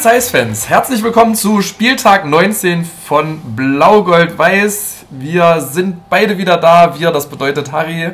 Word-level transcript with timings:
Zeiss-Fans, 0.00 0.70
herzlich 0.70 1.02
willkommen 1.02 1.34
zu 1.34 1.60
Spieltag 1.60 2.24
19 2.24 2.86
von 2.86 3.38
Blau-Gold-Weiß. 3.54 5.04
Wir 5.10 5.60
sind 5.60 6.08
beide 6.08 6.38
wieder 6.38 6.56
da. 6.56 6.98
Wir, 6.98 7.10
das 7.10 7.28
bedeutet 7.28 7.70
Harry, 7.70 8.12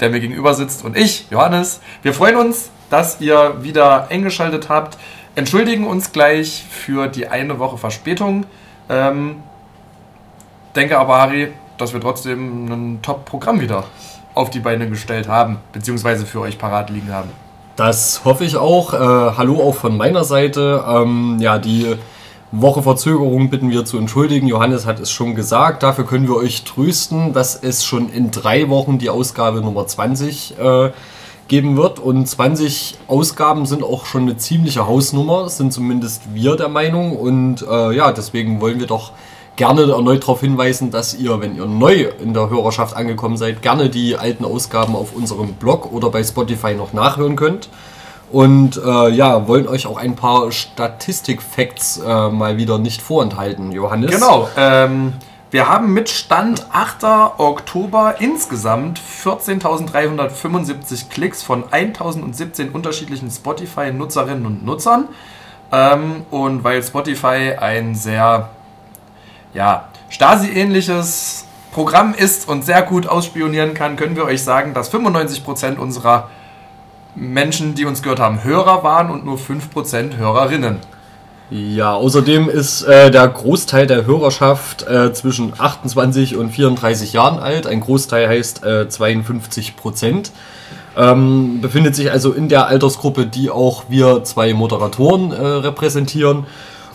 der 0.00 0.08
mir 0.08 0.20
gegenüber 0.20 0.54
sitzt, 0.54 0.82
und 0.86 0.96
ich, 0.96 1.26
Johannes. 1.28 1.82
Wir 2.00 2.14
freuen 2.14 2.36
uns, 2.36 2.70
dass 2.88 3.20
ihr 3.20 3.62
wieder 3.62 4.08
eingeschaltet 4.08 4.70
habt. 4.70 4.96
Entschuldigen 5.34 5.86
uns 5.86 6.12
gleich 6.12 6.64
für 6.70 7.08
die 7.08 7.28
eine 7.28 7.58
Woche 7.58 7.76
Verspätung. 7.76 8.46
Ähm, 8.88 9.42
denke 10.74 10.98
aber, 10.98 11.20
Harry, 11.20 11.52
dass 11.76 11.92
wir 11.92 12.00
trotzdem 12.00 12.72
ein 12.72 13.02
Top-Programm 13.02 13.60
wieder 13.60 13.84
auf 14.32 14.48
die 14.48 14.60
Beine 14.60 14.88
gestellt 14.88 15.28
haben, 15.28 15.58
beziehungsweise 15.74 16.24
für 16.24 16.40
euch 16.40 16.56
parat 16.56 16.88
liegen 16.88 17.12
haben. 17.12 17.41
Das 17.76 18.24
hoffe 18.24 18.44
ich 18.44 18.56
auch. 18.56 18.92
Äh, 18.92 18.98
hallo 18.98 19.62
auch 19.62 19.74
von 19.74 19.96
meiner 19.96 20.24
Seite. 20.24 20.84
Ähm, 20.86 21.38
ja, 21.40 21.58
die 21.58 21.96
Woche 22.50 22.82
Verzögerung 22.82 23.48
bitten 23.48 23.70
wir 23.70 23.86
zu 23.86 23.96
entschuldigen. 23.96 24.46
Johannes 24.46 24.84
hat 24.84 25.00
es 25.00 25.10
schon 25.10 25.34
gesagt. 25.34 25.82
Dafür 25.82 26.04
können 26.04 26.28
wir 26.28 26.36
euch 26.36 26.64
trösten, 26.64 27.32
dass 27.32 27.56
es 27.56 27.86
schon 27.86 28.10
in 28.10 28.30
drei 28.30 28.68
Wochen 28.68 28.98
die 28.98 29.08
Ausgabe 29.08 29.62
Nummer 29.62 29.86
20 29.86 30.58
äh, 30.58 30.90
geben 31.48 31.78
wird. 31.78 31.98
Und 31.98 32.26
20 32.26 32.98
Ausgaben 33.08 33.64
sind 33.64 33.82
auch 33.82 34.04
schon 34.04 34.22
eine 34.22 34.36
ziemliche 34.36 34.86
Hausnummer, 34.86 35.48
sind 35.48 35.72
zumindest 35.72 36.34
wir 36.34 36.56
der 36.56 36.68
Meinung. 36.68 37.16
Und 37.16 37.62
äh, 37.62 37.96
ja, 37.96 38.12
deswegen 38.12 38.60
wollen 38.60 38.80
wir 38.80 38.86
doch 38.86 39.12
gerne 39.56 39.82
erneut 39.82 40.22
darauf 40.22 40.40
hinweisen, 40.40 40.90
dass 40.90 41.14
ihr, 41.14 41.40
wenn 41.40 41.56
ihr 41.56 41.66
neu 41.66 42.08
in 42.22 42.34
der 42.34 42.50
Hörerschaft 42.50 42.96
angekommen 42.96 43.36
seid, 43.36 43.62
gerne 43.62 43.90
die 43.90 44.16
alten 44.16 44.44
Ausgaben 44.44 44.96
auf 44.96 45.14
unserem 45.14 45.54
Blog 45.54 45.92
oder 45.92 46.10
bei 46.10 46.22
Spotify 46.24 46.74
noch 46.74 46.92
nachhören 46.92 47.36
könnt. 47.36 47.68
Und 48.30 48.80
äh, 48.82 49.10
ja, 49.10 49.46
wollen 49.46 49.68
euch 49.68 49.86
auch 49.86 49.98
ein 49.98 50.16
paar 50.16 50.50
Statistik-Facts 50.50 51.98
äh, 51.98 52.30
mal 52.30 52.56
wieder 52.56 52.78
nicht 52.78 53.02
vorenthalten, 53.02 53.72
Johannes. 53.72 54.10
Genau. 54.10 54.48
Ähm, 54.56 55.12
wir 55.50 55.68
haben 55.68 55.92
mit 55.92 56.08
Stand 56.08 56.64
8. 56.72 57.04
Oktober 57.36 58.14
insgesamt 58.20 58.98
14.375 59.22 61.10
Klicks 61.10 61.42
von 61.42 61.64
1.017 61.64 62.72
unterschiedlichen 62.72 63.30
Spotify-Nutzerinnen 63.30 64.46
und 64.46 64.64
Nutzern. 64.64 65.08
Ähm, 65.70 66.24
und 66.30 66.64
weil 66.64 66.82
Spotify 66.82 67.52
ein 67.58 67.94
sehr 67.94 68.48
ja, 69.54 69.88
Stasi-ähnliches 70.08 71.46
Programm 71.72 72.14
ist 72.14 72.48
und 72.48 72.64
sehr 72.64 72.82
gut 72.82 73.06
ausspionieren 73.06 73.74
kann, 73.74 73.96
können 73.96 74.14
wir 74.16 74.24
euch 74.24 74.42
sagen, 74.42 74.74
dass 74.74 74.92
95% 74.92 75.76
unserer 75.78 76.28
Menschen, 77.14 77.74
die 77.74 77.84
uns 77.84 78.02
gehört 78.02 78.20
haben, 78.20 78.44
Hörer 78.44 78.82
waren 78.82 79.10
und 79.10 79.24
nur 79.24 79.38
5% 79.38 80.16
Hörerinnen. 80.16 80.78
Ja, 81.50 81.92
außerdem 81.92 82.48
ist 82.48 82.82
äh, 82.82 83.10
der 83.10 83.28
Großteil 83.28 83.86
der 83.86 84.06
Hörerschaft 84.06 84.86
äh, 84.86 85.12
zwischen 85.12 85.52
28 85.58 86.36
und 86.36 86.50
34 86.50 87.12
Jahren 87.12 87.38
alt. 87.38 87.66
Ein 87.66 87.80
Großteil 87.80 88.26
heißt 88.26 88.64
äh, 88.64 88.88
52 88.88 89.76
Prozent. 89.76 90.32
Ähm, 90.96 91.60
befindet 91.60 91.94
sich 91.94 92.10
also 92.10 92.32
in 92.32 92.48
der 92.48 92.68
Altersgruppe, 92.68 93.26
die 93.26 93.50
auch 93.50 93.84
wir 93.88 94.24
zwei 94.24 94.54
Moderatoren 94.54 95.32
äh, 95.32 95.42
repräsentieren. 95.42 96.46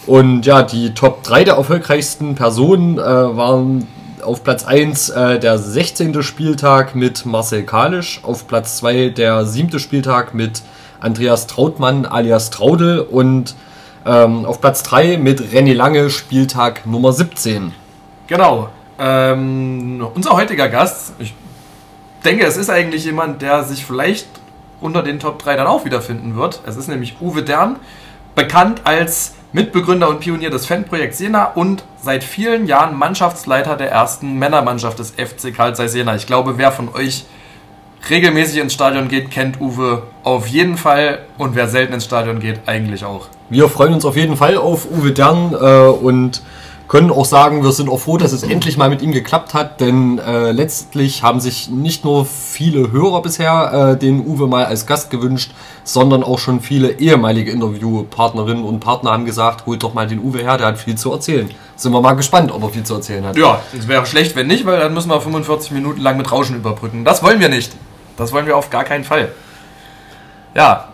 Und 0.08 0.46
ja, 0.46 0.64
die 0.64 0.94
Top 0.94 1.24
3 1.24 1.44
der 1.44 1.56
erfolgreichsten 1.56 2.36
Personen 2.36 2.98
äh, 2.98 3.02
waren 3.02 3.86
auf 4.24 4.42
Platz 4.42 4.66
1 4.66 5.10
äh, 5.10 5.40
der 5.40 5.58
16. 5.58 6.24
Spieltag 6.24 6.96
mit 6.96 7.26
Marcel 7.26 7.64
Kalisch, 7.64 8.22
auf 8.24 8.48
Platz 8.48 8.78
2 8.78 9.10
der 9.10 9.46
7. 9.46 9.80
Spieltag 9.80 10.34
mit 10.34 10.62
Andreas 11.02 11.46
Trautmann 11.48 12.06
alias 12.06 12.52
Traudel 12.52 13.02
und 13.02 13.56
ähm, 14.06 14.46
auf 14.46 14.62
Platz 14.62 14.82
3 14.84 15.18
mit 15.18 15.42
René 15.42 15.74
Lange 15.74 16.10
Spieltag 16.10 16.86
Nummer 16.86 17.12
17. 17.12 17.74
Genau. 18.28 18.70
Ähm, 18.98 20.08
unser 20.16 20.32
heutiger 20.32 20.70
Gast, 20.70 21.14
ich 21.20 21.36
denke, 22.24 22.46
es 22.46 22.56
ist 22.56 22.70
eigentlich 22.70 23.04
jemand, 23.04 23.42
der 23.42 23.66
sich 23.66 23.86
vielleicht 23.86 24.28
unter 24.80 25.04
den 25.04 25.20
Top 25.20 25.40
3 25.40 25.58
dann 25.58 25.68
auch 25.68 25.84
wiederfinden 25.84 26.38
wird. 26.38 26.62
Es 26.66 26.78
ist 26.78 26.88
nämlich 26.88 27.18
Uwe 27.20 27.44
Dern, 27.44 27.76
bekannt 28.36 28.82
als 28.86 29.34
Mitbegründer 29.54 30.10
und 30.10 30.20
Pionier 30.20 30.50
des 30.50 30.66
Fanprojekts 30.66 31.20
Jena 31.20 31.46
und 31.46 31.84
seit 32.02 32.24
vielen 32.24 32.68
Jahren 32.68 32.98
Mannschaftsleiter 32.98 33.78
der 33.78 33.90
ersten 33.90 34.38
Männermannschaft 34.38 35.00
des 35.00 35.12
FC 35.12 35.56
Karl 35.56 35.74
Zeiss 35.74 35.96
Jena. 35.96 36.16
Ich 36.16 36.28
glaube, 36.28 36.58
wer 36.58 36.72
von 36.72 36.94
euch 36.94 37.26
regelmäßig 38.10 38.60
ins 38.60 38.74
Stadion 38.74 39.08
geht, 39.08 39.32
kennt 39.32 39.62
Uwe 39.62 40.04
auf 40.24 40.48
jeden 40.48 40.78
Fall 40.78 41.20
und 41.38 41.56
wer 41.56 41.68
selten 41.68 41.94
ins 41.94 42.04
Stadion 42.04 42.40
geht, 42.40 42.60
eigentlich 42.66 43.06
auch. 43.06 43.28
Wir 43.50 43.70
freuen 43.70 43.94
uns 43.94 44.04
auf 44.04 44.18
jeden 44.18 44.36
Fall 44.36 44.58
auf 44.58 44.86
Uwe 44.92 45.12
Dern 45.12 45.54
äh, 45.54 45.88
und 45.88 46.42
können 46.88 47.12
auch 47.12 47.26
sagen, 47.26 47.64
wir 47.64 47.72
sind 47.72 47.90
auch 47.90 48.00
froh, 48.00 48.18
dass 48.18 48.32
es 48.32 48.44
endlich 48.44 48.78
mal 48.78 48.90
mit 48.90 49.02
ihm 49.02 49.12
geklappt 49.12 49.54
hat, 49.54 49.82
denn 49.82 50.20
äh, 50.20 50.52
letztlich 50.52 51.22
haben 51.22 51.40
sich 51.40 51.70
nicht 51.70 52.06
nur 52.06 52.26
viele 52.26 52.92
Hörer 52.92 53.22
bisher 53.22 53.92
äh, 53.94 53.98
den 53.98 54.26
Uwe 54.26 54.48
mal 54.48 54.66
als 54.66 54.86
Gast 54.86 55.10
gewünscht, 55.10 55.52
sondern 55.84 56.24
auch 56.24 56.40
schon 56.40 56.62
viele 56.62 56.92
ehemalige 57.00 57.52
Interviewpartnerinnen 57.52 58.64
und 58.64 58.80
Partner 58.80 59.12
haben 59.12 59.26
gesagt, 59.26 59.66
holt 59.66 59.84
doch 59.84 59.94
mal 59.94 60.08
den 60.08 60.20
Uwe 60.20 60.40
her, 60.40 60.58
der 60.58 60.68
hat 60.68 60.78
viel 60.78 60.96
zu 60.96 61.12
erzählen. 61.12 61.50
Sind 61.76 61.92
wir 61.92 62.02
mal 62.02 62.14
gespannt, 62.14 62.52
ob 62.52 62.64
er 62.64 62.70
viel 62.70 62.84
zu 62.84 62.96
erzählen 62.96 63.26
hat. 63.26 63.38
Ja, 63.38 63.62
es 63.78 63.88
wäre 63.88 64.06
schlecht, 64.06 64.36
wenn 64.36 64.48
nicht, 64.48 64.66
weil 64.66 64.80
dann 64.80 64.94
müssen 64.94 65.10
wir 65.10 65.20
45 65.20 65.72
Minuten 65.72 66.02
lang 66.02 66.18
mit 66.18 66.32
Rauschen 66.32 66.56
überbrücken. 66.56 67.04
Das 67.04 67.22
wollen 67.22 67.40
wir 67.40 67.50
nicht. 67.50 67.74
Das 68.16 68.32
wollen 68.32 68.48
wir 68.48 68.58
auf 68.58 68.70
gar 68.70 68.84
keinen 68.84 69.04
Fall. 69.04 69.32
Ja, 70.56 70.88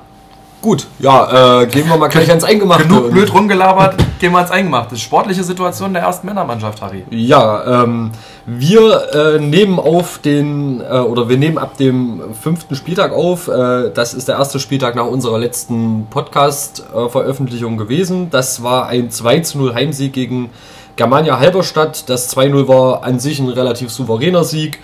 Gut, 0.63 0.87
ja, 0.99 1.63
äh, 1.63 1.67
gehen 1.67 1.89
wir 1.89 1.97
mal 1.97 2.07
gleich 2.07 2.29
ans 2.29 2.45
Eingemachte. 2.45 2.87
Genug 2.87 3.11
blöd 3.11 3.33
rumgelabert, 3.33 3.97
gehen 4.21 4.31
wir 4.31 4.37
ans 4.37 4.49
Eingemachte. 4.49 4.95
Sportliche 4.95 5.43
Situation 5.43 5.91
der 5.91 6.03
ersten 6.03 6.25
Männermannschaft, 6.25 6.81
Harry. 6.81 7.03
Ja, 7.09 7.83
ähm, 7.83 8.11
wir 8.45 9.13
äh, 9.13 9.39
nehmen 9.39 9.77
auf 9.77 10.19
den, 10.19 10.79
äh, 10.79 10.99
oder 10.99 11.27
wir 11.27 11.37
nehmen 11.37 11.57
ab 11.57 11.75
dem 11.75 12.21
fünften 12.41 12.75
Spieltag 12.75 13.11
auf. 13.11 13.49
Äh, 13.49 13.91
das 13.93 14.13
ist 14.13 14.29
der 14.29 14.37
erste 14.37 14.57
Spieltag 14.57 14.95
nach 14.95 15.05
unserer 15.05 15.37
letzten 15.37 16.07
Podcast-Veröffentlichung 16.09 17.75
gewesen. 17.75 18.29
Das 18.29 18.63
war 18.63 18.87
ein 18.87 19.11
2 19.11 19.41
zu 19.41 19.57
0 19.57 19.73
Heimsieg 19.73 20.13
gegen 20.13 20.49
Germania 20.95 21.39
Halberstadt. 21.39 22.07
Das 22.07 22.33
2-0 22.33 22.69
war 22.69 23.03
an 23.03 23.19
sich 23.19 23.37
ein 23.39 23.49
relativ 23.49 23.91
souveräner 23.91 24.45
Sieg. 24.45 24.79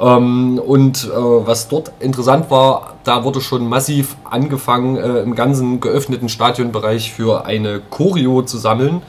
Ähm, 0.00 0.58
und 0.58 1.04
äh, 1.04 1.10
was 1.14 1.68
dort 1.68 1.92
interessant 2.00 2.50
war, 2.50 2.94
da 3.04 3.22
wurde 3.24 3.40
schon 3.40 3.68
massiv 3.68 4.16
angefangen, 4.24 4.96
äh, 4.96 5.20
im 5.20 5.34
ganzen 5.34 5.80
geöffneten 5.80 6.28
Stadionbereich 6.28 7.12
für 7.12 7.44
eine 7.44 7.80
Choreo 7.90 8.42
zu 8.42 8.56
sammeln. 8.56 9.02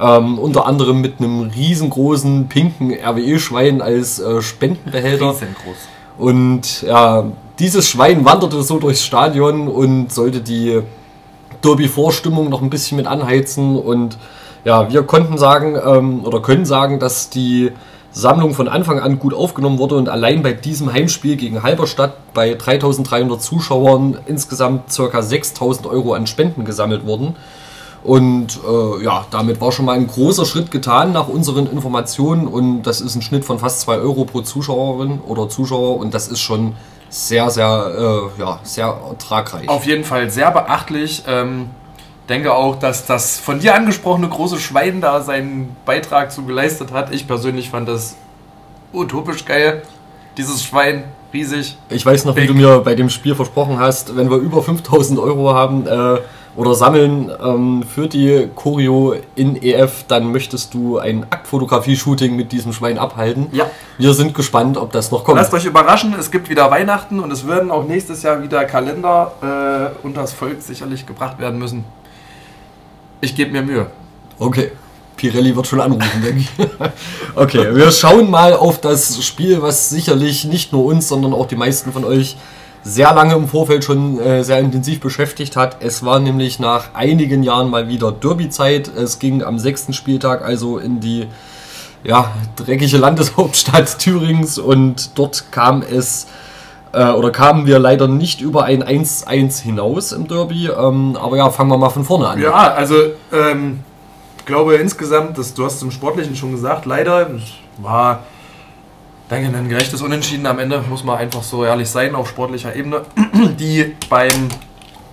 Ähm, 0.00 0.38
unter 0.38 0.66
anderem 0.66 1.00
mit 1.00 1.20
einem 1.20 1.50
riesengroßen 1.50 2.48
pinken 2.48 2.92
RWE-Schwein 2.92 3.82
als 3.82 4.18
äh, 4.18 4.42
Spendenbehälter. 4.42 5.30
Riesengroß. 5.30 5.76
Und 6.18 6.82
ja, 6.82 7.24
dieses 7.58 7.88
Schwein 7.88 8.24
wanderte 8.24 8.62
so 8.62 8.78
durchs 8.78 9.04
Stadion 9.04 9.68
und 9.68 10.12
sollte 10.12 10.40
die 10.40 10.80
Derby-Vorstimmung 11.62 12.48
noch 12.48 12.62
ein 12.62 12.70
bisschen 12.70 12.96
mit 12.96 13.06
anheizen. 13.06 13.76
Und 13.78 14.18
ja, 14.64 14.90
wir 14.90 15.04
konnten 15.04 15.38
sagen 15.38 15.76
ähm, 15.84 16.24
oder 16.24 16.42
können 16.42 16.64
sagen, 16.64 16.98
dass 16.98 17.30
die 17.30 17.70
Sammlung 18.12 18.54
von 18.54 18.68
Anfang 18.68 19.00
an 19.00 19.18
gut 19.18 19.34
aufgenommen 19.34 19.78
wurde 19.78 19.96
und 19.96 20.08
allein 20.08 20.42
bei 20.42 20.52
diesem 20.52 20.92
Heimspiel 20.92 21.36
gegen 21.36 21.62
Halberstadt 21.62 22.32
bei 22.34 22.54
3300 22.54 23.40
Zuschauern 23.40 24.18
insgesamt 24.26 24.94
ca. 24.94 25.22
6000 25.22 25.86
Euro 25.86 26.12
an 26.12 26.26
Spenden 26.26 26.64
gesammelt 26.64 27.06
wurden. 27.06 27.36
Und 28.04 28.58
äh, 28.68 29.04
ja, 29.04 29.26
damit 29.30 29.60
war 29.60 29.70
schon 29.70 29.84
mal 29.84 29.96
ein 29.96 30.08
großer 30.08 30.44
Schritt 30.44 30.70
getan 30.70 31.12
nach 31.12 31.28
unseren 31.28 31.68
Informationen 31.68 32.48
und 32.48 32.82
das 32.82 33.00
ist 33.00 33.14
ein 33.14 33.22
Schnitt 33.22 33.44
von 33.44 33.60
fast 33.60 33.80
2 33.82 33.98
Euro 33.98 34.24
pro 34.24 34.40
Zuschauerin 34.40 35.20
oder 35.20 35.48
Zuschauer 35.48 35.98
und 35.98 36.12
das 36.12 36.26
ist 36.26 36.40
schon 36.40 36.74
sehr, 37.08 37.50
sehr, 37.50 38.30
äh, 38.36 38.40
ja, 38.40 38.58
sehr 38.64 38.86
ertragreich. 38.86 39.68
Auf 39.68 39.86
jeden 39.86 40.02
Fall 40.04 40.30
sehr 40.30 40.50
beachtlich. 40.50 41.22
Ähm, 41.28 41.70
denke 42.32 42.54
auch, 42.54 42.76
dass 42.76 43.04
das 43.04 43.38
von 43.38 43.60
dir 43.60 43.74
angesprochene 43.74 44.26
große 44.26 44.58
Schwein 44.58 45.02
da 45.02 45.20
seinen 45.20 45.76
Beitrag 45.84 46.32
zu 46.32 46.44
geleistet 46.44 46.90
hat. 46.90 47.12
Ich 47.12 47.26
persönlich 47.26 47.68
fand 47.68 47.88
das 47.88 48.16
utopisch 48.94 49.44
geil. 49.44 49.82
Dieses 50.38 50.64
Schwein, 50.64 51.04
riesig. 51.34 51.76
Ich 51.90 52.06
weiß 52.06 52.24
noch, 52.24 52.34
big. 52.34 52.44
wie 52.44 52.46
du 52.48 52.54
mir 52.54 52.78
bei 52.78 52.94
dem 52.94 53.10
Spiel 53.10 53.34
versprochen 53.34 53.78
hast, 53.78 54.16
wenn 54.16 54.30
wir 54.30 54.38
über 54.38 54.62
5000 54.62 55.20
Euro 55.20 55.52
haben 55.52 55.86
äh, 55.86 56.20
oder 56.56 56.74
sammeln 56.74 57.30
ähm, 57.42 57.82
für 57.82 58.08
die 58.08 58.48
Choreo 58.54 59.14
in 59.34 59.62
EF, 59.62 60.04
dann 60.08 60.32
möchtest 60.32 60.72
du 60.72 60.98
ein 60.98 61.26
Aktfotografie-Shooting 61.28 62.34
mit 62.34 62.50
diesem 62.50 62.72
Schwein 62.72 62.96
abhalten. 62.96 63.48
Ja. 63.52 63.66
Wir 63.98 64.14
sind 64.14 64.32
gespannt, 64.32 64.78
ob 64.78 64.90
das 64.92 65.10
noch 65.10 65.24
kommt. 65.24 65.36
Lasst 65.36 65.52
euch 65.52 65.66
überraschen, 65.66 66.14
es 66.18 66.30
gibt 66.30 66.48
wieder 66.48 66.70
Weihnachten 66.70 67.20
und 67.20 67.30
es 67.30 67.46
werden 67.46 67.70
auch 67.70 67.86
nächstes 67.86 68.22
Jahr 68.22 68.42
wieder 68.42 68.64
Kalender 68.64 69.92
äh, 70.02 70.06
unters 70.06 70.32
Volk 70.32 70.62
sicherlich 70.62 71.04
gebracht 71.04 71.38
werden 71.38 71.58
müssen. 71.58 71.84
Ich 73.22 73.36
gebe 73.36 73.52
mir 73.52 73.62
Mühe. 73.62 73.86
Okay. 74.40 74.72
Pirelli 75.16 75.54
wird 75.54 75.68
schon 75.68 75.80
anrufen, 75.80 76.22
denke 76.24 76.40
ich. 76.40 76.48
okay, 77.36 77.72
wir 77.72 77.92
schauen 77.92 78.28
mal 78.28 78.52
auf 78.54 78.80
das 78.80 79.24
Spiel, 79.24 79.62
was 79.62 79.90
sicherlich 79.90 80.44
nicht 80.44 80.72
nur 80.72 80.84
uns, 80.84 81.06
sondern 81.06 81.32
auch 81.32 81.46
die 81.46 81.54
meisten 81.54 81.92
von 81.92 82.04
euch 82.04 82.36
sehr 82.82 83.14
lange 83.14 83.34
im 83.34 83.46
Vorfeld 83.46 83.84
schon 83.84 84.18
äh, 84.18 84.42
sehr 84.42 84.58
intensiv 84.58 84.98
beschäftigt 84.98 85.54
hat. 85.54 85.76
Es 85.84 86.04
war 86.04 86.18
nämlich 86.18 86.58
nach 86.58 86.94
einigen 86.94 87.44
Jahren 87.44 87.70
mal 87.70 87.86
wieder 87.86 88.10
Derby-Zeit. 88.10 88.88
Es 88.88 89.20
ging 89.20 89.44
am 89.44 89.60
sechsten 89.60 89.92
Spieltag 89.92 90.42
also 90.42 90.78
in 90.78 90.98
die 90.98 91.28
ja, 92.02 92.32
dreckige 92.56 92.98
Landeshauptstadt 92.98 94.00
Thürings 94.00 94.58
und 94.58 95.16
dort 95.16 95.52
kam 95.52 95.82
es 95.82 96.26
äh, 96.92 97.10
oder 97.10 97.30
kamen 97.30 97.66
wir 97.66 97.78
leider 97.78 98.08
nicht 98.08 98.40
über 98.40 98.64
ein 98.64 98.82
1-1 98.82 99.62
hinaus 99.62 100.12
im 100.12 100.28
Derby. 100.28 100.68
Ähm, 100.68 101.16
aber 101.20 101.36
ja, 101.36 101.50
fangen 101.50 101.70
wir 101.70 101.78
mal 101.78 101.90
von 101.90 102.04
vorne 102.04 102.28
an. 102.28 102.40
Ja, 102.40 102.52
also 102.52 102.96
ähm, 103.32 103.80
glaube 104.44 104.76
insgesamt, 104.76 105.38
dass 105.38 105.54
du 105.54 105.64
hast 105.64 105.80
zum 105.80 105.90
Sportlichen 105.90 106.36
schon 106.36 106.52
gesagt, 106.52 106.86
leider 106.86 107.30
war 107.78 108.20
denke, 109.32 109.56
ein 109.56 109.68
gerechtes 109.68 110.02
Unentschieden 110.02 110.46
am 110.46 110.58
Ende, 110.58 110.82
muss 110.88 111.04
man 111.04 111.18
einfach 111.18 111.42
so 111.42 111.64
ehrlich 111.64 111.88
sein, 111.88 112.14
auf 112.14 112.28
sportlicher 112.28 112.76
Ebene. 112.76 113.02
Die 113.58 113.96
beim 114.08 114.48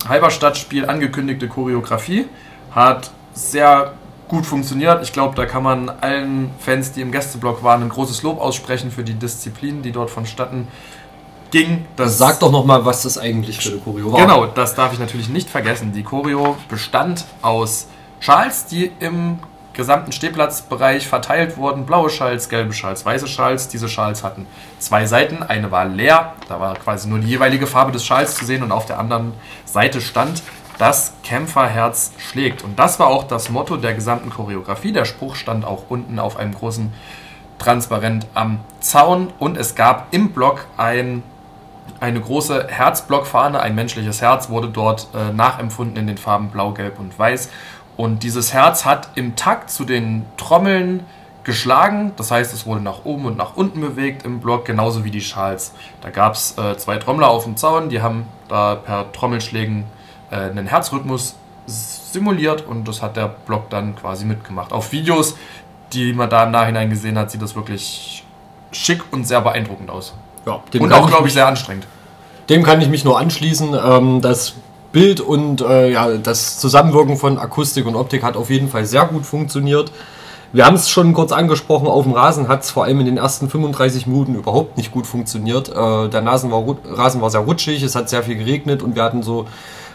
Halberstadtspiel 0.08 0.86
angekündigte 0.86 1.48
Choreografie 1.48 2.26
hat 2.72 3.12
sehr 3.34 3.94
gut 4.28 4.46
funktioniert. 4.46 5.02
Ich 5.04 5.14
glaube, 5.14 5.36
da 5.36 5.46
kann 5.46 5.64
man 5.64 5.90
allen 5.90 6.52
Fans, 6.60 6.92
die 6.92 7.02
im 7.02 7.12
Gästeblock 7.12 7.64
waren, 7.64 7.82
ein 7.82 7.90
großes 7.90 8.22
Lob 8.24 8.40
aussprechen 8.40 8.92
für 8.92 9.04
die 9.04 9.14
Disziplin, 9.14 9.82
die 9.82 9.92
dort 9.92 10.10
vonstatten 10.10 10.68
ging. 11.52 11.86
Das 11.96 12.18
Sag 12.18 12.40
doch 12.40 12.52
nochmal, 12.52 12.86
was 12.86 13.04
das 13.04 13.18
eigentlich 13.18 13.60
für 13.60 13.72
eine 13.72 13.80
Choreo 13.80 14.12
war. 14.12 14.22
Genau, 14.22 14.46
das 14.46 14.76
darf 14.76 14.94
ich 14.94 15.00
natürlich 15.00 15.30
nicht 15.30 15.50
vergessen. 15.50 15.92
Die 15.94 16.04
Choreo 16.04 16.58
bestand 16.68 17.26
aus 17.42 17.88
Schals, 18.20 18.66
die 18.66 18.92
im 19.00 19.40
gesamten 19.74 20.12
Stehplatzbereich 20.12 21.08
verteilt 21.08 21.56
wurden. 21.56 21.86
Blaue 21.86 22.10
Schals, 22.10 22.50
gelbe 22.50 22.74
Schals, 22.74 23.06
weiße 23.06 23.28
Schals. 23.28 23.70
Diese 23.70 23.88
Schals 23.88 24.24
hatten 24.24 24.46
zwei 24.78 25.06
Seiten. 25.06 25.42
Eine 25.42 25.72
war 25.72 25.86
leer, 25.86 26.34
da 26.50 26.60
war 26.60 26.76
quasi 26.76 27.08
nur 27.08 27.20
die 27.20 27.28
jeweilige 27.28 27.66
Farbe 27.66 27.92
des 27.92 28.06
Schals 28.06 28.36
zu 28.36 28.46
sehen 28.46 28.62
und 28.62 28.72
auf 28.72 28.86
der 28.86 29.00
anderen 29.00 29.34
Seite 29.66 30.02
stand 30.02 30.44
das 30.80 31.14
Kämpferherz 31.24 32.14
schlägt. 32.18 32.64
Und 32.64 32.80
das 32.80 33.00
war 33.00 33.08
auch 33.08 33.26
das 33.26 33.50
Motto 33.50 33.78
der 33.78 33.94
gesamten 33.94 34.30
Choreografie. 34.30 34.92
Der 34.92 35.06
Spruch 35.06 35.36
stand 35.36 35.66
auch 35.66 35.84
unten 35.90 36.20
auf 36.20 36.38
einem 36.38 36.54
großen 36.54 36.92
Transparent 37.60 38.26
am 38.34 38.62
Zaun 38.80 39.28
und 39.38 39.58
es 39.58 39.76
gab 39.76 40.08
im 40.12 40.32
Block 40.32 40.66
ein, 40.78 41.22
eine 42.00 42.22
große 42.22 42.68
Herzblockfahne, 42.70 43.60
ein 43.60 43.76
menschliches 43.76 44.22
Herz 44.22 44.50
wurde 44.50 44.70
dort 44.70 45.08
äh, 45.14 45.34
nachempfunden 45.34 45.98
in 45.98 46.08
den 46.08 46.18
Farben 46.18 46.50
Blau, 46.50 46.72
Gelb 46.72 47.00
und 47.00 47.18
Weiß. 47.18 47.50
Und 47.98 48.24
dieses 48.24 48.54
Herz 48.54 48.86
hat 48.86 49.10
im 49.16 49.36
Takt 49.36 49.70
zu 49.70 49.84
den 49.84 50.26
Trommeln 50.38 51.06
geschlagen. 51.44 52.14
Das 52.16 52.32
heißt, 52.32 52.54
es 52.54 52.66
wurde 52.66 52.82
nach 52.82 53.04
oben 53.04 53.26
und 53.26 53.38
nach 53.38 53.58
unten 53.58 53.82
bewegt 53.82 54.24
im 54.24 54.40
Block, 54.40 54.66
genauso 54.66 55.04
wie 55.04 55.12
die 55.12 55.22
Schals. 55.22 55.74
Da 56.02 56.10
gab 56.10 56.36
es 56.36 56.58
äh, 56.58 56.78
zwei 56.78 56.98
Trommler 56.98 57.30
auf 57.30 57.44
dem 57.44 57.58
Zaun, 57.58 57.90
die 57.90 58.02
haben 58.02 58.26
da 58.48 58.76
per 58.76 59.12
Trommelschlägen 59.12 59.84
äh, 60.32 60.36
einen 60.36 60.68
Herzrhythmus 60.68 61.36
simuliert 61.66 62.66
und 62.66 62.88
das 62.88 63.02
hat 63.02 63.18
der 63.18 63.28
Block 63.28 63.70
dann 63.70 63.96
quasi 63.96 64.26
mitgemacht. 64.26 64.72
Auf 64.72 64.92
Videos, 64.92 65.36
die 65.94 66.14
man 66.14 66.30
da 66.30 66.44
im 66.46 66.52
Nachhinein 66.52 66.90
gesehen 66.90 67.18
hat, 67.18 67.32
sieht 67.32 67.42
das 67.42 67.56
wirklich 67.56 68.24
schick 68.72 69.04
und 69.12 69.26
sehr 69.26 69.42
beeindruckend 69.42 69.90
aus. 69.90 70.14
Ja, 70.50 70.82
und 70.82 70.94
auch, 70.94 71.08
glaube 71.08 71.28
ich, 71.28 71.34
sehr 71.34 71.48
anstrengend. 71.48 71.86
Dem 72.50 72.64
kann 72.64 72.82
ich 72.82 72.90
mich 72.90 73.04
nur 73.06 73.20
anschließen. 73.20 73.76
Ähm, 73.84 74.22
das 74.22 74.56
Bild 74.92 75.22
und 75.22 75.62
äh, 75.62 75.92
ja, 75.92 76.18
das 76.18 76.60
Zusammenwirken 76.60 77.18
von 77.18 77.38
Akustik 77.38 77.86
und 77.86 77.96
Optik 77.96 78.24
hat 78.24 78.36
auf 78.36 78.50
jeden 78.50 78.70
Fall 78.70 78.86
sehr 78.86 79.06
gut 79.06 79.26
funktioniert. 79.26 79.92
Wir 80.52 80.66
haben 80.66 80.76
es 80.76 80.90
schon 80.90 81.14
kurz 81.14 81.32
angesprochen, 81.32 81.88
auf 81.88 82.06
dem 82.06 82.14
Rasen 82.14 82.48
hat 82.48 82.64
es 82.64 82.72
vor 82.72 82.86
allem 82.86 83.00
in 83.02 83.06
den 83.06 83.18
ersten 83.18 83.50
35 83.50 84.08
Minuten 84.08 84.34
überhaupt 84.34 84.78
nicht 84.78 84.92
gut 84.92 85.06
funktioniert. 85.06 85.70
Äh, 85.70 86.10
der 86.10 86.22
Nasen 86.22 86.50
war, 86.50 86.64
Rasen 86.86 87.22
war 87.22 87.30
sehr 87.30 87.42
rutschig, 87.42 87.84
es 87.84 87.94
hat 87.96 88.10
sehr 88.10 88.24
viel 88.24 88.36
geregnet 88.36 88.82
und 88.82 88.96
wir 88.96 89.04
hatten 89.04 89.22
so 89.22 89.46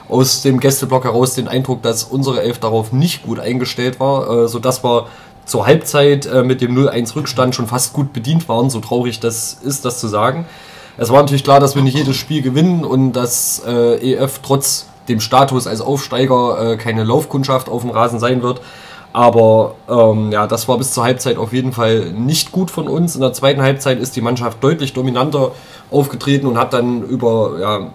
aus 0.09 0.43
dem 0.43 0.61
Gästeblock 0.61 1.05
heraus 1.05 1.35
den 1.35 1.49
Eindruck, 1.49 1.83
dass 1.83 2.05
unsere 2.05 2.43
Elf 2.43 2.61
darauf 2.61 2.93
nicht 2.93 3.25
gut 3.25 3.41
eingestellt 3.41 3.99
war, 3.99 4.45
äh, 4.45 4.49
sodass 4.49 4.85
wir 4.85 5.09
zur 5.44 5.67
Halbzeit 5.67 6.26
äh, 6.26 6.43
mit 6.43 6.61
dem 6.61 6.76
0-1 6.76 7.17
Rückstand 7.17 7.55
schon 7.55 7.67
fast 7.67 7.93
gut 7.93 8.12
bedient 8.12 8.49
waren, 8.49 8.70
so 8.70 8.81
traurig 8.81 9.20
das 9.20 9.58
ist, 9.62 9.85
das 9.85 10.00
zu 10.00 10.08
sagen. 10.08 10.46
Es 10.96 11.11
war 11.11 11.20
natürlich 11.20 11.44
klar, 11.44 11.61
dass 11.61 11.75
wir 11.75 11.82
nicht 11.82 11.96
jedes 11.96 12.17
Spiel 12.17 12.41
gewinnen 12.43 12.85
und 12.85 13.12
dass 13.12 13.62
äh, 13.67 14.12
EF 14.12 14.41
trotz 14.43 14.87
dem 15.08 15.20
Status 15.20 15.67
als 15.67 15.81
Aufsteiger 15.81 16.73
äh, 16.73 16.76
keine 16.76 17.05
Laufkundschaft 17.05 17.69
auf 17.69 17.82
dem 17.82 17.91
Rasen 17.91 18.19
sein 18.19 18.43
wird. 18.43 18.61
Aber 19.12 19.76
ähm, 19.88 20.32
ja, 20.32 20.46
das 20.46 20.67
war 20.67 20.76
bis 20.76 20.93
zur 20.93 21.05
Halbzeit 21.05 21.37
auf 21.37 21.52
jeden 21.52 21.73
Fall 21.73 22.11
nicht 22.11 22.50
gut 22.50 22.70
von 22.70 22.88
uns. 22.88 23.14
In 23.14 23.20
der 23.20 23.32
zweiten 23.32 23.62
Halbzeit 23.62 24.00
ist 24.00 24.17
die 24.17 24.20
Mannschaft 24.20 24.62
deutlich 24.62 24.93
dominanter 24.93 25.52
aufgetreten 25.91 26.46
und 26.46 26.58
hat 26.58 26.73
dann 26.73 27.02
über 27.02 27.52
ja, 27.61 27.91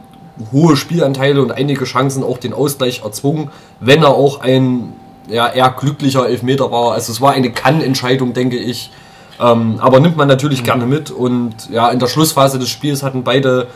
hohe 0.54 0.78
Spielanteile 0.78 1.42
und 1.42 1.52
einige 1.52 1.84
Chancen 1.84 2.24
auch 2.24 2.38
den 2.38 2.54
Ausgleich 2.54 3.02
erzwungen, 3.04 3.52
wenn 3.82 4.02
er 4.02 4.16
auch 4.16 4.40
ein 4.40 4.94
ja, 5.30 5.48
eher 5.48 5.70
glücklicher 5.72 6.28
Elfmeter 6.28 6.72
war. 6.72 6.94
Also 6.94 7.12
es 7.12 7.22
war 7.22 7.32
eine 7.32 7.52
Kann-Entscheidung, 7.52 8.34
denke 8.34 8.58
ich. 8.58 8.92
Ähm, 9.40 9.80
aber 9.80 10.00
nimmt 10.00 10.18
man 10.18 10.28
natürlich 10.28 10.62
mhm. 10.62 10.66
gerne 10.66 10.86
mit. 10.86 11.12
Und 11.12 11.70
ja, 11.70 11.90
in 11.90 12.00
der 12.00 12.08
Schlussphase 12.08 12.60
des 12.60 12.70
Spiels 12.70 13.04
hatten 13.04 13.24
beide 13.24 13.68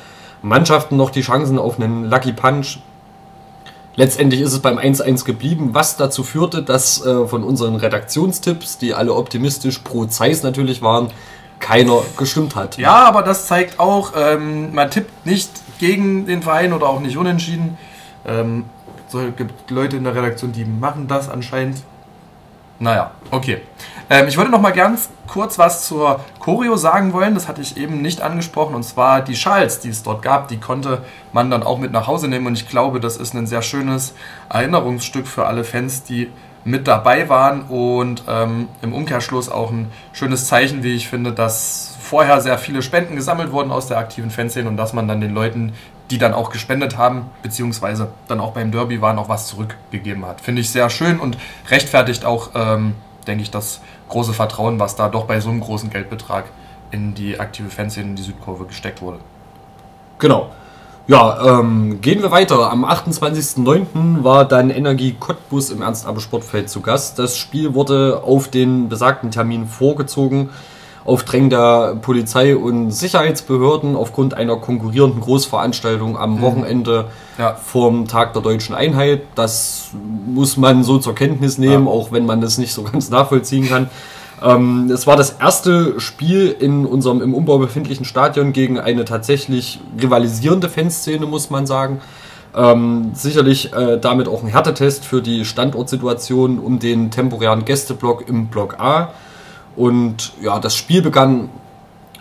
Mannschaften 0.42 0.98
noch 0.98 1.10
die 1.10 1.22
Chancen 1.22 1.58
auf 1.58 1.80
einen 1.80 2.10
Lucky 2.10 2.34
Punch. 2.34 2.80
Letztendlich 3.96 4.42
ist 4.42 4.54
es 4.54 4.60
beim 4.60 4.80
1-1 4.80 5.24
geblieben, 5.24 5.70
was 5.74 5.98
dazu 5.98 6.24
führte, 6.24 6.64
dass 6.64 7.06
äh, 7.06 7.28
von 7.28 7.44
unseren 7.44 7.76
Redaktionstipps, 7.76 8.80
die 8.80 8.94
alle 8.94 9.14
optimistisch 9.14 9.80
pro 9.80 10.06
Zeiss 10.06 10.42
natürlich 10.42 10.82
waren, 10.82 11.10
keiner 11.60 12.02
gestimmt 12.18 12.56
hat. 12.56 12.78
Ja, 12.78 13.06
aber 13.06 13.22
das 13.22 13.48
zeigt 13.48 13.80
auch, 13.80 14.14
ähm, 14.18 14.74
man 14.74 14.90
tippt 14.90 15.26
nicht 15.26 15.50
gegen 15.80 16.26
den 16.26 16.42
Verein 16.42 16.74
oder 16.74 16.88
auch 16.88 17.00
nicht 17.00 17.18
unentschieden. 17.18 17.78
Ähm, 18.26 18.66
so 19.14 19.32
gibt 19.32 19.70
Leute 19.70 19.98
in 19.98 20.04
der 20.04 20.16
Redaktion, 20.16 20.52
die 20.52 20.66
machen 20.66 21.08
das 21.08 21.30
anscheinend. 21.30 21.84
Naja, 22.80 23.12
okay. 23.30 23.62
Ähm, 24.10 24.28
ich 24.28 24.38
würde 24.38 24.50
noch 24.50 24.60
mal 24.60 24.74
ganz 24.74 25.10
kurz 25.28 25.60
was 25.60 25.88
zur 25.88 26.20
Choreo 26.40 26.76
sagen 26.76 27.14
wollen. 27.14 27.36
Das 27.36 27.48
hatte 27.48 27.62
ich 27.62 27.78
eben 27.78 28.02
nicht 28.02 28.22
angesprochen. 28.22 28.74
Und 28.74 28.82
zwar 28.82 29.22
die 29.22 29.36
Schals, 29.36 29.80
die 29.80 29.90
es 29.90 30.02
dort 30.02 30.24
gab, 30.24 30.48
die 30.48 30.58
konnte 30.60 31.04
man 31.32 31.52
dann 31.52 31.62
auch 31.62 31.78
mit 31.78 31.92
nach 31.92 32.08
Hause 32.08 32.28
nehmen. 32.28 32.48
Und 32.48 32.56
ich 32.56 32.68
glaube, 32.68 33.00
das 33.00 33.18
ist 33.18 33.36
ein 33.36 33.46
sehr 33.46 33.62
schönes 33.62 34.16
Erinnerungsstück 34.50 35.28
für 35.28 35.46
alle 35.46 35.64
Fans, 35.64 36.04
die 36.04 36.32
mit 36.66 36.88
dabei 36.88 37.30
waren. 37.30 37.62
Und 37.62 38.24
ähm, 38.28 38.68
im 38.82 38.94
Umkehrschluss 38.94 39.48
auch 39.48 39.70
ein 39.70 39.92
schönes 40.12 40.48
Zeichen, 40.48 40.82
wie 40.82 40.96
ich 40.96 41.08
finde, 41.08 41.34
dass 41.34 41.96
vorher 42.02 42.42
sehr 42.42 42.58
viele 42.58 42.82
Spenden 42.82 43.16
gesammelt 43.16 43.52
wurden 43.52 43.72
aus 43.72 43.88
der 43.88 43.98
aktiven 43.98 44.30
Fanszene 44.30 44.68
und 44.68 44.78
dass 44.78 44.94
man 44.94 45.08
dann 45.08 45.22
den 45.22 45.34
Leuten, 45.34 45.74
die 46.12 46.18
dann 46.18 46.34
auch 46.34 46.50
gespendet 46.50 46.98
haben, 46.98 47.30
beziehungsweise 47.42 48.10
dann 48.28 48.40
auch 48.40 48.52
beim 48.52 48.72
Derby 48.72 49.02
waren, 49.02 49.18
auch 49.18 49.30
was 49.30 49.48
zurückgegeben 49.48 50.26
hat. 50.26 50.42
Finde 50.42 50.62
ich 50.62 50.70
sehr 50.70 50.90
schön 50.90 51.20
und 51.20 51.38
rechtfertigt 51.70 52.26
auch, 52.26 52.52
ähm, 52.56 52.96
denke 53.26 53.44
ich, 53.44 53.52
das 53.52 53.82
große 54.10 54.34
Vertrauen, 54.34 54.80
was 54.80 54.96
da 54.96 55.10
doch 55.10 55.26
bei 55.26 55.40
so 55.40 55.50
einem 55.50 55.62
großen 55.62 55.90
Geldbetrag 55.90 56.46
in 56.92 57.14
die 57.16 57.40
aktive 57.40 57.70
Fanszene 57.70 58.10
in 58.10 58.16
die 58.16 58.24
Südkurve 58.24 58.66
gesteckt 58.66 59.02
wurde. 59.02 59.20
Genau. 60.20 60.52
Ja, 61.06 61.60
ähm, 61.60 62.00
gehen 62.00 62.22
wir 62.22 62.32
weiter. 62.32 62.72
Am 62.72 62.86
28.09. 62.86 64.24
war 64.24 64.46
dann 64.46 64.70
Energie 64.70 65.18
Cottbus 65.20 65.70
im 65.70 65.82
Ernst-Abbe-Sportfeld 65.82 66.70
zu 66.70 66.80
Gast. 66.80 67.20
Das 67.20 67.36
Spiel 67.38 67.74
wurde 67.74 68.22
auf 68.24 68.48
den 68.48 68.88
besagten 68.88 69.30
Termin 69.30 69.68
vorgezogen 69.68 70.50
auf 71.06 71.24
Drängen 71.24 71.50
der 71.50 71.98
Polizei 72.02 72.56
und 72.56 72.92
Sicherheitsbehörden 72.92 73.96
aufgrund 73.96 74.36
einer 74.36 74.56
konkurrierenden 74.56 75.20
Großveranstaltung 75.22 76.18
am 76.18 76.38
mhm. 76.38 76.42
Wochenende 76.42 77.06
ja. 77.38 77.56
vom 77.56 78.08
Tag 78.08 78.34
der 78.34 78.42
deutschen 78.42 78.74
Einheit. 78.74 79.24
Das 79.36 79.90
muss 80.26 80.56
man 80.56 80.84
so 80.84 80.98
zur 81.00 81.16
Kenntnis 81.16 81.58
nehmen, 81.58 81.86
ja. 81.86 81.92
auch 81.92 82.12
wenn 82.12 82.26
man 82.26 82.42
das 82.42 82.58
nicht 82.58 82.74
so 82.74 82.84
ganz 82.92 83.10
nachvollziehen 83.10 83.68
kann. 83.68 83.90
Ähm, 84.42 84.90
es 84.92 85.08
war 85.08 85.16
das 85.16 85.32
erste 85.32 86.00
Spiel 86.00 86.56
in 86.58 86.86
unserem 86.86 87.22
im 87.22 87.34
Umbau 87.34 87.58
befindlichen 87.60 88.06
Stadion 88.06 88.54
gegen 88.54 88.80
eine 88.80 89.06
tatsächlich 89.06 89.80
rivalisierende 90.02 90.70
Fanszene, 90.70 91.26
muss 91.26 91.50
man 91.50 91.66
sagen. 91.66 92.02
Ähm, 92.56 93.12
sicherlich 93.14 93.74
äh, 93.74 93.98
damit 94.00 94.28
auch 94.28 94.44
ein 94.44 94.50
Härtetest 94.50 95.06
für 95.06 95.22
die 95.22 95.44
Standortsituation 95.44 96.60
um 96.60 96.80
den 96.80 97.10
temporären 97.10 97.66
Gästeblock 97.66 98.28
im 98.28 98.48
Block 98.48 98.80
A. 98.80 99.10
Und 99.76 100.34
ja, 100.42 100.60
das 100.60 100.76
Spiel 100.76 101.02
begann 101.02 101.50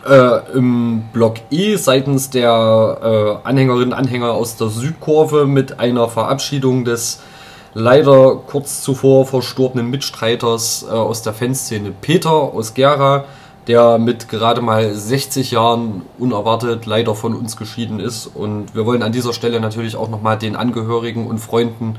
äh, 0.06 0.56
im 0.56 1.04
Block 1.12 1.36
E 1.50 1.76
seitens 1.76 2.30
der 2.30 3.40
äh, 3.44 3.48
Anhängerinnen 3.48 3.92
und 3.92 3.94
Anhänger 3.94 4.32
aus 4.32 4.56
der 4.56 4.68
Südkurve 4.68 5.46
mit 5.46 5.78
einer 5.78 6.08
Verabschiedung 6.08 6.84
des 6.84 7.20
leider 7.74 8.36
kurz 8.46 8.82
zuvor 8.82 9.26
verstorbenen 9.26 9.90
Mitstreiters 9.90 10.84
äh, 10.88 10.92
aus 10.92 11.22
der 11.22 11.32
Fanszene 11.32 11.92
Peter 11.92 12.30
aus 12.30 12.74
Gera, 12.74 13.24
der 13.66 13.98
mit 13.98 14.28
gerade 14.28 14.60
mal 14.60 14.92
60 14.92 15.52
Jahren 15.52 16.02
unerwartet 16.18 16.86
leider 16.86 17.14
von 17.14 17.34
uns 17.34 17.56
geschieden 17.56 18.00
ist. 18.00 18.26
Und 18.26 18.74
wir 18.74 18.84
wollen 18.86 19.02
an 19.02 19.12
dieser 19.12 19.32
Stelle 19.32 19.60
natürlich 19.60 19.96
auch 19.96 20.08
nochmal 20.08 20.36
den 20.36 20.56
Angehörigen 20.56 21.26
und 21.26 21.38
Freunden 21.38 21.96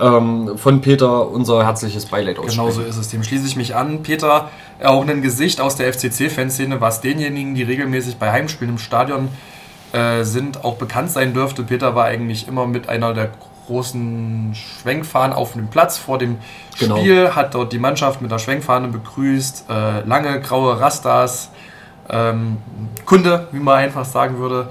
ähm, 0.00 0.52
von 0.56 0.80
Peter 0.80 1.28
unser 1.28 1.64
herzliches 1.64 2.06
Beileid 2.06 2.38
aussprechen. 2.38 2.58
Genau 2.58 2.70
so 2.70 2.82
ist 2.82 2.96
es. 2.96 3.08
Dem 3.08 3.22
schließe 3.22 3.46
ich 3.46 3.56
mich 3.56 3.74
an. 3.74 4.02
Peter, 4.02 4.50
auch 4.82 5.06
ein 5.06 5.22
Gesicht 5.22 5.60
aus 5.60 5.76
der 5.76 5.92
FCC-Fanszene, 5.92 6.80
was 6.80 7.00
denjenigen, 7.00 7.54
die 7.54 7.62
regelmäßig 7.62 8.16
bei 8.16 8.30
Heimspielen 8.30 8.74
im 8.74 8.78
Stadion 8.78 9.28
äh, 9.92 10.24
sind, 10.24 10.64
auch 10.64 10.76
bekannt 10.76 11.10
sein 11.10 11.32
dürfte. 11.32 11.62
Peter 11.62 11.94
war 11.94 12.06
eigentlich 12.06 12.48
immer 12.48 12.66
mit 12.66 12.88
einer 12.88 13.14
der 13.14 13.30
großen 13.66 14.54
Schwenkfahnen 14.54 15.34
auf 15.34 15.54
dem 15.54 15.68
Platz 15.68 15.98
vor 15.98 16.18
dem 16.18 16.38
genau. 16.78 16.98
Spiel, 16.98 17.34
hat 17.34 17.54
dort 17.54 17.72
die 17.72 17.78
Mannschaft 17.78 18.22
mit 18.22 18.30
der 18.30 18.38
Schwenkfahne 18.38 18.88
begrüßt, 18.88 19.66
äh, 19.68 20.00
lange 20.06 20.40
graue 20.40 20.78
Rastas, 20.80 21.50
ähm, 22.08 22.58
Kunde, 23.04 23.48
wie 23.52 23.58
man 23.58 23.78
einfach 23.78 24.04
sagen 24.04 24.38
würde. 24.38 24.68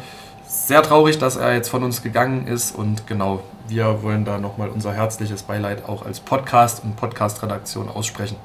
Sehr 0.47 0.81
traurig, 0.81 1.17
dass 1.17 1.35
er 1.35 1.53
jetzt 1.53 1.69
von 1.69 1.83
uns 1.83 2.01
gegangen 2.01 2.47
ist 2.47 2.75
und 2.75 3.07
genau, 3.07 3.41
wir 3.67 4.03
wollen 4.03 4.25
da 4.25 4.37
nochmal 4.37 4.69
unser 4.69 4.93
herzliches 4.93 5.43
Beileid 5.43 5.87
auch 5.87 6.05
als 6.05 6.19
Podcast 6.19 6.83
und 6.83 6.95
Podcast-Redaktion 6.95 7.89
aussprechen. 7.89 8.37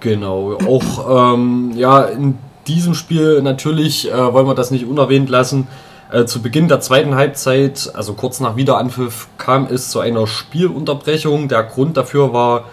Genau, 0.00 0.58
auch 0.66 1.34
ähm, 1.34 1.72
ja, 1.74 2.02
in 2.02 2.38
diesem 2.66 2.94
Spiel 2.94 3.42
natürlich 3.42 4.10
äh, 4.10 4.32
wollen 4.32 4.46
wir 4.46 4.54
das 4.54 4.70
nicht 4.70 4.86
unerwähnt 4.86 5.28
lassen. 5.28 5.66
Äh, 6.10 6.24
zu 6.24 6.40
Beginn 6.40 6.68
der 6.68 6.80
zweiten 6.80 7.16
Halbzeit, 7.16 7.90
also 7.94 8.14
kurz 8.14 8.40
nach 8.40 8.56
Wiederanpfiff, 8.56 9.28
kam 9.36 9.66
es 9.66 9.90
zu 9.90 10.00
einer 10.00 10.26
Spielunterbrechung. 10.26 11.48
Der 11.48 11.64
Grund 11.64 11.96
dafür 11.96 12.32
war, 12.32 12.64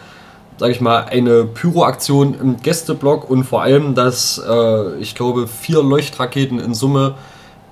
sage 0.58 0.72
ich 0.72 0.82
mal, 0.82 1.06
eine 1.06 1.44
Pyroaktion 1.44 2.40
im 2.40 2.58
Gästeblock 2.62 3.30
und 3.30 3.44
vor 3.44 3.62
allem, 3.62 3.96
dass 3.96 4.42
äh, 4.48 4.96
ich 5.00 5.16
glaube 5.16 5.48
vier 5.48 5.84
Leuchtraketen 5.84 6.60
in 6.60 6.74
Summe 6.74 7.16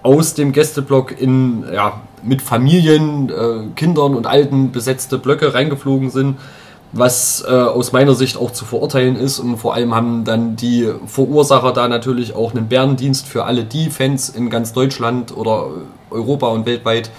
aus 0.02 0.34
dem 0.34 0.52
Gästeblock 0.52 1.18
in 1.18 1.64
ja, 1.72 2.02
mit 2.24 2.42
Familien, 2.42 3.30
äh, 3.30 3.68
Kindern 3.76 4.16
und 4.16 4.28
Alten 4.28 4.72
besetzte 4.72 5.18
Blöcke 5.18 5.54
reingeflogen 5.54 6.10
sind 6.10 6.38
was 6.94 7.44
äh, 7.46 7.52
aus 7.52 7.92
meiner 7.92 8.14
Sicht 8.14 8.38
auch 8.38 8.52
zu 8.52 8.66
verurteilen 8.66 9.16
ist. 9.16 9.40
Und 9.40 9.58
vor 9.58 9.74
allem 9.74 9.94
haben 9.94 10.24
dann 10.24 10.56
die 10.56 10.90
Verursacher 11.08 11.74
da 11.74 11.88
natürlich 11.88 12.36
auch 12.36 12.54
einen 12.54 12.68
Bärendienst 12.68 13.28
für 13.28 13.46
alle 13.46 13.64
die 13.66 13.90
Fans 13.90 14.30
in 14.30 14.50
ganz 14.50 14.74
Deutschland 14.74 15.36
oder 15.36 15.70
Europa 16.12 16.48
und 16.48 16.66
weltweit 16.66 17.10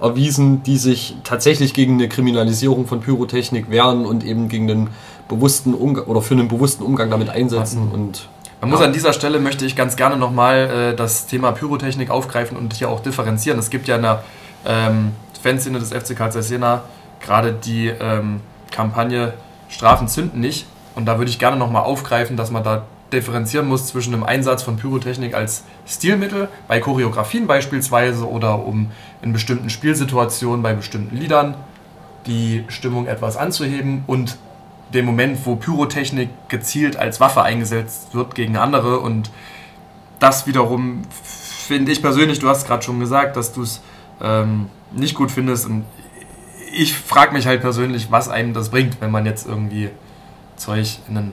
erwiesen, 0.00 0.62
die 0.62 0.76
sich 0.76 1.16
tatsächlich 1.24 1.74
gegen 1.74 1.94
eine 1.94 2.08
Kriminalisierung 2.08 2.86
von 2.86 3.00
Pyrotechnik 3.00 3.70
wehren 3.70 4.06
und 4.06 4.24
eben 4.24 4.48
gegen 4.48 4.68
den 4.68 4.88
bewussten 5.28 5.74
Umgang 5.74 6.04
oder 6.04 6.22
für 6.22 6.34
einen 6.34 6.48
bewussten 6.48 6.84
Umgang 6.84 7.10
damit 7.10 7.28
einsetzen. 7.28 7.90
Und 7.92 8.28
man 8.60 8.70
muss 8.70 8.80
an 8.80 8.92
dieser 8.92 9.12
Stelle 9.12 9.40
möchte 9.40 9.64
ich 9.64 9.74
ganz 9.74 9.96
gerne 9.96 10.16
nochmal 10.16 10.92
äh, 10.92 10.96
das 10.96 11.26
Thema 11.26 11.50
Pyrotechnik 11.52 12.10
aufgreifen 12.10 12.56
und 12.56 12.74
hier 12.74 12.90
auch 12.90 13.00
differenzieren. 13.00 13.58
Es 13.58 13.70
gibt 13.70 13.88
ja 13.88 13.96
in 13.96 14.02
der 14.02 14.22
ähm, 14.66 15.12
Fanszene 15.42 15.78
des 15.78 15.90
FC 15.90 16.16
Karl 16.16 16.32
Jena 16.42 16.82
gerade 17.20 17.52
die 17.52 17.88
ähm, 17.88 18.40
Kampagne 18.70 19.34
Strafen 19.68 20.08
zünden 20.08 20.40
nicht. 20.40 20.66
Und 20.94 21.06
da 21.06 21.18
würde 21.18 21.30
ich 21.30 21.38
gerne 21.38 21.56
nochmal 21.56 21.82
aufgreifen, 21.82 22.36
dass 22.36 22.50
man 22.50 22.64
da 22.64 22.84
differenzieren 23.12 23.68
muss 23.68 23.86
zwischen 23.86 24.12
dem 24.12 24.24
Einsatz 24.24 24.62
von 24.62 24.76
Pyrotechnik 24.76 25.34
als 25.34 25.62
Stilmittel, 25.86 26.48
bei 26.66 26.80
Choreografien 26.80 27.46
beispielsweise 27.46 28.28
oder 28.28 28.64
um 28.64 28.90
in 29.22 29.32
bestimmten 29.32 29.70
Spielsituationen, 29.70 30.62
bei 30.62 30.74
bestimmten 30.74 31.16
Liedern 31.16 31.54
die 32.26 32.64
Stimmung 32.68 33.06
etwas 33.06 33.36
anzuheben 33.36 34.02
und 34.06 34.36
dem 34.92 35.04
Moment, 35.04 35.44
wo 35.44 35.56
Pyrotechnik 35.56 36.30
gezielt 36.48 36.96
als 36.96 37.20
Waffe 37.20 37.42
eingesetzt 37.42 38.14
wird 38.14 38.34
gegen 38.34 38.56
andere 38.56 38.98
und 38.98 39.30
das 40.18 40.46
wiederum 40.46 41.02
finde 41.22 41.92
ich 41.92 42.02
persönlich, 42.02 42.38
du 42.38 42.48
hast 42.48 42.66
gerade 42.66 42.82
schon 42.82 42.98
gesagt, 42.98 43.36
dass 43.36 43.52
du 43.52 43.62
es 43.62 43.82
ähm, 44.20 44.68
nicht 44.92 45.14
gut 45.14 45.30
findest 45.30 45.66
und 45.66 45.84
ich 46.72 46.94
frage 46.94 47.32
mich 47.32 47.46
halt 47.46 47.60
persönlich, 47.60 48.10
was 48.10 48.28
einem 48.28 48.52
das 48.52 48.70
bringt, 48.70 49.00
wenn 49.00 49.10
man 49.10 49.24
jetzt 49.24 49.46
irgendwie 49.46 49.90
Zeug 50.56 50.98
in 51.08 51.16
einen 51.16 51.32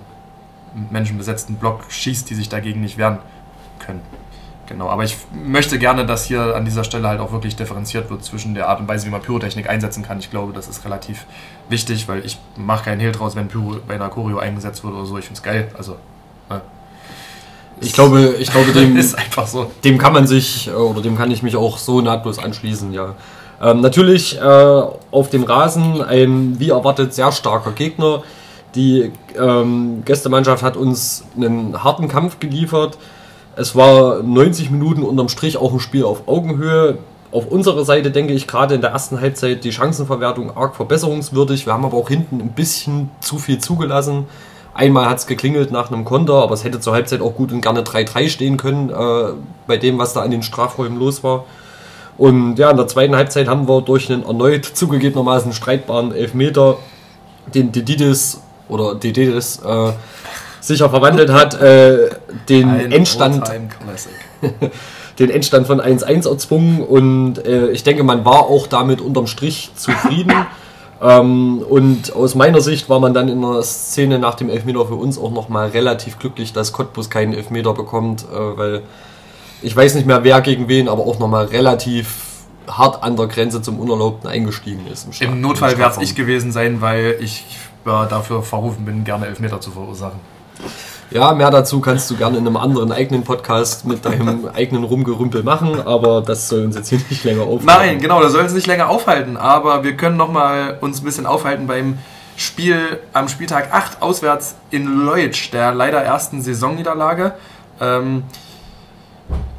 menschenbesetzten 0.89 1.57
Block 1.57 1.85
schießt, 1.89 2.29
die 2.29 2.35
sich 2.35 2.49
dagegen 2.49 2.81
nicht 2.81 2.97
wehren 2.97 3.19
können. 3.79 4.01
Genau, 4.67 4.89
aber 4.89 5.03
ich 5.03 5.17
möchte 5.33 5.77
gerne, 5.77 6.05
dass 6.05 6.23
hier 6.25 6.55
an 6.55 6.63
dieser 6.63 6.85
Stelle 6.85 7.07
halt 7.07 7.19
auch 7.19 7.33
wirklich 7.33 7.55
differenziert 7.55 8.09
wird 8.09 8.23
zwischen 8.23 8.53
der 8.53 8.69
Art 8.69 8.79
und 8.79 8.87
Weise, 8.87 9.05
wie 9.05 9.09
man 9.09 9.21
Pyrotechnik 9.21 9.69
einsetzen 9.69 10.03
kann. 10.03 10.19
Ich 10.19 10.29
glaube, 10.29 10.53
das 10.53 10.69
ist 10.69 10.85
relativ 10.85 11.25
wichtig, 11.67 12.07
weil 12.07 12.25
ich 12.25 12.39
mache 12.55 12.85
keinen 12.85 13.01
Hehl 13.01 13.11
draus, 13.11 13.35
wenn 13.35 13.49
Pyro 13.49 13.75
bei 13.85 13.95
einer 13.95 14.09
Choreo 14.09 14.39
eingesetzt 14.39 14.83
wird 14.83 14.93
oder 14.93 15.05
so. 15.05 15.17
Ich 15.17 15.25
finde 15.25 15.37
es 15.37 15.43
geil. 15.43 15.69
Also, 15.77 15.97
ne. 16.49 16.61
Ich 17.81 17.93
glaube, 17.93 18.35
ich 18.39 18.51
glaube 18.51 18.71
dem, 18.71 18.95
ist 18.97 19.17
einfach 19.17 19.47
so. 19.47 19.71
dem 19.83 19.97
kann 19.97 20.13
man 20.13 20.27
sich 20.27 20.69
oder 20.71 21.01
dem 21.01 21.17
kann 21.17 21.31
ich 21.31 21.43
mich 21.43 21.55
auch 21.55 21.77
so 21.77 22.01
nahtlos 22.01 22.39
anschließen, 22.39 22.93
ja. 22.93 23.15
Ähm, 23.61 23.81
natürlich 23.81 24.39
äh, 24.39 24.81
auf 25.11 25.29
dem 25.29 25.43
Rasen 25.43 26.01
ein 26.01 26.59
wie 26.59 26.69
erwartet 26.69 27.13
sehr 27.13 27.31
starker 27.31 27.71
Gegner. 27.71 28.23
Die 28.75 29.11
ähm, 29.39 30.03
Gästemannschaft 30.03 30.63
hat 30.63 30.75
uns 30.75 31.25
einen 31.35 31.83
harten 31.83 32.07
Kampf 32.07 32.39
geliefert. 32.39 32.97
Es 33.55 33.75
war 33.75 34.23
90 34.23 34.71
Minuten 34.71 35.03
unterm 35.03 35.29
Strich 35.29 35.57
auch 35.57 35.71
ein 35.71 35.79
Spiel 35.79 36.03
auf 36.03 36.27
Augenhöhe. 36.27 36.97
Auf 37.31 37.47
unserer 37.47 37.85
Seite 37.85 38.11
denke 38.11 38.33
ich 38.33 38.47
gerade 38.47 38.75
in 38.75 38.81
der 38.81 38.91
ersten 38.91 39.21
Halbzeit 39.21 39.63
die 39.63 39.71
Chancenverwertung 39.71 40.55
arg 40.57 40.75
verbesserungswürdig. 40.75 41.65
Wir 41.65 41.73
haben 41.73 41.85
aber 41.85 41.97
auch 41.97 42.09
hinten 42.09 42.41
ein 42.41 42.49
bisschen 42.49 43.11
zu 43.21 43.37
viel 43.37 43.59
zugelassen. 43.59 44.25
Einmal 44.73 45.07
hat 45.07 45.19
es 45.19 45.27
geklingelt 45.27 45.71
nach 45.71 45.91
einem 45.91 46.03
Konter, 46.03 46.35
aber 46.35 46.53
es 46.53 46.63
hätte 46.63 46.79
zur 46.79 46.93
Halbzeit 46.93 47.21
auch 47.21 47.35
gut 47.35 47.51
und 47.51 47.61
gerne 47.61 47.81
3-3 47.81 48.29
stehen 48.29 48.57
können, 48.57 48.89
äh, 48.89 49.33
bei 49.67 49.77
dem, 49.77 49.99
was 49.99 50.13
da 50.13 50.21
an 50.21 50.31
den 50.31 50.41
Strafräumen 50.41 50.97
los 50.97 51.23
war. 51.23 51.45
Und 52.17 52.57
ja, 52.57 52.71
in 52.71 52.77
der 52.77 52.87
zweiten 52.87 53.15
Halbzeit 53.15 53.47
haben 53.47 53.67
wir 53.67 53.81
durch 53.81 54.11
einen 54.11 54.23
erneut 54.23 54.65
zugegebenermaßen 54.65 55.53
streitbaren 55.53 56.13
Elfmeter, 56.13 56.77
den 57.53 57.71
Dididis 57.71 58.41
oder 58.67 58.95
Dididis 58.95 59.59
äh, 59.63 59.91
sicher 60.59 60.89
verwandelt 60.89 61.31
hat, 61.31 61.59
äh, 61.61 62.09
den 62.49 62.69
Ein 62.69 62.91
Endstand 62.91 63.43
den 65.19 65.29
Endstand 65.29 65.67
von 65.67 65.79
1-1 65.79 66.27
erzwungen 66.27 66.81
und 66.81 67.45
äh, 67.45 67.69
ich 67.69 67.83
denke, 67.83 68.03
man 68.03 68.25
war 68.25 68.47
auch 68.47 68.65
damit 68.65 68.99
unterm 69.01 69.27
Strich 69.27 69.71
zufrieden. 69.75 70.33
ähm, 71.03 71.59
und 71.59 72.15
aus 72.15 72.33
meiner 72.33 72.61
Sicht 72.61 72.87
war 72.87 73.01
man 73.01 73.13
dann 73.13 73.27
in 73.27 73.41
der 73.41 73.61
Szene 73.61 74.19
nach 74.19 74.35
dem 74.35 74.49
Elfmeter 74.49 74.85
für 74.85 74.95
uns 74.95 75.17
auch 75.17 75.31
nochmal 75.31 75.69
relativ 75.69 76.17
glücklich, 76.17 76.53
dass 76.53 76.71
Cottbus 76.71 77.09
keinen 77.09 77.33
Elfmeter 77.33 77.73
bekommt, 77.73 78.23
äh, 78.23 78.57
weil 78.57 78.81
ich 79.61 79.75
weiß 79.75 79.95
nicht 79.95 80.07
mehr 80.07 80.23
wer 80.23 80.39
gegen 80.39 80.69
wen, 80.69 80.87
aber 80.87 81.05
auch 81.05 81.19
nochmal 81.19 81.45
relativ 81.45 82.15
hart 82.67 83.03
an 83.03 83.17
der 83.17 83.27
Grenze 83.27 83.61
zum 83.61 83.79
Unerlaubten 83.79 84.29
eingestiegen 84.29 84.87
ist. 84.87 85.21
Im, 85.21 85.33
Im 85.33 85.41
Notfall 85.41 85.77
wäre 85.77 85.91
es 85.91 85.97
ich 85.97 86.15
gewesen 86.15 86.53
sein, 86.53 86.79
weil 86.79 87.17
ich 87.19 87.45
ja, 87.85 88.05
dafür 88.05 88.41
verrufen 88.41 88.85
bin, 88.85 89.03
gerne 89.03 89.27
Elfmeter 89.27 89.59
zu 89.59 89.71
verursachen. 89.71 90.19
Ja, 91.13 91.31
mehr 91.33 91.51
dazu 91.51 91.79
kannst 91.79 92.09
du 92.09 92.15
gerne 92.15 92.39
in 92.39 92.47
einem 92.47 92.57
anderen 92.57 92.91
eigenen 92.91 93.23
Podcast 93.23 93.85
mit 93.85 94.03
deinem 94.03 94.47
eigenen 94.55 94.83
Rumgerümpel 94.83 95.43
machen, 95.43 95.79
aber 95.79 96.21
das 96.21 96.49
soll 96.49 96.65
uns 96.65 96.75
jetzt 96.75 96.89
hier 96.89 96.99
nicht 97.07 97.23
länger 97.23 97.43
aufhalten. 97.43 97.65
Nein, 97.67 97.99
genau, 97.99 98.19
das 98.19 98.31
soll 98.31 98.41
uns 98.41 98.53
nicht 98.53 98.65
länger 98.65 98.89
aufhalten, 98.89 99.37
aber 99.37 99.83
wir 99.83 99.95
können 99.95 100.17
nochmal 100.17 100.79
uns 100.81 101.01
ein 101.01 101.05
bisschen 101.05 101.27
aufhalten 101.27 101.67
beim 101.67 101.99
Spiel 102.35 102.99
am 103.13 103.27
Spieltag 103.27 103.71
8 103.71 104.01
auswärts 104.01 104.55
in 104.71 104.87
Leutsch, 105.05 105.51
der 105.53 105.71
leider 105.75 106.01
ersten 106.01 106.41
Saisonniederlage. 106.41 107.33
Ähm, 107.79 108.23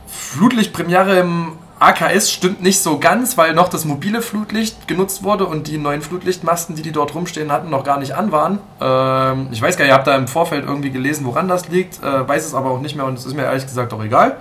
Flutlichtpremiere 0.08 1.20
im 1.20 1.52
AKS 1.80 2.30
stimmt 2.30 2.62
nicht 2.62 2.80
so 2.80 2.98
ganz, 2.98 3.36
weil 3.36 3.52
noch 3.52 3.68
das 3.68 3.84
mobile 3.84 4.22
Flutlicht 4.22 4.86
genutzt 4.86 5.22
wurde 5.22 5.46
und 5.46 5.66
die 5.66 5.76
neuen 5.76 6.02
Flutlichtmasten, 6.02 6.76
die 6.76 6.82
die 6.82 6.92
dort 6.92 7.14
rumstehen 7.14 7.50
hatten, 7.50 7.68
noch 7.68 7.84
gar 7.84 7.98
nicht 7.98 8.12
an 8.12 8.32
waren. 8.32 8.58
Ähm, 8.80 9.48
ich 9.50 9.60
weiß 9.60 9.76
gar 9.76 9.84
nicht, 9.84 9.92
ihr 9.92 9.94
habt 9.94 10.06
da 10.06 10.16
im 10.16 10.28
Vorfeld 10.28 10.64
irgendwie 10.64 10.90
gelesen, 10.90 11.26
woran 11.26 11.48
das 11.48 11.68
liegt, 11.68 12.02
äh, 12.02 12.28
weiß 12.28 12.46
es 12.46 12.54
aber 12.54 12.70
auch 12.70 12.80
nicht 12.80 12.96
mehr 12.96 13.04
und 13.04 13.18
es 13.18 13.26
ist 13.26 13.34
mir 13.34 13.42
ehrlich 13.42 13.66
gesagt 13.66 13.92
auch 13.92 14.02
egal. 14.02 14.36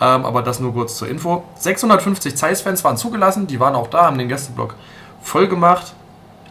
Ähm, 0.00 0.24
aber 0.24 0.42
das 0.42 0.58
nur 0.58 0.72
kurz 0.72 0.96
zur 0.96 1.08
Info. 1.08 1.44
650 1.56 2.36
Zeiss-Fans 2.36 2.82
waren 2.82 2.96
zugelassen, 2.96 3.46
die 3.46 3.60
waren 3.60 3.76
auch 3.76 3.86
da, 3.86 4.06
haben 4.06 4.18
den 4.18 4.28
Gästeblock 4.28 4.74
voll 5.22 5.46
gemacht. 5.46 5.94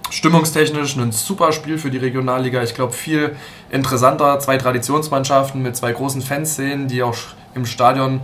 Stimmungstechnisch 0.10 0.96
ein 0.98 1.12
super 1.12 1.52
Spiel 1.52 1.78
für 1.78 1.90
die 1.90 1.98
Regionalliga. 1.98 2.64
Ich 2.64 2.76
glaube, 2.76 2.94
viel 2.94 3.36
interessanter. 3.70 4.40
Zwei 4.40 4.58
Traditionsmannschaften 4.58 5.62
mit 5.62 5.78
zwei 5.78 5.94
großen 5.94 6.22
Fanszenen, 6.22 6.90
die 6.90 7.02
auch 7.02 7.16
im 7.56 7.66
Stadion 7.66 8.22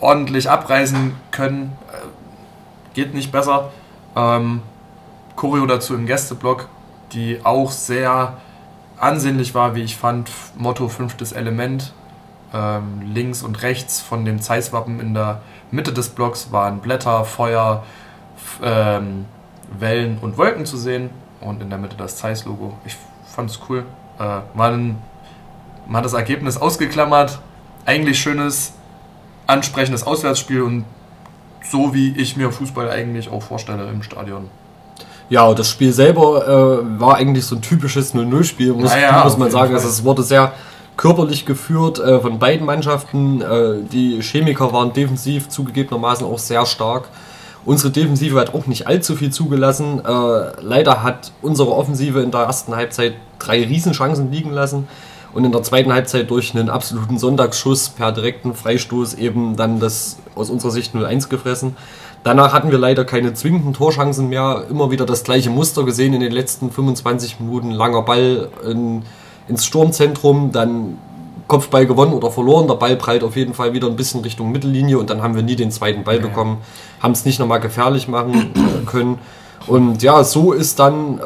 ordentlich 0.00 0.50
abreißen 0.50 1.14
können. 1.30 1.76
Äh, 1.92 2.94
geht 2.94 3.14
nicht 3.14 3.32
besser. 3.32 3.70
Ähm, 4.16 4.62
Choreo 5.36 5.66
dazu 5.66 5.94
im 5.94 6.06
Gästeblock, 6.06 6.68
die 7.12 7.40
auch 7.44 7.70
sehr 7.70 8.36
ansehnlich 8.98 9.54
war, 9.54 9.74
wie 9.74 9.82
ich 9.82 9.96
fand. 9.96 10.30
Motto 10.56 10.88
fünftes 10.88 11.32
Element. 11.32 11.92
Ähm, 12.52 13.02
links 13.12 13.42
und 13.42 13.62
rechts 13.62 14.00
von 14.00 14.24
dem 14.24 14.40
Zeisswappen 14.40 15.00
in 15.00 15.14
der 15.14 15.42
Mitte 15.70 15.92
des 15.92 16.08
Blocks 16.08 16.50
waren 16.50 16.80
Blätter, 16.80 17.24
Feuer, 17.24 17.84
ähm, 18.62 19.26
Wellen 19.78 20.18
und 20.20 20.38
Wolken 20.38 20.64
zu 20.64 20.76
sehen. 20.76 21.10
Und 21.40 21.62
in 21.62 21.70
der 21.70 21.78
Mitte 21.78 21.96
das 21.96 22.16
Zeiss-Logo. 22.16 22.76
Ich 22.84 22.96
fand 23.26 23.50
es 23.50 23.60
cool. 23.68 23.84
Äh, 24.18 24.40
man, 24.54 24.98
man 25.86 25.98
hat 25.98 26.04
das 26.04 26.14
Ergebnis 26.14 26.56
ausgeklammert. 26.56 27.38
Eigentlich 27.84 28.18
schönes 28.18 28.72
ansprechendes 29.48 30.06
Auswärtsspiel 30.06 30.62
und 30.62 30.84
so 31.68 31.92
wie 31.92 32.16
ich 32.16 32.36
mir 32.36 32.52
Fußball 32.52 32.88
eigentlich 32.88 33.30
auch 33.30 33.42
vorstelle 33.42 33.88
im 33.88 34.02
Stadion. 34.02 34.48
Ja, 35.30 35.52
das 35.52 35.68
Spiel 35.68 35.92
selber 35.92 36.46
äh, 36.46 37.00
war 37.00 37.16
eigentlich 37.16 37.44
so 37.44 37.56
ein 37.56 37.62
typisches 37.62 38.14
0-0-Spiel, 38.14 38.72
muss, 38.72 38.92
naja, 38.92 39.24
muss 39.24 39.36
man 39.36 39.50
sagen. 39.50 39.74
Also 39.74 39.88
es 39.88 40.04
wurde 40.04 40.22
sehr 40.22 40.52
körperlich 40.96 41.44
geführt 41.44 41.98
äh, 41.98 42.20
von 42.20 42.38
beiden 42.38 42.64
Mannschaften. 42.64 43.42
Äh, 43.42 43.82
die 43.92 44.22
Chemiker 44.22 44.72
waren 44.72 44.92
defensiv 44.92 45.48
zugegebenermaßen 45.48 46.26
auch 46.26 46.38
sehr 46.38 46.64
stark. 46.64 47.08
Unsere 47.66 47.90
Defensive 47.90 48.38
hat 48.40 48.54
auch 48.54 48.66
nicht 48.66 48.86
allzu 48.86 49.16
viel 49.16 49.30
zugelassen. 49.30 50.00
Äh, 50.02 50.62
leider 50.62 51.02
hat 51.02 51.32
unsere 51.42 51.72
Offensive 51.72 52.20
in 52.20 52.30
der 52.30 52.42
ersten 52.42 52.74
Halbzeit 52.74 53.14
drei 53.38 53.64
Riesenchancen 53.64 54.30
liegen 54.30 54.50
lassen 54.50 54.88
und 55.34 55.44
in 55.44 55.52
der 55.52 55.62
zweiten 55.62 55.92
Halbzeit 55.92 56.30
durch 56.30 56.54
einen 56.54 56.70
absoluten 56.70 57.18
Sonntagsschuss 57.18 57.90
per 57.90 58.12
direkten 58.12 58.54
Freistoß 58.54 59.14
eben 59.14 59.56
dann 59.56 59.80
das 59.80 60.18
aus 60.34 60.50
unserer 60.50 60.70
Sicht 60.70 60.94
0-1 60.94 61.28
gefressen. 61.28 61.76
Danach 62.24 62.52
hatten 62.52 62.70
wir 62.70 62.78
leider 62.78 63.04
keine 63.04 63.34
zwingenden 63.34 63.74
Torchancen 63.74 64.28
mehr. 64.28 64.64
Immer 64.70 64.90
wieder 64.90 65.06
das 65.06 65.24
gleiche 65.24 65.50
Muster 65.50 65.84
gesehen 65.84 66.14
in 66.14 66.20
den 66.20 66.32
letzten 66.32 66.70
25 66.70 67.40
Minuten. 67.40 67.70
Langer 67.70 68.02
Ball 68.02 68.48
in, 68.64 69.02
ins 69.48 69.64
Sturmzentrum, 69.64 70.50
dann 70.52 70.98
Kopfball 71.46 71.86
gewonnen 71.86 72.12
oder 72.12 72.30
verloren. 72.30 72.66
Der 72.66 72.74
Ball 72.74 72.96
prallt 72.96 73.22
auf 73.22 73.36
jeden 73.36 73.54
Fall 73.54 73.72
wieder 73.72 73.86
ein 73.86 73.96
bisschen 73.96 74.20
Richtung 74.20 74.50
Mittellinie 74.52 74.98
und 74.98 75.10
dann 75.10 75.22
haben 75.22 75.34
wir 75.34 75.42
nie 75.42 75.56
den 75.56 75.70
zweiten 75.70 76.04
Ball 76.04 76.20
bekommen. 76.20 76.58
Haben 77.00 77.12
es 77.12 77.24
nicht 77.24 77.38
nochmal 77.38 77.60
gefährlich 77.60 78.08
machen 78.08 78.52
können. 78.86 79.18
Und 79.66 80.02
ja, 80.02 80.24
so 80.24 80.52
ist 80.52 80.78
dann 80.78 81.18
äh, 81.18 81.22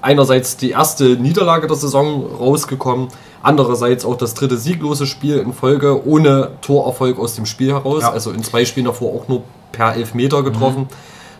einerseits 0.00 0.56
die 0.56 0.70
erste 0.70 1.16
Niederlage 1.16 1.66
der 1.66 1.76
Saison 1.76 2.24
rausgekommen. 2.38 3.08
Andererseits 3.42 4.04
auch 4.04 4.16
das 4.16 4.34
dritte 4.34 4.58
sieglose 4.58 5.06
Spiel 5.06 5.38
in 5.38 5.52
Folge 5.52 6.06
ohne 6.06 6.50
Torerfolg 6.60 7.18
aus 7.18 7.34
dem 7.34 7.46
Spiel 7.46 7.72
heraus. 7.72 8.02
Ja. 8.02 8.12
Also 8.12 8.32
in 8.32 8.42
zwei 8.42 8.64
Spielen 8.64 8.86
davor 8.86 9.14
auch 9.14 9.28
nur 9.28 9.42
per 9.72 9.94
Elfmeter 9.94 10.42
getroffen. 10.42 10.82
Mhm. 10.82 10.88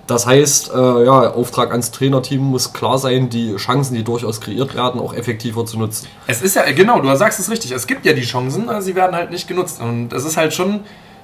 Das 0.06 0.26
heißt, 0.26 0.72
äh, 0.74 1.04
ja, 1.04 1.30
Auftrag 1.30 1.70
ans 1.70 1.92
Trainerteam 1.92 2.40
muss 2.40 2.72
klar 2.72 2.98
sein, 2.98 3.28
die 3.28 3.54
Chancen, 3.56 3.94
die 3.94 4.02
durchaus 4.02 4.40
kreiert 4.40 4.74
werden, 4.74 5.00
auch 5.00 5.14
effektiver 5.14 5.64
zu 5.66 5.78
nutzen. 5.78 6.08
Es 6.26 6.42
ist 6.42 6.56
ja, 6.56 6.68
genau, 6.72 7.00
du 7.00 7.14
sagst 7.14 7.38
es 7.38 7.48
richtig, 7.48 7.70
es 7.70 7.86
gibt 7.86 8.04
ja 8.04 8.12
die 8.12 8.22
Chancen, 8.22 8.68
sie 8.80 8.96
werden 8.96 9.14
halt 9.14 9.30
nicht 9.30 9.46
genutzt. 9.46 9.80
Und 9.80 10.12
es 10.12 10.24
ist 10.24 10.36
halt 10.36 10.52
schon 10.52 10.80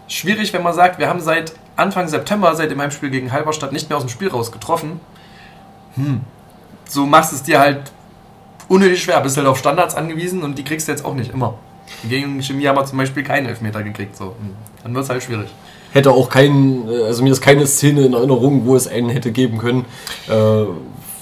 schwierig, 0.07 0.53
wenn 0.53 0.63
man 0.63 0.73
sagt, 0.73 1.01
wir 1.01 1.09
haben 1.09 1.21
seit 1.21 1.55
Anfang 1.75 2.07
September, 2.07 2.55
seit 2.55 2.71
dem 2.71 2.81
Heimspiel 2.81 3.11
gegen 3.11 3.33
Halberstadt, 3.33 3.73
nicht 3.73 3.89
mehr 3.89 3.97
aus 3.97 4.05
dem 4.05 4.09
Spiel 4.09 4.29
raus 4.29 4.53
getroffen. 4.53 5.01
Hm. 5.97 6.21
So 6.89 7.07
machst 7.07 7.33
es 7.33 7.43
dir 7.43 7.59
halt 7.59 7.91
unnötig 8.69 9.03
schwer, 9.03 9.21
bist 9.21 9.37
halt 9.37 9.47
auf 9.47 9.59
Standards 9.59 9.95
angewiesen 9.95 10.43
und 10.43 10.59
die 10.59 10.65
kriegst 10.65 10.89
du 10.89 10.93
jetzt 10.93 11.05
auch 11.05 11.15
nicht 11.15 11.33
immer. 11.33 11.55
Gegen 12.09 12.43
Chemie 12.43 12.67
haben 12.67 12.77
wir 12.77 12.85
zum 12.85 12.99
Beispiel 12.99 13.23
keinen 13.23 13.47
Elfmeter 13.47 13.83
gekriegt, 13.83 14.17
so. 14.17 14.27
Hm. 14.27 14.55
Dann 14.83 14.95
wird 14.95 15.05
es 15.05 15.11
halt 15.11 15.23
schwierig 15.23 15.49
hätte 15.97 16.13
auch 16.13 16.29
keinen, 16.29 16.89
äh, 16.89 17.05
also 17.05 17.25
mir 17.25 17.33
ist 17.33 17.41
keine 17.41 17.67
Szene 17.67 18.03
in 18.03 18.13
Erinnerung, 18.13 18.67
wo 18.67 18.77
es 18.77 18.87
einen 18.87 19.09
hätte 19.09 19.33
geben 19.33 19.59
können. 19.59 19.85
Äh, 20.29 20.65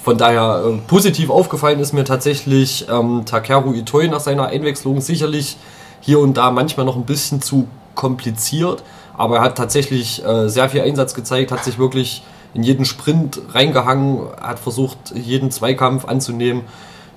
von 0.03 0.17
daher 0.17 0.63
äh, 0.67 0.77
positiv 0.87 1.31
aufgefallen 1.31 1.79
ist 1.79 1.93
mir 1.93 2.03
tatsächlich 2.03 2.87
ähm, 2.89 3.23
Takeru 3.25 3.73
Itoi 3.73 4.07
nach 4.07 4.19
seiner 4.19 4.47
Einwechslung 4.47 5.01
sicherlich 5.01 5.57
hier 6.01 6.19
und 6.19 6.35
da 6.37 6.51
manchmal 6.51 6.85
noch 6.85 6.95
ein 6.95 7.05
bisschen 7.05 7.41
zu 7.41 7.67
kompliziert, 7.95 8.83
aber 9.17 9.37
er 9.37 9.41
hat 9.41 9.57
tatsächlich 9.57 10.23
äh, 10.23 10.49
sehr 10.49 10.69
viel 10.69 10.81
Einsatz 10.81 11.15
gezeigt, 11.15 11.51
hat 11.51 11.63
sich 11.63 11.79
wirklich 11.79 12.21
in 12.53 12.61
jeden 12.61 12.85
Sprint 12.85 13.41
reingehangen, 13.53 14.19
hat 14.39 14.59
versucht, 14.59 14.97
jeden 15.15 15.49
Zweikampf 15.49 16.05
anzunehmen, 16.05 16.61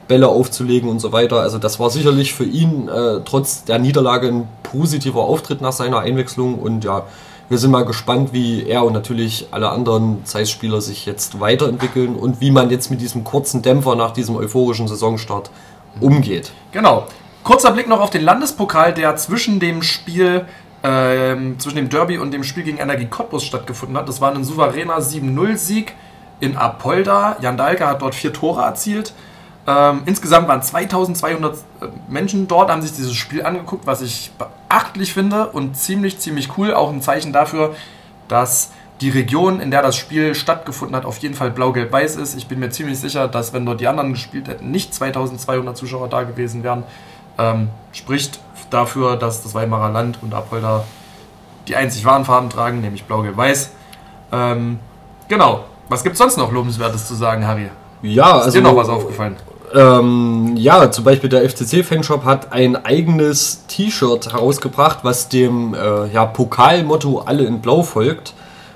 Bälle 0.08 0.28
aufzulegen 0.28 0.88
und 0.88 0.98
so 0.98 1.12
weiter. 1.12 1.40
Also 1.40 1.58
das 1.58 1.78
war 1.78 1.90
sicherlich 1.90 2.34
für 2.34 2.44
ihn 2.44 2.88
äh, 2.88 3.20
trotz 3.24 3.64
der 3.64 3.78
Niederlage 3.78 4.28
ein 4.28 4.48
positiver 4.62 5.20
Auftritt 5.20 5.60
nach 5.60 5.72
seiner 5.72 6.00
Einwechslung 6.00 6.58
und 6.58 6.84
ja, 6.84 7.04
wir 7.48 7.56
sind 7.56 7.70
mal 7.70 7.84
gespannt, 7.84 8.32
wie 8.32 8.66
er 8.66 8.84
und 8.84 8.92
natürlich 8.92 9.48
alle 9.52 9.70
anderen 9.70 10.24
Zeiss-Spieler 10.24 10.82
sich 10.82 11.06
jetzt 11.06 11.40
weiterentwickeln 11.40 12.14
und 12.16 12.40
wie 12.42 12.50
man 12.50 12.68
jetzt 12.68 12.90
mit 12.90 13.00
diesem 13.00 13.24
kurzen 13.24 13.62
Dämpfer 13.62 13.94
nach 13.94 14.10
diesem 14.10 14.36
euphorischen 14.36 14.86
Saisonstart 14.86 15.50
umgeht. 16.00 16.52
Genau. 16.72 17.06
Kurzer 17.44 17.70
Blick 17.70 17.88
noch 17.88 18.00
auf 18.00 18.10
den 18.10 18.22
Landespokal, 18.22 18.92
der 18.92 19.16
zwischen 19.16 19.60
dem 19.60 19.82
Spiel 19.82 20.44
ähm, 20.82 21.58
zwischen 21.58 21.76
dem 21.76 21.88
Derby 21.88 22.18
und 22.18 22.32
dem 22.32 22.44
Spiel 22.44 22.62
gegen 22.62 22.78
Energie 22.78 23.06
Cottbus 23.06 23.44
stattgefunden 23.44 23.96
hat. 23.96 24.08
Das 24.08 24.20
war 24.20 24.34
ein 24.34 24.44
souveräner 24.44 24.98
7-0-Sieg 24.98 25.94
in 26.40 26.56
Apolda. 26.56 27.36
Jan 27.40 27.56
Dahlke 27.56 27.86
hat 27.86 28.02
dort 28.02 28.14
vier 28.14 28.32
Tore 28.32 28.62
erzielt. 28.62 29.12
Ähm, 29.68 30.00
insgesamt 30.06 30.48
waren 30.48 30.62
2200 30.62 31.54
äh, 31.54 31.58
Menschen 32.08 32.48
dort, 32.48 32.70
haben 32.70 32.80
sich 32.80 32.92
dieses 32.92 33.14
Spiel 33.14 33.44
angeguckt, 33.44 33.86
was 33.86 34.00
ich 34.00 34.32
beachtlich 34.38 35.12
finde 35.12 35.48
und 35.48 35.76
ziemlich, 35.76 36.18
ziemlich 36.18 36.56
cool. 36.56 36.72
Auch 36.72 36.90
ein 36.90 37.02
Zeichen 37.02 37.34
dafür, 37.34 37.76
dass 38.28 38.70
die 39.02 39.10
Region, 39.10 39.60
in 39.60 39.70
der 39.70 39.82
das 39.82 39.94
Spiel 39.94 40.34
stattgefunden 40.34 40.96
hat, 40.96 41.04
auf 41.04 41.18
jeden 41.18 41.34
Fall 41.34 41.50
blau-gelb-weiß 41.50 42.16
ist. 42.16 42.34
Ich 42.34 42.48
bin 42.48 42.60
mir 42.60 42.70
ziemlich 42.70 42.98
sicher, 42.98 43.28
dass 43.28 43.52
wenn 43.52 43.66
dort 43.66 43.82
die 43.82 43.86
anderen 43.86 44.14
gespielt 44.14 44.48
hätten, 44.48 44.70
nicht 44.70 44.94
2200 44.94 45.76
Zuschauer 45.76 46.08
da 46.08 46.22
gewesen 46.22 46.62
wären. 46.62 46.84
Ähm, 47.36 47.68
spricht 47.92 48.40
dafür, 48.70 49.16
dass 49.16 49.42
das 49.42 49.54
Weimarer 49.54 49.90
Land 49.90 50.18
und 50.22 50.32
Apolda 50.32 50.84
die 51.68 51.76
einzig 51.76 52.06
wahren 52.06 52.24
Farben 52.24 52.48
tragen, 52.48 52.80
nämlich 52.80 53.04
blau-gelb-weiß. 53.04 53.70
Ähm, 54.32 54.78
genau. 55.28 55.64
Was 55.90 56.02
gibt 56.02 56.14
es 56.14 56.18
sonst 56.18 56.38
noch 56.38 56.50
Lobenswertes 56.50 57.06
zu 57.06 57.14
sagen, 57.14 57.46
Harry? 57.46 57.68
Ja, 58.00 58.38
ist 58.38 58.44
also, 58.44 58.58
dir 58.58 58.62
noch 58.62 58.76
was 58.76 58.88
aufgefallen? 58.88 59.36
Ähm, 59.74 60.54
ja, 60.56 60.90
zum 60.90 61.04
Beispiel 61.04 61.28
der 61.28 61.48
FCC-Fanshop 61.48 62.24
hat 62.24 62.52
ein 62.52 62.76
eigenes 62.84 63.66
T-Shirt 63.66 64.32
herausgebracht, 64.32 65.00
was 65.02 65.28
dem 65.28 65.74
äh, 65.74 66.06
ja, 66.12 66.24
Pokalmotto 66.26 67.20
Alle 67.20 67.44
in 67.44 67.60
Blau 67.60 67.82
folgt. 67.82 68.34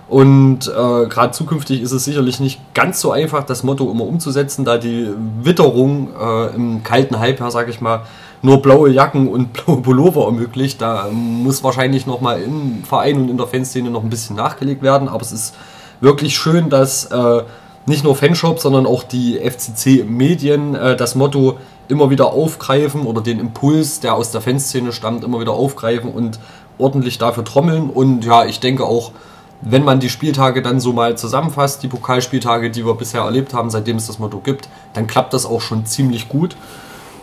Und 0.08 0.68
äh, 0.68 1.06
gerade 1.06 1.30
zukünftig 1.30 1.80
ist 1.80 1.92
es 1.92 2.04
sicherlich 2.04 2.38
nicht 2.38 2.60
ganz 2.74 3.00
so 3.00 3.12
einfach, 3.12 3.44
das 3.44 3.62
Motto 3.62 3.90
immer 3.90 4.04
umzusetzen, 4.04 4.62
da 4.62 4.76
die 4.76 5.08
Witterung 5.42 6.08
äh, 6.20 6.54
im 6.54 6.82
kalten 6.82 7.18
Halbjahr, 7.18 7.50
sage 7.50 7.70
ich 7.70 7.80
mal, 7.80 8.02
nur 8.42 8.60
blaue 8.60 8.90
Jacken 8.90 9.28
und 9.28 9.52
blaue 9.64 9.80
Pullover 9.80 10.26
ermöglicht. 10.26 10.82
Da 10.82 11.08
muss 11.10 11.64
wahrscheinlich 11.64 12.06
nochmal 12.06 12.42
im 12.42 12.84
Verein 12.84 13.16
und 13.22 13.30
in 13.30 13.38
der 13.38 13.46
Fanszene 13.46 13.88
noch 13.88 14.02
ein 14.02 14.10
bisschen 14.10 14.36
nachgelegt 14.36 14.82
werden. 14.82 15.08
Aber 15.08 15.22
es 15.22 15.32
ist 15.32 15.54
wirklich 16.02 16.36
schön, 16.36 16.68
dass 16.68 17.06
äh, 17.06 17.42
nicht 17.86 18.04
nur 18.04 18.14
Fanshop, 18.14 18.60
sondern 18.60 18.86
auch 18.86 19.02
die 19.02 19.38
FCC-Medien 19.38 20.74
äh, 20.74 20.96
das 20.96 21.14
Motto 21.14 21.58
immer 21.88 22.10
wieder 22.10 22.32
aufgreifen 22.32 23.06
oder 23.06 23.20
den 23.20 23.40
Impuls, 23.40 24.00
der 24.00 24.14
aus 24.14 24.30
der 24.30 24.40
Fanszene 24.40 24.92
stammt, 24.92 25.24
immer 25.24 25.40
wieder 25.40 25.52
aufgreifen 25.52 26.10
und 26.12 26.38
ordentlich 26.78 27.18
dafür 27.18 27.44
trommeln. 27.44 27.90
Und 27.90 28.24
ja, 28.24 28.44
ich 28.44 28.60
denke 28.60 28.84
auch, 28.84 29.12
wenn 29.60 29.84
man 29.84 30.00
die 30.00 30.08
Spieltage 30.08 30.62
dann 30.62 30.80
so 30.80 30.92
mal 30.92 31.16
zusammenfasst, 31.16 31.82
die 31.82 31.88
Pokalspieltage, 31.88 32.70
die 32.70 32.84
wir 32.84 32.94
bisher 32.94 33.22
erlebt 33.22 33.54
haben, 33.54 33.70
seitdem 33.70 33.96
es 33.96 34.06
das 34.06 34.18
Motto 34.18 34.38
gibt, 34.38 34.68
dann 34.92 35.06
klappt 35.06 35.34
das 35.34 35.46
auch 35.46 35.60
schon 35.60 35.86
ziemlich 35.86 36.28
gut. 36.28 36.56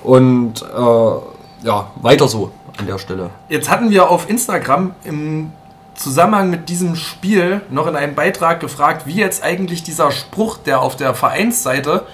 Und 0.03 0.61
äh, 0.61 1.65
ja, 1.65 1.91
weiter 2.01 2.27
so 2.27 2.51
an 2.77 2.87
der 2.87 2.97
Stelle. 2.97 3.29
Jetzt 3.49 3.69
hatten 3.69 3.89
wir 3.89 4.09
auf 4.09 4.29
Instagram 4.29 4.91
im 5.03 5.51
Zusammenhang 5.99 6.49
mit 6.49 6.69
diesem 6.69 6.95
Spiel 6.95 7.61
noch 7.69 7.85
in 7.85 7.97
einem 7.97 8.15
Beitrag 8.15 8.61
gefragt, 8.61 9.05
wie 9.05 9.15
jetzt 9.15 9.43
eigentlich 9.43 9.83
dieser 9.83 10.11
Spruch, 10.11 10.57
der 10.57 10.79
auf 10.81 10.95
der 10.95 11.13
Vereinsseite 11.13 12.05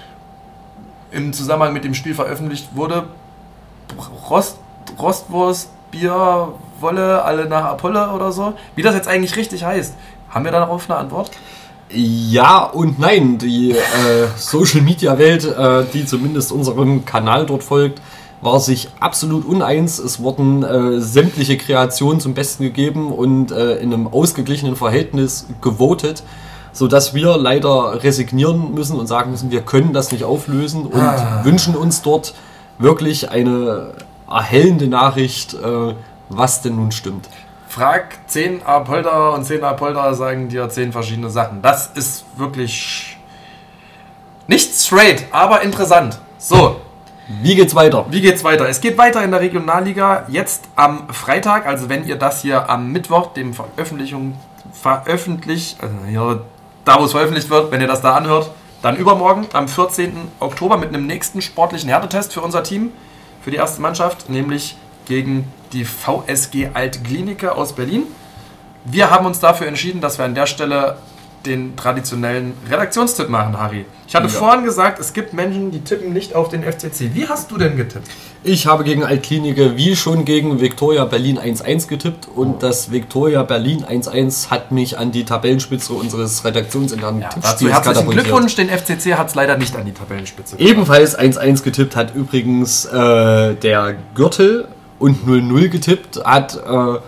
im 1.12 1.32
Zusammenhang 1.32 1.72
mit 1.72 1.84
dem 1.84 1.94
Spiel 1.94 2.12
veröffentlicht 2.12 2.70
wurde, 2.74 3.04
Rost, 4.28 4.58
Rostwurst, 4.98 5.70
Bier, 5.92 6.52
Wolle, 6.80 7.22
alle 7.22 7.46
nach 7.46 7.64
Apolle 7.64 8.10
oder 8.10 8.32
so, 8.32 8.54
wie 8.74 8.82
das 8.82 8.96
jetzt 8.96 9.06
eigentlich 9.06 9.36
richtig 9.36 9.62
heißt. 9.62 9.94
Haben 10.30 10.44
wir 10.44 10.52
darauf 10.52 10.90
eine 10.90 10.98
Antwort? 10.98 11.30
Ja 11.88 12.64
und 12.64 12.98
nein. 12.98 13.38
Die 13.38 13.70
äh, 13.70 13.76
Social 14.36 14.80
Media 14.80 15.16
Welt, 15.16 15.44
äh, 15.44 15.84
die 15.92 16.04
zumindest 16.04 16.50
unserem 16.50 17.04
Kanal 17.04 17.46
dort 17.46 17.62
folgt, 17.62 18.00
war 18.42 18.60
sich 18.60 18.88
absolut 19.00 19.44
uneins. 19.44 19.98
Es 19.98 20.20
wurden 20.20 20.62
äh, 20.62 21.00
sämtliche 21.00 21.56
Kreationen 21.56 22.20
zum 22.20 22.34
Besten 22.34 22.62
gegeben 22.62 23.12
und 23.12 23.50
äh, 23.50 23.76
in 23.76 23.92
einem 23.92 24.06
ausgeglichenen 24.06 24.76
Verhältnis 24.76 25.46
gewotet, 25.60 26.22
sodass 26.72 27.14
wir 27.14 27.36
leider 27.38 28.02
resignieren 28.02 28.74
müssen 28.74 28.98
und 28.98 29.06
sagen 29.06 29.30
müssen, 29.30 29.50
wir 29.50 29.62
können 29.62 29.92
das 29.92 30.12
nicht 30.12 30.24
auflösen 30.24 30.86
und 30.86 31.00
ah. 31.00 31.40
wünschen 31.44 31.74
uns 31.74 32.02
dort 32.02 32.34
wirklich 32.78 33.30
eine 33.30 33.94
erhellende 34.28 34.88
Nachricht, 34.88 35.54
äh, 35.54 35.94
was 36.28 36.62
denn 36.62 36.76
nun 36.76 36.92
stimmt. 36.92 37.28
Frag 37.68 38.18
10 38.26 38.62
Apolder 38.64 39.34
und 39.34 39.44
10 39.44 39.62
Apolder 39.62 40.14
sagen 40.14 40.48
dir 40.48 40.68
10 40.68 40.92
verschiedene 40.92 41.30
Sachen. 41.30 41.62
Das 41.62 41.90
ist 41.94 42.24
wirklich 42.36 43.18
nicht 44.46 44.74
straight, 44.74 45.24
aber 45.30 45.62
interessant. 45.62 46.18
So, 46.38 46.76
wie 47.28 47.56
geht's 47.56 47.74
weiter? 47.74 48.06
Wie 48.10 48.20
geht's 48.20 48.44
weiter? 48.44 48.68
Es 48.68 48.80
geht 48.80 48.96
weiter 48.98 49.22
in 49.24 49.32
der 49.32 49.40
Regionalliga. 49.40 50.26
Jetzt 50.28 50.64
am 50.76 51.08
Freitag, 51.08 51.66
also 51.66 51.88
wenn 51.88 52.06
ihr 52.06 52.16
das 52.16 52.42
hier 52.42 52.70
am 52.70 52.92
Mittwoch, 52.92 53.32
dem 53.32 53.52
Veröffentlichung, 53.52 54.38
veröffentlicht, 54.72 55.82
also 55.82 55.94
hier, 56.08 56.42
da 56.84 57.00
wo 57.00 57.04
es 57.04 57.12
veröffentlicht 57.12 57.50
wird, 57.50 57.72
wenn 57.72 57.80
ihr 57.80 57.88
das 57.88 58.00
da 58.00 58.14
anhört, 58.14 58.50
dann 58.82 58.96
übermorgen 58.96 59.46
am 59.52 59.66
14. 59.66 60.12
Oktober 60.38 60.76
mit 60.76 60.90
einem 60.90 61.06
nächsten 61.06 61.42
sportlichen 61.42 61.88
Härtetest 61.88 62.32
für 62.32 62.42
unser 62.42 62.62
Team, 62.62 62.92
für 63.42 63.50
die 63.50 63.56
erste 63.56 63.80
Mannschaft, 63.80 64.28
nämlich 64.28 64.76
gegen 65.06 65.50
die 65.72 65.84
VSG 65.84 66.70
Altklinike 66.74 67.56
aus 67.56 67.72
Berlin. 67.72 68.04
Wir 68.84 69.10
haben 69.10 69.26
uns 69.26 69.40
dafür 69.40 69.66
entschieden, 69.66 70.00
dass 70.00 70.18
wir 70.18 70.24
an 70.24 70.36
der 70.36 70.46
Stelle 70.46 70.98
den 71.46 71.76
traditionellen 71.76 72.52
Redaktionstipp 72.70 73.28
machen, 73.28 73.58
Harry. 73.58 73.84
Ich 74.08 74.14
hatte 74.14 74.26
Ja. 74.26 74.32
vorhin 74.32 74.64
gesagt, 74.64 74.98
es 75.00 75.12
gibt 75.12 75.32
Menschen, 75.32 75.70
die 75.70 75.80
tippen 75.80 76.12
nicht 76.12 76.34
auf 76.34 76.48
den 76.48 76.62
FCC. 76.62 77.10
Wie 77.14 77.26
hast 77.28 77.50
du 77.50 77.56
denn 77.58 77.76
getippt? 77.76 78.08
Ich 78.44 78.66
habe 78.66 78.84
gegen 78.84 79.02
Altklinike 79.04 79.76
wie 79.76 79.96
schon 79.96 80.24
gegen 80.24 80.60
Viktoria 80.60 81.04
Berlin 81.06 81.38
1-1 81.38 81.88
getippt 81.88 82.28
und 82.32 82.62
das 82.62 82.92
Viktoria 82.92 83.42
Berlin 83.42 83.84
1-1 83.84 84.50
hat 84.50 84.70
mich 84.70 84.98
an 84.98 85.10
die 85.10 85.24
Tabellenspitze 85.24 85.92
unseres 85.92 86.44
redaktionsinternen 86.44 87.22
Ja, 87.22 87.28
Tippspiels 87.30 87.72
herzlichen. 87.72 88.10
Glückwunsch. 88.10 88.54
Den 88.54 88.68
FCC 88.68 89.14
hat 89.14 89.28
es 89.28 89.34
leider 89.34 89.56
nicht 89.56 89.74
an 89.74 89.84
die 89.84 89.92
Tabellenspitze 89.92 90.56
Ebenfalls 90.60 91.18
1-1 91.18 91.62
getippt 91.64 91.96
hat 91.96 92.14
übrigens 92.14 92.84
äh, 92.84 93.54
der 93.54 93.96
Gürtel 94.14 94.68
und 95.00 95.26
0-0 95.26 95.68
getippt 95.68 96.24
hat 96.24 96.56
äh, 96.56 96.98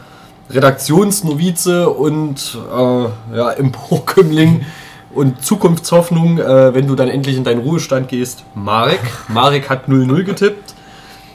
Redaktionsnovize 0.51 1.89
und 1.91 2.59
äh, 2.73 3.37
ja, 3.37 3.51
Emporkömmling 3.51 4.65
und 5.15 5.45
Zukunftshoffnung, 5.45 6.39
äh, 6.39 6.75
wenn 6.75 6.87
du 6.87 6.95
dann 6.95 7.09
endlich 7.09 7.37
in 7.37 7.45
deinen 7.45 7.61
Ruhestand 7.61 8.09
gehst, 8.09 8.45
Marek. 8.55 9.01
Marek 9.29 9.69
hat 9.71 9.89
0-0 9.89 10.23
getippt. 10.25 10.75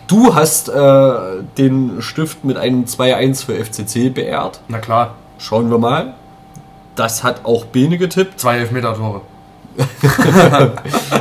Du 0.08 0.36
hast 0.36 0.69
äh, 0.69 1.13
den 1.58 2.02
Stift 2.02 2.43
mit 2.43 2.58
einem 2.58 2.86
2-1 2.86 3.45
für 3.45 3.56
FCC 3.63 4.10
beehrt. 4.13 4.60
Na 4.67 4.80
klar, 4.80 5.15
Schauen 5.43 5.69
wir 5.69 5.78
mal. 5.78 6.13
Das 6.95 7.21
hat 7.23 7.43
auch 7.43 7.65
Bene 7.65 7.97
getippt. 7.97 8.39
zwei 8.39 8.58
Elfmeter-Tore. 8.60 9.21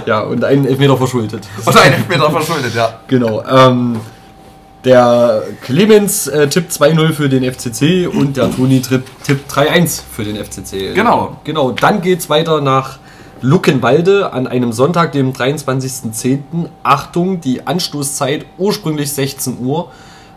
Ja, 0.06 0.20
und 0.20 0.44
einen 0.44 0.66
Elfmeter 0.66 0.96
verschuldet. 0.96 1.48
Oder 1.66 1.80
ein 1.80 1.92
Elfmeter 1.94 2.30
verschuldet, 2.30 2.74
ja. 2.74 3.00
Genau. 3.08 3.42
Ähm, 3.44 3.98
der 4.84 5.42
Clemens 5.60 6.26
äh, 6.26 6.48
tippt 6.48 6.72
2-0 6.72 7.12
für 7.12 7.28
den 7.28 7.44
FCC 7.50 8.06
und 8.06 8.36
der 8.36 8.54
Toni 8.54 8.80
tippt, 8.80 9.24
tippt 9.24 9.50
3-1 9.52 10.02
für 10.10 10.24
den 10.24 10.36
FCC. 10.36 10.94
Genau. 10.94 11.36
Genau. 11.44 11.70
Dann 11.72 12.00
geht's 12.00 12.28
weiter 12.28 12.60
nach 12.60 12.98
Luckenwalde 13.40 14.32
an 14.32 14.46
einem 14.46 14.72
Sonntag, 14.72 15.12
dem 15.12 15.32
23.10. 15.32 16.68
Achtung, 16.82 17.40
die 17.40 17.66
Anstoßzeit 17.66 18.46
ursprünglich 18.58 19.12
16 19.12 19.58
Uhr 19.60 19.90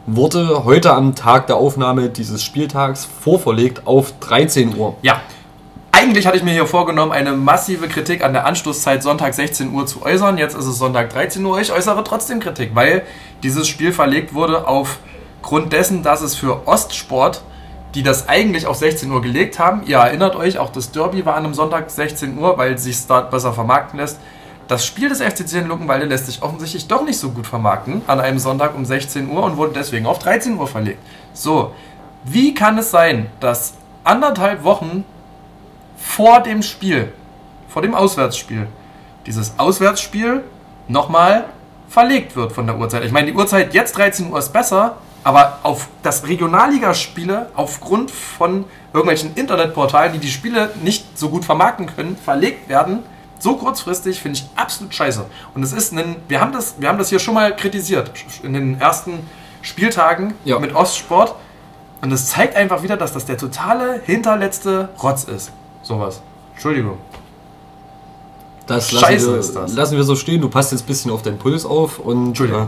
wurde 0.08 0.66
heute 0.66 0.94
am 0.94 1.16
Tag 1.16 1.48
der 1.48 1.56
Aufnahme 1.58 2.10
dieses 2.10 2.44
Spieltags 2.44 3.06
vorverlegt 3.06 3.86
auf 3.86 4.14
13 4.20 4.78
Uhr. 4.78 4.96
Ja. 5.02 5.22
Eigentlich 5.98 6.28
hatte 6.28 6.36
ich 6.36 6.44
mir 6.44 6.52
hier 6.52 6.68
vorgenommen, 6.68 7.14
eine 7.14 7.32
massive 7.32 7.88
Kritik 7.88 8.22
an 8.22 8.34
der 8.34 8.46
Anstoßzeit 8.46 9.02
Sonntag 9.02 9.34
16 9.34 9.72
Uhr 9.72 9.88
zu 9.88 10.04
äußern. 10.04 10.38
Jetzt 10.38 10.54
ist 10.54 10.66
es 10.66 10.78
Sonntag 10.78 11.10
13 11.12 11.44
Uhr. 11.46 11.58
Ich 11.62 11.72
äußere 11.72 12.04
trotzdem 12.04 12.42
Kritik, 12.42 12.72
weil 12.74 13.04
dieses 13.44 13.66
Spiel 13.70 13.94
verlegt 13.94 14.34
wurde 14.34 14.68
aufgrund 14.68 15.72
dessen, 15.72 16.04
dass 16.04 16.22
es 16.22 16.36
für 16.36 16.68
Ostsport, 16.68 17.44
die 17.96 18.04
das 18.04 18.28
eigentlich 18.28 18.68
auf 18.68 18.76
16 18.76 19.10
Uhr 19.10 19.22
gelegt 19.22 19.58
haben, 19.58 19.84
ihr 19.86 20.00
erinnert 20.00 20.36
euch, 20.36 20.60
auch 20.60 20.70
das 20.70 20.92
Derby 20.92 21.26
war 21.26 21.36
an 21.36 21.46
einem 21.46 21.54
Sonntag 21.54 21.90
16 21.90 22.38
Uhr, 22.38 22.58
weil 22.58 22.78
sich 22.78 23.08
dort 23.08 23.32
besser 23.32 23.54
vermarkten 23.54 23.98
lässt. 23.98 24.20
Das 24.68 24.86
Spiel 24.86 25.08
des 25.08 25.22
FCC 25.22 25.60
in 25.60 25.68
Luckenwalde 25.68 26.08
lässt 26.08 26.26
sich 26.26 26.44
offensichtlich 26.44 26.90
doch 26.90 27.06
nicht 27.06 27.18
so 27.18 27.30
gut 27.30 27.48
vermarkten 27.48 28.02
an 28.08 28.20
einem 28.20 28.40
Sonntag 28.40 28.76
um 28.76 28.84
16 28.84 29.30
Uhr 29.30 29.44
und 29.44 29.56
wurde 29.56 29.72
deswegen 29.76 30.08
auf 30.08 30.20
13 30.20 30.58
Uhr 30.58 30.68
verlegt. 30.68 31.00
So, 31.32 31.72
wie 32.26 32.54
kann 32.54 32.78
es 32.78 32.92
sein, 32.92 33.28
dass 33.40 33.76
anderthalb 34.04 34.66
Wochen 34.66 35.06
vor 36.06 36.40
dem 36.42 36.62
Spiel, 36.62 37.12
vor 37.68 37.82
dem 37.82 37.96
Auswärtsspiel, 37.96 38.68
dieses 39.26 39.58
Auswärtsspiel 39.58 40.44
nochmal 40.88 41.46
verlegt 41.90 42.36
wird 42.36 42.52
von 42.54 42.68
der 42.68 42.78
Uhrzeit. 42.78 43.04
Ich 43.04 43.12
meine, 43.12 43.28
die 43.28 43.34
Uhrzeit 43.34 43.74
jetzt 43.74 43.98
13 43.98 44.32
Uhr 44.32 44.40
ist 44.40 44.54
besser, 44.54 44.98
aber 45.24 45.60
auf 45.64 45.88
das 46.04 46.28
Regionalligaspiele 46.28 47.50
aufgrund 47.56 48.12
von 48.12 48.66
irgendwelchen 48.94 49.34
Internetportalen, 49.36 50.14
die 50.14 50.20
die 50.20 50.30
Spiele 50.30 50.72
nicht 50.84 51.18
so 51.18 51.30
gut 51.30 51.44
vermarkten 51.44 51.88
können, 51.88 52.16
verlegt 52.16 52.70
werden, 52.70 53.00
so 53.40 53.56
kurzfristig 53.58 54.22
finde 54.22 54.40
ich 54.40 54.46
absolut 54.56 54.94
scheiße. 54.94 55.26
Und 55.54 55.64
es 55.64 55.74
ist 55.74 55.92
ein, 55.92 56.16
wir 56.28 56.40
haben 56.40 56.54
das, 56.54 56.76
wir 56.80 56.88
haben 56.88 56.98
das 56.98 57.10
hier 57.10 57.20
schon 57.20 57.34
mal 57.34 57.54
kritisiert 57.56 58.12
in 58.44 58.54
den 58.54 58.80
ersten 58.80 59.28
Spieltagen 59.62 60.36
Ja. 60.46 60.60
mit 60.60 60.74
Ostsport. 60.76 61.36
Und 62.02 62.12
es 62.12 62.28
zeigt 62.30 62.56
einfach 62.56 62.84
wieder, 62.84 62.96
dass 62.96 63.14
das 63.14 63.26
der 63.26 63.38
totale 63.38 64.02
hinterletzte 64.06 64.90
Rotz 65.02 65.24
ist. 65.26 65.52
Sowas. 65.86 66.22
Entschuldigung. 66.54 66.98
Das 68.66 68.90
Scheiße 68.90 69.04
lassen 69.28 69.32
wir, 69.34 69.40
ist 69.40 69.56
das. 69.56 69.74
lassen 69.76 69.98
wir 69.98 70.04
so 70.04 70.16
stehen. 70.16 70.42
Du 70.42 70.50
passt 70.50 70.72
jetzt 70.72 70.84
ein 70.84 70.88
bisschen 70.88 71.12
auf 71.12 71.22
deinen 71.22 71.38
Puls 71.38 71.66
auf. 71.66 72.00
Und, 72.00 72.30
Entschuldigung. 72.30 72.68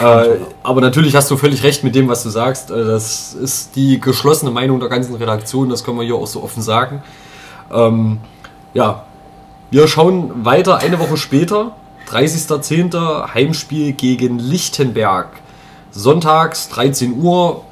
äh, 0.00 0.26
äh, 0.28 0.40
aber 0.62 0.80
natürlich 0.80 1.14
hast 1.14 1.30
du 1.30 1.36
völlig 1.36 1.62
recht 1.62 1.84
mit 1.84 1.94
dem, 1.94 2.08
was 2.08 2.22
du 2.22 2.30
sagst. 2.30 2.70
Äh, 2.70 2.84
Das 2.84 3.34
ist 3.34 3.76
die 3.76 4.00
geschlossene 4.00 4.50
Meinung 4.50 4.80
der 4.80 4.88
ganzen 4.88 5.14
Redaktion. 5.14 5.68
Das 5.68 5.84
können 5.84 5.98
wir 5.98 6.04
hier 6.04 6.14
auch 6.16 6.26
so 6.26 6.42
offen 6.42 6.62
sagen. 6.62 7.02
Ähm, 7.70 8.18
ja, 8.72 9.04
wir 9.70 9.86
schauen 9.88 10.44
weiter 10.46 10.78
eine 10.78 10.98
Woche 10.98 11.18
später. 11.18 11.72
30.10. 12.10 13.34
Heimspiel 13.34 13.92
gegen 13.92 14.38
Lichtenberg. 14.38 15.28
Sonntags 15.90 16.68
13 16.70 17.20
Uhr. 17.20 17.62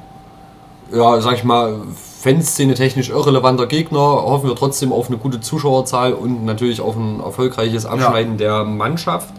Ja, 0.91 1.19
sag 1.21 1.33
ich 1.35 1.43
mal, 1.43 1.79
Fanszene 2.25 2.73
technisch 2.73 3.09
irrelevanter 3.09 3.67
Gegner. 3.67 3.99
Hoffen 3.99 4.49
wir 4.49 4.55
trotzdem 4.55 4.91
auf 4.91 5.09
eine 5.09 5.17
gute 5.17 5.41
Zuschauerzahl 5.41 6.11
und 6.13 6.43
natürlich 6.43 6.81
auf 6.81 6.95
ein 6.95 7.19
erfolgreiches 7.19 7.85
Abschneiden 7.85 8.39
der 8.39 8.63
Mannschaft. 8.63 9.29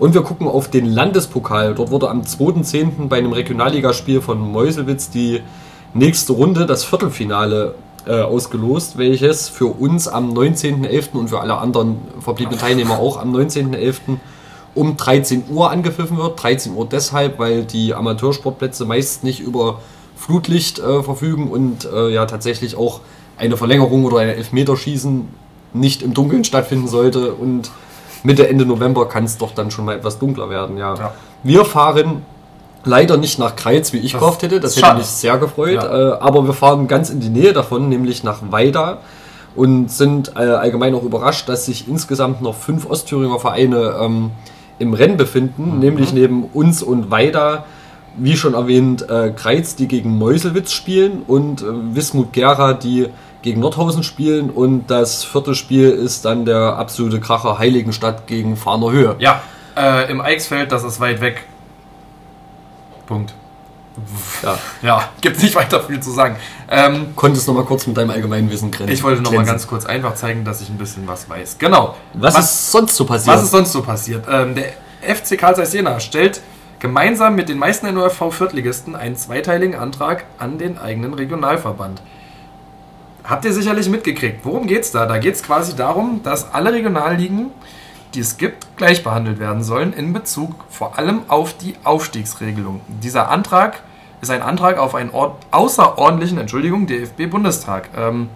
Und 0.00 0.12
wir 0.12 0.22
gucken 0.22 0.48
auf 0.48 0.68
den 0.68 0.86
Landespokal. 0.86 1.76
Dort 1.76 1.92
wurde 1.92 2.10
am 2.10 2.22
2.10. 2.22 3.06
bei 3.06 3.18
einem 3.18 3.32
Regionalligaspiel 3.32 4.20
von 4.20 4.40
Meuselwitz 4.40 5.08
die 5.08 5.40
nächste 5.94 6.32
Runde, 6.32 6.66
das 6.66 6.82
Viertelfinale, 6.82 7.76
äh, 8.06 8.22
ausgelost, 8.22 8.98
welches 8.98 9.48
für 9.48 9.66
uns 9.66 10.08
am 10.08 10.32
19.11. 10.32 11.12
und 11.12 11.28
für 11.28 11.38
alle 11.38 11.58
anderen 11.58 11.98
verbliebenen 12.18 12.58
Teilnehmer 12.58 12.98
auch 12.98 13.20
am 13.20 13.32
19.11. 13.32 14.18
um 14.74 14.96
13 14.96 15.44
Uhr 15.48 15.70
angepfiffen 15.70 16.16
wird. 16.16 16.42
13 16.42 16.74
Uhr 16.74 16.88
deshalb, 16.90 17.38
weil 17.38 17.62
die 17.62 17.94
Amateursportplätze 17.94 18.84
meist 18.84 19.22
nicht 19.22 19.38
über 19.38 19.78
Flutlicht 20.24 20.78
äh, 20.78 21.02
verfügen 21.02 21.48
und 21.50 21.84
äh, 21.92 22.10
ja 22.10 22.26
tatsächlich 22.26 22.76
auch 22.76 23.00
eine 23.38 23.56
Verlängerung 23.56 24.04
oder 24.04 24.18
ein 24.18 24.28
Elfmeterschießen 24.28 25.26
nicht 25.72 26.02
im 26.02 26.14
Dunkeln 26.14 26.44
stattfinden 26.44 26.86
sollte 26.86 27.32
und 27.32 27.70
Mitte, 28.22 28.48
Ende 28.48 28.64
November 28.64 29.08
kann 29.08 29.24
es 29.24 29.36
doch 29.38 29.52
dann 29.52 29.70
schon 29.72 29.84
mal 29.84 29.96
etwas 29.96 30.18
dunkler 30.20 30.48
werden, 30.48 30.76
ja. 30.78 30.94
Ja. 30.94 31.14
Wir 31.42 31.64
fahren 31.64 32.22
leider 32.84 33.16
nicht 33.16 33.38
nach 33.40 33.56
Kreiz, 33.56 33.92
wie 33.92 33.98
ich 33.98 34.12
Das 34.12 34.20
gehofft 34.20 34.42
hätte. 34.44 34.60
Das 34.60 34.76
hätte 34.76 34.94
mich 34.96 35.06
sehr 35.06 35.38
gefreut. 35.38 35.82
Ja. 35.82 36.12
Äh, 36.14 36.18
aber 36.20 36.46
wir 36.46 36.52
fahren 36.54 36.86
ganz 36.86 37.10
in 37.10 37.18
die 37.18 37.28
Nähe 37.30 37.52
davon, 37.52 37.88
nämlich 37.88 38.22
nach 38.22 38.38
Weida 38.50 38.98
und 39.56 39.90
sind 39.90 40.32
äh, 40.36 40.40
allgemein 40.40 40.94
auch 40.94 41.02
überrascht, 41.02 41.48
dass 41.48 41.66
sich 41.66 41.88
insgesamt 41.88 42.42
noch 42.42 42.54
fünf 42.54 42.88
Ostthüringer 42.88 43.40
Vereine 43.40 43.96
ähm, 44.00 44.30
im 44.78 44.94
Rennen 44.94 45.16
befinden, 45.16 45.74
Mhm. 45.74 45.78
nämlich 45.80 46.12
neben 46.12 46.44
uns 46.44 46.80
und 46.82 47.10
Weida, 47.10 47.64
wie 48.16 48.36
schon 48.36 48.54
erwähnt, 48.54 49.08
äh, 49.08 49.30
Kreiz, 49.30 49.76
die 49.76 49.88
gegen 49.88 50.16
Meuselwitz 50.18 50.72
spielen 50.72 51.22
und 51.26 51.62
äh, 51.62 51.66
Wismut 51.94 52.32
Gera, 52.32 52.74
die 52.74 53.08
gegen 53.42 53.60
Nordhausen 53.60 54.02
spielen 54.02 54.50
und 54.50 54.86
das 54.88 55.24
vierte 55.24 55.54
Spiel 55.54 55.90
ist 55.90 56.24
dann 56.24 56.44
der 56.44 56.76
absolute 56.76 57.20
Kracher 57.20 57.58
Heiligenstadt 57.58 58.26
gegen 58.26 58.56
Fahner 58.56 58.92
Höhe. 58.92 59.16
Ja, 59.18 59.42
äh, 59.76 60.10
im 60.10 60.20
Eichsfeld, 60.20 60.70
das 60.70 60.84
ist 60.84 61.00
weit 61.00 61.20
weg. 61.20 61.44
Punkt. 63.06 63.34
Ja. 64.42 64.58
Ja, 64.80 65.08
gibt 65.20 65.42
nicht 65.42 65.54
weiter 65.54 65.82
viel 65.82 66.00
zu 66.00 66.10
sagen. 66.10 66.36
Ähm, 66.70 67.08
Konntest 67.14 67.46
noch 67.46 67.54
mal 67.54 67.64
kurz 67.64 67.86
mit 67.86 67.96
deinem 67.96 68.10
allgemeinen 68.10 68.50
Wissen 68.50 68.70
grenzen. 68.70 68.92
ich 68.92 69.02
wollte 69.02 69.20
noch 69.20 69.30
mal 69.30 69.38
glänzen. 69.38 69.52
ganz 69.52 69.66
kurz 69.66 69.84
einfach 69.84 70.14
zeigen, 70.14 70.44
dass 70.44 70.62
ich 70.62 70.70
ein 70.70 70.78
bisschen 70.78 71.06
was 71.06 71.28
weiß. 71.28 71.58
Genau. 71.58 71.96
Was, 72.14 72.38
ist 72.38 72.72
sonst 72.72 72.96
so 72.96 73.04
passiert? 73.04 73.36
Was 73.36 73.42
ist 73.42 73.50
sonst 73.50 73.72
so 73.72 73.82
passiert? 73.82 74.24
Ähm, 74.30 74.54
der 74.54 74.72
FC 75.14 75.36
Karl 75.38 75.62
Jena 75.70 76.00
stellt 76.00 76.40
gemeinsam 76.82 77.36
mit 77.36 77.48
den 77.48 77.58
meisten 77.58 77.94
NOFV-Viertligisten 77.94 78.96
einen 78.96 79.14
zweiteiligen 79.14 79.76
Antrag 79.76 80.24
an 80.38 80.58
den 80.58 80.78
eigenen 80.78 81.14
Regionalverband. 81.14 82.02
Habt 83.22 83.44
ihr 83.44 83.52
sicherlich 83.52 83.88
mitgekriegt. 83.88 84.40
Worum 84.42 84.66
geht's 84.66 84.90
da? 84.90 85.06
Da 85.06 85.18
geht 85.18 85.36
es 85.36 85.44
quasi 85.44 85.76
darum, 85.76 86.24
dass 86.24 86.52
alle 86.52 86.72
Regionalligen, 86.72 87.52
die 88.14 88.18
es 88.18 88.36
gibt, 88.36 88.66
gleich 88.76 89.04
behandelt 89.04 89.38
werden 89.38 89.62
sollen 89.62 89.92
in 89.92 90.12
Bezug 90.12 90.56
vor 90.70 90.98
allem 90.98 91.20
auf 91.28 91.56
die 91.56 91.76
Aufstiegsregelung. 91.84 92.80
Dieser 92.88 93.30
Antrag 93.30 93.80
ist 94.20 94.32
ein 94.32 94.42
Antrag 94.42 94.76
auf 94.78 94.96
einen 94.96 95.10
ord- 95.10 95.36
außerordentlichen, 95.52 96.38
Entschuldigung, 96.38 96.88
DFB-Bundestag. 96.88 97.90
Ähm, 97.96 98.28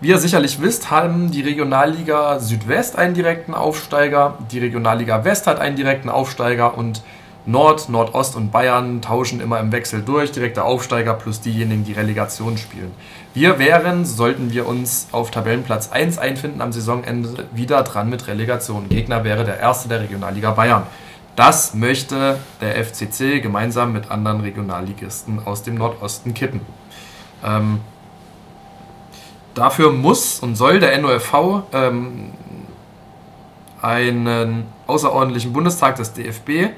wie 0.00 0.08
ihr 0.08 0.18
sicherlich 0.18 0.60
wisst, 0.60 0.90
haben 0.90 1.30
die 1.30 1.42
Regionalliga 1.42 2.40
Südwest 2.40 2.98
einen 2.98 3.14
direkten 3.14 3.54
Aufsteiger, 3.54 4.36
die 4.50 4.58
Regionalliga 4.58 5.24
West 5.24 5.46
hat 5.46 5.60
einen 5.60 5.76
direkten 5.76 6.08
Aufsteiger 6.08 6.76
und 6.76 7.02
Nord, 7.50 7.88
Nordost 7.88 8.36
und 8.36 8.52
Bayern 8.52 9.02
tauschen 9.02 9.40
immer 9.40 9.58
im 9.58 9.72
Wechsel 9.72 10.02
durch, 10.02 10.30
direkter 10.30 10.64
Aufsteiger 10.64 11.14
plus 11.14 11.40
diejenigen, 11.40 11.84
die 11.84 11.92
Relegation 11.92 12.56
spielen. 12.56 12.92
Wir 13.34 13.58
wären, 13.58 14.04
sollten 14.04 14.52
wir 14.52 14.66
uns 14.68 15.08
auf 15.10 15.30
Tabellenplatz 15.30 15.90
1 15.90 16.18
einfinden 16.18 16.60
am 16.60 16.72
Saisonende, 16.72 17.48
wieder 17.52 17.82
dran 17.82 18.08
mit 18.08 18.26
Relegation. 18.28 18.88
Gegner 18.88 19.24
wäre 19.24 19.44
der 19.44 19.58
erste 19.58 19.88
der 19.88 20.00
Regionalliga 20.00 20.52
Bayern. 20.52 20.84
Das 21.34 21.74
möchte 21.74 22.38
der 22.60 22.84
FCC 22.84 23.40
gemeinsam 23.40 23.92
mit 23.92 24.10
anderen 24.10 24.40
Regionalligisten 24.40 25.40
aus 25.44 25.62
dem 25.62 25.76
Nordosten 25.76 26.34
kippen. 26.34 26.60
Ähm, 27.44 27.80
dafür 29.54 29.90
muss 29.90 30.40
und 30.40 30.54
soll 30.54 30.80
der 30.80 30.96
NOFV 30.98 31.62
ähm, 31.72 32.32
einen 33.82 34.66
außerordentlichen 34.86 35.52
Bundestag 35.52 35.96
des 35.96 36.12
DFB, 36.12 36.74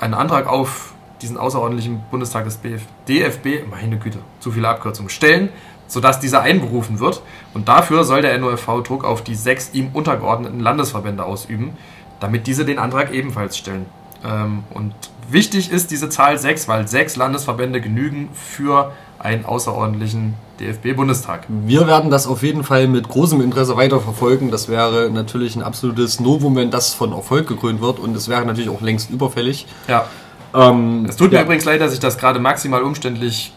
einen 0.00 0.14
Antrag 0.14 0.46
auf 0.46 0.92
diesen 1.22 1.36
außerordentlichen 1.36 2.02
Bundestag 2.10 2.44
des 2.44 2.56
BF 2.56 2.82
DFB, 3.08 3.68
meine 3.70 3.98
Güte, 3.98 4.18
zu 4.40 4.50
viele 4.50 4.68
Abkürzungen, 4.68 5.10
stellen, 5.10 5.50
sodass 5.86 6.20
dieser 6.20 6.40
einberufen 6.40 6.98
wird. 6.98 7.22
Und 7.52 7.68
dafür 7.68 8.04
soll 8.04 8.22
der 8.22 8.36
NOFV 8.38 8.82
Druck 8.82 9.04
auf 9.04 9.22
die 9.22 9.34
sechs 9.34 9.74
ihm 9.74 9.90
untergeordneten 9.92 10.60
Landesverbände 10.60 11.24
ausüben, 11.24 11.76
damit 12.20 12.46
diese 12.46 12.64
den 12.64 12.78
Antrag 12.78 13.12
ebenfalls 13.12 13.56
stellen. 13.58 13.86
Ähm, 14.24 14.64
und 14.70 14.94
wichtig 15.28 15.70
ist 15.70 15.90
diese 15.90 16.08
Zahl 16.08 16.38
sechs, 16.38 16.68
weil 16.68 16.88
sechs 16.88 17.16
Landesverbände 17.16 17.80
genügen 17.80 18.30
für 18.34 18.92
einen 19.20 19.44
außerordentlichen 19.44 20.34
DFB-Bundestag. 20.60 21.44
Wir 21.48 21.86
werden 21.86 22.10
das 22.10 22.26
auf 22.26 22.42
jeden 22.42 22.64
Fall 22.64 22.88
mit 22.88 23.08
großem 23.08 23.40
Interesse 23.40 23.76
weiterverfolgen. 23.76 24.50
Das 24.50 24.68
wäre 24.68 25.10
natürlich 25.10 25.56
ein 25.56 25.62
absolutes 25.62 26.20
Novum, 26.20 26.56
wenn 26.56 26.70
das 26.70 26.94
von 26.94 27.12
Erfolg 27.12 27.46
gekrönt 27.46 27.82
wird 27.82 27.98
und 27.98 28.16
es 28.16 28.28
wäre 28.28 28.44
natürlich 28.44 28.70
auch 28.70 28.80
längst 28.80 29.10
überfällig. 29.10 29.66
Ja. 29.88 30.06
Ähm, 30.54 31.06
es 31.08 31.16
tut 31.16 31.30
mir 31.30 31.38
ja. 31.38 31.44
übrigens 31.44 31.64
leid, 31.64 31.80
dass 31.80 31.92
ich 31.92 32.00
das 32.00 32.18
gerade 32.18 32.40
maximal 32.40 32.82
umständlich 32.82 33.52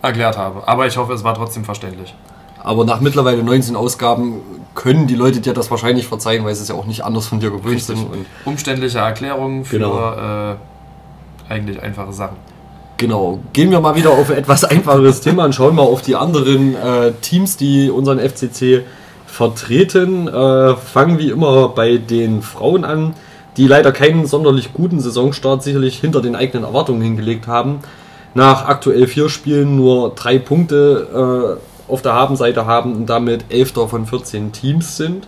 erklärt 0.00 0.36
habe, 0.36 0.66
aber 0.66 0.86
ich 0.86 0.96
hoffe, 0.96 1.12
es 1.12 1.22
war 1.22 1.34
trotzdem 1.34 1.64
verständlich. 1.64 2.14
Aber 2.58 2.84
nach 2.84 3.00
mittlerweile 3.00 3.42
19 3.42 3.76
Ausgaben 3.76 4.40
können 4.74 5.06
die 5.06 5.14
Leute 5.14 5.40
dir 5.40 5.52
das 5.52 5.70
wahrscheinlich 5.70 6.06
verzeihen, 6.06 6.44
weil 6.44 6.54
sie 6.54 6.62
es 6.62 6.68
ja 6.68 6.74
auch 6.74 6.86
nicht 6.86 7.04
anders 7.04 7.26
von 7.26 7.38
dir 7.38 7.50
gewöhnt 7.50 7.74
Richtig. 7.74 7.98
sind. 7.98 8.10
Und 8.10 8.26
Umständliche 8.44 8.98
Erklärungen 8.98 9.64
für 9.64 9.78
genau. 9.78 10.52
äh, 10.52 10.56
eigentlich 11.48 11.82
einfache 11.82 12.12
Sachen. 12.12 12.36
Genau. 13.02 13.40
Gehen 13.52 13.72
wir 13.72 13.80
mal 13.80 13.96
wieder 13.96 14.10
auf 14.10 14.30
ein 14.30 14.36
etwas 14.36 14.62
einfacheres 14.62 15.20
Thema 15.22 15.44
und 15.44 15.56
schauen 15.56 15.74
mal 15.74 15.82
auf 15.82 16.02
die 16.02 16.14
anderen 16.14 16.76
äh, 16.76 17.10
Teams, 17.20 17.56
die 17.56 17.90
unseren 17.90 18.20
FCC 18.20 18.84
vertreten. 19.26 20.28
Äh, 20.28 20.76
fangen 20.76 21.18
wie 21.18 21.30
immer 21.30 21.70
bei 21.70 21.96
den 21.96 22.42
Frauen 22.42 22.84
an, 22.84 23.14
die 23.56 23.66
leider 23.66 23.90
keinen 23.90 24.26
sonderlich 24.26 24.72
guten 24.72 25.00
Saisonstart 25.00 25.64
sicherlich 25.64 25.98
hinter 25.98 26.22
den 26.22 26.36
eigenen 26.36 26.62
Erwartungen 26.62 27.02
hingelegt 27.02 27.48
haben. 27.48 27.80
Nach 28.34 28.66
aktuell 28.66 29.08
vier 29.08 29.28
Spielen 29.28 29.74
nur 29.74 30.14
drei 30.14 30.38
Punkte 30.38 31.58
äh, 31.58 31.92
auf 31.92 32.02
der 32.02 32.12
Habenseite 32.12 32.66
haben 32.66 32.94
und 32.94 33.06
damit 33.06 33.46
elfter 33.48 33.88
von 33.88 34.06
14 34.06 34.52
Teams 34.52 34.96
sind. 34.96 35.26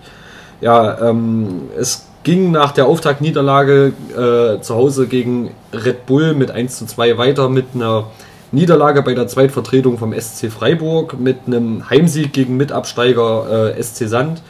Ja, 0.60 1.10
ähm, 1.10 1.62
es 1.76 2.03
ging 2.24 2.50
nach 2.50 2.72
der 2.72 2.86
Auftaktniederlage 2.86 3.92
äh, 4.12 4.60
zu 4.60 4.74
Hause 4.74 5.06
gegen 5.06 5.50
Red 5.72 6.06
Bull 6.06 6.34
mit 6.34 6.50
1 6.50 6.78
zu 6.78 6.86
2 6.86 7.18
weiter 7.18 7.48
mit 7.48 7.66
einer 7.74 8.06
Niederlage 8.50 9.02
bei 9.02 9.14
der 9.14 9.26
Zweitvertretung 9.26 9.98
vom 9.98 10.18
SC 10.18 10.50
Freiburg, 10.50 11.18
mit 11.18 11.38
einem 11.46 11.88
Heimsieg 11.90 12.32
gegen 12.32 12.56
Mitabsteiger 12.56 13.74
äh, 13.76 13.82
SC 13.82 14.08
Sand 14.08 14.42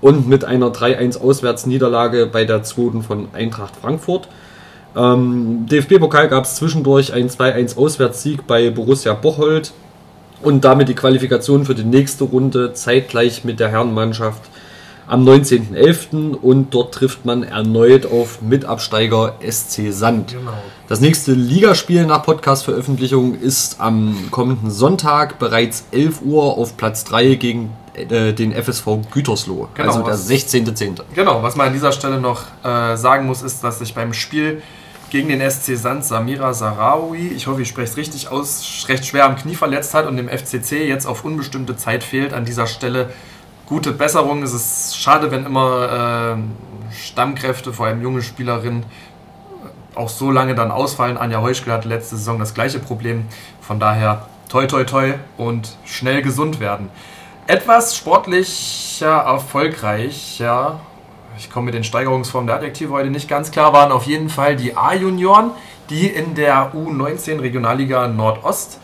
und 0.00 0.28
mit 0.28 0.44
einer 0.44 0.68
3-1 0.68 1.20
Auswärtsniederlage 1.20 2.26
bei 2.26 2.44
der 2.44 2.62
zweiten 2.62 3.02
von 3.02 3.28
Eintracht 3.32 3.74
Frankfurt. 3.76 4.28
Ähm, 4.94 5.66
DFB-Pokal 5.70 6.28
gab 6.28 6.44
es 6.44 6.56
zwischendurch 6.56 7.12
einen 7.12 7.28
2-1 7.28 7.76
Auswärtssieg 7.76 8.46
bei 8.46 8.70
Borussia 8.70 9.14
Bocholt 9.14 9.72
und 10.42 10.64
damit 10.64 10.88
die 10.88 10.94
Qualifikation 10.94 11.64
für 11.64 11.74
die 11.74 11.84
nächste 11.84 12.24
Runde 12.24 12.72
zeitgleich 12.74 13.42
mit 13.44 13.58
der 13.58 13.68
Herrenmannschaft 13.68 14.42
am 15.06 15.26
19.11. 15.26 16.34
und 16.34 16.74
dort 16.74 16.94
trifft 16.94 17.24
man 17.24 17.42
erneut 17.42 18.06
auf 18.06 18.42
Mitabsteiger 18.42 19.36
SC 19.48 19.92
Sand. 19.92 20.32
Genau. 20.32 20.52
Das 20.88 21.00
nächste 21.00 21.32
Ligaspiel 21.32 22.06
nach 22.06 22.22
Podcast-Veröffentlichung 22.22 23.38
ist 23.38 23.80
am 23.80 24.28
kommenden 24.30 24.70
Sonntag 24.70 25.38
bereits 25.38 25.86
11 25.92 26.22
Uhr 26.22 26.58
auf 26.58 26.76
Platz 26.76 27.04
3 27.04 27.34
gegen 27.36 27.72
äh, 27.94 28.32
den 28.32 28.52
FSV 28.52 28.86
Gütersloh, 29.10 29.68
genau, 29.74 29.88
also 29.88 30.02
der 30.02 30.16
16.10. 30.16 31.00
Genau, 31.14 31.42
was 31.42 31.56
man 31.56 31.68
an 31.68 31.72
dieser 31.72 31.92
Stelle 31.92 32.20
noch 32.20 32.42
äh, 32.62 32.96
sagen 32.96 33.26
muss, 33.26 33.42
ist, 33.42 33.64
dass 33.64 33.78
sich 33.78 33.94
beim 33.94 34.12
Spiel 34.12 34.62
gegen 35.10 35.28
den 35.28 35.50
SC 35.50 35.76
Sand 35.76 36.04
Samira 36.04 36.52
Sarawi, 36.52 37.28
ich 37.28 37.46
hoffe, 37.46 37.62
ich 37.62 37.68
spreche 37.68 37.90
es 37.90 37.96
richtig 37.96 38.28
aus, 38.28 38.84
recht 38.88 39.06
schwer 39.06 39.24
am 39.24 39.36
Knie 39.36 39.54
verletzt 39.54 39.94
hat 39.94 40.06
und 40.06 40.16
dem 40.16 40.28
FCC 40.28 40.86
jetzt 40.86 41.06
auf 41.06 41.24
unbestimmte 41.24 41.76
Zeit 41.76 42.02
fehlt. 42.02 42.32
An 42.32 42.44
dieser 42.44 42.66
Stelle 42.66 43.10
gute 43.66 43.92
Besserung. 43.92 44.42
Es 44.42 44.54
ist 44.54 44.98
schade, 44.98 45.30
wenn 45.30 45.44
immer 45.44 46.36
äh, 46.38 46.94
Stammkräfte, 46.94 47.72
vor 47.72 47.86
allem 47.86 48.02
junge 48.02 48.22
Spielerinnen, 48.22 48.84
auch 49.94 50.08
so 50.08 50.30
lange 50.30 50.54
dann 50.54 50.70
ausfallen. 50.70 51.16
Anja 51.16 51.40
Heuschkel 51.40 51.72
hatte 51.72 51.88
letzte 51.88 52.16
Saison 52.16 52.38
das 52.38 52.54
gleiche 52.54 52.78
Problem. 52.78 53.26
Von 53.60 53.80
daher 53.80 54.26
toi 54.48 54.66
toi 54.66 54.84
toi 54.84 55.14
und 55.36 55.76
schnell 55.84 56.22
gesund 56.22 56.60
werden. 56.60 56.90
Etwas 57.46 57.96
sportlicher 57.96 59.18
erfolgreicher, 59.18 60.80
ich 61.38 61.50
komme 61.50 61.66
mit 61.66 61.74
den 61.74 61.84
Steigerungsformen 61.84 62.46
der 62.46 62.56
Adjektive 62.56 62.92
heute 62.92 63.10
nicht 63.10 63.28
ganz 63.28 63.50
klar, 63.50 63.72
waren 63.72 63.92
auf 63.92 64.04
jeden 64.04 64.30
Fall 64.30 64.56
die 64.56 64.76
A-Junioren, 64.76 65.50
die 65.90 66.08
in 66.08 66.34
der 66.34 66.72
U19 66.74 67.40
Regionalliga 67.40 68.08
Nordost 68.08 68.80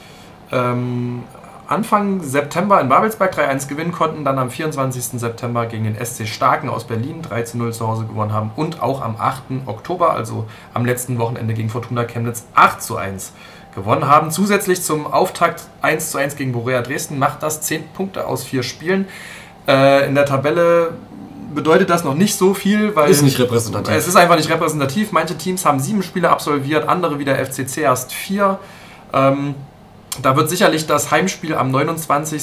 ähm, 0.53 1.25
Anfang 1.73 2.23
September 2.23 2.81
in 2.83 2.91
Babelsberg 2.91 3.35
3-1 3.35 3.67
gewinnen 3.67 3.93
konnten, 3.93 4.25
dann 4.25 4.39
am 4.39 4.51
24. 4.51 5.19
September 5.19 5.65
gegen 5.65 5.85
den 5.85 5.97
SC 5.97 6.29
Starken 6.29 6.69
aus 6.69 6.85
Berlin 6.85 7.23
3-0 7.23 7.73
zu 7.73 7.89
Hause 7.89 8.05
gewonnen 8.05 8.35
haben 8.35 8.51
und 8.57 8.83
auch 8.83 9.01
am 9.01 9.17
8. 9.19 9.67
Oktober, 9.67 10.13
also 10.13 10.47
am 10.75 10.85
letzten 10.85 11.19
Wochenende 11.19 11.55
gegen 11.55 11.71
Fortuna 11.71 12.05
Chemnitz 12.05 12.45
8-1 12.55 13.31
gewonnen 13.75 14.07
haben. 14.07 14.31
Zusätzlich 14.31 14.83
zum 14.83 15.07
Auftakt 15.07 15.63
1-1 15.83 16.37
gegen 16.37 16.53
Borea 16.53 16.83
Dresden 16.83 17.19
macht 17.19 17.43
das 17.43 17.63
10 17.63 17.89
Punkte 17.95 18.27
aus 18.27 18.45
4 18.45 18.63
Spielen. 18.63 19.09
Äh, 19.67 20.07
in 20.07 20.15
der 20.15 20.27
Tabelle 20.27 20.93
bedeutet 21.55 21.89
das 21.89 22.05
noch 22.05 22.15
nicht 22.15 22.37
so 22.37 22.53
viel, 22.53 22.95
weil 22.95 23.11
ist 23.11 23.23
nicht 23.23 23.39
repräsentativ. 23.39 23.95
es 23.95 24.07
ist 24.07 24.17
einfach 24.17 24.37
nicht 24.37 24.51
repräsentativ. 24.51 25.13
Manche 25.13 25.39
Teams 25.39 25.65
haben 25.65 25.81
sieben 25.81 26.03
Spiele 26.03 26.29
absolviert, 26.29 26.87
andere 26.87 27.19
wie 27.19 27.25
der 27.25 27.45
FCC 27.45 27.79
erst 27.79 28.13
vier. 28.13 28.59
Ähm, 29.15 29.55
da 30.21 30.37
wird 30.37 30.51
sicherlich 30.51 30.87
das 30.87 31.11
Heimspiel 31.11 31.55
am 31.55 31.71
29. 31.71 32.43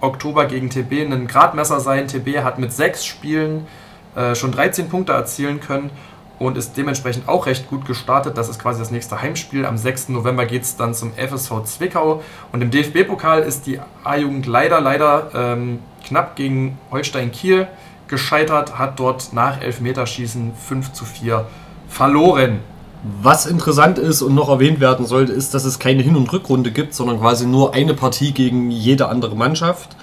Oktober 0.00 0.46
gegen 0.46 0.70
TB 0.70 1.12
ein 1.12 1.26
Gradmesser 1.26 1.80
sein. 1.80 2.06
TB 2.06 2.44
hat 2.44 2.58
mit 2.58 2.72
sechs 2.72 3.04
Spielen 3.04 3.66
äh, 4.14 4.34
schon 4.36 4.52
13 4.52 4.88
Punkte 4.88 5.12
erzielen 5.12 5.60
können 5.60 5.90
und 6.38 6.56
ist 6.56 6.76
dementsprechend 6.76 7.28
auch 7.28 7.46
recht 7.46 7.68
gut 7.68 7.86
gestartet. 7.86 8.38
Das 8.38 8.48
ist 8.48 8.60
quasi 8.60 8.78
das 8.78 8.90
nächste 8.90 9.20
Heimspiel. 9.20 9.66
Am 9.66 9.78
6. 9.78 10.10
November 10.10 10.46
geht 10.46 10.62
es 10.62 10.76
dann 10.76 10.94
zum 10.94 11.12
FSV 11.14 11.64
Zwickau. 11.64 12.22
Und 12.52 12.62
im 12.62 12.70
DFB-Pokal 12.70 13.42
ist 13.42 13.66
die 13.66 13.80
A-Jugend 14.04 14.46
leider, 14.46 14.80
leider 14.80 15.30
ähm, 15.34 15.80
knapp 16.04 16.36
gegen 16.36 16.78
Holstein 16.90 17.32
Kiel 17.32 17.66
gescheitert, 18.06 18.78
hat 18.78 19.00
dort 19.00 19.32
nach 19.32 19.60
Elfmeterschießen 19.60 20.52
5 20.54 20.92
zu 20.92 21.04
4 21.04 21.46
verloren. 21.88 22.60
Was 23.02 23.46
interessant 23.46 23.98
ist 23.98 24.22
und 24.22 24.34
noch 24.34 24.48
erwähnt 24.48 24.78
werden 24.78 25.06
sollte, 25.06 25.32
ist, 25.32 25.54
dass 25.54 25.64
es 25.64 25.80
keine 25.80 26.02
Hin- 26.02 26.14
und 26.14 26.32
Rückrunde 26.32 26.70
gibt, 26.70 26.94
sondern 26.94 27.18
quasi 27.18 27.46
nur 27.46 27.74
eine 27.74 27.94
Partie 27.94 28.32
gegen 28.32 28.70
jede 28.70 29.08
andere 29.08 29.34
Mannschaft. 29.34 29.96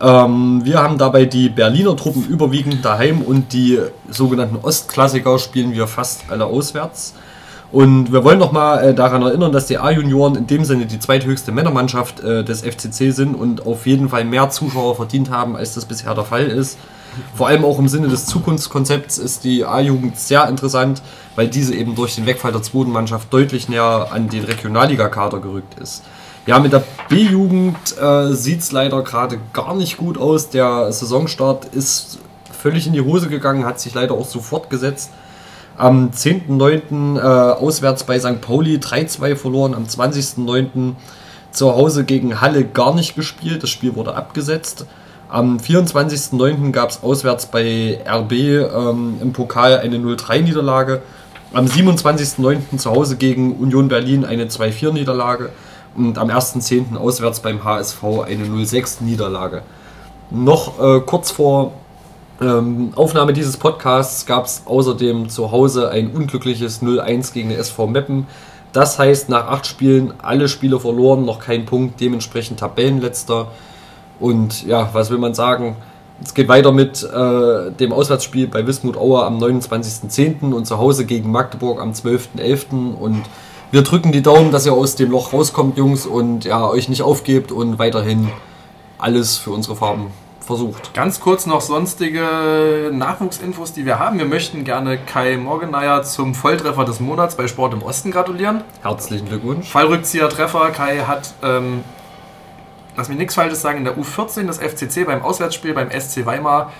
Ähm, 0.00 0.60
wir 0.64 0.80
haben 0.80 0.96
dabei 0.96 1.24
die 1.24 1.48
Berliner 1.48 1.96
Truppen 1.96 2.24
überwiegend 2.24 2.84
daheim 2.84 3.22
und 3.22 3.52
die 3.52 3.80
sogenannten 4.08 4.56
Ostklassiker 4.56 5.38
spielen 5.38 5.72
wir 5.72 5.88
fast 5.88 6.24
alle 6.28 6.44
auswärts. 6.44 7.14
Und 7.72 8.12
wir 8.12 8.22
wollen 8.22 8.38
nochmal 8.38 8.90
äh, 8.90 8.94
daran 8.94 9.22
erinnern, 9.22 9.50
dass 9.50 9.66
die 9.66 9.78
A-Junioren 9.78 10.36
in 10.36 10.46
dem 10.46 10.64
Sinne 10.64 10.86
die 10.86 11.00
zweithöchste 11.00 11.50
Männermannschaft 11.50 12.20
äh, 12.20 12.44
des 12.44 12.62
FCC 12.62 13.10
sind 13.10 13.34
und 13.34 13.66
auf 13.66 13.86
jeden 13.86 14.08
Fall 14.08 14.24
mehr 14.24 14.50
Zuschauer 14.50 14.94
verdient 14.94 15.30
haben, 15.30 15.56
als 15.56 15.74
das 15.74 15.84
bisher 15.84 16.14
der 16.14 16.24
Fall 16.24 16.46
ist. 16.46 16.78
Vor 17.34 17.48
allem 17.48 17.64
auch 17.64 17.78
im 17.78 17.88
Sinne 17.88 18.08
des 18.08 18.26
Zukunftskonzepts 18.26 19.18
ist 19.18 19.44
die 19.44 19.64
A-Jugend 19.64 20.18
sehr 20.18 20.48
interessant, 20.48 21.02
weil 21.34 21.48
diese 21.48 21.74
eben 21.74 21.94
durch 21.94 22.14
den 22.14 22.26
Wegfall 22.26 22.52
der 22.52 22.62
zweiten 22.62 22.90
Mannschaft 22.90 23.32
deutlich 23.32 23.68
näher 23.68 24.08
an 24.10 24.28
den 24.28 24.44
Regionalliga-Kader 24.44 25.40
gerückt 25.40 25.78
ist. 25.80 26.02
Ja, 26.46 26.60
mit 26.60 26.72
der 26.72 26.84
B-Jugend 27.08 27.76
äh, 28.00 28.32
sieht 28.32 28.60
es 28.60 28.70
leider 28.70 29.02
gerade 29.02 29.38
gar 29.52 29.74
nicht 29.74 29.96
gut 29.96 30.16
aus. 30.16 30.48
Der 30.48 30.92
Saisonstart 30.92 31.64
ist 31.66 32.18
völlig 32.52 32.86
in 32.86 32.92
die 32.92 33.00
Hose 33.00 33.28
gegangen, 33.28 33.64
hat 33.64 33.80
sich 33.80 33.94
leider 33.94 34.14
auch 34.14 34.26
so 34.26 34.40
fortgesetzt. 34.40 35.10
Am 35.76 36.10
10.9. 36.10 37.18
Äh, 37.18 37.20
auswärts 37.20 38.04
bei 38.04 38.18
St. 38.18 38.40
Pauli 38.40 38.76
3-2 38.76 39.34
verloren, 39.34 39.74
am 39.74 39.84
20.9. 39.84 40.92
zu 41.50 41.74
Hause 41.74 42.04
gegen 42.04 42.40
Halle 42.40 42.64
gar 42.64 42.94
nicht 42.94 43.16
gespielt. 43.16 43.62
Das 43.62 43.70
Spiel 43.70 43.96
wurde 43.96 44.14
abgesetzt. 44.14 44.86
Am 45.28 45.56
24.09. 45.58 46.70
gab 46.70 46.90
es 46.90 47.02
auswärts 47.02 47.46
bei 47.46 47.98
RB 48.06 48.32
ähm, 48.32 49.18
im 49.20 49.32
Pokal 49.32 49.78
eine 49.78 49.96
0-3-Niederlage. 49.96 51.02
Am 51.52 51.66
27.09. 51.66 52.78
zu 52.78 52.90
Hause 52.90 53.16
gegen 53.16 53.56
Union 53.56 53.88
Berlin 53.88 54.24
eine 54.24 54.44
2-4-Niederlage. 54.46 55.50
Und 55.96 56.18
am 56.18 56.28
1.10. 56.28 56.96
auswärts 56.96 57.40
beim 57.40 57.64
HSV 57.64 58.02
eine 58.26 58.44
0-6-Niederlage. 58.44 59.62
Noch 60.30 60.78
äh, 60.78 61.00
kurz 61.00 61.30
vor 61.30 61.72
ähm, 62.40 62.92
Aufnahme 62.94 63.32
dieses 63.32 63.56
Podcasts 63.56 64.26
gab 64.26 64.44
es 64.44 64.62
außerdem 64.66 65.28
zu 65.28 65.50
Hause 65.50 65.90
ein 65.90 66.10
unglückliches 66.10 66.82
0-1 66.82 67.32
gegen 67.32 67.48
den 67.48 67.58
SV 67.58 67.86
Meppen. 67.86 68.26
Das 68.72 68.98
heißt, 68.98 69.28
nach 69.30 69.46
acht 69.48 69.66
Spielen 69.66 70.12
alle 70.22 70.48
Spiele 70.48 70.78
verloren, 70.78 71.24
noch 71.24 71.40
kein 71.40 71.64
Punkt, 71.64 72.00
dementsprechend 72.00 72.60
Tabellenletzter. 72.60 73.48
Und 74.20 74.66
ja, 74.66 74.88
was 74.92 75.10
will 75.10 75.18
man 75.18 75.34
sagen? 75.34 75.76
Es 76.22 76.32
geht 76.32 76.48
weiter 76.48 76.72
mit 76.72 77.02
äh, 77.02 77.70
dem 77.72 77.92
Auswärtsspiel 77.92 78.46
bei 78.46 78.66
Wismut 78.66 78.96
Auer 78.96 79.26
am 79.26 79.38
29.10. 79.38 80.52
und 80.52 80.66
zu 80.66 80.78
Hause 80.78 81.04
gegen 81.04 81.30
Magdeburg 81.30 81.80
am 81.80 81.92
12.11. 81.92 82.94
Und 82.94 83.22
wir 83.70 83.82
drücken 83.82 84.12
die 84.12 84.22
Daumen, 84.22 84.50
dass 84.50 84.64
ihr 84.64 84.72
aus 84.72 84.96
dem 84.96 85.10
Loch 85.10 85.32
rauskommt, 85.32 85.76
Jungs, 85.76 86.06
und 86.06 86.44
ja, 86.44 86.66
euch 86.66 86.88
nicht 86.88 87.02
aufgebt 87.02 87.52
und 87.52 87.78
weiterhin 87.78 88.30
alles 88.98 89.36
für 89.36 89.50
unsere 89.50 89.76
Farben 89.76 90.06
versucht. 90.46 90.94
Ganz 90.94 91.20
kurz 91.20 91.44
noch 91.44 91.60
sonstige 91.60 92.90
Nachwuchsinfos, 92.92 93.72
die 93.72 93.84
wir 93.84 93.98
haben. 93.98 94.18
Wir 94.18 94.24
möchten 94.24 94.64
gerne 94.64 94.96
Kai 94.96 95.36
Morgeneier 95.36 96.04
zum 96.04 96.34
Volltreffer 96.34 96.84
des 96.84 97.00
Monats 97.00 97.36
bei 97.36 97.48
Sport 97.48 97.74
im 97.74 97.82
Osten 97.82 98.12
gratulieren. 98.12 98.62
Herzlichen 98.82 99.28
Glückwunsch. 99.28 99.68
Fallrückzieher-Treffer. 99.68 100.70
Kai 100.70 101.00
hat, 101.00 101.34
ähm, 101.42 101.82
lass 102.96 103.08
mich 103.08 103.18
nichts 103.18 103.34
Falsches 103.34 103.60
sagen, 103.60 103.78
in 103.78 103.84
der 103.84 103.96
U14 103.96 104.46
des 104.46 104.58
FCC 104.58 105.04
beim 105.04 105.22
Auswärtsspiel 105.22 105.74
beim 105.74 105.90
SC 105.90 106.26
Weimar 106.26 106.72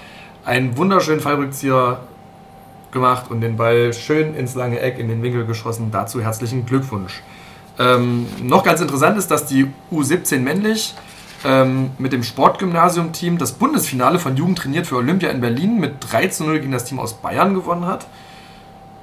einen 0.45 0.77
wunderschönen 0.77 1.21
Fallrückzieher 1.21 2.01
gemacht 2.93 3.31
und 3.31 3.41
den 3.41 3.57
Ball 3.57 3.93
schön 3.93 4.35
ins 4.35 4.55
lange 4.55 4.81
Eck 4.81 4.99
in 4.99 5.09
den 5.09 5.23
Winkel 5.23 5.45
geschossen. 5.45 5.91
Dazu 5.91 6.23
herzlichen 6.23 6.67
Glückwunsch. 6.67 7.23
Ähm, 7.79 8.27
noch 8.43 8.65
ganz 8.65 8.81
interessant 8.81 9.19
ist, 9.19 9.31
dass 9.31 9.47
die 9.47 9.67
U17 9.93 10.39
männlich 10.39 10.95
ähm, 11.45 11.91
mit 11.99 12.13
dem 12.13 12.23
Sportgymnasium-Team 12.23 13.39
das 13.39 13.53
Bundesfinale 13.53 14.19
von 14.19 14.37
Jugend 14.37 14.59
trainiert 14.59 14.87
für 14.87 14.97
Olympia 14.97 15.29
in 15.31 15.41
Berlin 15.41 15.79
mit 15.79 15.97
3 16.01 16.29
zu 16.29 16.45
0 16.45 16.61
gegen 16.61 16.73
das 16.73 16.85
Team 16.85 16.99
aus 16.99 17.15
Bayern 17.15 17.55
gewonnen 17.55 17.87
hat. 17.87 18.07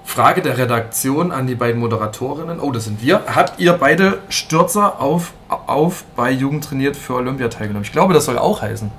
Frage 0.06 0.42
der 0.42 0.58
Redaktion 0.58 1.32
an 1.32 1.48
die 1.48 1.56
beiden 1.56 1.80
Moderatorinnen. 1.80 2.60
Oh, 2.60 2.72
das 2.72 2.84
sind 2.86 3.02
wir. 3.02 3.22
Habt 3.34 3.60
ihr 3.60 3.74
beide 3.74 4.20
Stürzer 4.30 5.00
auf, 5.00 5.34
auf 5.48 6.04
bei 6.16 6.32
Jugend 6.32 6.66
trainiert 6.66 6.96
für 6.96 7.16
Olympia 7.16 7.48
teilgenommen? 7.48 7.86
Ich 7.86 7.92
glaube, 7.92 8.14
das 8.14 8.26
soll 8.26 8.38
auch 8.38 8.62
heißen. 8.62 8.92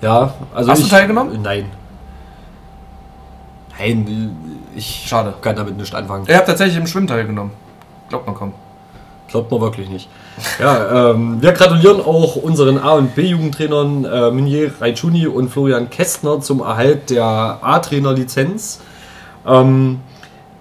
Ja, 0.00 0.34
also. 0.54 0.70
Hast 0.70 0.78
ich, 0.78 0.84
du 0.88 0.90
teilgenommen? 0.90 1.42
Nein. 1.42 1.66
Nein, 3.78 4.60
ich 4.76 5.04
Schade. 5.06 5.34
kann 5.40 5.56
damit 5.56 5.76
nicht 5.76 5.94
anfangen. 5.94 6.26
Ihr 6.28 6.36
habt 6.36 6.46
tatsächlich 6.46 6.76
im 6.76 6.86
Schwimmen 6.86 7.08
teilgenommen. 7.08 7.52
Glaubt 8.08 8.26
man 8.26 8.36
kaum. 8.36 8.52
Glaubt 9.28 9.50
man 9.50 9.60
wirklich 9.60 9.88
nicht. 9.88 10.08
Ja, 10.60 11.10
ähm, 11.10 11.42
wir 11.42 11.52
gratulieren 11.52 12.00
auch 12.00 12.36
unseren 12.36 12.78
A- 12.78 12.92
und 12.92 13.14
B-Jugendtrainern 13.14 14.04
äh, 14.04 14.30
Meunier 14.30 14.70
Raichuni 14.80 15.26
und 15.26 15.48
Florian 15.50 15.90
Kästner 15.90 16.40
zum 16.40 16.60
Erhalt 16.60 17.10
der 17.10 17.24
A-Trainer-Lizenz. 17.24 18.80
Ähm, 19.46 20.00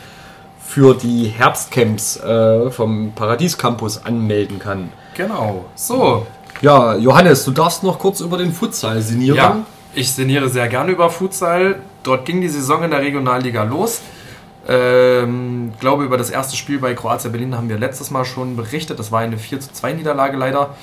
für 0.59 0.93
die 0.93 1.27
Herbstcamps 1.27 2.17
äh, 2.17 2.69
vom 2.71 3.13
Paradies 3.15 3.57
Campus 3.57 4.03
anmelden 4.03 4.59
kann. 4.59 4.89
Genau. 5.15 5.63
So. 5.75 6.27
Ja, 6.61 6.97
Johannes, 6.97 7.45
du 7.45 7.51
darfst 7.51 7.83
noch 7.83 7.97
kurz 7.99 8.19
über 8.19 8.37
den 8.37 8.51
Futsal 8.51 9.01
sinnieren. 9.01 9.37
Ja, 9.37 9.65
ich 9.93 10.11
sinniere 10.11 10.49
sehr 10.49 10.67
gerne 10.67 10.91
über 10.91 11.09
Futsal. 11.09 11.75
Dort 12.03 12.25
ging 12.25 12.41
die 12.41 12.49
Saison 12.49 12.83
in 12.83 12.91
der 12.91 12.99
Regionalliga 12.99 13.63
los. 13.63 14.01
Ähm, 14.67 15.71
glaube, 15.79 16.03
über 16.03 16.17
das 16.17 16.29
erste 16.29 16.57
Spiel 16.57 16.79
bei 16.79 16.93
Kroatia 16.93 17.29
Berlin 17.29 17.55
haben 17.55 17.69
wir 17.69 17.77
letztes 17.77 18.11
Mal 18.11 18.25
schon 18.25 18.57
berichtet. 18.57 18.99
Das 18.99 19.13
war 19.13 19.21
eine 19.21 19.37
4 19.37 19.61
zu 19.61 19.71
2 19.71 19.93
Niederlage 19.93 20.35
leider. 20.35 20.75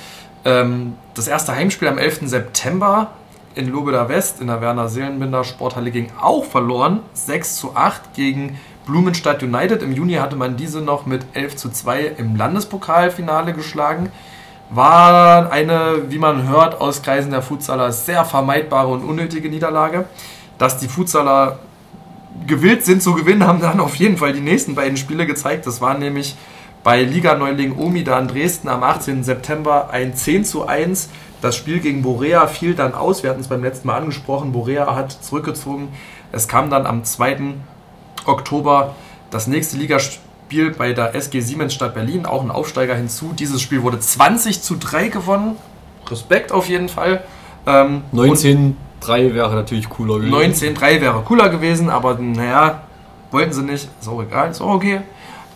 Ähm, 0.44 0.94
das 1.14 1.28
erste 1.28 1.54
Heimspiel 1.54 1.88
am 1.88 1.98
11. 1.98 2.20
September 2.24 3.12
in 3.54 3.70
Lobeda 3.70 4.08
West 4.08 4.40
in 4.40 4.48
der 4.48 4.60
Werner 4.60 4.88
Seelenbinder 4.88 5.44
Sporthalle 5.44 5.90
ging 5.90 6.10
auch 6.20 6.44
verloren. 6.44 7.00
6 7.14 7.56
zu 7.56 7.76
8 7.76 8.14
gegen 8.14 8.58
Blumenstadt 8.86 9.42
United. 9.42 9.82
Im 9.82 9.92
Juni 9.92 10.14
hatte 10.14 10.36
man 10.36 10.56
diese 10.56 10.80
noch 10.80 11.06
mit 11.06 11.24
11 11.34 11.56
zu 11.56 11.70
2 11.70 12.14
im 12.18 12.36
Landespokalfinale 12.36 13.52
geschlagen. 13.52 14.10
War 14.70 15.50
eine, 15.52 16.04
wie 16.08 16.18
man 16.18 16.48
hört, 16.48 16.80
aus 16.80 17.02
Kreisen 17.02 17.30
der 17.30 17.42
Futsaler 17.42 17.92
sehr 17.92 18.24
vermeidbare 18.24 18.88
und 18.88 19.04
unnötige 19.04 19.48
Niederlage. 19.48 20.06
Dass 20.58 20.78
die 20.78 20.88
Futsaler 20.88 21.58
gewillt 22.46 22.84
sind 22.84 23.02
zu 23.02 23.14
gewinnen, 23.14 23.46
haben 23.46 23.60
dann 23.60 23.80
auf 23.80 23.94
jeden 23.96 24.16
Fall 24.16 24.32
die 24.32 24.40
nächsten 24.40 24.74
beiden 24.74 24.96
Spiele 24.96 25.26
gezeigt. 25.26 25.66
Das 25.66 25.80
war 25.80 25.96
nämlich 25.96 26.36
bei 26.84 27.02
Liga-Neuling 27.02 27.76
Omida 27.78 28.18
in 28.18 28.28
Dresden 28.28 28.68
am 28.68 28.82
18. 28.82 29.24
September 29.24 29.88
ein 29.90 30.14
10 30.14 30.44
zu 30.44 30.68
1. 30.68 31.08
Das 31.40 31.56
Spiel 31.56 31.80
gegen 31.80 32.02
Borea 32.02 32.46
fiel 32.46 32.74
dann 32.74 32.94
aus. 32.94 33.22
Wir 33.22 33.30
hatten 33.30 33.40
es 33.40 33.48
beim 33.48 33.64
letzten 33.64 33.88
Mal 33.88 33.96
angesprochen. 33.96 34.52
Borea 34.52 34.94
hat 34.94 35.10
zurückgezogen. 35.10 35.88
Es 36.30 36.46
kam 36.46 36.70
dann 36.70 36.86
am 36.86 37.02
2. 37.02 37.54
Oktober 38.26 38.94
das 39.30 39.46
nächste 39.46 39.78
Ligaspiel 39.78 40.70
bei 40.70 40.92
der 40.92 41.14
SG 41.14 41.40
Siemens 41.40 41.74
Stadt 41.74 41.94
Berlin, 41.94 42.26
auch 42.26 42.42
ein 42.42 42.50
Aufsteiger 42.50 42.94
hinzu. 42.94 43.32
Dieses 43.36 43.60
Spiel 43.62 43.82
wurde 43.82 43.98
20 43.98 44.62
zu 44.62 44.76
3 44.76 45.08
gewonnen. 45.08 45.56
Respekt 46.08 46.52
auf 46.52 46.68
jeden 46.68 46.90
Fall. 46.90 47.24
Ähm, 47.66 48.02
19 48.12 48.76
3 49.00 49.34
wäre 49.34 49.54
natürlich 49.54 49.88
cooler 49.88 50.18
gewesen. 50.18 50.34
19-3 50.34 51.00
wäre 51.00 51.22
cooler 51.22 51.48
gewesen, 51.48 51.90
aber 51.90 52.18
naja, 52.18 52.82
wollten 53.30 53.52
sie 53.52 53.62
nicht. 53.62 53.88
Ist 54.00 54.08
auch 54.08 54.22
egal, 54.22 54.50
ist 54.50 54.60
auch 54.60 54.74
okay. 54.74 55.00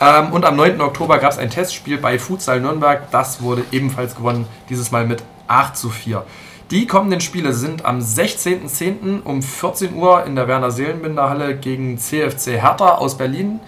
Ähm, 0.00 0.32
und 0.32 0.44
am 0.44 0.56
9. 0.56 0.80
Oktober 0.80 1.18
gab 1.18 1.32
es 1.32 1.38
ein 1.38 1.50
Testspiel 1.50 1.98
bei 1.98 2.18
Futsal 2.18 2.60
Nürnberg. 2.60 3.10
Das 3.10 3.42
wurde 3.42 3.64
ebenfalls 3.72 4.14
gewonnen, 4.14 4.46
dieses 4.68 4.90
Mal 4.90 5.06
mit 5.06 5.22
8 5.48 5.76
zu 5.76 5.90
4. 5.90 6.24
Die 6.70 6.86
kommenden 6.86 7.20
Spiele 7.20 7.54
sind 7.54 7.86
am 7.86 7.98
16.10. 7.98 9.22
um 9.22 9.42
14 9.42 9.94
Uhr 9.94 10.24
in 10.26 10.36
der 10.36 10.48
Werner 10.48 10.70
Seelenbinder 10.70 11.30
Halle 11.30 11.56
gegen 11.56 11.98
CFC 11.98 12.60
Hertha 12.60 12.96
aus 12.96 13.16
Berlin. 13.16 13.60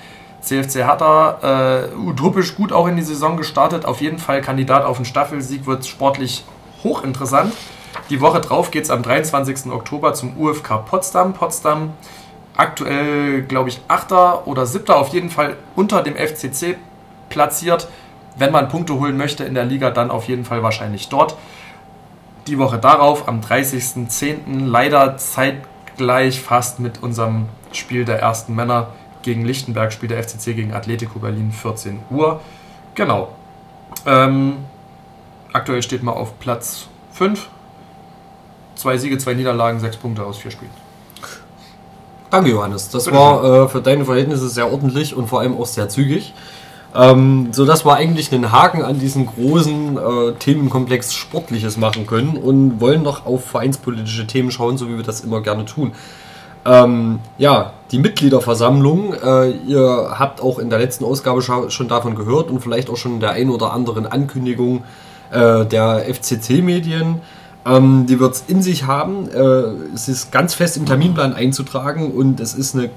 CFC 0.43 0.85
Hertha 0.85 1.89
äh, 1.93 1.97
utopisch 1.97 2.55
gut 2.57 2.73
auch 2.73 2.87
in 2.87 2.97
die 2.97 3.03
Saison 3.03 3.37
gestartet. 3.37 3.85
Auf 3.85 4.01
jeden 4.01 4.19
Fall 4.19 4.43
Kandidat 4.43 4.85
auf 4.85 4.99
den 4.99 5.07
Staffelsieg, 5.07 5.67
wird 5.67 5.87
sportlich 5.87 6.45
hochinteressant. 6.85 7.55
Die 8.11 8.21
Woche 8.21 8.41
drauf 8.41 8.71
geht 8.71 8.85
es 8.85 8.91
am 8.91 9.03
23. 9.03 9.73
Oktober 9.73 10.15
zum 10.15 10.37
UFK 10.37 10.85
Potsdam. 10.85 11.33
Potsdam 11.33 11.95
aktuell, 12.57 13.43
glaube 13.43 13.69
ich, 13.69 13.81
8. 13.89 14.13
oder 14.47 14.67
7. 14.67 14.91
auf 14.91 15.09
jeden 15.09 15.31
Fall 15.31 15.57
unter 15.77 16.03
dem 16.03 16.17
FCC 16.17 16.77
platziert. 17.29 17.89
Wenn 18.37 18.53
man 18.53 18.69
Punkte 18.69 18.99
holen 18.99 19.17
möchte 19.17 19.45
in 19.45 19.55
der 19.55 19.65
Liga, 19.65 19.91
dann 19.91 20.11
auf 20.11 20.29
jeden 20.29 20.45
Fall 20.45 20.63
wahrscheinlich 20.63 21.09
dort. 21.09 21.37
Die 22.47 22.59
Woche 22.59 22.79
darauf, 22.79 23.29
am 23.29 23.41
30.10., 23.41 24.67
leider 24.67 25.17
zeitgleich 25.17 26.41
fast 26.41 26.81
mit 26.81 27.03
unserem 27.03 27.49
Spiel 27.73 28.05
der 28.05 28.21
ersten 28.21 28.55
Männer 28.55 28.89
gegen 29.23 29.45
Lichtenberg, 29.45 29.93
spielt 29.93 30.13
der 30.13 30.23
FCC 30.23 30.55
gegen 30.55 30.73
Atletico 30.73 31.19
Berlin, 31.19 31.53
14 31.53 32.01
Uhr. 32.11 32.41
Genau. 32.95 33.35
Ähm, 34.07 34.57
aktuell 35.53 35.83
steht 35.83 36.03
man 36.03 36.15
auf 36.15 36.39
Platz 36.39 36.89
5. 37.13 37.49
Zwei 38.75 38.97
Siege, 38.97 39.19
zwei 39.19 39.35
Niederlagen, 39.35 39.79
sechs 39.79 39.97
Punkte 39.97 40.25
aus 40.25 40.39
vier 40.39 40.51
Spielen. 40.51 40.90
Danke, 42.31 42.51
Johannes. 42.51 42.89
Das 42.91 43.05
Bitte 43.05 43.17
war 43.17 43.65
äh, 43.65 43.69
für 43.69 43.81
deine 43.81 44.05
Verhältnisse 44.05 44.49
sehr 44.49 44.71
ordentlich 44.71 45.17
und 45.17 45.27
vor 45.27 45.41
allem 45.41 45.57
auch 45.57 45.67
sehr 45.67 45.89
zügig. 45.89 46.33
Ähm, 46.95 47.49
so 47.53 47.65
dass 47.67 47.85
wir 47.85 47.95
eigentlich 47.95 48.33
einen 48.33 48.51
Haken 48.51 48.83
an 48.83 48.99
diesen 48.99 49.27
großen 49.27 49.97
äh, 49.97 50.33
Themenkomplex 50.39 51.15
Sportliches 51.15 51.77
machen 51.77 52.07
können 52.07 52.37
und 52.37 52.81
wollen 52.81 53.03
noch 53.03 53.27
auf 53.27 53.45
vereinspolitische 53.45 54.27
Themen 54.27 54.51
schauen, 54.51 54.77
so 54.77 54.89
wie 54.89 54.97
wir 54.97 55.05
das 55.05 55.21
immer 55.21 55.41
gerne 55.41 55.65
tun. 55.65 55.93
Ähm, 56.65 57.21
ja, 57.39 57.73
die 57.91 57.99
Mitgliederversammlung, 57.99 59.15
äh, 59.15 59.51
ihr 59.51 60.15
habt 60.19 60.43
auch 60.43 60.59
in 60.59 60.69
der 60.69 60.79
letzten 60.79 61.05
Ausgabe 61.05 61.43
schon 61.43 61.89
davon 61.89 62.17
gehört 62.17 62.51
und 62.51 62.61
vielleicht 62.61 62.91
auch 62.91 62.97
schon 62.97 63.15
in 63.15 63.21
der 63.21 63.31
ein 63.31 63.51
oder 63.51 63.73
anderen 63.73 64.07
Ankündigung 64.07 64.83
äh, 65.31 65.65
der 65.65 66.05
FCC-Medien. 66.13 67.21
Ähm, 67.67 68.07
die 68.07 68.19
wird 68.19 68.35
es 68.35 68.45
in 68.47 68.63
sich 68.63 68.85
haben. 68.85 69.29
Äh, 69.29 69.41
es 69.95 70.09
ist 70.09 70.33
ganz 70.33 70.55
fest 70.55 70.77
im 70.77 70.87
Terminplan 70.87 71.35
einzutragen 71.35 72.13
und 72.13 72.41
es 72.41 72.55
ist 72.55 72.75
eine 72.75 72.91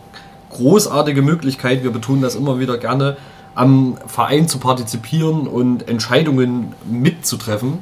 großartige 0.50 1.22
Möglichkeit, 1.22 1.84
wir 1.84 1.92
betonen 1.92 2.22
das 2.22 2.36
immer 2.36 2.60
wieder 2.60 2.78
gerne, 2.78 3.18
am 3.56 3.98
Verein 4.08 4.48
zu 4.48 4.60
partizipieren 4.60 5.48
und 5.48 5.88
Entscheidungen 5.88 6.74
mitzutreffen 6.90 7.80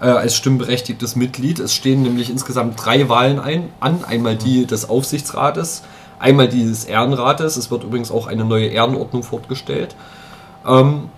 äh, 0.00 0.06
als 0.06 0.36
stimmberechtigtes 0.36 1.16
Mitglied. 1.16 1.58
Es 1.58 1.74
stehen 1.74 2.02
nämlich 2.02 2.30
insgesamt 2.30 2.84
drei 2.84 3.08
Wahlen 3.08 3.40
ein, 3.40 3.70
an. 3.80 4.04
Einmal 4.04 4.36
die 4.36 4.66
des 4.66 4.88
Aufsichtsrates, 4.88 5.82
einmal 6.18 6.48
die 6.48 6.64
des 6.64 6.84
Ehrenrates. 6.84 7.56
Es 7.56 7.70
wird 7.70 7.84
übrigens 7.84 8.10
auch 8.10 8.26
eine 8.26 8.44
neue 8.44 8.66
Ehrenordnung 8.66 9.22
fortgestellt. 9.22 9.96
Ähm, 10.66 11.08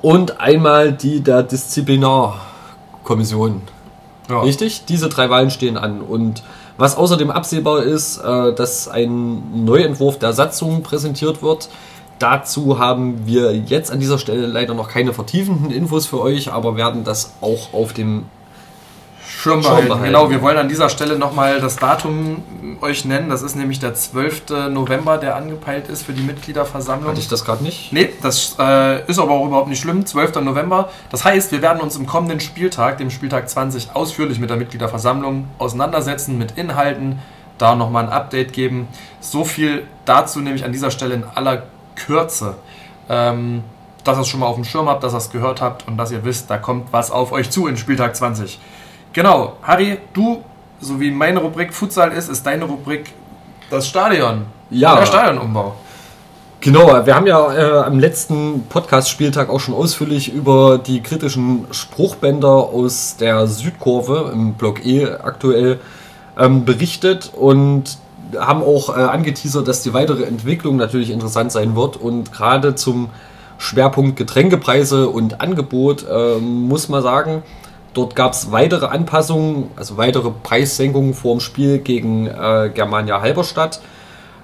und 0.00 0.40
einmal 0.40 0.92
die 0.92 1.20
der 1.20 1.42
Disziplinarkommission. 1.42 3.62
Ja. 4.30 4.40
Richtig? 4.40 4.84
Diese 4.86 5.08
drei 5.08 5.28
Wahlen 5.28 5.50
stehen 5.50 5.76
an. 5.76 6.00
Und 6.00 6.42
was 6.78 6.96
außerdem 6.96 7.30
absehbar 7.30 7.82
ist, 7.82 8.18
äh, 8.18 8.54
dass 8.54 8.88
ein 8.88 9.64
Neuentwurf 9.64 10.18
der 10.18 10.32
Satzung 10.32 10.82
präsentiert 10.82 11.42
wird. 11.42 11.68
Dazu 12.18 12.78
haben 12.78 13.26
wir 13.26 13.54
jetzt 13.54 13.90
an 13.90 13.98
dieser 13.98 14.18
Stelle 14.18 14.46
leider 14.46 14.74
noch 14.74 14.88
keine 14.88 15.12
vertiefenden 15.12 15.70
Infos 15.70 16.06
für 16.06 16.20
euch, 16.20 16.52
aber 16.52 16.76
werden 16.76 17.02
das 17.04 17.34
auch 17.40 17.72
auf 17.72 17.92
dem 17.92 18.24
Schirm 19.40 19.62
behalten. 19.62 20.02
Genau, 20.02 20.28
wir 20.28 20.42
wollen 20.42 20.58
an 20.58 20.68
dieser 20.68 20.90
Stelle 20.90 21.18
nochmal 21.18 21.60
das 21.60 21.76
Datum 21.76 22.42
euch 22.82 23.06
nennen. 23.06 23.30
Das 23.30 23.40
ist 23.40 23.56
nämlich 23.56 23.78
der 23.78 23.94
12. 23.94 24.68
November, 24.70 25.16
der 25.16 25.34
angepeilt 25.36 25.88
ist 25.88 26.02
für 26.02 26.12
die 26.12 26.22
Mitgliederversammlung. 26.22 27.10
Hatte 27.10 27.20
ich 27.20 27.28
das 27.28 27.44
gerade 27.44 27.62
nicht? 27.62 27.90
Nee, 27.90 28.10
das 28.22 28.56
äh, 28.58 29.06
ist 29.06 29.18
aber 29.18 29.32
auch 29.32 29.46
überhaupt 29.46 29.68
nicht 29.68 29.80
schlimm. 29.80 30.04
12. 30.04 30.42
November. 30.42 30.90
Das 31.10 31.24
heißt, 31.24 31.52
wir 31.52 31.62
werden 31.62 31.80
uns 31.80 31.96
im 31.96 32.06
kommenden 32.06 32.40
Spieltag, 32.40 32.98
dem 32.98 33.10
Spieltag 33.10 33.48
20, 33.48 33.94
ausführlich 33.94 34.38
mit 34.38 34.50
der 34.50 34.58
Mitgliederversammlung 34.58 35.48
auseinandersetzen, 35.58 36.36
mit 36.36 36.58
Inhalten, 36.58 37.18
da 37.56 37.74
nochmal 37.74 38.04
ein 38.04 38.10
Update 38.10 38.52
geben. 38.52 38.88
So 39.20 39.44
viel 39.44 39.84
dazu 40.04 40.40
nämlich 40.40 40.64
an 40.64 40.72
dieser 40.72 40.90
Stelle 40.90 41.14
in 41.14 41.24
aller 41.34 41.62
Kürze. 41.96 42.56
Ähm, 43.08 43.64
dass 44.04 44.16
ihr 44.18 44.22
es 44.22 44.28
schon 44.28 44.40
mal 44.40 44.46
auf 44.46 44.54
dem 44.54 44.64
Schirm 44.64 44.88
habt, 44.88 45.02
dass 45.02 45.12
ihr 45.12 45.18
es 45.18 45.30
gehört 45.30 45.60
habt 45.60 45.86
und 45.86 45.96
dass 45.98 46.10
ihr 46.10 46.24
wisst, 46.24 46.50
da 46.50 46.56
kommt 46.56 46.92
was 46.92 47.10
auf 47.10 47.32
euch 47.32 47.50
zu 47.50 47.66
in 47.66 47.76
Spieltag 47.76 48.16
20. 48.16 48.58
Genau, 49.12 49.56
Harry, 49.62 49.98
du, 50.12 50.42
so 50.80 51.00
wie 51.00 51.10
meine 51.10 51.40
Rubrik 51.40 51.74
Futsal 51.74 52.12
ist, 52.12 52.28
ist 52.28 52.46
deine 52.46 52.64
Rubrik 52.64 53.12
das 53.68 53.88
Stadion. 53.88 54.46
Ja. 54.70 54.96
Der 54.96 55.06
Stadionumbau. 55.06 55.74
Genau, 56.60 57.06
wir 57.06 57.14
haben 57.14 57.26
ja 57.26 57.54
äh, 57.54 57.86
am 57.86 57.98
letzten 57.98 58.66
Podcast-Spieltag 58.68 59.48
auch 59.48 59.60
schon 59.60 59.74
ausführlich 59.74 60.32
über 60.32 60.78
die 60.78 61.00
kritischen 61.00 61.64
Spruchbänder 61.70 62.48
aus 62.48 63.16
der 63.18 63.46
Südkurve 63.46 64.30
im 64.32 64.54
Block 64.54 64.84
E 64.84 65.06
aktuell 65.06 65.80
ähm, 66.38 66.66
berichtet 66.66 67.32
und 67.34 67.96
haben 68.38 68.62
auch 68.62 68.90
äh, 68.90 69.00
angeteasert, 69.00 69.66
dass 69.66 69.82
die 69.82 69.94
weitere 69.94 70.24
Entwicklung 70.24 70.76
natürlich 70.76 71.10
interessant 71.10 71.50
sein 71.50 71.74
wird 71.74 71.96
und 71.96 72.30
gerade 72.30 72.74
zum 72.74 73.08
Schwerpunkt 73.56 74.16
Getränkepreise 74.16 75.08
und 75.08 75.40
Angebot 75.40 76.06
äh, 76.08 76.38
muss 76.38 76.88
man 76.88 77.02
sagen, 77.02 77.42
Dort 77.92 78.14
gab 78.14 78.32
es 78.32 78.52
weitere 78.52 78.86
Anpassungen, 78.86 79.70
also 79.76 79.96
weitere 79.96 80.30
Preissenkungen 80.30 81.14
vor 81.14 81.36
dem 81.36 81.40
Spiel 81.40 81.78
gegen 81.78 82.26
äh, 82.26 82.70
Germania 82.72 83.20
Halberstadt. 83.20 83.80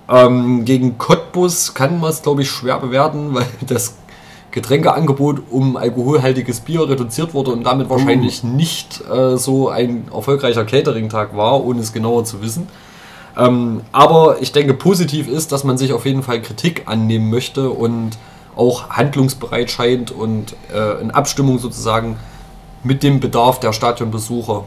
Ähm, 0.09 0.65
gegen 0.65 0.99
Cottbus 0.99 1.75
kann 1.75 2.01
man 2.01 2.11
es, 2.11 2.23
glaube 2.23 2.43
ich, 2.43 2.51
schwer 2.51 2.79
bewerten, 2.79 3.29
weil 3.35 3.47
das 3.67 3.97
Getränkeangebot 4.51 5.43
um 5.51 5.77
alkoholhaltiges 5.77 6.61
Bier 6.61 6.89
reduziert 6.89 7.35
wurde 7.35 7.53
und 7.53 7.65
damit 7.65 7.91
wahrscheinlich 7.91 8.43
uh. 8.43 8.47
nicht 8.47 9.03
äh, 9.09 9.37
so 9.37 9.69
ein 9.69 10.09
erfolgreicher 10.13 10.65
Catering-Tag 10.65 11.37
war, 11.37 11.63
ohne 11.63 11.81
es 11.81 11.93
genauer 11.93 12.25
zu 12.25 12.41
wissen. 12.43 12.67
Ähm, 13.37 13.83
aber 13.93 14.41
ich 14.41 14.53
denke, 14.53 14.75
positiv 14.75 15.29
ist, 15.29 15.53
dass 15.53 15.63
man 15.63 15.77
sich 15.77 15.93
auf 15.93 16.07
jeden 16.07 16.23
Fall 16.23 16.41
Kritik 16.41 16.85
annehmen 16.87 17.29
möchte 17.29 17.71
und 17.71 18.13
auch 18.57 18.89
handlungsbereit 18.89 19.71
scheint 19.71 20.11
und 20.11 20.57
äh, 20.75 21.01
in 21.03 21.11
Abstimmung 21.11 21.59
sozusagen 21.59 22.17
mit 22.87 23.03
dem 23.03 23.21
Bedarf 23.21 23.61
der 23.61 23.73
Stadionbesucher 23.73 24.65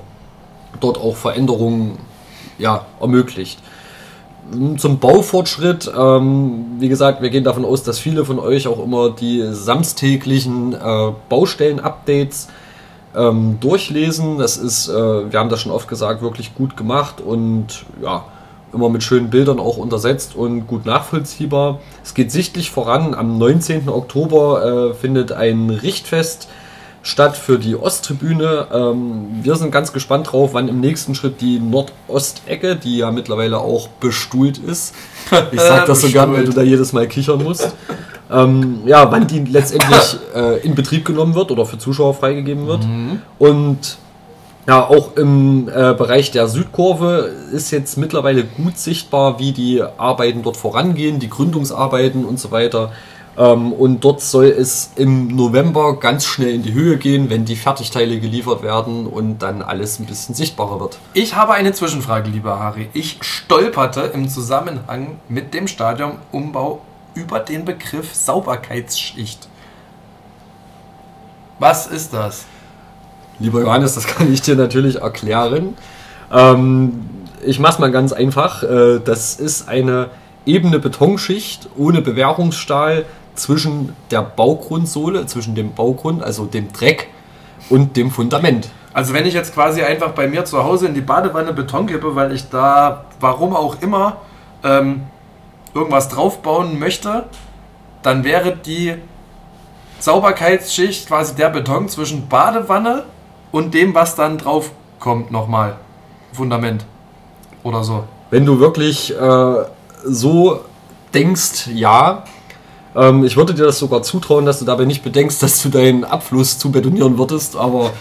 dort 0.80 0.98
auch 0.98 1.16
Veränderungen 1.16 1.98
ja, 2.58 2.86
ermöglicht. 3.00 3.60
Zum 4.78 5.00
Baufortschritt, 5.00 5.92
ähm, 5.96 6.66
wie 6.80 6.90
gesagt, 6.90 7.22
wir 7.22 7.30
gehen 7.30 7.44
davon 7.44 7.66
aus, 7.66 7.84
dass 7.84 8.00
viele 8.00 8.26
von 8.26 8.40
euch 8.40 8.68
auch 8.68 8.84
immer 8.84 9.12
die 9.12 9.44
samstäglichen 9.52 10.74
äh, 10.74 11.12
Baustellen-Updates 11.30 12.48
ähm, 13.16 13.58
durchlesen. 13.60 14.40
Das 14.40 14.58
ist, 14.58 14.90
äh, 14.90 15.32
wir 15.32 15.40
haben 15.40 15.50
das 15.50 15.62
schon 15.62 15.72
oft 15.72 15.88
gesagt, 15.88 16.22
wirklich 16.22 16.56
gut 16.56 16.76
gemacht 16.76 17.22
und 17.22 17.86
ja, 18.02 18.26
immer 18.74 18.90
mit 18.90 19.04
schönen 19.04 19.30
Bildern 19.30 19.60
auch 19.60 19.78
untersetzt 19.78 20.36
und 20.36 20.66
gut 20.66 20.86
nachvollziehbar. 20.86 21.80
Es 22.04 22.16
geht 22.16 22.32
sichtlich 22.32 22.72
voran. 22.72 23.14
Am 23.14 23.38
19. 23.38 23.88
Oktober 23.88 24.92
äh, 24.92 24.94
findet 24.96 25.32
ein 25.32 25.70
Richtfest 25.70 26.48
statt 27.02 27.38
für 27.38 27.60
die 27.60 27.76
Osttribüne. 27.76 28.68
Ähm, 28.74 29.28
wir 29.42 29.56
sind 29.56 29.72
ganz 29.72 29.94
gespannt 29.94 30.32
drauf, 30.32 30.52
wann 30.54 30.68
im 30.68 30.80
nächsten 30.80 31.16
Schritt 31.16 31.42
die 31.42 31.60
Nordostecke, 31.60 32.76
die 32.76 32.98
ja 32.98 33.12
mittlerweile 33.12 33.60
auch 33.60 33.88
bestuhlt 33.88 34.58
ist. 34.58 34.94
Ich 35.52 35.62
sag 35.62 35.86
das 35.86 36.02
so 36.02 36.10
gern, 36.10 36.34
weil 36.34 36.46
du 36.46 36.52
da 36.52 36.62
jedes 36.62 36.94
Mal 36.94 37.08
kichern 37.08 37.44
musst. 37.44 37.76
Ähm, 38.32 38.82
ja, 38.86 39.12
wann 39.12 39.28
die 39.28 39.40
letztendlich 39.40 40.18
äh, 40.36 40.60
in 40.60 40.76
Betrieb 40.76 41.06
genommen 41.06 41.36
wird 41.36 41.52
oder 41.52 41.66
für 41.66 41.78
Zuschauer 41.78 42.14
freigegeben 42.14 42.68
wird. 42.68 42.84
Mhm. 42.86 43.22
Und 43.40 43.98
ja, 44.68 44.86
auch 44.86 45.16
im 45.16 45.68
äh, 45.68 45.96
Bereich 45.96 46.30
der 46.30 46.48
Südkurve 46.48 47.32
ist 47.52 47.72
jetzt 47.72 47.98
mittlerweile 47.98 48.44
gut 48.44 48.78
sichtbar, 48.78 49.40
wie 49.40 49.52
die 49.52 49.82
Arbeiten 49.82 50.44
dort 50.44 50.58
vorangehen, 50.58 51.20
die 51.20 51.30
Gründungsarbeiten 51.30 52.24
und 52.24 52.40
so 52.40 52.52
weiter. 52.52 52.92
Ähm, 53.40 53.72
und 53.72 54.04
dort 54.04 54.20
soll 54.22 54.48
es 54.48 54.92
im 54.98 55.28
November 55.28 55.98
ganz 55.98 56.26
schnell 56.26 56.54
in 56.54 56.62
die 56.62 56.74
Höhe 56.74 56.98
gehen, 56.98 57.30
wenn 57.30 57.46
die 57.46 57.56
Fertigteile 57.56 58.20
geliefert 58.20 58.62
werden 58.64 59.08
und 59.08 59.40
dann 59.40 59.62
alles 59.62 59.98
ein 60.00 60.06
bisschen 60.06 60.36
sichtbarer 60.36 60.82
wird. 60.82 61.00
Ich 61.14 61.36
habe 61.36 61.54
eine 61.54 61.72
Zwischenfrage, 61.72 62.30
lieber 62.30 62.60
Harry. 62.60 62.90
Ich 62.92 63.18
stolperte 63.22 64.02
im 64.02 64.28
Zusammenhang 64.28 65.20
mit 65.30 65.54
dem 65.54 65.68
Stadionumbau 65.68 66.82
über 67.16 67.40
den 67.40 67.64
Begriff 67.64 68.14
Sauberkeitsschicht. 68.14 69.48
Was 71.60 71.88
ist 71.88 72.14
das? 72.14 72.46
Lieber 73.40 73.62
Johannes, 73.62 73.96
das 73.96 74.06
kann 74.06 74.32
ich 74.34 74.42
dir 74.42 74.56
natürlich 74.56 74.98
erklären. 74.98 75.78
Ähm, 76.30 77.06
ich 77.46 77.60
mache 77.60 77.74
es 77.74 77.80
mal 77.80 77.92
ganz 77.92 78.12
einfach. 78.12 78.64
Äh, 78.64 79.00
das 79.00 79.36
ist 79.36 79.70
eine 79.70 80.10
ebene 80.46 80.80
Betonschicht 80.80 81.70
ohne 81.78 82.02
Bewährungsstahl 82.02 83.06
zwischen 83.40 83.96
der 84.12 84.22
Baugrundsohle, 84.22 85.26
zwischen 85.26 85.56
dem 85.56 85.74
Baugrund, 85.74 86.24
also 86.24 86.46
dem 86.46 86.72
Dreck 86.74 87.08
und 87.70 87.96
dem 87.98 88.12
Fundament. 88.12 88.70
Also 88.94 89.14
wenn 89.14 89.26
ich 89.26 89.34
jetzt 89.34 89.54
quasi 89.54 89.82
einfach 89.82 90.12
bei 90.12 90.28
mir 90.28 90.46
zu 90.46 90.64
Hause 90.64 90.88
in 90.88 90.94
die 90.94 91.02
Badewanne 91.02 91.54
Beton 91.54 91.88
kippe, 91.88 92.16
weil 92.16 92.34
ich 92.34 92.50
da, 92.50 93.06
warum 93.20 93.56
auch 93.56 93.82
immer, 93.82 94.18
ähm, 94.64 95.04
irgendwas 95.74 96.10
draufbauen 96.10 96.80
möchte, 96.80 97.26
dann 98.02 98.24
wäre 98.24 98.56
die 98.56 98.96
Sauberkeitsschicht 100.00 101.08
quasi 101.08 101.36
der 101.36 101.50
Beton 101.50 101.88
zwischen 101.90 102.28
Badewanne 102.28 103.04
und 103.52 103.74
dem, 103.74 103.94
was 103.94 104.16
dann 104.16 104.38
drauf 104.38 104.72
kommt, 105.00 105.32
nochmal. 105.32 105.78
Fundament 106.34 106.86
oder 107.64 107.84
so. 107.84 108.04
Wenn 108.30 108.46
du 108.46 108.60
wirklich 108.60 109.16
äh, 109.16 109.54
so 110.04 110.62
denkst, 111.14 111.68
ja, 111.74 112.24
ähm, 113.00 113.24
ich 113.24 113.38
würde 113.38 113.54
dir 113.54 113.66
das 113.66 113.80
sogar 113.80 114.02
zutrauen, 114.04 114.46
dass 114.46 114.60
du 114.60 114.66
dabei 114.66 114.86
nicht 114.86 115.04
bedenkst, 115.04 115.42
dass 115.42 115.62
du 115.64 115.70
deinen 115.70 116.04
Abfluss 116.04 116.60
zu 116.60 116.72
betonieren 116.72 117.18
würdest, 117.18 117.56
aber 117.56 117.92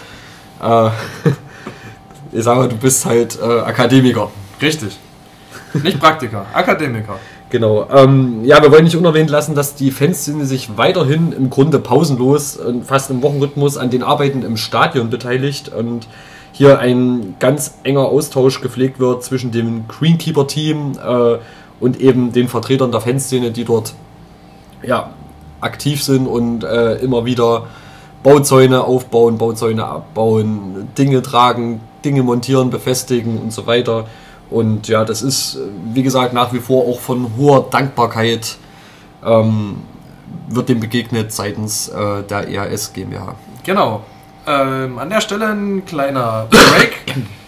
äh, 0.61 0.89
ich 2.37 2.43
sage, 2.43 2.67
du 2.67 2.75
bist 2.75 3.05
halt 3.05 3.39
äh, 3.41 3.45
Akademiker. 3.45 4.29
Richtig. 4.61 4.97
Nicht 5.73 5.99
Praktiker, 5.99 6.45
Akademiker. 6.53 7.19
Genau. 7.49 7.87
Ähm, 7.89 8.43
ja, 8.43 8.61
wir 8.61 8.71
wollen 8.71 8.83
nicht 8.83 8.95
unerwähnt 8.95 9.29
lassen, 9.29 9.55
dass 9.55 9.73
die 9.73 9.91
Fanszene 9.91 10.45
sich 10.45 10.77
weiterhin 10.77 11.31
im 11.31 11.49
Grunde 11.49 11.79
pausenlos, 11.79 12.57
und 12.57 12.85
fast 12.85 13.09
im 13.09 13.23
Wochenrhythmus 13.23 13.77
an 13.77 13.89
den 13.89 14.03
Arbeiten 14.03 14.43
im 14.43 14.57
Stadion 14.57 15.09
beteiligt 15.09 15.69
und 15.69 16.07
hier 16.51 16.79
ein 16.79 17.35
ganz 17.39 17.75
enger 17.83 18.01
Austausch 18.01 18.61
gepflegt 18.61 18.99
wird 18.99 19.23
zwischen 19.23 19.51
dem 19.51 19.87
Greenkeeper-Team 19.87 20.99
äh, 21.03 21.37
und 21.79 21.99
eben 22.01 22.33
den 22.33 22.47
Vertretern 22.47 22.91
der 22.91 23.01
Fanszene, 23.01 23.51
die 23.51 23.63
dort 23.63 23.93
ja, 24.83 25.11
aktiv 25.61 26.03
sind 26.03 26.27
und 26.27 26.63
äh, 26.63 26.95
immer 26.95 27.25
wieder 27.25 27.67
Bauzäune 28.23 28.83
aufbauen, 28.83 29.37
Bauzäune 29.37 29.85
abbauen, 29.85 30.89
Dinge 30.97 31.21
tragen, 31.21 31.81
Dinge 32.03 32.23
montieren, 32.23 32.69
befestigen 32.69 33.37
und 33.37 33.53
so 33.53 33.65
weiter. 33.65 34.05
Und 34.49 34.87
ja, 34.87 35.05
das 35.05 35.21
ist, 35.21 35.57
wie 35.93 36.03
gesagt, 36.03 36.33
nach 36.33 36.53
wie 36.53 36.59
vor 36.59 36.87
auch 36.87 36.99
von 36.99 37.31
hoher 37.37 37.67
Dankbarkeit 37.69 38.57
ähm, 39.25 39.83
wird 40.47 40.69
dem 40.69 40.79
begegnet 40.79 41.31
seitens 41.31 41.87
äh, 41.89 42.23
der 42.23 42.47
ERS 42.47 42.93
GmbH. 42.93 43.35
Genau. 43.63 44.01
Ähm, 44.47 44.97
an 44.97 45.09
der 45.09 45.21
Stelle 45.21 45.47
ein 45.47 45.85
kleiner 45.85 46.47
Break. 46.49 47.15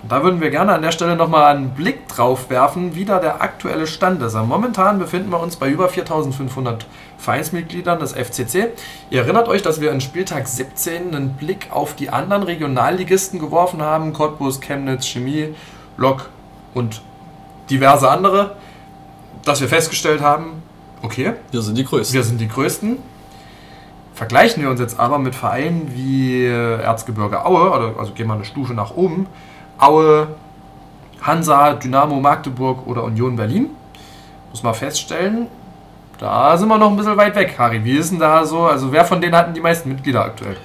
Da 0.07 0.23
würden 0.23 0.41
wir 0.41 0.51
gerne 0.51 0.73
an 0.75 0.83
der 0.83 0.93
Stelle 0.93 1.17
nochmal 1.17 1.57
einen 1.57 1.71
Blick 1.71 2.07
drauf 2.09 2.51
werfen, 2.51 2.95
wie 2.95 3.05
da 3.05 3.19
der 3.19 3.43
aktuelle 3.43 3.87
Stand 3.87 4.23
ist. 4.23 4.35
Momentan 4.35 4.99
befinden 4.99 5.31
wir 5.31 5.41
uns 5.41 5.57
bei 5.57 5.69
über 5.69 5.89
4500 5.89 6.87
Vereinsmitgliedern 7.19 7.99
des 7.99 8.13
FCC. 8.13 8.69
Ihr 9.11 9.23
erinnert 9.23 9.49
euch, 9.49 9.63
dass 9.63 9.81
wir 9.81 9.91
in 9.91 10.01
Spieltag 10.01 10.47
17 10.47 11.15
einen 11.15 11.35
Blick 11.35 11.69
auf 11.71 11.97
die 11.97 12.11
anderen 12.11 12.45
Regionalligisten 12.45 13.41
geworfen 13.41 13.83
haben: 13.83 14.13
Cottbus, 14.13 14.61
Chemnitz, 14.61 15.05
Chemie, 15.07 15.55
Lok 15.97 16.29
und 16.75 17.03
diverse 17.69 18.09
andere. 18.09 18.57
Dass 19.45 19.61
wir 19.61 19.69
festgestellt 19.69 20.21
haben, 20.21 20.63
okay, 21.03 21.33
wir 21.51 21.63
sind 21.63 21.77
die 21.77 21.85
Größten. 21.85 22.15
Wir 22.15 22.23
sind 22.23 22.41
die 22.41 22.49
Größten. 22.49 22.99
Vergleichen 24.15 24.63
wir 24.63 24.71
uns 24.71 24.81
jetzt 24.81 24.99
aber 24.99 25.19
mit 25.19 25.35
Vereinen 25.35 25.93
wie 25.95 26.45
Erzgebirge 26.47 27.45
Aue, 27.45 27.95
also 27.97 28.13
gehen 28.13 28.27
wir 28.27 28.35
eine 28.35 28.45
Stufe 28.45 28.75
nach 28.75 28.97
oben, 28.97 29.27
Aue, 29.79 30.29
Hansa, 31.23 31.75
Dynamo 31.75 32.21
Magdeburg 32.21 32.87
oder 32.87 33.05
Union 33.05 33.37
Berlin, 33.37 33.71
muss 34.51 34.63
man 34.63 34.75
feststellen, 34.75 35.47
da 36.19 36.57
sind 36.57 36.69
wir 36.69 36.79
noch 36.79 36.91
ein 36.91 36.97
bisschen 36.97 37.17
weit 37.17 37.37
weg, 37.37 37.55
Harry. 37.59 37.85
Wie 37.85 37.97
ist 37.97 38.11
denn 38.11 38.19
da 38.19 38.45
so? 38.45 38.63
Also, 38.63 38.91
wer 38.91 39.05
von 39.05 39.21
denen 39.21 39.37
hatten 39.37 39.55
die 39.55 39.61
meisten 39.61 39.89
Mitglieder 39.89 40.25
aktuell? 40.25 40.57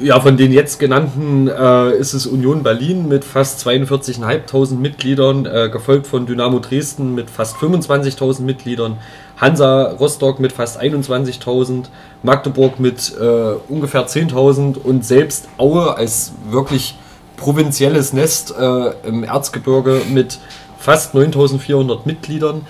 Ja, 0.00 0.18
von 0.18 0.36
den 0.36 0.50
jetzt 0.50 0.80
genannten 0.80 1.46
äh, 1.46 1.92
ist 1.92 2.14
es 2.14 2.26
Union 2.26 2.64
Berlin 2.64 3.06
mit 3.06 3.24
fast 3.24 3.64
42.500 3.64 4.74
Mitgliedern, 4.74 5.46
äh, 5.46 5.68
gefolgt 5.68 6.08
von 6.08 6.26
Dynamo 6.26 6.58
Dresden 6.58 7.14
mit 7.14 7.30
fast 7.30 7.56
25.000 7.58 8.42
Mitgliedern, 8.42 8.96
Hansa 9.36 9.92
Rostock 9.92 10.40
mit 10.40 10.50
fast 10.50 10.80
21.000, 10.80 11.84
Magdeburg 12.24 12.80
mit 12.80 13.14
äh, 13.20 13.54
ungefähr 13.68 14.08
10.000 14.08 14.78
und 14.78 15.04
selbst 15.04 15.48
Aue 15.58 15.96
als 15.96 16.32
wirklich 16.50 16.96
provinzielles 17.36 18.12
Nest 18.12 18.54
äh, 18.58 18.90
im 19.06 19.24
Erzgebirge 19.24 20.02
mit 20.10 20.38
fast 20.78 21.14
9.400 21.14 22.00
Mitgliedern. 22.04 22.66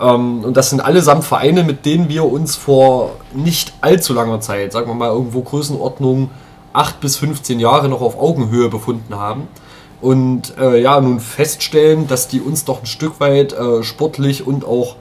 Ähm, 0.00 0.44
und 0.44 0.56
das 0.56 0.70
sind 0.70 0.80
allesamt 0.80 1.24
Vereine, 1.24 1.64
mit 1.64 1.84
denen 1.84 2.08
wir 2.08 2.24
uns 2.24 2.56
vor 2.56 3.16
nicht 3.34 3.72
allzu 3.80 4.14
langer 4.14 4.40
Zeit, 4.40 4.72
sagen 4.72 4.88
wir 4.88 4.94
mal 4.94 5.10
irgendwo 5.10 5.42
Größenordnung 5.42 6.30
8 6.72 7.00
bis 7.00 7.16
15 7.16 7.60
Jahre 7.60 7.88
noch 7.88 8.00
auf 8.00 8.18
Augenhöhe 8.18 8.68
befunden 8.68 9.16
haben. 9.16 9.48
Und 10.00 10.56
äh, 10.58 10.80
ja, 10.80 11.00
nun 11.00 11.18
feststellen, 11.18 12.06
dass 12.06 12.28
die 12.28 12.40
uns 12.40 12.64
doch 12.64 12.82
ein 12.82 12.86
Stück 12.86 13.18
weit 13.18 13.52
äh, 13.52 13.82
sportlich 13.82 14.46
und 14.46 14.64
auch 14.64 14.94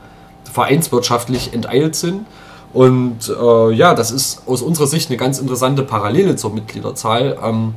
vereinswirtschaftlich 0.51 1.53
enteilt 1.53 1.95
sind. 1.95 2.25
Und 2.73 3.29
äh, 3.29 3.71
ja, 3.73 3.93
das 3.93 4.11
ist 4.11 4.41
aus 4.47 4.63
unserer 4.63 4.87
Sicht 4.87 5.09
eine 5.09 5.17
ganz 5.17 5.39
interessante 5.39 5.83
Parallele 5.83 6.35
zur 6.35 6.51
Mitgliederzahl. 6.51 7.37
Ähm, 7.43 7.75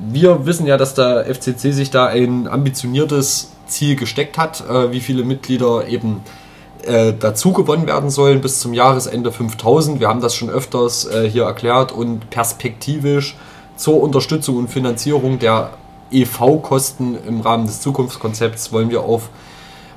wir 0.00 0.46
wissen 0.46 0.66
ja, 0.66 0.76
dass 0.76 0.94
der 0.94 1.26
FCC 1.26 1.72
sich 1.72 1.90
da 1.90 2.06
ein 2.06 2.48
ambitioniertes 2.48 3.52
Ziel 3.66 3.96
gesteckt 3.96 4.38
hat, 4.38 4.64
äh, 4.68 4.90
wie 4.90 5.00
viele 5.00 5.24
Mitglieder 5.24 5.86
eben 5.86 6.22
äh, 6.84 7.12
dazu 7.18 7.52
gewonnen 7.52 7.86
werden 7.86 8.10
sollen 8.10 8.40
bis 8.40 8.60
zum 8.60 8.72
Jahresende 8.72 9.30
5000. 9.30 10.00
Wir 10.00 10.08
haben 10.08 10.20
das 10.20 10.34
schon 10.34 10.48
öfters 10.48 11.04
äh, 11.04 11.28
hier 11.28 11.44
erklärt 11.44 11.92
und 11.92 12.30
perspektivisch 12.30 13.36
zur 13.76 14.02
Unterstützung 14.02 14.56
und 14.56 14.68
Finanzierung 14.68 15.38
der 15.38 15.70
EV-Kosten 16.10 17.18
im 17.26 17.40
Rahmen 17.40 17.66
des 17.66 17.80
Zukunftskonzepts 17.80 18.72
wollen 18.72 18.90
wir 18.90 19.02
auf 19.02 19.28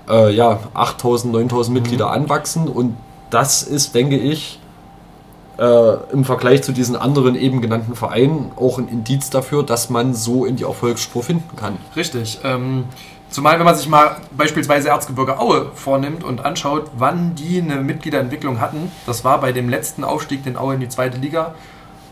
äh, 0.10 0.34
ja, 0.34 0.60
8000, 0.74 1.34
9000 1.34 1.74
Mitglieder 1.74 2.08
mhm. 2.08 2.24
anwachsen 2.24 2.68
und 2.68 2.96
das 3.30 3.64
ist, 3.64 3.96
denke 3.96 4.18
ich, 4.18 4.60
äh, 5.58 5.94
im 6.12 6.26
Vergleich 6.26 6.64
zu 6.64 6.72
diesen 6.72 6.96
anderen 6.96 7.36
eben 7.36 7.62
genannten 7.62 7.96
Vereinen 7.96 8.52
auch 8.56 8.80
ein 8.80 8.88
Indiz 8.88 9.30
dafür, 9.30 9.64
dass 9.64 9.90
man 9.90 10.14
so 10.14 10.46
in 10.46 10.56
die 10.56 10.64
Erfolgsspur 10.64 11.24
finden 11.24 11.56
kann. 11.56 11.78
Richtig. 11.96 12.40
Ähm, 12.44 12.86
zumal, 13.30 13.60
wenn 13.60 13.66
man 13.66 13.76
sich 13.76 13.88
mal 13.88 14.18
beispielsweise 14.32 14.90
Erzgebirge 14.90 15.40
Aue 15.40 15.72
vornimmt 15.76 16.24
und 16.24 16.44
anschaut, 16.44 16.90
wann 16.98 17.36
die 17.36 17.62
eine 17.62 17.76
Mitgliederentwicklung 17.78 18.60
hatten, 18.60 18.92
das 19.06 19.24
war 19.24 19.40
bei 19.42 19.52
dem 19.52 19.70
letzten 19.70 20.04
Aufstieg, 20.04 20.44
den 20.44 20.58
Aue 20.58 20.76
in 20.76 20.80
die 20.80 20.90
zweite 20.90 21.18
Liga 21.18 21.54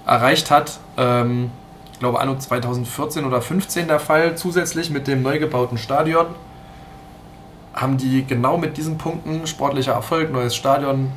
erreicht 0.05 0.51
hat, 0.51 0.79
ähm, 0.97 1.49
ich 1.93 1.99
glaube 1.99 2.19
anno 2.19 2.35
2014 2.35 3.25
oder 3.25 3.41
2015 3.41 3.87
der 3.87 3.99
Fall, 3.99 4.35
zusätzlich 4.35 4.89
mit 4.89 5.07
dem 5.07 5.21
neu 5.21 5.39
gebauten 5.39 5.77
Stadion, 5.77 6.27
haben 7.73 7.97
die 7.97 8.25
genau 8.25 8.57
mit 8.57 8.77
diesen 8.77 8.97
Punkten 8.97 9.47
sportlicher 9.47 9.93
Erfolg, 9.93 10.31
neues 10.31 10.55
Stadion, 10.55 11.11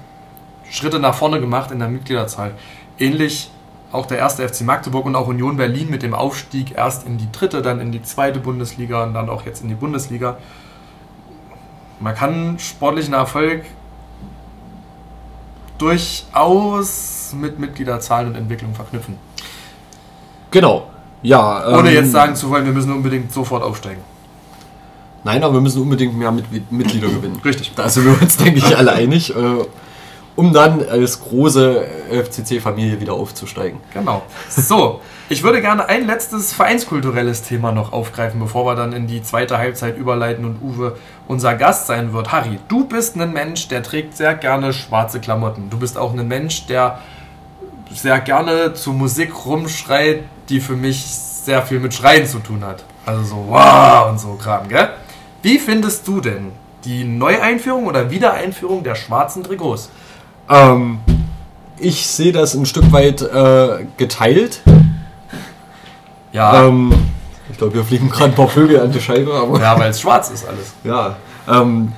Schritte 0.71 0.99
nach 0.99 1.15
vorne 1.15 1.41
gemacht 1.41 1.71
in 1.71 1.79
der 1.79 1.89
Mitgliederzahl. 1.89 2.53
Ähnlich 2.99 3.51
auch 3.93 4.07
der 4.07 4.19
erste 4.19 4.47
FC 4.47 4.63
Magdeburg 4.63 5.07
und 5.07 5.15
auch 5.15 5.29
Union 5.29 5.57
Berlin 5.57 5.89
mit 5.89 6.03
dem 6.03 6.15
Aufstieg 6.15 6.77
erst 6.77 7.07
in 7.07 7.17
die 7.17 7.31
dritte, 7.31 7.63
dann 7.63 7.81
in 7.81 7.93
die 7.93 8.03
zweite 8.03 8.41
Bundesliga 8.41 9.05
und 9.05 9.15
dann 9.15 9.31
auch 9.31 9.47
jetzt 9.47 9.63
in 9.63 9.69
die 9.69 9.75
Bundesliga. 9.75 10.37
Man 12.01 12.15
kann 12.15 12.59
sportlichen 12.59 13.15
Erfolg 13.15 13.63
durchaus 15.79 17.35
mit 17.41 17.59
Mitgliederzahlen 17.59 18.29
und 18.29 18.35
Entwicklung 18.35 18.75
verknüpfen. 18.75 19.17
Genau. 20.51 20.91
Ja, 21.23 21.67
Ohne 21.79 21.89
ähm, 21.91 21.95
jetzt 21.95 22.13
sagen 22.13 22.35
zu 22.37 22.51
wollen, 22.51 22.65
wir 22.65 22.73
müssen 22.73 22.93
unbedingt 22.93 23.33
sofort 23.33 23.63
aufsteigen. 23.63 24.03
Nein, 25.25 25.43
aber 25.43 25.55
wir 25.55 25.61
müssen 25.63 25.81
unbedingt 25.81 26.17
mehr 26.17 26.31
Mitglieder 26.33 27.09
gewinnen. 27.09 27.41
Richtig. 27.45 27.73
Da 27.75 27.89
sind 27.89 28.05
wir 28.05 28.21
uns, 28.21 28.37
denke 28.37 28.59
ich, 28.59 28.77
alle 28.77 28.93
einig. 28.93 29.35
Äh, 29.35 29.65
um 30.37 30.53
dann 30.53 30.87
als 30.89 31.21
große 31.21 31.87
FCC-Familie 32.11 33.01
wieder 33.01 33.13
aufzusteigen. 33.13 33.81
Genau. 33.93 34.23
So, 34.49 35.01
ich 35.29 35.43
würde 35.43 35.61
gerne 35.61 35.89
ein 35.89 36.07
letztes 36.07 36.53
vereinskulturelles 36.53 37.43
Thema 37.43 37.73
noch 37.73 37.93
aufgreifen, 37.93 38.41
bevor 38.41 38.67
wir 38.67 38.75
dann 38.75 38.93
in 38.93 39.07
die 39.07 39.23
zweite 39.23 39.59
Halbzeit 39.59 39.97
überleiten 39.97 40.45
und 40.45 40.61
Uwe 40.61 40.97
unser 41.29 41.55
Gast 41.55 41.87
sein 41.87 42.13
wird. 42.13 42.33
Harry, 42.33 42.59
du 42.69 42.85
bist 42.85 43.17
ein 43.17 43.33
Mensch, 43.33 43.69
der 43.69 43.83
trägt 43.83 44.17
sehr 44.17 44.35
gerne 44.35 44.73
schwarze 44.73 45.21
Klamotten. 45.21 45.71
Du 45.71 45.79
bist 45.79 45.97
auch 45.97 46.13
ein 46.13 46.27
Mensch, 46.27 46.67
der 46.67 46.99
sehr 47.93 48.21
gerne 48.21 48.75
zu 48.75 48.93
Musik 48.93 49.47
rumschreit, 49.47 50.25
die 50.49 50.61
für 50.61 50.77
mich 50.77 51.05
sehr 51.07 51.63
viel 51.63 51.79
mit 51.79 51.95
Schreien 51.95 52.27
zu 52.27 52.41
tun 52.41 52.65
hat. 52.65 52.85
Also 53.07 53.23
so 53.23 53.47
wow 53.49 54.09
und 54.11 54.19
so 54.19 54.35
Kram, 54.35 54.69
gell? 54.69 54.91
Wie 55.43 55.59
findest 55.59 56.09
du 56.09 56.21
denn 56.21 56.53
die 56.85 57.05
Neueinführung 57.05 57.87
oder 57.87 58.11
Wiedereinführung 58.11 58.83
der 58.83 58.95
schwarzen 58.95 59.45
Trikots? 59.45 59.91
Ähm, 60.49 60.99
ich 61.79 62.07
sehe 62.07 62.33
das 62.33 62.55
ein 62.55 62.67
Stück 62.67 62.93
weit 62.93 63.23
äh, 63.23 63.87
geteilt. 63.97 64.61
Ja. 66.33 66.67
Ähm, 66.67 66.93
ich 67.51 67.59
glaube, 67.59 67.75
wir 67.75 67.85
fliegen 67.85 68.09
gerade 68.11 68.27
ein 68.27 68.35
paar 68.35 68.49
Vögel 68.49 68.81
an 68.81 68.91
die 68.91 69.01
Scheibe. 69.01 69.35
Aber 69.35 69.61
ja, 69.61 69.79
weil 69.79 69.91
es 69.91 70.01
schwarz 70.01 70.31
ist 70.31 70.47
alles. 70.47 70.75
Ja. 70.85 71.17
Ähm, 71.49 71.93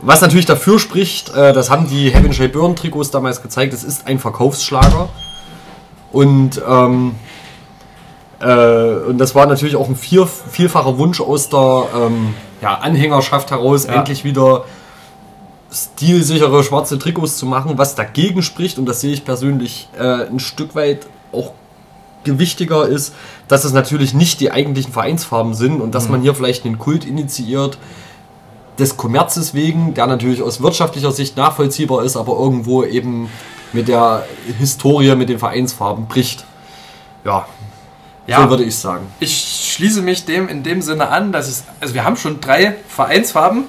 was 0.00 0.20
natürlich 0.20 0.46
dafür 0.46 0.78
spricht, 0.78 1.34
äh, 1.34 1.52
das 1.52 1.70
haben 1.70 1.88
die 1.88 2.10
Heaven 2.10 2.32
Shade 2.32 2.50
Burn 2.50 2.76
Trikots 2.76 3.10
damals 3.10 3.42
gezeigt, 3.42 3.72
es 3.72 3.84
ist 3.84 4.06
ein 4.06 4.18
Verkaufsschlager. 4.18 5.08
Und, 6.12 6.60
ähm, 6.66 7.14
äh, 8.40 8.94
und 9.08 9.18
das 9.18 9.34
war 9.34 9.46
natürlich 9.46 9.76
auch 9.76 9.88
ein 9.88 9.96
vier, 9.96 10.26
vielfacher 10.26 10.98
Wunsch 10.98 11.20
aus 11.20 11.48
der 11.48 11.84
ähm, 11.94 12.34
ja, 12.60 12.74
Anhängerschaft 12.74 13.50
heraus, 13.50 13.86
ja. 13.86 13.94
endlich 13.94 14.24
wieder 14.24 14.64
stilsichere 15.72 16.62
schwarze 16.62 16.98
Trikots 16.98 17.36
zu 17.36 17.46
machen, 17.46 17.78
was 17.78 17.94
dagegen 17.94 18.42
spricht, 18.42 18.78
und 18.78 18.86
das 18.86 19.00
sehe 19.00 19.12
ich 19.12 19.24
persönlich 19.24 19.88
äh, 19.98 20.26
ein 20.26 20.38
Stück 20.38 20.74
weit 20.74 21.06
auch 21.32 21.52
gewichtiger 22.24 22.86
ist, 22.86 23.14
dass 23.48 23.64
es 23.64 23.72
natürlich 23.72 24.14
nicht 24.14 24.40
die 24.40 24.50
eigentlichen 24.50 24.92
Vereinsfarben 24.92 25.54
sind 25.54 25.80
und 25.80 25.94
dass 25.94 26.06
mhm. 26.06 26.12
man 26.12 26.22
hier 26.22 26.34
vielleicht 26.34 26.64
einen 26.64 26.78
Kult 26.78 27.04
initiiert 27.04 27.78
des 28.78 28.96
Kommerzes 28.96 29.54
wegen, 29.54 29.94
der 29.94 30.06
natürlich 30.06 30.42
aus 30.42 30.60
wirtschaftlicher 30.60 31.12
Sicht 31.12 31.36
nachvollziehbar 31.36 32.04
ist, 32.04 32.16
aber 32.16 32.38
irgendwo 32.38 32.84
eben 32.84 33.30
mit 33.72 33.88
der 33.88 34.26
Historie, 34.58 35.14
mit 35.14 35.28
den 35.28 35.38
Vereinsfarben 35.38 36.06
bricht. 36.06 36.44
Ja, 37.24 37.46
ja, 38.26 38.42
so 38.42 38.50
würde 38.50 38.64
ich 38.64 38.76
sagen. 38.76 39.06
Ich 39.20 39.72
schließe 39.74 40.02
mich 40.02 40.24
dem 40.24 40.48
in 40.48 40.62
dem 40.62 40.82
Sinne 40.82 41.08
an, 41.08 41.32
dass 41.32 41.48
es, 41.48 41.64
also 41.80 41.94
wir 41.94 42.04
haben 42.04 42.16
schon 42.16 42.40
drei 42.40 42.74
Vereinsfarben. 42.88 43.64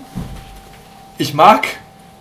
Ich 1.17 1.33
mag 1.33 1.67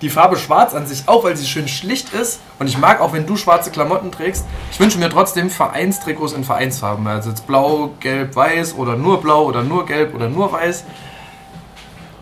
die 0.03 0.11
Farbe 0.11 0.37
Schwarz 0.37 0.75
an 0.75 0.87
sich 0.87 1.09
auch, 1.09 1.25
weil 1.25 1.37
sie 1.37 1.47
schön 1.47 1.69
schlicht 1.69 2.13
ist. 2.13 2.41
Und 2.59 2.67
ich 2.67 2.79
mag 2.79 3.01
auch, 3.01 3.13
wenn 3.13 3.27
du 3.27 3.37
schwarze 3.37 3.71
Klamotten 3.71 4.13
trägst. 4.13 4.45
Ich 4.71 4.81
wünsche 4.81 4.99
mir 4.99 5.09
trotzdem 5.09 5.51
Vereinstrikots 5.51 6.33
in 6.33 6.45
Vereinsfarben. 6.45 7.07
Also 7.07 7.31
jetzt 7.31 7.47
blau, 7.47 7.91
gelb, 8.01 8.37
weiß 8.37 8.75
oder 8.75 8.97
nur 8.97 9.21
blau 9.21 9.45
oder 9.45 9.63
nur 9.63 9.87
gelb 9.87 10.15
oder 10.15 10.29
nur 10.29 10.53
weiß. 10.53 10.85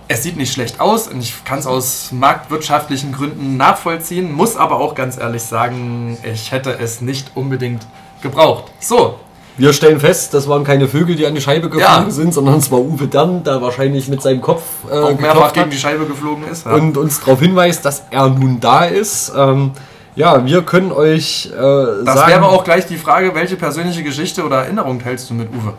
Es 0.07 0.23
sieht 0.23 0.37
nicht 0.37 0.53
schlecht 0.53 0.81
aus 0.81 1.09
und 1.09 1.21
ich 1.21 1.45
kann 1.45 1.59
es 1.59 1.67
aus 1.67 2.13
marktwirtschaftlichen 2.13 3.13
Gründen 3.13 3.57
nachvollziehen, 3.57 4.33
muss 4.33 4.55
aber 4.55 4.79
auch 4.79 4.95
ganz 4.95 5.17
ehrlich 5.17 5.43
sagen, 5.43 6.19
ich 6.23 6.53
hätte 6.53 6.79
es 6.79 7.01
nicht 7.01 7.31
unbedingt 7.35 7.87
gebraucht. 8.21 8.71
So, 8.81 9.19
wir 9.57 9.73
stellen 9.73 10.01
fest, 10.01 10.35
das 10.35 10.49
waren 10.49 10.65
keine 10.65 10.89
Vögel, 10.89 11.15
die 11.15 11.27
an 11.27 11.35
die 11.35 11.41
Scheibe 11.41 11.69
geflogen 11.69 12.07
ja. 12.07 12.11
sind, 12.11 12.35
sondern 12.35 12.59
es 12.59 12.71
war 12.71 12.81
Uwe 12.81 13.07
Dern, 13.07 13.45
der 13.45 13.63
wahrscheinlich 13.63 14.09
mit 14.09 14.21
seinem 14.21 14.41
Kopf 14.41 14.63
äh, 14.91 14.99
auch 14.99 15.19
mehrfach 15.19 15.53
gegen 15.53 15.71
die 15.71 15.77
Scheibe 15.77 16.07
geflogen 16.07 16.45
ist. 16.51 16.67
Ja. 16.67 16.73
Und 16.73 16.97
uns 16.97 17.21
darauf 17.21 17.41
hinweist, 17.41 17.85
dass 17.85 18.05
er 18.11 18.29
nun 18.29 18.59
da 18.61 18.85
ist. 18.85 19.33
Ähm, 19.37 19.71
ja, 20.17 20.45
wir 20.45 20.63
können 20.63 20.93
euch 20.93 21.47
äh, 21.47 21.57
das 21.57 22.05
sagen... 22.05 22.31
wäre 22.31 22.47
auch 22.47 22.65
gleich 22.65 22.87
die 22.87 22.97
Frage, 22.97 23.35
welche 23.35 23.57
persönliche 23.57 24.03
Geschichte 24.03 24.45
oder 24.45 24.65
Erinnerung 24.65 25.01
teilst 25.01 25.31
du 25.31 25.35
mit 25.35 25.49
Uwe? 25.51 25.75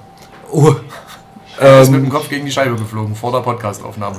Oh, 0.51 0.75
er 1.57 1.81
ist 1.81 1.87
ähm, 1.87 1.95
mit 1.95 2.03
dem 2.03 2.09
Kopf 2.09 2.29
gegen 2.29 2.45
die 2.45 2.51
Scheibe 2.51 2.75
geflogen, 2.75 3.15
vor 3.15 3.31
der 3.31 3.39
Podcastaufnahme. 3.39 4.17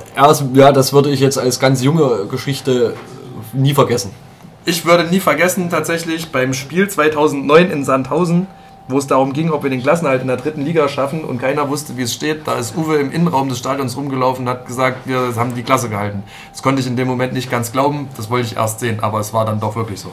Ja, 0.54 0.72
das 0.72 0.92
würde 0.92 1.10
ich 1.10 1.20
jetzt 1.20 1.38
als 1.38 1.58
ganz 1.58 1.82
junge 1.82 2.26
Geschichte 2.26 2.94
nie 3.52 3.74
vergessen. 3.74 4.10
Ich 4.64 4.84
würde 4.84 5.04
nie 5.04 5.20
vergessen, 5.20 5.70
tatsächlich 5.70 6.32
beim 6.32 6.52
Spiel 6.52 6.88
2009 6.88 7.70
in 7.70 7.84
Sandhausen 7.84 8.48
wo 8.88 8.98
es 8.98 9.06
darum 9.06 9.32
ging, 9.32 9.50
ob 9.50 9.62
wir 9.62 9.70
den 9.70 9.82
Klassenhalt 9.82 10.22
in 10.22 10.28
der 10.28 10.36
dritten 10.36 10.62
Liga 10.62 10.88
schaffen 10.88 11.24
und 11.24 11.38
keiner 11.38 11.68
wusste, 11.68 11.96
wie 11.96 12.02
es 12.02 12.14
steht. 12.14 12.46
Da 12.46 12.54
ist 12.54 12.76
Uwe 12.76 12.96
im 12.96 13.10
Innenraum 13.10 13.48
des 13.48 13.58
Stadions 13.58 13.96
rumgelaufen 13.96 14.46
und 14.46 14.50
hat 14.50 14.66
gesagt, 14.66 15.06
wir 15.06 15.34
haben 15.36 15.54
die 15.54 15.62
Klasse 15.62 15.88
gehalten. 15.88 16.22
Das 16.52 16.62
konnte 16.62 16.80
ich 16.80 16.86
in 16.86 16.96
dem 16.96 17.08
Moment 17.08 17.32
nicht 17.32 17.50
ganz 17.50 17.72
glauben, 17.72 18.08
das 18.16 18.30
wollte 18.30 18.46
ich 18.46 18.56
erst 18.56 18.80
sehen, 18.80 19.00
aber 19.00 19.20
es 19.20 19.32
war 19.32 19.44
dann 19.44 19.58
doch 19.58 19.74
wirklich 19.74 20.00
so. 20.00 20.10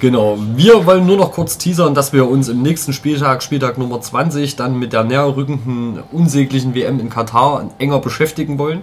Genau, 0.00 0.36
wir 0.56 0.84
wollen 0.84 1.06
nur 1.06 1.16
noch 1.16 1.32
kurz 1.32 1.58
teasern, 1.58 1.94
dass 1.94 2.12
wir 2.12 2.28
uns 2.28 2.48
im 2.48 2.60
nächsten 2.60 2.92
Spieltag, 2.92 3.42
Spieltag 3.42 3.78
Nummer 3.78 4.00
20, 4.00 4.56
dann 4.56 4.78
mit 4.78 4.92
der 4.92 5.04
näher 5.04 5.36
rückenden 5.36 6.02
unsäglichen 6.10 6.74
WM 6.74 6.98
in 6.98 7.08
Katar 7.08 7.70
enger 7.78 8.00
beschäftigen 8.00 8.58
wollen. 8.58 8.82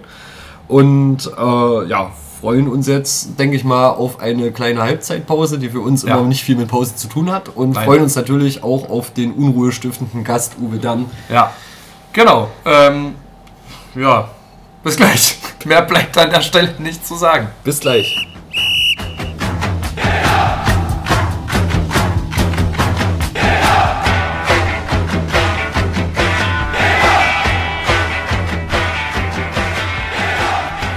Und 0.66 1.30
äh, 1.36 1.88
ja, 1.88 2.12
freuen 2.40 2.68
uns 2.68 2.86
jetzt, 2.86 3.38
denke 3.38 3.56
ich 3.56 3.64
mal, 3.64 3.88
auf 3.88 4.20
eine 4.20 4.50
kleine 4.50 4.82
Halbzeitpause, 4.82 5.58
die 5.58 5.68
für 5.68 5.80
uns 5.80 6.02
ja. 6.02 6.16
immer 6.16 6.26
nicht 6.26 6.42
viel 6.42 6.56
mit 6.56 6.68
Pause 6.68 6.96
zu 6.96 7.08
tun 7.08 7.30
hat. 7.30 7.48
Und 7.48 7.72
Nein. 7.72 7.84
freuen 7.84 8.02
uns 8.02 8.16
natürlich 8.16 8.62
auch 8.62 8.88
auf 8.88 9.12
den 9.12 9.32
unruhestiftenden 9.32 10.24
Gast 10.24 10.54
Uwe 10.60 10.78
Dann. 10.78 11.06
Ja, 11.28 11.52
genau. 12.12 12.48
Ähm, 12.64 13.14
ja, 13.94 14.28
bis 14.82 14.96
gleich. 14.96 15.36
Mehr 15.64 15.82
bleibt 15.82 16.16
an 16.16 16.30
der 16.30 16.40
Stelle 16.40 16.74
nicht 16.78 17.06
zu 17.06 17.14
sagen. 17.14 17.48
Bis 17.64 17.80
gleich. 17.80 18.29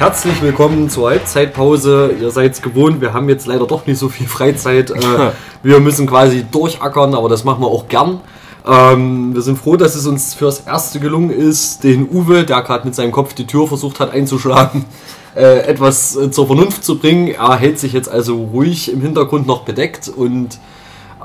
Herzlich 0.03 0.41
willkommen 0.41 0.89
zur 0.89 1.11
Halbzeitpause. 1.11 2.13
Ihr 2.19 2.29
seid 2.29 2.51
es 2.51 2.61
gewohnt, 2.61 2.99
wir 2.99 3.13
haben 3.13 3.29
jetzt 3.29 3.47
leider 3.47 3.65
doch 3.65 3.85
nicht 3.85 3.97
so 3.97 4.09
viel 4.09 4.27
Freizeit. 4.27 4.91
Äh, 4.91 5.31
wir 5.63 5.79
müssen 5.79 6.07
quasi 6.07 6.43
durchackern, 6.43 7.15
aber 7.15 7.29
das 7.29 7.45
machen 7.45 7.61
wir 7.61 7.67
auch 7.67 7.87
gern. 7.87 8.19
Ähm, 8.67 9.33
wir 9.33 9.41
sind 9.41 9.57
froh, 9.57 9.77
dass 9.77 9.95
es 9.95 10.05
uns 10.05 10.33
fürs 10.33 10.59
Erste 10.59 10.99
gelungen 10.99 11.29
ist, 11.29 11.85
den 11.85 12.09
Uwe, 12.09 12.43
der 12.43 12.63
gerade 12.63 12.85
mit 12.85 12.95
seinem 12.95 13.13
Kopf 13.13 13.33
die 13.33 13.47
Tür 13.47 13.65
versucht 13.65 14.01
hat 14.01 14.11
einzuschlagen, 14.11 14.83
äh, 15.37 15.59
etwas 15.59 16.17
äh, 16.17 16.29
zur 16.29 16.47
Vernunft 16.47 16.83
zu 16.83 16.99
bringen. 16.99 17.29
Er 17.29 17.55
hält 17.55 17.79
sich 17.79 17.93
jetzt 17.93 18.09
also 18.09 18.35
ruhig 18.35 18.91
im 18.91 18.99
Hintergrund 18.99 19.47
noch 19.47 19.61
bedeckt 19.61 20.09
und 20.13 20.59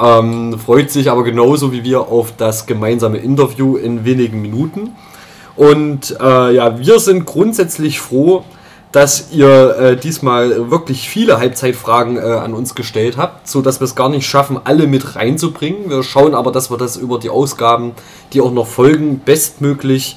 ähm, 0.00 0.56
freut 0.56 0.92
sich 0.92 1.10
aber 1.10 1.24
genauso 1.24 1.72
wie 1.72 1.82
wir 1.82 2.02
auf 2.02 2.32
das 2.36 2.66
gemeinsame 2.66 3.18
Interview 3.18 3.76
in 3.76 4.04
wenigen 4.04 4.40
Minuten. 4.40 4.94
Und 5.56 6.16
äh, 6.20 6.54
ja, 6.54 6.78
wir 6.78 7.00
sind 7.00 7.26
grundsätzlich 7.26 7.98
froh, 7.98 8.44
dass 8.92 9.32
ihr 9.32 9.76
äh, 9.76 9.96
diesmal 9.96 10.70
wirklich 10.70 11.08
viele 11.08 11.38
Halbzeitfragen 11.38 12.16
äh, 12.16 12.20
an 12.20 12.54
uns 12.54 12.74
gestellt 12.74 13.16
habt, 13.16 13.46
so 13.46 13.60
dass 13.60 13.80
wir 13.80 13.84
es 13.84 13.94
gar 13.94 14.08
nicht 14.08 14.26
schaffen, 14.26 14.58
alle 14.64 14.86
mit 14.86 15.14
reinzubringen. 15.14 15.90
Wir 15.90 16.02
schauen 16.02 16.34
aber, 16.34 16.52
dass 16.52 16.70
wir 16.70 16.78
das 16.78 16.96
über 16.96 17.18
die 17.18 17.28
Ausgaben, 17.28 17.92
die 18.32 18.40
auch 18.40 18.52
noch 18.52 18.66
folgen, 18.66 19.20
bestmöglich 19.24 20.16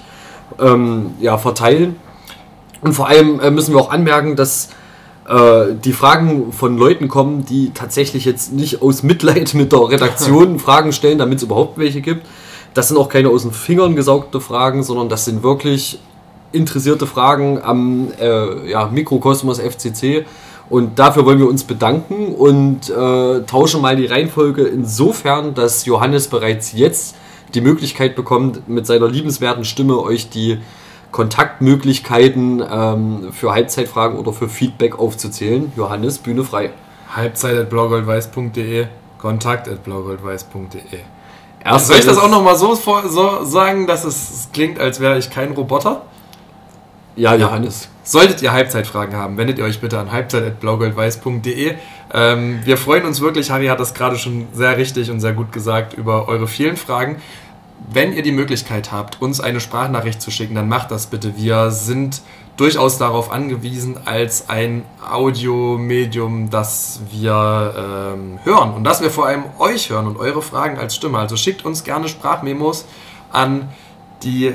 ähm, 0.59 1.11
ja, 1.19 1.37
verteilen. 1.37 1.97
Und 2.81 2.93
vor 2.93 3.07
allem 3.07 3.39
äh, 3.41 3.51
müssen 3.51 3.73
wir 3.73 3.81
auch 3.81 3.91
anmerken, 3.91 4.37
dass 4.37 4.69
äh, 5.27 5.75
die 5.83 5.93
Fragen 5.93 6.53
von 6.53 6.77
Leuten 6.77 7.09
kommen, 7.09 7.45
die 7.45 7.71
tatsächlich 7.73 8.23
jetzt 8.23 8.53
nicht 8.53 8.81
aus 8.81 9.03
Mitleid 9.03 9.53
mit 9.53 9.73
der 9.73 9.89
Redaktion 9.89 10.59
Fragen 10.59 10.93
stellen, 10.93 11.17
damit 11.17 11.37
es 11.37 11.43
überhaupt 11.43 11.77
welche 11.77 12.01
gibt. 12.01 12.25
Das 12.73 12.87
sind 12.87 12.97
auch 12.97 13.09
keine 13.09 13.29
aus 13.29 13.41
den 13.41 13.51
Fingern 13.51 13.97
gesaugte 13.97 14.39
Fragen, 14.39 14.81
sondern 14.81 15.09
das 15.09 15.25
sind 15.25 15.43
wirklich 15.43 15.99
interessierte 16.51 17.07
Fragen 17.07 17.61
am 17.61 18.07
äh, 18.19 18.69
ja, 18.69 18.87
Mikrokosmos 18.87 19.59
FCC. 19.59 20.25
Und 20.69 20.99
dafür 20.99 21.25
wollen 21.25 21.39
wir 21.39 21.49
uns 21.49 21.65
bedanken 21.65 22.33
und 22.33 22.89
äh, 22.89 23.41
tauschen 23.43 23.81
mal 23.81 23.97
die 23.97 24.05
Reihenfolge 24.05 24.63
insofern, 24.63 25.53
dass 25.53 25.85
Johannes 25.85 26.29
bereits 26.29 26.71
jetzt 26.71 27.15
die 27.53 27.59
Möglichkeit 27.59 28.15
bekommt, 28.15 28.69
mit 28.69 28.87
seiner 28.87 29.09
liebenswerten 29.09 29.65
Stimme 29.65 29.99
euch 29.99 30.29
die 30.29 30.59
Kontaktmöglichkeiten 31.11 32.63
ähm, 32.71 33.33
für 33.33 33.51
Halbzeitfragen 33.51 34.17
oder 34.17 34.31
für 34.31 34.47
Feedback 34.47 34.97
aufzuzählen. 34.97 35.71
Johannes, 35.75 36.19
Bühne 36.19 36.45
frei. 36.45 36.71
Halbzeit 37.13 37.57
at 37.57 37.69
blaugoldweiß.de, 37.69 38.87
kontakt 39.17 39.67
at 39.67 39.83
blaugoldweiß.de. 39.83 40.81
Soll 41.77 41.97
ich 41.97 42.05
das 42.05 42.17
auch 42.17 42.29
nochmal 42.29 42.55
so, 42.55 42.73
so 42.73 43.43
sagen, 43.43 43.87
dass 43.87 44.05
es 44.05 44.49
klingt, 44.53 44.79
als 44.79 44.99
wäre 44.99 45.17
ich 45.17 45.29
kein 45.29 45.51
Roboter? 45.51 46.03
Ja, 47.15 47.35
Johannes. 47.35 47.89
Solltet 48.03 48.41
ihr 48.41 48.53
Halbzeitfragen 48.53 49.15
haben, 49.15 49.37
wendet 49.37 49.59
ihr 49.59 49.65
euch 49.65 49.81
bitte 49.81 49.99
an 49.99 50.11
halbzeit.blaugoldweiß.de. 50.11 51.75
Ähm, 52.13 52.59
wir 52.63 52.77
freuen 52.77 53.05
uns 53.05 53.19
wirklich, 53.19 53.51
Harry 53.51 53.67
hat 53.67 53.79
das 53.79 53.93
gerade 53.93 54.17
schon 54.17 54.47
sehr 54.53 54.77
richtig 54.77 55.11
und 55.11 55.19
sehr 55.19 55.33
gut 55.33 55.51
gesagt, 55.51 55.93
über 55.93 56.27
eure 56.29 56.47
vielen 56.47 56.77
Fragen. 56.77 57.21
Wenn 57.91 58.13
ihr 58.13 58.21
die 58.21 58.31
Möglichkeit 58.31 58.91
habt, 58.91 59.21
uns 59.21 59.41
eine 59.41 59.59
Sprachnachricht 59.59 60.21
zu 60.21 60.31
schicken, 60.31 60.55
dann 60.55 60.69
macht 60.69 60.91
das 60.91 61.07
bitte. 61.07 61.35
Wir 61.35 61.71
sind 61.71 62.21
durchaus 62.55 62.97
darauf 62.97 63.31
angewiesen, 63.31 63.97
als 64.05 64.49
ein 64.49 64.83
Audiomedium, 65.09 66.49
das 66.49 67.01
wir 67.11 68.13
ähm, 68.15 68.39
hören 68.43 68.73
und 68.73 68.83
dass 68.83 69.01
wir 69.01 69.09
vor 69.09 69.25
allem 69.25 69.43
euch 69.59 69.89
hören 69.89 70.07
und 70.07 70.17
eure 70.17 70.41
Fragen 70.41 70.77
als 70.77 70.95
Stimme. 70.95 71.17
Also 71.17 71.35
schickt 71.35 71.65
uns 71.65 71.83
gerne 71.83 72.07
Sprachmemos 72.07 72.85
an 73.31 73.69
die 74.23 74.53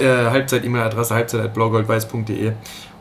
äh, 0.00 0.30
Halbzeit-E-Mail-Adresse 0.30 1.14
halbzeit.blaugoldweiß.de. 1.14 2.52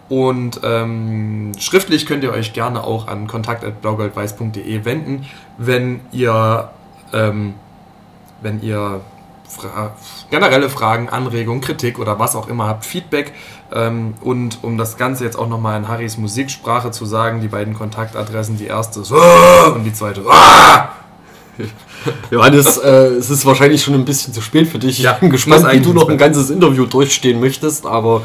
Und 0.09 0.59
ähm, 0.63 1.53
schriftlich 1.57 2.05
könnt 2.05 2.23
ihr 2.23 2.33
euch 2.33 2.51
gerne 2.51 2.83
auch 2.83 3.07
an 3.07 3.27
kontakt.blaugoldweiß.de 3.27 4.83
wenden, 4.83 5.25
wenn 5.57 6.01
ihr, 6.11 6.69
ähm, 7.13 7.53
wenn 8.41 8.61
ihr 8.61 8.99
fra 9.47 9.93
generelle 10.29 10.69
Fragen, 10.69 11.09
Anregungen, 11.09 11.61
Kritik 11.61 11.99
oder 11.99 12.19
was 12.19 12.35
auch 12.35 12.47
immer 12.47 12.67
habt, 12.67 12.85
Feedback. 12.85 13.33
Ähm, 13.73 14.15
und 14.21 14.63
um 14.63 14.77
das 14.77 14.97
Ganze 14.97 15.23
jetzt 15.23 15.37
auch 15.37 15.47
nochmal 15.47 15.77
in 15.77 15.87
Harrys 15.87 16.17
Musiksprache 16.17 16.91
zu 16.91 17.05
sagen, 17.05 17.41
die 17.41 17.47
beiden 17.47 17.73
Kontaktadressen, 17.73 18.57
die 18.57 18.67
erste 18.67 19.01
ist 19.01 19.11
und 19.11 19.83
die 19.83 19.93
zweite 19.93 20.21
ist 20.21 20.27
Johannes, 22.31 22.77
äh, 22.77 22.89
es 22.89 23.29
ist 23.29 23.45
wahrscheinlich 23.45 23.83
schon 23.83 23.93
ein 23.93 24.05
bisschen 24.05 24.33
zu 24.33 24.41
spät 24.41 24.67
für 24.67 24.79
dich. 24.79 24.99
Ja, 24.99 25.13
ich 25.13 25.19
bin 25.19 25.29
gespannt, 25.29 25.65
wie 25.71 25.79
du 25.79 25.93
noch 25.93 26.09
ein 26.09 26.17
ganzes 26.17 26.49
Interview 26.49 26.85
durchstehen 26.85 27.39
möchtest, 27.39 27.85
aber 27.85 28.23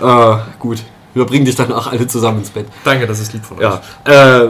äh, 0.00 0.36
gut, 0.58 0.82
wir 1.14 1.24
bringen 1.24 1.44
dich 1.44 1.54
danach 1.54 1.90
alle 1.90 2.06
zusammen 2.06 2.38
ins 2.38 2.50
Bett. 2.50 2.66
Danke, 2.84 3.06
das 3.06 3.20
ist 3.20 3.32
lieb 3.32 3.44
von 3.44 3.60
ja. 3.60 3.80
euch. 4.04 4.12
Äh, 4.12 4.48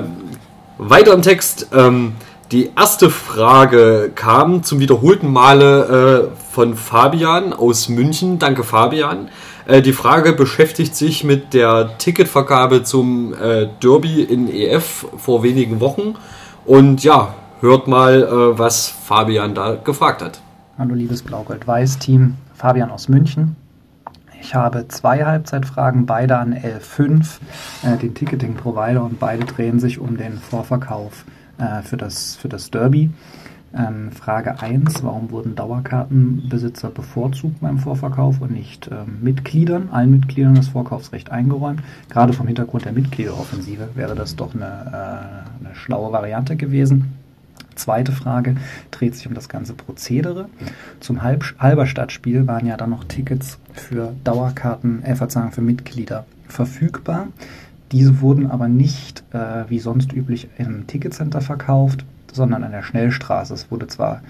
weiter 0.78 1.12
im 1.12 1.22
Text. 1.22 1.68
Ähm, 1.72 2.14
die 2.52 2.70
erste 2.76 3.10
Frage 3.10 4.12
kam 4.14 4.62
zum 4.62 4.78
wiederholten 4.78 5.32
Male 5.32 6.30
äh, 6.30 6.52
von 6.52 6.74
Fabian 6.74 7.52
aus 7.52 7.88
München. 7.88 8.38
Danke, 8.38 8.64
Fabian. 8.64 9.28
Äh, 9.66 9.82
die 9.82 9.92
Frage 9.92 10.32
beschäftigt 10.32 10.94
sich 10.94 11.24
mit 11.24 11.54
der 11.54 11.96
Ticketvergabe 11.98 12.82
zum 12.82 13.34
äh, 13.34 13.68
Derby 13.82 14.22
in 14.22 14.48
EF 14.52 15.06
vor 15.16 15.42
wenigen 15.42 15.80
Wochen. 15.80 16.16
Und 16.66 17.02
ja, 17.02 17.34
hört 17.64 17.88
mal, 17.88 18.22
äh, 18.22 18.58
was 18.58 18.88
Fabian 18.88 19.54
da 19.54 19.76
gefragt 19.76 20.22
hat. 20.22 20.40
Hallo 20.76 20.94
liebes 20.94 21.22
Blau-Gold-Weiß-Team, 21.22 22.34
Fabian 22.54 22.90
aus 22.90 23.08
München. 23.08 23.56
Ich 24.38 24.54
habe 24.54 24.86
zwei 24.88 25.24
Halbzeitfragen, 25.24 26.04
beide 26.04 26.36
an 26.36 26.52
L5, 26.52 27.38
äh, 27.82 27.96
den 27.96 28.14
Ticketing-Provider, 28.14 29.02
und 29.02 29.18
beide 29.18 29.46
drehen 29.46 29.80
sich 29.80 29.98
um 29.98 30.18
den 30.18 30.34
Vorverkauf 30.34 31.24
äh, 31.56 31.80
für, 31.82 31.96
das, 31.96 32.36
für 32.36 32.50
das 32.50 32.70
Derby. 32.70 33.10
Ähm, 33.74 34.12
Frage 34.12 34.60
1, 34.60 35.02
warum 35.02 35.30
wurden 35.30 35.54
Dauerkartenbesitzer 35.54 36.90
bevorzugt 36.90 37.60
beim 37.62 37.78
Vorverkauf 37.78 38.42
und 38.42 38.50
nicht 38.50 38.90
ähm, 38.92 39.20
Mitgliedern, 39.22 39.88
allen 39.90 40.10
Mitgliedern 40.10 40.54
das 40.54 40.68
Vorkaufsrecht 40.68 41.32
eingeräumt? 41.32 41.80
Gerade 42.10 42.34
vom 42.34 42.46
Hintergrund 42.46 42.84
der 42.84 42.92
Mitgliederoffensive 42.92 43.88
wäre 43.94 44.14
das 44.14 44.36
doch 44.36 44.54
eine, 44.54 44.66
äh, 44.66 45.64
eine 45.64 45.74
schlaue 45.74 46.12
Variante 46.12 46.56
gewesen. 46.56 47.23
Zweite 47.74 48.12
Frage 48.12 48.56
dreht 48.90 49.14
sich 49.14 49.26
um 49.26 49.34
das 49.34 49.48
ganze 49.48 49.74
Prozedere. 49.74 50.48
Zum 51.00 51.22
Halb 51.22 51.54
Halberstadtspiel 51.58 52.46
waren 52.46 52.66
ja 52.66 52.76
dann 52.76 52.90
noch 52.90 53.04
Tickets 53.04 53.58
für 53.72 54.14
Dauerkarten, 54.24 55.02
äh, 55.02 55.14
Verzeihung, 55.16 55.52
für 55.52 55.62
Mitglieder 55.62 56.24
verfügbar. 56.48 57.28
Diese 57.92 58.20
wurden 58.20 58.50
aber 58.50 58.68
nicht 58.68 59.22
äh, 59.32 59.64
wie 59.68 59.78
sonst 59.78 60.12
üblich 60.12 60.48
im 60.58 60.86
Ticketcenter 60.86 61.40
verkauft, 61.40 62.04
sondern 62.32 62.64
an 62.64 62.72
der 62.72 62.82
Schnellstraße. 62.82 63.54
Es 63.54 63.70
wurde 63.70 63.86
zwar 63.86 64.22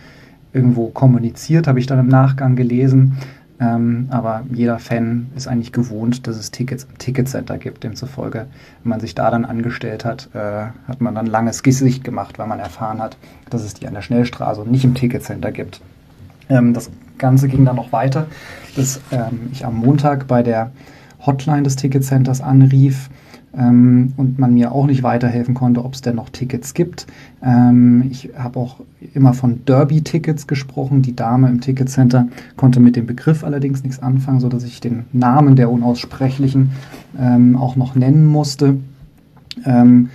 irgendwo 0.53 0.89
kommuniziert, 0.89 1.67
habe 1.67 1.81
ich 1.81 1.87
dann 1.87 1.99
im 1.99 2.09
Nachgang 2.09 2.57
gelesen, 2.57 3.17
ähm, 3.61 4.09
aber 4.11 4.43
jeder 4.53 4.79
Fan 4.79 5.29
ist 5.37 5.47
eigentlich 5.47 5.73
gewohnt, 5.73 6.27
dass 6.27 6.37
es 6.37 6.51
Tickets 6.51 6.85
im 6.85 6.99
Ticketcenter 6.99 7.57
gibt. 7.59 7.85
Demzufolge, 7.85 8.47
wenn 8.83 8.91
man 8.91 9.01
sich 9.01 9.15
da 9.15 9.31
dann 9.31 9.45
angestellt 9.45 10.05
hat, 10.05 10.29
äh, 10.35 10.67
hat 10.89 11.01
man 11.01 11.15
dann 11.15 11.27
langes 11.27 11.63
Gesicht 11.63 12.03
gemacht, 12.03 12.39
weil 12.39 12.49
man 12.49 12.59
erfahren 12.59 13.01
hat, 13.01 13.17
dass 13.51 13.63
es 13.63 13.75
die 13.75 13.87
an 13.87 13.95
der 13.95 14.03
Schnellstraße 14.03 14.61
und 14.61 14.73
nicht 14.73 14.85
im 14.85 14.95
Ticketcenter 14.95 15.53
gibt. 15.53 15.81
Ähm, 16.49 16.75
das 16.75 16.91
Ganze 17.19 17.49
ging 17.49 17.65
dann 17.65 17.77
noch 17.77 17.93
weiter, 17.93 18.27
dass 18.77 19.01
ähm, 19.13 19.49
ich 19.53 19.65
am 19.65 19.77
Montag 19.77 20.27
bei 20.27 20.43
der 20.43 20.73
Hotline 21.25 21.63
des 21.63 21.77
Ticketcenters 21.77 22.41
anrief 22.41 23.09
ähm, 23.57 24.13
und 24.17 24.39
man 24.39 24.55
mir 24.55 24.73
auch 24.73 24.87
nicht 24.87 25.03
weiterhelfen 25.03 25.55
konnte, 25.55 25.85
ob 25.85 25.95
es 25.95 26.03
denn 26.03 26.17
noch 26.17 26.31
Tickets 26.31 26.75
gibt. 26.75 27.07
Ähm, 27.43 28.07
ich 28.11 28.31
habe 28.37 28.59
auch 28.59 28.81
immer 29.15 29.35
von 29.35 29.65
Derby-Tickets 29.65 30.47
gesprochen. 30.47 31.03
Die 31.03 31.17
Dame 31.17 31.49
im 31.49 31.61
Ticketcenter 31.61 32.29
konnte 32.57 32.81
mit 32.81 32.97
dem 32.97 33.07
Begriff 33.07 33.45
allerdings 33.45 33.83
nichts 33.83 34.01
anfangen, 34.01 34.41
sodass 34.41 34.65
ich 34.65 34.81
den 34.81 35.05
Namen 35.13 35.57
der 35.57 35.71
Unaussprechlichen 35.71 36.73
ähm, 37.19 37.57
auch 37.57 37.77
noch 37.77 37.95
nennen 37.95 38.27
musste. 38.27 38.77
Ähm, 39.65 40.11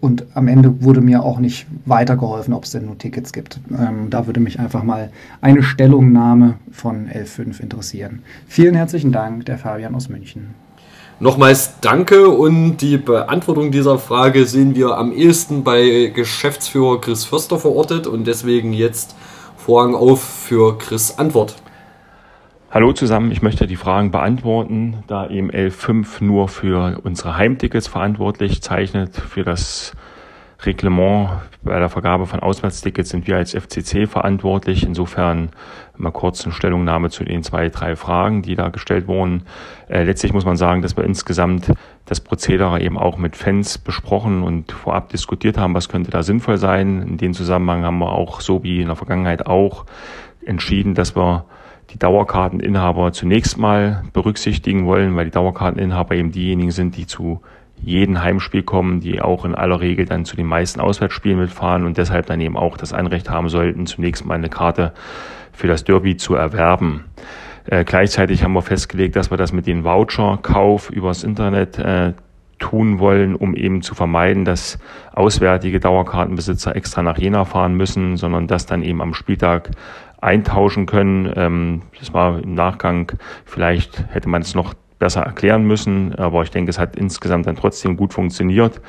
und 0.00 0.24
am 0.34 0.48
Ende 0.48 0.82
wurde 0.82 1.02
mir 1.02 1.22
auch 1.22 1.40
nicht 1.40 1.66
weitergeholfen, 1.84 2.54
ob 2.54 2.64
es 2.64 2.70
denn 2.70 2.86
nur 2.86 2.96
Tickets 2.96 3.32
gibt. 3.32 3.60
Ähm, 3.70 4.08
da 4.08 4.26
würde 4.26 4.40
mich 4.40 4.58
einfach 4.58 4.82
mal 4.82 5.10
eine 5.42 5.62
Stellungnahme 5.62 6.54
von 6.70 7.06
L5 7.06 7.60
interessieren. 7.60 8.20
Vielen 8.46 8.74
herzlichen 8.74 9.12
Dank, 9.12 9.44
der 9.44 9.58
Fabian 9.58 9.94
aus 9.94 10.08
München. 10.08 10.54
Nochmals 11.22 11.78
danke 11.82 12.30
und 12.30 12.78
die 12.78 12.96
Beantwortung 12.96 13.70
dieser 13.70 13.98
Frage 13.98 14.46
sehen 14.46 14.74
wir 14.74 14.96
am 14.96 15.12
ehesten 15.12 15.64
bei 15.64 16.10
Geschäftsführer 16.14 16.98
Chris 16.98 17.26
Förster 17.26 17.58
verortet 17.58 18.06
und 18.06 18.26
deswegen 18.26 18.72
jetzt 18.72 19.14
Vorhang 19.58 19.94
auf 19.94 20.24
für 20.24 20.78
Chris 20.78 21.18
Antwort. 21.18 21.56
Hallo 22.70 22.94
zusammen, 22.94 23.32
ich 23.32 23.42
möchte 23.42 23.66
die 23.66 23.76
Fragen 23.76 24.10
beantworten, 24.10 25.04
da 25.08 25.28
eben 25.28 25.50
L5 25.50 26.24
nur 26.24 26.48
für 26.48 26.98
unsere 27.04 27.36
Heimtickets 27.36 27.86
verantwortlich 27.86 28.62
zeichnet. 28.62 29.14
Für 29.14 29.44
das 29.44 29.92
Reglement 30.66 31.30
bei 31.62 31.78
der 31.78 31.88
Vergabe 31.88 32.26
von 32.26 32.40
Auswärtstickets 32.40 33.10
sind 33.10 33.26
wir 33.26 33.36
als 33.36 33.54
FCC 33.54 34.06
verantwortlich. 34.06 34.84
Insofern 34.84 35.50
mal 35.96 36.10
kurz 36.10 36.44
eine 36.44 36.54
Stellungnahme 36.54 37.10
zu 37.10 37.24
den 37.24 37.42
zwei, 37.42 37.68
drei 37.68 37.96
Fragen, 37.96 38.42
die 38.42 38.54
da 38.54 38.68
gestellt 38.68 39.06
wurden. 39.06 39.42
Äh, 39.88 40.04
letztlich 40.04 40.32
muss 40.32 40.44
man 40.44 40.56
sagen, 40.56 40.82
dass 40.82 40.96
wir 40.96 41.04
insgesamt 41.04 41.72
das 42.06 42.20
Prozedere 42.20 42.80
eben 42.80 42.98
auch 42.98 43.18
mit 43.18 43.36
Fans 43.36 43.78
besprochen 43.78 44.42
und 44.42 44.72
vorab 44.72 45.10
diskutiert 45.10 45.58
haben, 45.58 45.74
was 45.74 45.88
könnte 45.88 46.10
da 46.10 46.22
sinnvoll 46.22 46.56
sein. 46.56 47.02
In 47.02 47.16
dem 47.18 47.34
Zusammenhang 47.34 47.84
haben 47.84 47.98
wir 47.98 48.12
auch, 48.12 48.40
so 48.40 48.62
wie 48.62 48.80
in 48.80 48.86
der 48.86 48.96
Vergangenheit 48.96 49.46
auch, 49.46 49.84
entschieden, 50.44 50.94
dass 50.94 51.14
wir 51.14 51.44
die 51.90 51.98
Dauerkarteninhaber 51.98 53.12
zunächst 53.12 53.58
mal 53.58 54.04
berücksichtigen 54.12 54.86
wollen, 54.86 55.16
weil 55.16 55.26
die 55.26 55.30
Dauerkarteninhaber 55.30 56.14
eben 56.14 56.32
diejenigen 56.32 56.70
sind, 56.70 56.96
die 56.96 57.06
zu 57.06 57.40
jedem 57.82 58.22
Heimspiel 58.22 58.62
kommen, 58.62 59.00
die 59.00 59.20
auch 59.20 59.44
in 59.44 59.54
aller 59.54 59.80
Regel 59.80 60.04
dann 60.04 60.24
zu 60.24 60.36
den 60.36 60.46
meisten 60.46 60.80
Auswärtsspielen 60.80 61.38
mitfahren 61.38 61.84
und 61.84 61.96
deshalb 61.96 62.26
dann 62.26 62.40
eben 62.40 62.56
auch 62.56 62.76
das 62.76 62.92
Anrecht 62.92 63.30
haben 63.30 63.48
sollten, 63.48 63.86
zunächst 63.86 64.24
mal 64.24 64.34
eine 64.34 64.48
Karte 64.48 64.92
für 65.52 65.66
das 65.66 65.84
Derby 65.84 66.16
zu 66.16 66.34
erwerben. 66.34 67.04
Äh, 67.66 67.84
gleichzeitig 67.84 68.42
haben 68.42 68.52
wir 68.52 68.62
festgelegt, 68.62 69.16
dass 69.16 69.30
wir 69.30 69.36
das 69.36 69.52
mit 69.52 69.66
dem 69.66 69.84
Voucherkauf 69.84 70.90
übers 70.90 71.24
Internet 71.24 71.78
äh, 71.78 72.12
tun 72.58 72.98
wollen, 72.98 73.34
um 73.34 73.54
eben 73.54 73.82
zu 73.82 73.94
vermeiden, 73.94 74.44
dass 74.44 74.78
auswärtige 75.12 75.80
Dauerkartenbesitzer 75.80 76.76
extra 76.76 77.02
nach 77.02 77.18
Jena 77.18 77.44
fahren 77.44 77.74
müssen, 77.74 78.16
sondern 78.16 78.46
das 78.46 78.66
dann 78.66 78.82
eben 78.82 79.00
am 79.00 79.14
Spieltag 79.14 79.70
eintauschen 80.20 80.86
können. 80.86 81.32
Ähm, 81.34 81.82
das 81.98 82.12
war 82.12 82.42
im 82.42 82.54
Nachgang, 82.54 83.12
vielleicht 83.44 84.04
hätte 84.10 84.28
man 84.28 84.42
es 84.42 84.54
noch 84.54 84.74
besser 85.00 85.22
erklären 85.22 85.64
müssen, 85.64 86.14
aber 86.14 86.42
ich 86.42 86.50
denke, 86.50 86.70
es 86.70 86.78
hat 86.78 86.94
insgesamt 86.94 87.48
dann 87.48 87.56
trotzdem 87.56 87.96
gut 87.96 88.14
funktioniert. 88.14 88.80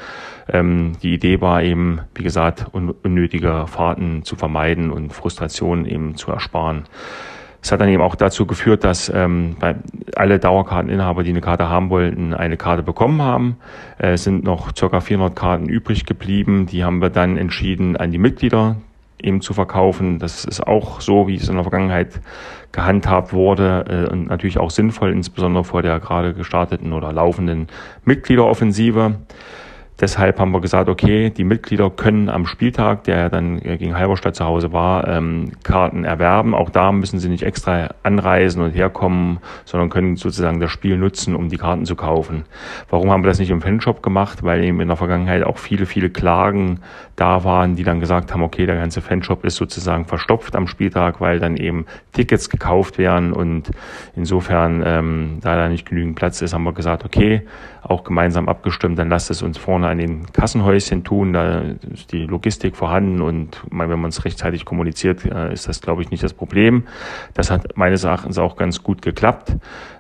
Ähm, 0.47 0.91
die 1.01 1.16
Idee 1.16 1.41
war 1.41 1.64
eben, 1.64 2.01
wie 2.14 2.24
gesagt, 2.24 2.68
unnötige 2.72 3.66
Fahrten 3.66 4.24
zu 4.24 4.36
vermeiden 4.36 4.91
und 4.91 5.14
Frustrationen 5.14 5.86
eben 5.86 6.16
zu 6.16 6.32
ersparen. 6.32 6.84
Es 7.64 7.72
hat 7.72 7.80
dann 7.80 7.89
eben 7.89 8.01
auch 8.01 8.16
dazu 8.16 8.45
geführt, 8.45 8.84
dass 8.84 9.12
ähm, 9.14 9.55
alle 10.16 10.39
Dauerkarteninhaber, 10.39 11.24
die 11.24 11.30
eine 11.30 11.41
Karte 11.41 11.70
haben 11.70 11.89
wollten, 11.89 12.34
eine 12.34 12.57
Karte 12.57 12.84
bekommen 12.84 13.22
haben. 13.22 13.57
Äh, 13.97 14.14
es 14.14 14.24
sind 14.24 14.43
noch 14.43 14.74
ca. 14.74 14.99
400 14.99 15.36
Karten 15.36 15.70
übrig 15.70 16.05
geblieben. 16.05 16.66
Die 16.66 16.84
haben 16.84 17.01
wir 17.01 17.09
dann 17.09 17.38
entschieden, 17.38 17.95
an 17.95 18.12
die 18.12 18.18
Mitglieder 18.18 18.78
eben 19.24 19.42
zu 19.42 19.54
verkaufen. 19.54 20.20
Das 20.20 20.46
ist 20.46 20.66
auch 20.66 21.02
so, 21.02 21.28
wie 21.28 21.36
es 21.36 21.48
in 21.50 21.56
der 21.56 21.64
Vergangenheit 21.64 22.20
gehandhabt 22.72 23.34
wurde 23.34 24.08
äh, 24.08 24.12
und 24.12 24.28
natürlich 24.28 24.58
auch 24.58 24.72
sinnvoll, 24.72 25.12
insbesondere 25.12 25.64
vor 25.64 25.82
der 25.82 26.00
gerade 26.00 26.34
gestarteten 26.34 26.94
oder 26.94 27.12
laufenden 27.12 27.68
Mitgliederoffensive. 28.06 29.16
Deshalb 30.02 30.39
haben 30.39 30.52
wir 30.52 30.62
gesagt, 30.62 30.89
okay, 30.89 31.30
die 31.30 31.43
Mitglieder 31.43 31.91
können 31.91 32.28
am 32.28 32.47
Spieltag, 32.47 33.04
der 33.04 33.30
dann 33.30 33.60
gegen 33.60 33.95
Halberstadt 33.95 34.36
zu 34.36 34.43
Hause 34.43 34.74
war, 34.74 35.08
ähm, 35.08 35.52
Karten 35.64 36.06
erwerben. 36.06 36.56
Auch 36.56 36.72
da 36.72 36.91
müssen 36.91 37.20
sie 37.20 37.30
nicht 37.30 37.43
extra 37.43 37.89
anreisen 38.02 38.64
und 38.64 38.72
herkommen, 38.72 39.38
sondern 39.64 39.91
können 39.91 40.16
sozusagen 40.16 40.60
das 40.60 40.72
Spiel 40.72 40.97
nutzen, 40.97 41.36
um 41.36 41.49
die 41.49 41.58
Karten 41.58 41.86
zu 41.86 41.95
kaufen. 41.95 42.45
Warum 42.89 43.12
haben 43.12 43.24
wir 43.24 43.28
das 43.28 43.38
nicht 43.38 43.52
im 43.52 43.62
Fanshop 43.62 44.02
gemacht? 44.02 44.41
Weil 44.41 44.64
eben 44.64 44.82
in 44.82 44.88
der 44.88 44.97
Vergangenheit 44.97 45.43
auch 45.43 45.60
viele, 45.60 45.86
viele 45.86 46.10
Klagen 46.10 46.80
da 47.16 47.43
waren, 47.43 47.76
die 47.76 47.84
dann 47.84 47.99
gesagt 47.99 48.34
haben, 48.34 48.41
okay, 48.41 48.66
der 48.66 48.78
ganze 48.78 49.02
Fanshop 49.02 49.45
ist 49.45 49.58
sozusagen 49.58 50.06
verstopft 50.06 50.56
am 50.56 50.66
Spieltag, 50.66 51.22
weil 51.22 51.39
dann 51.39 51.58
eben 51.58 51.86
Tickets 52.12 52.49
gekauft 52.49 52.97
werden 52.97 53.34
und 53.34 53.70
insofern, 54.16 54.82
ähm, 54.84 55.38
da 55.41 55.56
da 55.56 55.70
nicht 55.70 55.88
genügend 55.88 56.16
Platz 56.16 56.41
ist, 56.41 56.56
haben 56.56 56.64
wir 56.64 56.74
gesagt, 56.74 57.06
okay, 57.06 57.43
auch 57.82 58.04
gemeinsam 58.04 58.48
abgestimmt, 58.48 59.00
dann 59.00 59.10
lasst 59.10 59.32
es 59.32 59.42
uns 59.42 59.58
vorne 59.58 59.88
an 59.88 59.98
den 59.98 60.32
Kassenhäuschen 60.32 61.04
tun, 61.04 61.34
da 61.34 61.62
ist 61.94 62.12
die 62.12 62.26
Logistik 62.26 62.76
vorhanden 62.76 63.22
und 63.22 63.62
wenn 63.72 64.00
man 64.00 64.10
es 64.10 64.24
rechtzeitig 64.24 64.66
kommuniziert, 64.66 65.26
äh, 65.26 65.52
ist 65.54 65.68
das, 65.68 65.82
glaube 65.82 66.02
ich, 66.02 66.12
nicht 66.12 66.24
das 66.24 66.34
Problem. 66.34 66.84
Das 67.34 67.50
hat 67.50 67.78
meines 67.78 68.04
Erachtens 68.04 68.38
auch 68.38 68.56
ganz 68.56 68.84
gut 68.84 69.02
geklappt. 69.02 69.56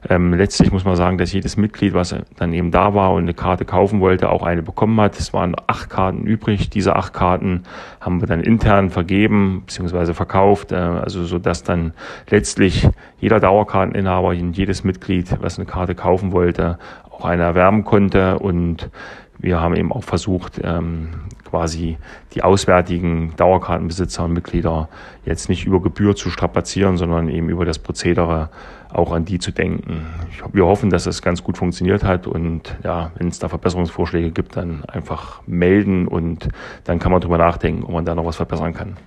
Ähm, 0.09 0.33
letztlich 0.33 0.71
muss 0.71 0.85
man 0.85 0.95
sagen, 0.95 1.17
dass 1.17 1.31
jedes 1.31 1.57
Mitglied, 1.57 1.93
was 1.93 2.15
dann 2.37 2.53
eben 2.53 2.71
da 2.71 2.93
war 2.93 3.13
und 3.13 3.23
eine 3.23 3.33
Karte 3.33 3.65
kaufen 3.65 3.99
wollte, 3.99 4.29
auch 4.29 4.43
eine 4.43 4.63
bekommen 4.63 4.99
hat. 4.99 5.19
Es 5.19 5.33
waren 5.33 5.55
acht 5.67 5.89
Karten 5.89 6.23
übrig. 6.23 6.69
Diese 6.69 6.95
acht 6.95 7.13
Karten 7.13 7.63
haben 7.99 8.21
wir 8.21 8.27
dann 8.27 8.41
intern 8.41 8.89
vergeben 8.89 9.63
bzw. 9.65 10.13
verkauft, 10.13 10.71
äh, 10.71 10.75
also 10.75 11.23
so 11.23 11.39
dass 11.39 11.63
dann 11.63 11.93
letztlich 12.29 12.87
jeder 13.19 13.39
Dauerkarteninhaber 13.39 14.29
und 14.29 14.57
jedes 14.57 14.83
Mitglied, 14.83 15.37
was 15.41 15.57
eine 15.57 15.65
Karte 15.65 15.93
kaufen 15.93 16.31
wollte, 16.31 16.79
auch 17.21 17.25
eine 17.25 17.43
erwerben 17.43 17.83
konnte 17.83 18.39
und 18.39 18.89
wir 19.37 19.59
haben 19.59 19.75
eben 19.75 19.91
auch 19.91 20.03
versucht, 20.03 20.61
ähm, 20.63 21.09
quasi 21.49 21.97
die 22.33 22.43
auswärtigen 22.43 23.33
Dauerkartenbesitzer 23.35 24.23
und 24.23 24.33
Mitglieder 24.33 24.87
jetzt 25.25 25.49
nicht 25.49 25.65
über 25.65 25.81
Gebühr 25.81 26.15
zu 26.15 26.29
strapazieren, 26.29 26.97
sondern 26.97 27.27
eben 27.27 27.49
über 27.49 27.65
das 27.65 27.79
Prozedere 27.79 28.49
auch 28.93 29.11
an 29.11 29.25
die 29.25 29.39
zu 29.39 29.51
denken. 29.51 30.05
Wir 30.51 30.65
hoffen, 30.65 30.89
dass 30.89 31.05
es 31.05 31.21
ganz 31.21 31.43
gut 31.43 31.57
funktioniert 31.57 32.03
hat 32.03 32.27
und 32.27 32.75
ja, 32.83 33.11
wenn 33.15 33.29
es 33.29 33.39
da 33.39 33.49
Verbesserungsvorschläge 33.49 34.31
gibt, 34.31 34.55
dann 34.57 34.83
einfach 34.85 35.41
melden 35.47 36.07
und 36.07 36.49
dann 36.83 36.99
kann 36.99 37.11
man 37.11 37.21
drüber 37.21 37.37
nachdenken, 37.37 37.83
ob 37.83 37.91
man 37.91 38.05
da 38.05 38.15
noch 38.15 38.25
was 38.25 38.35
verbessern 38.35 38.73
kann. 38.73 38.97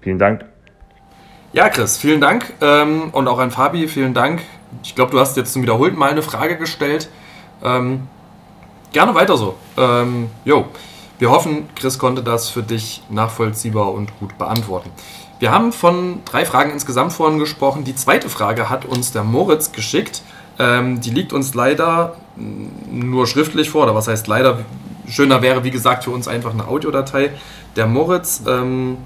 Vielen 0.00 0.18
Dank. 0.18 0.44
Ja, 1.52 1.68
Chris, 1.68 1.98
vielen 1.98 2.20
Dank 2.20 2.52
ähm, 2.60 3.10
und 3.12 3.28
auch 3.28 3.38
an 3.38 3.50
Fabi, 3.50 3.86
vielen 3.86 4.12
Dank. 4.12 4.42
Ich 4.82 4.94
glaube, 4.94 5.12
du 5.12 5.20
hast 5.20 5.36
jetzt 5.36 5.52
zum 5.52 5.62
wiederholten 5.62 5.96
Mal 5.96 6.10
eine 6.10 6.22
Frage 6.22 6.56
gestellt. 6.56 7.08
Ähm, 7.64 8.08
gerne 8.92 9.14
weiter 9.14 9.36
so. 9.36 9.56
Ähm, 9.76 10.30
jo, 10.44 10.66
wir 11.18 11.30
hoffen, 11.30 11.68
Chris 11.74 11.98
konnte 11.98 12.22
das 12.22 12.48
für 12.48 12.62
dich 12.62 13.02
nachvollziehbar 13.08 13.92
und 13.92 14.18
gut 14.18 14.36
beantworten. 14.38 14.90
Wir 15.38 15.50
haben 15.50 15.72
von 15.72 16.22
drei 16.24 16.44
Fragen 16.44 16.70
insgesamt 16.70 17.12
vorhin 17.12 17.38
gesprochen. 17.38 17.84
Die 17.84 17.94
zweite 17.94 18.28
Frage 18.28 18.70
hat 18.70 18.84
uns 18.84 19.12
der 19.12 19.24
Moritz 19.24 19.72
geschickt. 19.72 20.22
Ähm, 20.58 21.00
die 21.00 21.10
liegt 21.10 21.32
uns 21.32 21.54
leider 21.54 22.16
nur 22.36 23.26
schriftlich 23.26 23.70
vor, 23.70 23.84
oder 23.84 23.94
was 23.94 24.08
heißt 24.08 24.26
leider? 24.26 24.60
Schöner 25.06 25.42
wäre, 25.42 25.64
wie 25.64 25.70
gesagt, 25.70 26.04
für 26.04 26.10
uns 26.10 26.28
einfach 26.28 26.52
eine 26.52 26.66
Audiodatei. 26.66 27.32
Der 27.76 27.86
Moritz 27.86 28.42
ähm, 28.46 28.98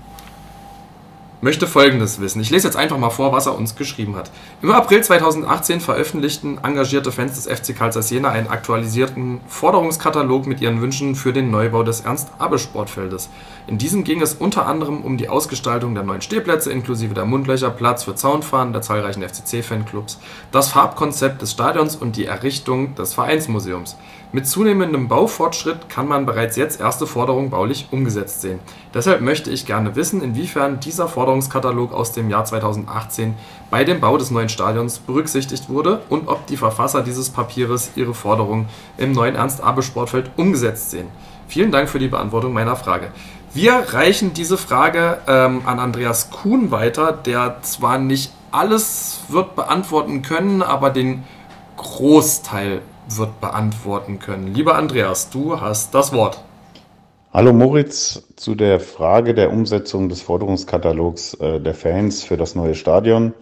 möchte 1.41 1.67
Folgendes 1.67 2.21
wissen. 2.21 2.41
Ich 2.41 2.51
lese 2.51 2.67
jetzt 2.67 2.77
einfach 2.77 2.99
mal 2.99 3.11
vor, 3.11 3.33
was 3.33 3.47
er 3.47 3.57
uns 3.57 3.77
geschrieben 3.77 4.17
hat. 4.17 4.31
Im 4.63 4.71
April 4.71 5.03
2018 5.03 5.81
veröffentlichten 5.81 6.59
engagierte 6.63 7.13
Fans 7.13 7.35
des 7.35 7.47
FC 7.47 7.77
Karl 7.77 7.93
Jena 8.01 8.31
einen 8.31 8.49
aktualisierten 8.49 9.41
Forderungskatalog 9.47 10.47
mit 10.47 10.61
ihren 10.61 10.81
Wünschen 10.81 11.15
für 11.15 11.33
den 11.33 11.51
Neubau 11.51 11.83
des 11.83 12.01
Ernst-Abbe-Sportfeldes. 12.01 13.29
In 13.67 13.79
diesem 13.79 14.03
ging 14.03 14.21
es 14.21 14.35
unter 14.35 14.67
anderem 14.67 15.03
um 15.03 15.17
die 15.17 15.29
Ausgestaltung 15.29 15.95
der 15.95 16.05
neuen 16.05 16.23
Stehplätze 16.23 16.73
inklusive 16.73 17.15
der 17.15 17.25
Mundlöcher, 17.25 17.71
Platz 17.71 18.05
für 18.05 18.15
Zaunfahren 18.15 18.73
der 18.73 18.83
zahlreichen 18.83 19.23
FCC-Fanclubs, 19.23 20.19
das 20.51 20.71
Farbkonzept 20.71 21.43
des 21.43 21.53
Stadions 21.53 21.95
und 21.95 22.17
die 22.17 22.27
Errichtung 22.27 22.95
des 22.95 23.15
Vereinsmuseums. 23.15 23.97
Mit 24.31 24.47
zunehmendem 24.47 25.09
Baufortschritt 25.09 25.89
kann 25.89 26.07
man 26.07 26.27
bereits 26.27 26.57
jetzt 26.57 26.81
erste 26.81 27.07
Forderungen 27.07 27.49
baulich 27.49 27.89
umgesetzt 27.93 28.43
sehen. 28.43 28.59
Deshalb 28.93 29.23
möchte 29.23 29.51
ich 29.51 29.65
gerne 29.65 29.97
wissen, 29.97 30.21
inwiefern 30.21 30.81
dieser 30.81 31.09
Forderungskatalog 31.09 31.95
aus 31.95 32.13
dem 32.13 32.29
Jahr 32.29 32.45
2018 32.45 33.35
bei 33.71 33.85
dem 33.85 34.01
Bau 34.01 34.19
des 34.19 34.31
neuen 34.31 34.51
Stadions 34.51 34.99
berücksichtigt 34.99 35.71
wurde 35.71 36.03
und 36.11 36.29
ob 36.29 36.47
die 36.47 36.59
Verfasser 36.59 37.03
dieses 37.03 37.31
Papieres 37.31 37.93
ihre 37.97 38.13
Forderungen 38.13 38.69
im 38.99 39.13
neuen 39.13 39.35
Ernst-Abbe-Sportfeld 39.35 40.31
umgesetzt 40.37 40.91
sehen. 40.91 41.07
Vielen 41.47 41.73
Dank 41.73 41.89
für 41.89 41.99
die 41.99 42.09
Beantwortung 42.09 42.53
meiner 42.53 42.77
Frage. 42.77 43.09
Wir 43.55 43.73
reichen 43.95 44.35
diese 44.35 44.59
Frage 44.59 45.23
ähm, 45.27 45.63
an 45.65 45.79
Andreas 45.79 46.31
Kuhn 46.31 46.71
weiter, 46.71 47.13
der 47.13 47.63
zwar 47.63 47.97
nicht 47.97 48.31
alles 48.51 49.21
wird 49.29 49.57
beantworten 49.57 50.21
können, 50.21 50.61
aber 50.61 50.91
den 50.91 51.25
Großteil 51.79 52.83
wird 53.17 53.41
beantworten 53.41 54.19
können. 54.19 54.55
Lieber 54.55 54.77
Andreas, 54.77 55.31
du 55.31 55.61
hast 55.61 55.95
das 55.95 56.13
Wort. 56.13 56.43
Hallo 57.33 57.53
Moritz, 57.53 58.27
zu 58.37 58.55
der 58.55 58.81
Frage 58.81 59.35
der 59.35 59.53
Umsetzung 59.53 60.09
des 60.09 60.23
Forderungskatalogs 60.23 61.35
äh, 61.35 61.61
der 61.61 61.75
Fans 61.75 62.25
für 62.25 62.37
das 62.37 62.55
neue 62.55 62.75
Stadion 62.75 63.35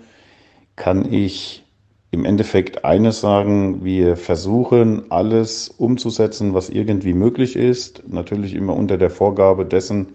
kann 0.76 1.10
ich 1.12 1.64
im 2.10 2.24
Endeffekt 2.24 2.84
eines 2.84 3.20
sagen, 3.20 3.84
wir 3.84 4.16
versuchen 4.16 5.10
alles 5.10 5.68
umzusetzen, 5.68 6.54
was 6.54 6.68
irgendwie 6.68 7.14
möglich 7.14 7.56
ist. 7.56 8.02
Natürlich 8.06 8.54
immer 8.54 8.74
unter 8.74 8.96
der 8.96 9.10
Vorgabe 9.10 9.64
dessen, 9.66 10.14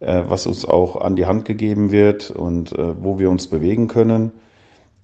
äh, 0.00 0.22
was 0.26 0.46
uns 0.46 0.64
auch 0.64 0.96
an 0.96 1.16
die 1.16 1.26
Hand 1.26 1.44
gegeben 1.44 1.90
wird 1.90 2.30
und 2.30 2.72
äh, 2.72 3.02
wo 3.02 3.18
wir 3.18 3.30
uns 3.30 3.48
bewegen 3.48 3.88
können. 3.88 4.32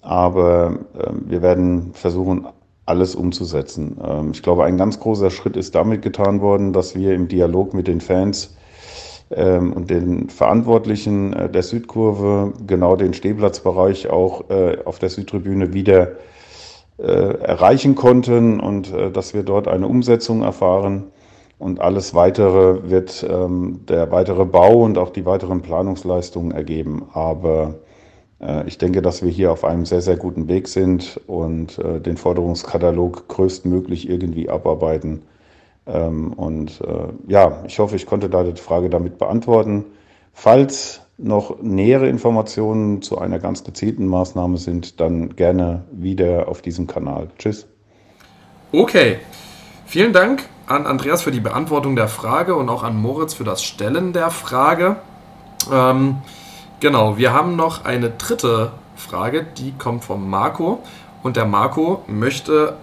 Aber 0.01 0.79
äh, 0.97 1.11
wir 1.25 1.41
werden 1.41 1.93
versuchen, 1.93 2.47
alles 2.85 3.15
umzusetzen. 3.15 3.97
Ähm, 4.03 4.31
ich 4.33 4.43
glaube, 4.43 4.65
ein 4.65 4.77
ganz 4.77 4.99
großer 4.99 5.29
Schritt 5.29 5.57
ist 5.57 5.75
damit 5.75 6.01
getan 6.01 6.41
worden, 6.41 6.73
dass 6.73 6.95
wir 6.95 7.13
im 7.13 7.27
Dialog 7.27 7.73
mit 7.73 7.87
den 7.87 8.01
Fans 8.01 8.55
ähm, 9.31 9.73
und 9.73 9.89
den 9.89 10.29
Verantwortlichen 10.29 11.33
äh, 11.33 11.49
der 11.49 11.63
Südkurve 11.63 12.53
genau 12.67 12.95
den 12.95 13.13
Stehplatzbereich 13.13 14.09
auch 14.09 14.49
äh, 14.49 14.77
auf 14.85 14.99
der 14.99 15.09
Südtribüne 15.09 15.73
wieder 15.73 16.13
äh, 16.97 17.03
erreichen 17.03 17.95
konnten 17.95 18.59
und 18.59 18.93
äh, 18.93 19.11
dass 19.11 19.33
wir 19.33 19.43
dort 19.43 19.67
eine 19.67 19.87
Umsetzung 19.87 20.41
erfahren. 20.41 21.05
Und 21.59 21.79
alles 21.79 22.13
weitere 22.13 22.89
wird 22.89 23.25
ähm, 23.29 23.81
der 23.87 24.11
weitere 24.11 24.43
Bau 24.43 24.83
und 24.83 24.97
auch 24.97 25.11
die 25.11 25.25
weiteren 25.25 25.61
Planungsleistungen 25.61 26.51
ergeben. 26.51 27.05
Aber 27.13 27.75
ich 28.65 28.77
denke, 28.77 29.01
dass 29.01 29.23
wir 29.23 29.29
hier 29.29 29.51
auf 29.51 29.63
einem 29.63 29.85
sehr, 29.85 30.01
sehr 30.01 30.17
guten 30.17 30.47
Weg 30.47 30.67
sind 30.67 31.19
und 31.27 31.79
äh, 31.79 31.99
den 31.99 32.17
Forderungskatalog 32.17 33.27
größtmöglich 33.27 34.09
irgendwie 34.09 34.49
abarbeiten. 34.49 35.23
Ähm, 35.85 36.33
und 36.33 36.81
äh, 36.81 37.13
ja, 37.27 37.63
ich 37.67 37.79
hoffe, 37.79 37.95
ich 37.95 38.05
konnte 38.05 38.29
da 38.29 38.43
die 38.43 38.59
Frage 38.59 38.89
damit 38.89 39.17
beantworten. 39.17 39.85
Falls 40.33 41.01
noch 41.17 41.61
nähere 41.61 42.07
Informationen 42.07 43.01
zu 43.01 43.17
einer 43.19 43.39
ganz 43.39 43.63
gezielten 43.63 44.07
Maßnahme 44.07 44.57
sind, 44.57 44.99
dann 44.99 45.35
gerne 45.35 45.83
wieder 45.91 46.47
auf 46.47 46.61
diesem 46.61 46.87
Kanal. 46.87 47.29
Tschüss. 47.37 47.67
Okay, 48.71 49.19
vielen 49.85 50.11
Dank 50.11 50.43
an 50.65 50.87
Andreas 50.87 51.21
für 51.21 51.31
die 51.31 51.39
Beantwortung 51.39 51.95
der 51.95 52.07
Frage 52.07 52.55
und 52.55 52.69
auch 52.69 52.83
an 52.83 52.97
Moritz 52.97 53.35
für 53.35 53.43
das 53.43 53.63
Stellen 53.63 54.13
der 54.13 54.31
Frage. 54.31 54.95
Ähm, 55.71 56.17
Genau, 56.83 57.17
wir 57.17 57.31
haben 57.31 57.55
noch 57.55 57.85
eine 57.85 58.09
dritte 58.09 58.73
Frage, 58.97 59.45
die 59.57 59.71
kommt 59.71 60.03
vom 60.03 60.29
Marco. 60.29 60.83
Und 61.23 61.37
der 61.37 61.45
Marco 61.45 62.03
möchte 62.07 62.75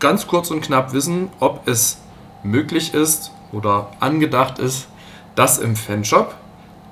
ganz 0.00 0.26
kurz 0.26 0.50
und 0.50 0.60
knapp 0.60 0.92
wissen, 0.92 1.30
ob 1.40 1.66
es 1.66 1.96
möglich 2.42 2.92
ist 2.92 3.32
oder 3.50 3.88
angedacht 4.00 4.58
ist, 4.58 4.86
dass 5.34 5.56
im 5.56 5.76
Fanshop 5.76 6.34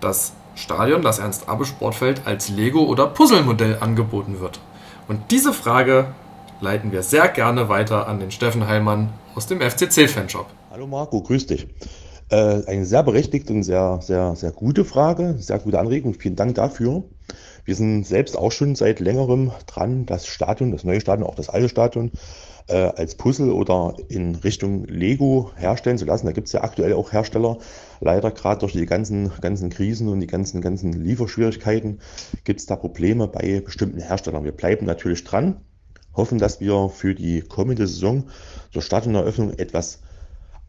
das 0.01 0.33
Stadion, 0.55 1.03
das 1.03 1.19
Ernst-Abbe-Sportfeld 1.19 2.23
als 2.25 2.49
Lego- 2.49 2.87
oder 2.87 3.07
Puzzlemodell 3.07 3.77
angeboten 3.79 4.41
wird. 4.41 4.61
Und 5.09 5.31
diese 5.31 5.53
Frage 5.53 6.15
leiten 6.63 6.91
wir 6.91 7.03
sehr 7.03 7.29
gerne 7.29 7.69
weiter 7.69 8.09
an 8.09 8.19
den 8.19 8.31
Steffen 8.31 8.67
Heilmann 8.67 9.11
aus 9.35 9.47
dem 9.47 9.61
FCC-Fanshop. 9.61 10.47
Hallo 10.71 10.87
Marco, 10.87 11.21
grüß 11.21 11.49
dich. 11.49 11.67
Äh, 12.31 12.63
eine 12.67 12.87
sehr 12.87 13.03
berechtigte 13.03 13.53
und 13.53 13.65
sehr, 13.65 13.99
sehr, 14.03 14.37
sehr 14.37 14.53
gute 14.53 14.85
Frage, 14.85 15.35
sehr 15.39 15.59
gute 15.59 15.81
Anregung. 15.81 16.15
Vielen 16.15 16.37
Dank 16.37 16.55
dafür. 16.55 17.03
Wir 17.65 17.75
sind 17.75 18.07
selbst 18.07 18.37
auch 18.39 18.53
schon 18.53 18.77
seit 18.77 19.01
längerem 19.01 19.51
dran, 19.67 20.07
das 20.07 20.27
Stadion, 20.27 20.71
das 20.71 20.85
neue 20.85 21.01
Stadion, 21.01 21.27
auch 21.27 21.35
das 21.35 21.49
alte 21.49 21.69
Stadion, 21.69 22.13
äh, 22.69 22.75
als 22.75 23.17
Puzzle 23.17 23.51
oder 23.51 23.97
in 24.09 24.37
Richtung 24.37 24.85
Lego 24.85 25.51
herstellen 25.57 25.99
zu 25.99 26.05
lassen. 26.05 26.27
Da 26.27 26.33
gibt 26.33 26.47
es 26.47 26.53
ja 26.53 26.63
aktuell 26.63 26.93
auch 26.93 27.13
Hersteller. 27.13 27.59
Leider 28.01 28.31
gerade 28.31 28.61
durch 28.61 28.73
die 28.73 28.87
ganzen, 28.87 29.33
ganzen 29.41 29.69
Krisen 29.69 30.09
und 30.09 30.21
die 30.21 30.29
ganzen, 30.29 30.61
ganzen 30.61 30.93
Lieferschwierigkeiten 30.93 31.99
gibt 32.45 32.61
es 32.61 32.67
da 32.67 32.77
Probleme 32.77 33.27
bei 33.27 33.61
bestimmten 33.61 34.01
Herstellern. 34.01 34.45
Wir 34.45 34.53
bleiben 34.53 34.87
natürlich 34.87 35.25
dran, 35.25 35.57
hoffen, 36.15 36.39
dass 36.39 36.61
wir 36.61 36.91
für 36.91 37.17
die 37.17 37.41
kommende 37.43 37.89
Saison 37.89 38.29
zur 38.73 38.83
Stadioneröffnung 38.83 39.53
etwas 39.55 40.01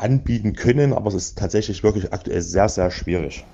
anbieten 0.01 0.53
können, 0.53 0.93
aber 0.93 1.07
es 1.07 1.15
ist 1.15 1.37
tatsächlich 1.37 1.83
wirklich 1.83 2.11
aktuell 2.11 2.41
sehr, 2.41 2.69
sehr 2.69 2.91
schwierig. 2.91 3.45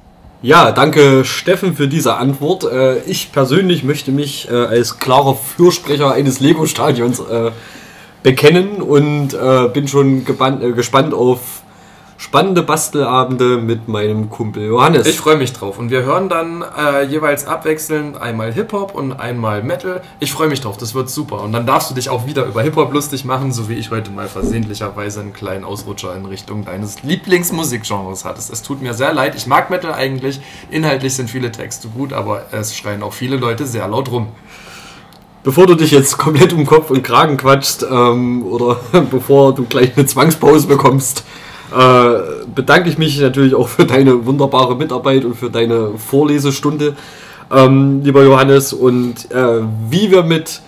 Ja, 0.43 0.72
danke 0.72 1.26
Steffen 1.26 1.76
für 1.76 1.88
diese 1.88 2.16
Antwort. 2.16 2.64
Äh, 2.64 3.00
ich 3.00 3.32
persönlich 3.32 3.84
möchte 3.84 4.12
mich 4.12 4.48
äh, 4.50 4.54
als 4.54 5.00
klarer 5.00 5.36
Fürsprecher 5.36 6.12
eines 6.12 6.39
Lego-Stadions 6.39 7.20
äh, 7.20 7.52
bekennen 8.22 8.82
und 8.82 9.38
bin 9.74 9.88
schon 9.88 10.26
gespannt 10.26 11.14
auf 11.14 11.62
spannende 12.18 12.63
Bastelabende 12.63 13.57
mit 13.57 13.88
meinem 13.88 14.30
Kumpel 14.30 14.65
Johannes. 14.65 15.05
Ich 15.05 15.18
freue 15.18 15.38
mich 15.38 15.53
drauf. 15.53 15.78
Und 15.78 15.91
wir 15.91 16.01
hören 16.01 16.30
dann 16.30 16.63
äh, 16.63 17.03
jeweils 17.03 17.45
abwechselnd 17.45 18.20
einmal 18.20 18.51
Hip-Hop 18.51 18.95
und 18.95 19.13
einmal 19.13 19.61
Metal. 19.63 20.01
Ich 20.20 20.32
freue 20.32 20.47
mich 20.47 20.59
drauf, 20.61 20.78
das 20.78 20.95
wird 20.95 21.09
super. 21.09 21.41
Und 21.41 21.53
dann 21.53 21.68
darfst 21.68 21.91
du 21.91 21.95
dich 21.95 22.09
auch 22.09 22.26
wieder 22.26 22.45
über 22.45 22.63
Hip-Hop 22.63 22.91
lustig 22.91 23.24
machen, 23.24 23.51
so 23.51 23.70
wie 23.70 23.76
ich 23.76 23.91
heute 23.91 24.09
mal 24.09 24.28
versehentlicherweise 24.28 25.22
einen 25.22 25.34
kleinen 25.34 25.63
Ausrutscher 25.63 26.15
in 26.15 26.26
Richtung 26.26 26.65
deines 26.65 27.03
Lieblingsmusikgenres 27.03 28.26
hattest. 28.26 28.51
Es 28.51 28.63
tut 28.63 28.82
mir 28.82 28.95
sehr 28.95 29.13
leid. 29.13 29.36
Ich 29.36 29.45
mag 29.45 29.70
Metal 29.70 29.93
eigentlich. 29.93 30.41
Inhaltlich 30.72 31.13
sind 31.13 31.30
viele 31.30 31.51
Texte 31.51 31.88
gut, 31.88 32.13
aber 32.13 32.47
es 32.51 32.76
schreien 32.76 33.03
auch 33.03 33.13
viele 33.13 33.38
Leute 33.38 33.68
sehr 33.68 33.88
laut 33.88 34.09
rum. 34.09 34.30
Bevor 35.43 35.68
du 35.68 35.76
dich 35.76 35.91
jetzt 35.91 36.18
komplett 36.18 36.51
um 36.51 36.65
Kopf 36.65 36.89
und 36.89 37.03
Kragen 37.03 37.38
quatschst 37.38 37.86
ähm, 37.89 38.43
oder 38.43 38.80
bevor 39.11 39.53
du 39.53 39.65
gleich 39.65 39.95
eine 39.95 40.05
Zwangspause 40.05 40.68
bekommst, 40.68 41.24
äh, 41.76 42.45
bedanke 42.53 42.89
ich 42.89 42.97
mich 42.97 43.20
natürlich 43.20 43.55
auch 43.55 43.68
für 43.68 43.86
deine 43.86 44.26
wunderbare 44.26 44.76
Mitarbeit 44.76 45.26
und 45.26 45.36
für 45.36 45.49
deine 45.49 45.91
Vorlesestunde, 45.97 46.95
ähm, 47.51 48.01
lieber 48.03 48.24
Johannes. 48.24 48.74
Und 48.74 49.32
äh, 49.32 49.61
wie 49.89 50.11
wir 50.11 50.24
mit 50.24 50.61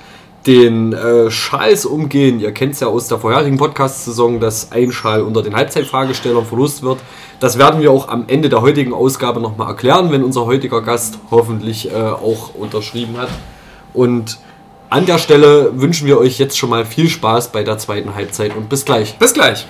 den 0.48 0.94
äh, 0.94 1.30
Schals 1.30 1.86
umgehen, 1.86 2.40
ihr 2.40 2.54
kennt 2.54 2.74
es 2.74 2.80
ja 2.80 2.88
aus 2.88 3.08
der 3.08 3.20
vorherigen 3.20 3.58
Podcast-Saison, 3.58 4.40
dass 4.40 4.72
ein 4.72 4.92
Schal 4.92 5.22
unter 5.22 5.42
den 5.42 5.56
Halbzeitfragestellern 5.56 6.46
verlost 6.46 6.82
wird. 6.82 7.00
Das 7.40 7.58
werden 7.58 7.82
wir 7.82 7.92
auch 7.92 8.08
am 8.10 8.26
Ende 8.28 8.50
der 8.50 8.62
heutigen 8.62 8.94
Ausgabe 8.94 9.40
nochmal 9.40 9.68
erklären, 9.68 10.12
wenn 10.12 10.24
unser 10.24 10.46
heutiger 10.46 10.82
Gast 10.82 11.20
hoffentlich 11.32 11.92
äh, 11.92 11.96
auch 11.96 12.56
unterschrieben 12.56 13.18
hat. 13.18 13.30
Und 13.94 14.40
an 14.90 15.06
der 15.06 15.18
Stelle 15.18 15.72
wünschen 15.76 16.08
wir 16.08 16.18
euch 16.18 16.40
jetzt 16.40 16.58
schon 16.58 16.70
mal 16.70 16.86
viel 16.86 17.10
Spaß 17.10 17.52
bei 17.52 17.64
der 17.64 17.78
zweiten 17.78 18.16
Halbzeit 18.16 18.56
und 18.56 18.70
bis 18.70 18.86
gleich. 18.86 19.18
Bis 19.20 19.34
gleich. 19.34 19.68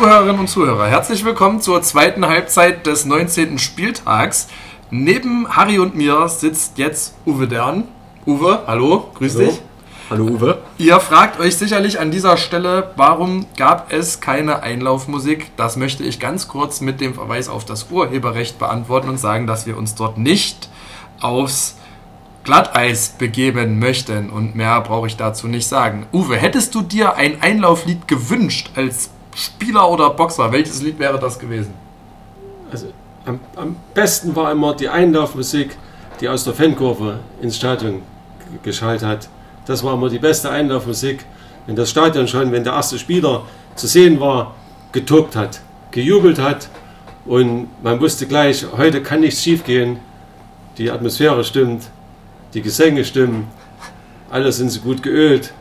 Zuhörerinnen 0.00 0.40
und 0.40 0.48
Zuhörer, 0.48 0.86
herzlich 0.86 1.26
willkommen 1.26 1.60
zur 1.60 1.82
zweiten 1.82 2.26
Halbzeit 2.26 2.86
des 2.86 3.04
19. 3.04 3.58
Spieltags. 3.58 4.48
Neben 4.90 5.54
Harry 5.54 5.78
und 5.78 5.94
mir 5.94 6.26
sitzt 6.26 6.78
jetzt 6.78 7.16
Uwe 7.26 7.46
Dern. 7.46 7.86
Uwe, 8.26 8.62
hallo, 8.66 9.10
grüß 9.16 9.34
hallo. 9.34 9.46
dich. 9.46 9.60
Hallo 10.08 10.24
Uwe. 10.24 10.58
Ihr 10.78 10.98
fragt 11.00 11.38
euch 11.38 11.58
sicherlich 11.58 12.00
an 12.00 12.10
dieser 12.10 12.38
Stelle, 12.38 12.92
warum 12.96 13.44
gab 13.58 13.92
es 13.92 14.20
keine 14.20 14.62
Einlaufmusik? 14.62 15.54
Das 15.58 15.76
möchte 15.76 16.02
ich 16.02 16.18
ganz 16.18 16.48
kurz 16.48 16.80
mit 16.80 17.02
dem 17.02 17.12
Verweis 17.12 17.50
auf 17.50 17.66
das 17.66 17.90
Urheberrecht 17.90 18.58
beantworten 18.58 19.10
und 19.10 19.18
sagen, 19.18 19.46
dass 19.46 19.66
wir 19.66 19.76
uns 19.76 19.96
dort 19.96 20.16
nicht 20.16 20.70
aufs 21.20 21.76
Glatteis 22.44 23.16
begeben 23.18 23.78
möchten. 23.78 24.30
Und 24.30 24.56
mehr 24.56 24.80
brauche 24.80 25.08
ich 25.08 25.18
dazu 25.18 25.46
nicht 25.46 25.66
sagen. 25.66 26.06
Uwe, 26.10 26.38
hättest 26.38 26.74
du 26.74 26.80
dir 26.80 27.16
ein 27.16 27.42
Einlauflied 27.42 28.08
gewünscht 28.08 28.70
als 28.76 29.10
Spieler 29.34 29.88
oder 29.90 30.10
Boxer, 30.10 30.50
welches 30.52 30.82
Lied 30.82 30.98
wäre 30.98 31.18
das 31.18 31.38
gewesen? 31.38 31.74
Also 32.70 32.88
am, 33.26 33.40
am 33.56 33.76
besten 33.94 34.34
war 34.34 34.50
immer 34.50 34.74
die 34.74 34.88
Einlaufmusik, 34.88 35.76
die 36.20 36.28
aus 36.28 36.44
der 36.44 36.54
Fankurve 36.54 37.20
ins 37.40 37.56
Stadion 37.56 38.02
geschaltet 38.62 39.08
hat. 39.08 39.28
Das 39.66 39.84
war 39.84 39.94
immer 39.94 40.08
die 40.08 40.18
beste 40.18 40.50
Einlaufmusik. 40.50 41.24
Wenn 41.66 41.76
das 41.76 41.90
Stadion 41.90 42.26
schon, 42.26 42.50
wenn 42.52 42.64
der 42.64 42.72
erste 42.72 42.98
Spieler 42.98 43.44
zu 43.76 43.86
sehen 43.86 44.20
war, 44.20 44.54
getobt 44.92 45.36
hat, 45.36 45.60
gejubelt 45.90 46.40
hat 46.40 46.68
und 47.24 47.68
man 47.82 48.00
wusste 48.00 48.26
gleich, 48.26 48.66
heute 48.76 49.02
kann 49.02 49.20
nichts 49.20 49.42
schiefgehen. 49.42 49.98
Die 50.78 50.90
Atmosphäre 50.90 51.44
stimmt, 51.44 51.84
die 52.54 52.62
Gesänge 52.62 53.04
stimmen, 53.04 53.48
alle 54.30 54.50
sind 54.52 54.70
so 54.70 54.80
gut 54.80 55.02
geölt. 55.02 55.52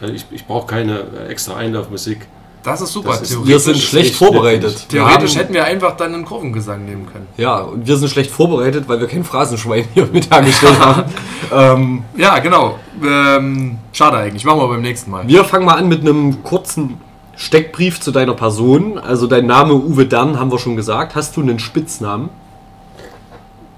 Also 0.00 0.14
ich, 0.14 0.24
ich 0.30 0.46
brauche 0.46 0.66
keine 0.66 1.04
extra 1.28 1.56
Einlaufmusik. 1.56 2.26
Das 2.64 2.80
ist 2.80 2.94
super. 2.94 3.10
Das 3.10 3.30
ist, 3.30 3.46
wir 3.46 3.60
sind 3.60 3.76
schlecht 3.76 4.16
vorbereitet. 4.16 4.88
Theoretisch 4.88 5.36
hätten 5.36 5.52
wir 5.52 5.64
einfach 5.64 5.98
dann 5.98 6.14
einen 6.14 6.24
Kurvengesang 6.24 6.86
nehmen 6.86 7.06
können. 7.12 7.26
Ja, 7.36 7.58
und 7.60 7.86
wir 7.86 7.98
sind 7.98 8.08
schlecht 8.08 8.30
vorbereitet, 8.30 8.88
weil 8.88 9.00
wir 9.00 9.06
kein 9.06 9.22
Phrasenschwein 9.22 9.84
hier 9.92 10.06
mit 10.10 10.32
hergestellt 10.32 10.80
haben. 10.80 11.04
ähm, 11.52 12.04
ja, 12.16 12.38
genau. 12.38 12.78
Ähm, 13.02 13.76
schade 13.92 14.16
eigentlich. 14.16 14.46
Machen 14.46 14.60
wir 14.60 14.68
beim 14.68 14.80
nächsten 14.80 15.10
Mal. 15.10 15.28
Wir 15.28 15.44
fangen 15.44 15.66
mal 15.66 15.74
an 15.74 15.88
mit 15.88 16.00
einem 16.00 16.42
kurzen 16.42 16.98
Steckbrief 17.36 18.00
zu 18.00 18.12
deiner 18.12 18.32
Person. 18.32 18.98
Also 18.98 19.26
dein 19.26 19.44
Name 19.44 19.74
Uwe 19.74 20.06
Dern 20.06 20.40
haben 20.40 20.50
wir 20.50 20.58
schon 20.58 20.74
gesagt. 20.74 21.14
Hast 21.14 21.36
du 21.36 21.42
einen 21.42 21.58
Spitznamen? 21.58 22.30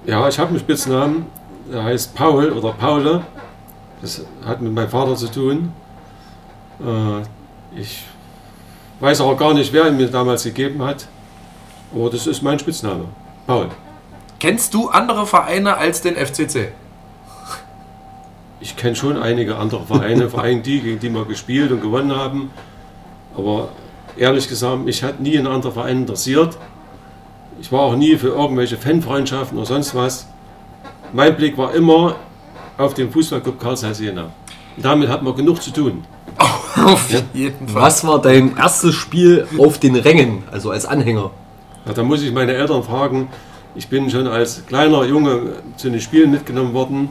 Ja, 0.06 0.28
ich 0.28 0.38
habe 0.38 0.50
einen 0.50 0.60
Spitznamen. 0.60 1.26
Der 1.72 1.82
heißt 1.82 2.14
Paul 2.14 2.52
oder 2.52 2.70
Paule. 2.70 3.22
Das 4.00 4.24
hat 4.44 4.62
mit 4.62 4.72
meinem 4.72 4.90
Vater 4.90 5.16
zu 5.16 5.26
tun. 5.28 5.72
Äh, 6.78 7.80
ich 7.80 8.04
weiß 9.00 9.20
auch 9.20 9.36
gar 9.36 9.54
nicht, 9.54 9.72
wer 9.72 9.88
ihn 9.88 9.96
mir 9.96 10.08
damals 10.08 10.44
gegeben 10.44 10.82
hat. 10.82 11.08
Aber 11.94 12.10
das 12.10 12.26
ist 12.26 12.42
mein 12.42 12.58
Spitzname. 12.58 13.06
Paul. 13.46 13.68
Kennst 14.38 14.74
du 14.74 14.88
andere 14.88 15.26
Vereine 15.26 15.76
als 15.76 16.02
den 16.02 16.16
FCC? 16.16 16.72
Ich 18.60 18.76
kenne 18.76 18.96
schon 18.96 19.16
einige 19.16 19.56
andere 19.56 19.84
Vereine, 19.84 20.28
vor 20.30 20.42
allem 20.42 20.62
die, 20.62 20.80
gegen 20.80 20.98
die 20.98 21.10
wir 21.10 21.24
gespielt 21.24 21.70
und 21.70 21.80
gewonnen 21.80 22.14
haben. 22.14 22.50
Aber 23.36 23.68
ehrlich 24.16 24.48
gesagt, 24.48 24.84
mich 24.84 25.02
hat 25.02 25.20
nie 25.20 25.38
ein 25.38 25.46
anderer 25.46 25.72
Verein 25.72 25.98
interessiert. 25.98 26.56
Ich 27.60 27.72
war 27.72 27.80
auch 27.80 27.96
nie 27.96 28.16
für 28.16 28.28
irgendwelche 28.28 28.76
Fanfreundschaften 28.76 29.56
oder 29.56 29.66
sonst 29.66 29.94
was. 29.94 30.26
Mein 31.12 31.36
Blick 31.36 31.56
war 31.56 31.74
immer 31.74 32.16
auf 32.76 32.94
den 32.94 33.10
Fußballclub 33.10 33.58
Karl 33.58 33.76
Zeiss 33.76 34.00
Jena. 34.00 34.30
Und 34.76 34.84
damit 34.84 35.08
hat 35.08 35.22
man 35.22 35.34
genug 35.34 35.62
zu 35.62 35.70
tun. 35.70 36.04
Auf 36.84 37.10
jeden 37.32 37.68
Fall. 37.68 37.82
Was 37.82 38.06
war 38.06 38.20
dein 38.20 38.56
erstes 38.56 38.94
Spiel 38.94 39.46
auf 39.58 39.78
den 39.78 39.96
Rängen, 39.96 40.42
also 40.50 40.70
als 40.70 40.86
Anhänger? 40.86 41.30
Ja, 41.86 41.92
da 41.92 42.02
muss 42.02 42.22
ich 42.22 42.32
meine 42.32 42.52
Eltern 42.54 42.82
fragen. 42.82 43.28
Ich 43.74 43.88
bin 43.88 44.10
schon 44.10 44.26
als 44.26 44.64
kleiner 44.66 45.04
Junge 45.04 45.54
zu 45.76 45.90
den 45.90 46.00
Spielen 46.00 46.30
mitgenommen 46.30 46.74
worden. 46.74 47.10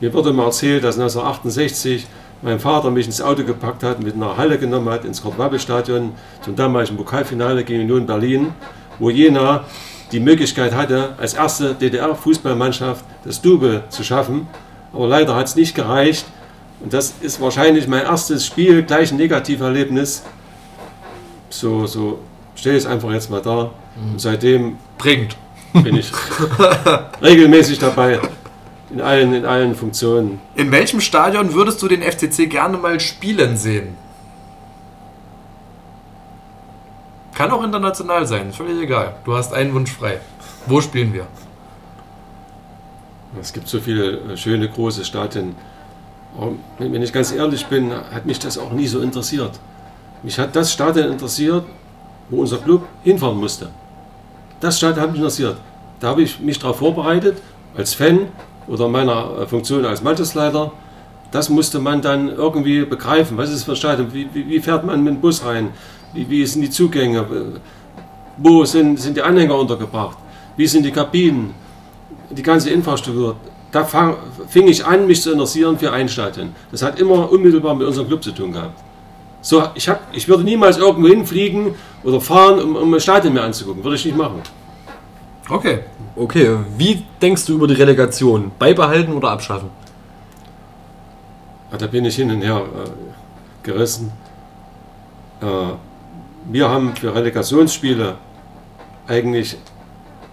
Mir 0.00 0.12
wurde 0.12 0.32
mal 0.32 0.44
erzählt, 0.44 0.84
dass 0.84 0.98
1968 0.98 2.06
mein 2.42 2.60
Vater 2.60 2.90
mich 2.90 3.06
ins 3.06 3.20
Auto 3.20 3.44
gepackt 3.44 3.82
hat, 3.82 4.02
mit 4.02 4.14
einer 4.14 4.36
Halle 4.36 4.58
genommen 4.58 4.88
hat, 4.90 5.04
ins 5.04 5.22
Kurt-Wabbel-Stadion 5.22 6.12
zum 6.42 6.54
damaligen 6.56 6.96
Pokalfinale 6.96 7.64
gegen 7.64 7.82
Union 7.82 8.06
Berlin, 8.06 8.52
wo 8.98 9.10
Jena 9.10 9.64
die 10.12 10.20
Möglichkeit 10.20 10.74
hatte, 10.74 11.14
als 11.18 11.34
erste 11.34 11.74
DDR-Fußballmannschaft 11.74 13.04
das 13.24 13.40
Double 13.40 13.84
zu 13.88 14.04
schaffen. 14.04 14.46
Aber 14.92 15.08
leider 15.08 15.34
hat 15.34 15.46
es 15.46 15.56
nicht 15.56 15.74
gereicht. 15.74 16.26
Und 16.80 16.92
das 16.92 17.14
ist 17.20 17.40
wahrscheinlich 17.40 17.88
mein 17.88 18.04
erstes 18.04 18.46
Spiel, 18.46 18.82
gleich 18.82 19.10
ein 19.12 19.16
Negativerlebnis. 19.16 20.22
So, 21.48 21.86
so 21.86 22.18
stelle 22.54 22.76
ich 22.76 22.84
es 22.84 22.90
einfach 22.90 23.10
jetzt 23.12 23.30
mal 23.30 23.40
da. 23.40 23.70
Und 23.96 24.20
seitdem 24.20 24.76
Prägend. 24.98 25.36
bin 25.72 25.96
ich 25.96 26.10
regelmäßig 27.22 27.78
dabei 27.78 28.20
in 28.90 29.00
allen, 29.00 29.34
in 29.34 29.44
allen 29.44 29.74
Funktionen. 29.74 30.40
In 30.54 30.70
welchem 30.70 31.00
Stadion 31.00 31.54
würdest 31.54 31.82
du 31.82 31.88
den 31.88 32.02
FCC 32.02 32.46
gerne 32.46 32.76
mal 32.76 33.00
spielen 33.00 33.56
sehen? 33.56 33.96
Kann 37.34 37.50
auch 37.50 37.62
international 37.62 38.26
sein, 38.26 38.52
völlig 38.52 38.80
egal. 38.80 39.16
Du 39.24 39.36
hast 39.36 39.52
einen 39.52 39.74
Wunsch 39.74 39.92
frei. 39.92 40.20
Wo 40.66 40.80
spielen 40.80 41.12
wir? 41.12 41.26
Es 43.40 43.52
gibt 43.52 43.68
so 43.68 43.80
viele 43.80 44.32
äh, 44.32 44.36
schöne 44.36 44.68
große 44.68 45.04
Stadien. 45.04 45.54
Aber 46.36 46.52
wenn 46.78 47.02
ich 47.02 47.12
ganz 47.12 47.32
ehrlich 47.32 47.66
bin, 47.66 47.92
hat 47.92 48.26
mich 48.26 48.38
das 48.38 48.58
auch 48.58 48.72
nie 48.72 48.86
so 48.86 49.00
interessiert. 49.00 49.52
Mich 50.22 50.38
hat 50.38 50.54
das 50.54 50.72
Stadion 50.72 51.12
interessiert, 51.12 51.64
wo 52.28 52.40
unser 52.40 52.58
Club 52.58 52.84
hinfahren 53.04 53.38
musste. 53.38 53.68
Das 54.60 54.76
Stadion 54.76 55.02
hat 55.02 55.10
mich 55.12 55.20
interessiert. 55.20 55.56
Da 56.00 56.08
habe 56.08 56.22
ich 56.22 56.40
mich 56.40 56.58
darauf 56.58 56.78
vorbereitet, 56.78 57.38
als 57.76 57.94
Fan 57.94 58.28
oder 58.68 58.88
meiner 58.88 59.38
äh, 59.40 59.46
Funktion 59.46 59.84
als 59.84 60.02
Mannschaftsleiter. 60.02 60.72
Das 61.30 61.48
musste 61.48 61.78
man 61.78 62.02
dann 62.02 62.28
irgendwie 62.28 62.84
begreifen. 62.84 63.36
Was 63.36 63.50
ist 63.50 63.64
für 63.64 63.72
ein 63.72 63.76
Stadion? 63.76 64.12
Wie, 64.12 64.28
wie, 64.32 64.48
wie 64.48 64.60
fährt 64.60 64.84
man 64.84 65.02
mit 65.02 65.14
dem 65.14 65.20
Bus 65.20 65.44
rein? 65.44 65.70
Wie, 66.12 66.28
wie 66.28 66.46
sind 66.46 66.62
die 66.62 66.70
Zugänge? 66.70 67.24
Wo 68.36 68.64
sind, 68.64 68.98
sind 69.00 69.16
die 69.16 69.22
Anhänger 69.22 69.58
untergebracht? 69.58 70.18
Wie 70.56 70.66
sind 70.66 70.84
die 70.84 70.90
Kabinen? 70.90 71.54
Die 72.30 72.42
ganze 72.42 72.70
Infrastruktur. 72.70 73.36
Da 73.76 73.84
fang, 73.84 74.16
fing 74.48 74.68
ich 74.68 74.86
an, 74.86 75.06
mich 75.06 75.20
zu 75.20 75.30
interessieren 75.30 75.78
für 75.78 75.92
ein 75.92 76.08
Stadion. 76.08 76.54
Das 76.70 76.80
hat 76.80 76.98
immer 76.98 77.30
unmittelbar 77.30 77.74
mit 77.74 77.86
unserem 77.86 78.06
Club 78.08 78.24
zu 78.24 78.32
tun 78.32 78.50
gehabt. 78.52 78.80
So, 79.42 79.64
ich, 79.74 79.86
hab, 79.86 80.00
ich 80.14 80.26
würde 80.28 80.44
niemals 80.44 80.78
irgendwo 80.78 81.08
hinfliegen 81.08 81.74
oder 82.02 82.18
fahren, 82.18 82.58
um, 82.58 82.74
um 82.74 82.94
ein 82.94 83.00
Stadion 83.00 83.34
mir 83.34 83.42
anzugucken. 83.42 83.84
Würde 83.84 83.96
ich 83.96 84.04
nicht 84.06 84.16
machen. 84.16 84.40
Okay. 85.50 85.80
Okay, 86.16 86.56
wie 86.78 87.04
denkst 87.20 87.44
du 87.44 87.52
über 87.56 87.66
die 87.66 87.74
Relegation? 87.74 88.50
Beibehalten 88.58 89.12
oder 89.12 89.28
abschaffen? 89.32 89.68
Ja, 91.70 91.76
da 91.76 91.86
bin 91.86 92.06
ich 92.06 92.16
hin 92.16 92.30
und 92.30 92.40
her 92.40 92.62
äh, 92.62 92.88
gerissen. 93.62 94.10
Äh, 95.42 95.46
wir 96.50 96.70
haben 96.70 96.96
für 96.96 97.14
Relegationsspiele 97.14 98.14
eigentlich 99.06 99.58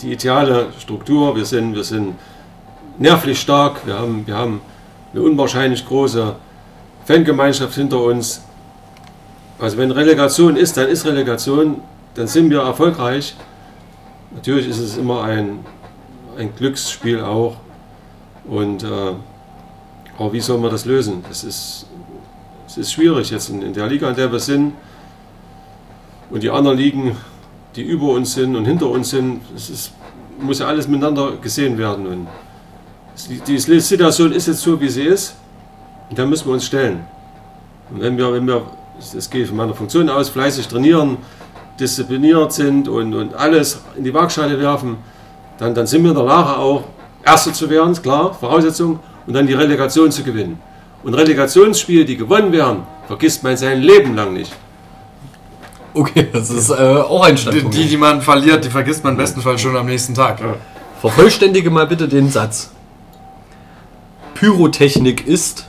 die 0.01 0.13
ideale 0.13 0.67
Struktur. 0.79 1.35
Wir 1.35 1.43
sind, 1.43 1.75
wir 1.75 1.83
sind 1.83 2.15
nervlich 2.97 3.39
stark. 3.39 3.85
Wir 3.85 3.97
haben, 3.97 4.25
wir 4.27 4.37
haben 4.37 4.61
eine 5.13 5.21
unwahrscheinlich 5.21 5.85
große 5.85 6.35
Fangemeinschaft 7.05 7.75
hinter 7.75 8.01
uns. 8.01 8.43
Also 9.59 9.77
wenn 9.77 9.91
Relegation 9.91 10.55
ist, 10.55 10.77
dann 10.77 10.87
ist 10.87 11.05
Relegation, 11.05 11.81
dann 12.15 12.27
sind 12.27 12.49
wir 12.49 12.61
erfolgreich. 12.61 13.35
Natürlich 14.31 14.67
ist 14.67 14.79
es 14.79 14.97
immer 14.97 15.23
ein, 15.23 15.59
ein 16.37 16.55
Glücksspiel 16.55 17.21
auch. 17.21 17.57
Und, 18.45 18.83
äh, 18.83 18.87
aber 20.17 20.33
wie 20.33 20.41
soll 20.41 20.57
man 20.57 20.71
das 20.71 20.85
lösen? 20.85 21.23
Das 21.29 21.43
ist, 21.43 21.85
es 22.67 22.77
ist 22.77 22.93
schwierig 22.93 23.29
jetzt 23.29 23.49
in, 23.49 23.61
in 23.61 23.73
der 23.73 23.87
Liga, 23.87 24.09
in 24.09 24.15
der 24.15 24.31
wir 24.31 24.39
sind. 24.39 24.73
Und 26.29 26.41
die 26.41 26.49
anderen 26.49 26.77
Ligen, 26.77 27.15
die 27.75 27.83
über 27.83 28.07
uns 28.07 28.33
sind 28.33 28.55
und 28.55 28.65
hinter 28.65 28.89
uns 28.89 29.11
sind, 29.11 29.41
es 29.55 29.91
muss 30.39 30.59
ja 30.59 30.67
alles 30.67 30.87
miteinander 30.87 31.33
gesehen 31.37 31.77
werden. 31.77 32.07
Und 32.07 32.27
die, 33.30 33.39
die 33.39 33.80
Situation 33.80 34.32
ist 34.32 34.47
jetzt 34.47 34.61
so, 34.61 34.80
wie 34.80 34.89
sie 34.89 35.03
ist. 35.03 35.36
Und 36.09 36.20
da 36.20 36.26
müssen 36.26 36.47
wir 36.47 36.53
uns 36.53 36.66
stellen. 36.66 37.05
Und 37.91 38.01
wenn 38.01 38.18
wir, 38.18 38.32
wenn 38.34 38.47
wir, 38.47 38.64
das 39.14 39.30
geht 39.30 39.47
von 39.47 39.57
meiner 39.57 39.74
Funktion 39.74 40.09
aus, 40.09 40.30
fleißig 40.30 40.68
trainieren, 40.68 41.18
diszipliniert 41.80 42.53
sind 42.53 42.88
und, 42.88 43.14
und 43.14 43.34
alles 43.34 43.82
in 43.97 44.03
die 44.03 44.14
Waagschale 44.14 44.59
werfen, 44.59 44.97
dann, 45.57 45.74
dann 45.74 45.88
sind 45.88 46.03
wir 46.03 46.11
in 46.11 46.18
der 46.18 46.26
Lage 46.26 46.57
auch, 46.57 46.84
Erster 47.26 47.53
zu 47.53 47.70
werden, 47.70 47.93
ist 47.93 48.03
klar, 48.03 48.34
Voraussetzung, 48.34 48.99
und 49.26 49.34
dann 49.34 49.47
die 49.47 49.53
Relegation 49.53 50.11
zu 50.11 50.24
gewinnen. 50.24 50.59
Und 51.03 51.14
Relegationsspiele, 51.14 52.03
die 52.05 52.18
gewonnen 52.18 52.51
werden, 52.51 52.84
vergisst 53.07 53.43
man 53.43 53.55
sein 53.55 53.82
Leben 53.82 54.16
lang 54.16 54.34
nicht. 54.34 54.51
Okay, 55.93 56.28
das 56.34 56.49
ist 56.49 56.70
äh, 56.70 56.74
auch 56.74 57.24
ein 57.24 57.36
Die, 57.36 57.41
Standpunkt. 57.41 57.78
die, 57.78 57.88
die 57.88 57.97
man 57.97 58.22
verliert, 58.22 58.66
die 58.66 58.70
vergisst 58.70 59.03
man 59.03 59.14
im 59.14 59.18
besten 59.18 59.41
Fall 59.41 59.57
schon 59.57 59.76
am 59.78 59.86
nächsten 59.86 60.14
Tag. 60.14 60.39
Vervollständige 60.99 61.70
mal 61.70 61.88
bitte 61.88 62.07
den 62.07 62.30
Satz. 62.30 62.72
Pyrotechnik 64.43 65.25
ist. 65.25 65.65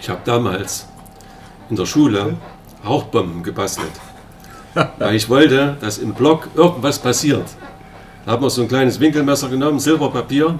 Ich 0.00 0.08
habe 0.08 0.22
damals 0.24 0.86
in 1.68 1.76
der 1.76 1.84
Schule 1.84 2.38
Rauchbomben 2.82 3.42
gebastelt. 3.42 3.92
Weil 4.98 5.14
ich 5.14 5.28
wollte, 5.28 5.76
dass 5.82 5.98
im 5.98 6.14
Block 6.14 6.48
irgendwas 6.54 6.98
passiert. 6.98 7.44
Da 8.24 8.32
haben 8.32 8.42
wir 8.42 8.48
so 8.48 8.62
ein 8.62 8.68
kleines 8.68 8.98
Winkelmesser 8.98 9.50
genommen, 9.50 9.80
Silberpapier. 9.80 10.58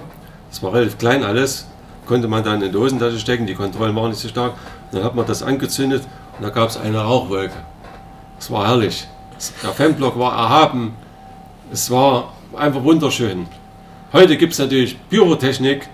Das 0.51 0.61
war 0.61 0.71
relativ 0.73 0.99
klein 0.99 1.23
alles. 1.23 1.65
Konnte 2.05 2.27
man 2.27 2.43
dann 2.43 2.61
in 2.61 2.71
die 2.71 2.77
Hosentasche 2.77 3.17
stecken, 3.17 3.47
die 3.47 3.55
Kontrollen 3.55 3.95
waren 3.95 4.11
nicht 4.11 4.19
so 4.19 4.27
stark. 4.27 4.51
Und 4.51 4.99
dann 4.99 5.03
hat 5.03 5.15
man 5.15 5.25
das 5.25 5.41
angezündet 5.41 6.03
und 6.37 6.43
da 6.43 6.51
gab 6.51 6.69
es 6.69 6.77
eine 6.77 6.99
Rauchwolke. 6.99 7.55
Das 8.37 8.51
war 8.51 8.67
herrlich. 8.67 9.07
Der 9.63 9.71
Fanblock 9.71 10.19
war 10.19 10.33
erhaben. 10.37 10.93
Es 11.71 11.89
war 11.89 12.33
einfach 12.55 12.83
wunderschön. 12.83 13.47
Heute 14.13 14.37
gibt 14.37 14.53
es 14.53 14.59
natürlich 14.59 14.95
Pyrotechnik. 15.09 15.89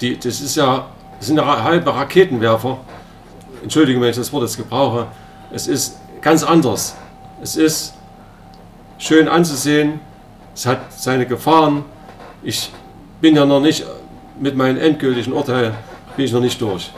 Die, 0.00 0.18
das 0.18 0.40
ist 0.40 0.56
ja, 0.56 0.86
das 1.18 1.26
sind 1.28 1.36
ja 1.36 1.62
halbe 1.62 1.94
Raketenwerfer. 1.94 2.78
Entschuldigung, 3.62 4.02
wenn 4.02 4.10
ich 4.10 4.16
das 4.16 4.32
Wort 4.32 4.42
jetzt 4.42 4.56
gebrauche. 4.56 5.06
Es 5.52 5.66
ist 5.66 5.98
ganz 6.20 6.42
anders. 6.42 6.94
Es 7.42 7.56
ist 7.56 7.94
schön 8.98 9.28
anzusehen. 9.28 10.00
Es 10.54 10.66
hat 10.66 10.92
seine 10.92 11.26
Gefahren. 11.26 11.84
Ich 12.42 12.70
bin 13.20 13.34
ja 13.36 13.44
noch 13.44 13.60
nicht 13.60 13.84
mit 14.38 14.56
meinem 14.56 14.78
endgültigen 14.78 15.32
Urteil 15.32 15.74
bin 16.16 16.24
ich 16.24 16.32
noch 16.32 16.40
nicht 16.40 16.60
durch. 16.60 16.90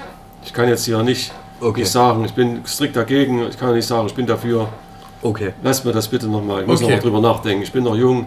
Ich 0.44 0.52
kann 0.52 0.68
jetzt 0.68 0.84
hier 0.84 1.02
nicht, 1.02 1.32
Okay. 1.60 1.80
nicht 1.80 1.90
sagen, 1.90 2.24
ich 2.24 2.32
bin 2.32 2.62
strikt 2.66 2.94
dagegen. 2.96 3.48
Ich 3.48 3.58
kann 3.58 3.74
nicht 3.74 3.86
sagen, 3.86 4.06
ich 4.06 4.14
bin 4.14 4.26
dafür. 4.26 4.68
Okay. 5.22 5.52
Lass 5.62 5.84
mir 5.84 5.92
das 5.92 6.06
bitte 6.06 6.28
nochmal. 6.28 6.60
Ich 6.62 6.66
muss 6.68 6.80
Okay. 6.80 6.90
noch 6.90 6.96
mal 6.98 7.02
drüber 7.02 7.20
nachdenken. 7.20 7.62
Ich 7.62 7.72
bin 7.72 7.82
noch 7.84 7.96
jung. 7.96 8.26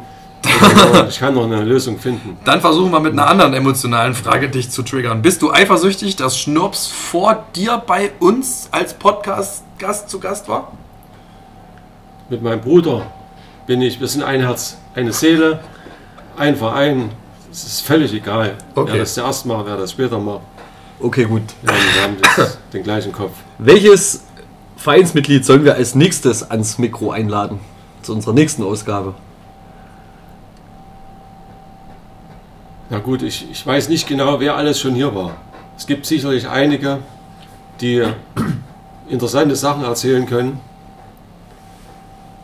Ich 1.09 1.19
kann 1.19 1.35
noch 1.35 1.43
eine 1.45 1.63
Lösung 1.63 1.99
finden. 1.99 2.37
Dann 2.45 2.61
versuchen 2.61 2.91
wir 2.91 2.99
mit 2.99 3.13
einer 3.13 3.27
anderen 3.27 3.53
emotionalen 3.53 4.13
Frage 4.13 4.49
dich 4.49 4.69
zu 4.71 4.81
triggern. 4.83 5.21
Bist 5.21 5.41
du 5.41 5.51
eifersüchtig, 5.51 6.15
dass 6.15 6.37
Schnurps 6.39 6.87
vor 6.87 7.45
dir 7.55 7.81
bei 7.85 8.11
uns 8.19 8.67
als 8.71 8.93
Podcast-Gast 8.93 10.09
zu 10.09 10.19
Gast 10.19 10.47
war? 10.47 10.71
Mit 12.29 12.41
meinem 12.41 12.61
Bruder 12.61 13.05
bin 13.67 13.81
ich, 13.81 13.99
wir 13.99 14.07
sind 14.07 14.23
ein 14.23 14.41
Herz, 14.41 14.77
eine 14.95 15.13
Seele, 15.13 15.59
ein 16.37 16.55
Verein. 16.55 17.11
Es 17.51 17.63
ist 17.63 17.81
völlig 17.81 18.13
egal, 18.13 18.55
Okay. 18.75 18.91
wer 18.93 18.99
das 19.01 19.13
zuerst 19.13 19.45
macht, 19.45 19.65
wer 19.65 19.77
das 19.77 19.91
später 19.91 20.17
macht. 20.19 20.41
Okay, 20.99 21.25
gut. 21.25 21.41
Wir 21.61 21.71
haben, 21.73 21.79
wir 21.95 22.03
haben 22.03 22.17
das, 22.37 22.57
den 22.73 22.83
gleichen 22.83 23.11
Kopf. 23.11 23.31
Welches 23.57 24.23
Vereinsmitglied 24.77 25.45
sollen 25.45 25.63
wir 25.65 25.75
als 25.75 25.93
nächstes 25.95 26.49
ans 26.49 26.77
Mikro 26.77 27.11
einladen? 27.11 27.59
Zu 28.01 28.13
unserer 28.13 28.33
nächsten 28.33 28.63
Ausgabe. 28.63 29.13
Na 32.91 32.99
gut, 32.99 33.21
ich, 33.21 33.49
ich 33.49 33.65
weiß 33.65 33.87
nicht 33.87 34.05
genau, 34.05 34.41
wer 34.41 34.57
alles 34.57 34.77
schon 34.77 34.95
hier 34.95 35.15
war. 35.15 35.37
Es 35.77 35.87
gibt 35.87 36.05
sicherlich 36.05 36.49
einige, 36.49 36.99
die 37.79 38.03
interessante 39.09 39.55
Sachen 39.55 39.85
erzählen 39.85 40.25
können. 40.25 40.59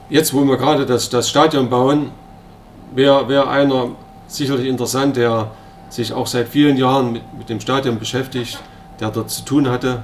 Jetzt, 0.09 0.33
wo 0.33 0.45
wir 0.45 0.55
gerade 0.55 0.85
das, 0.85 1.09
das 1.09 1.29
Stadion 1.29 1.69
bauen, 1.69 2.11
wäre 2.95 3.27
wär 3.27 3.49
einer 3.49 3.89
sicherlich 4.27 4.67
interessant, 4.67 5.17
der 5.17 5.51
sich 5.89 6.13
auch 6.13 6.27
seit 6.27 6.47
vielen 6.47 6.77
Jahren 6.77 7.11
mit, 7.11 7.23
mit 7.37 7.49
dem 7.49 7.59
Stadion 7.59 7.99
beschäftigt, 7.99 8.57
der 9.01 9.11
dort 9.11 9.29
zu 9.29 9.43
tun 9.43 9.69
hatte, 9.69 10.01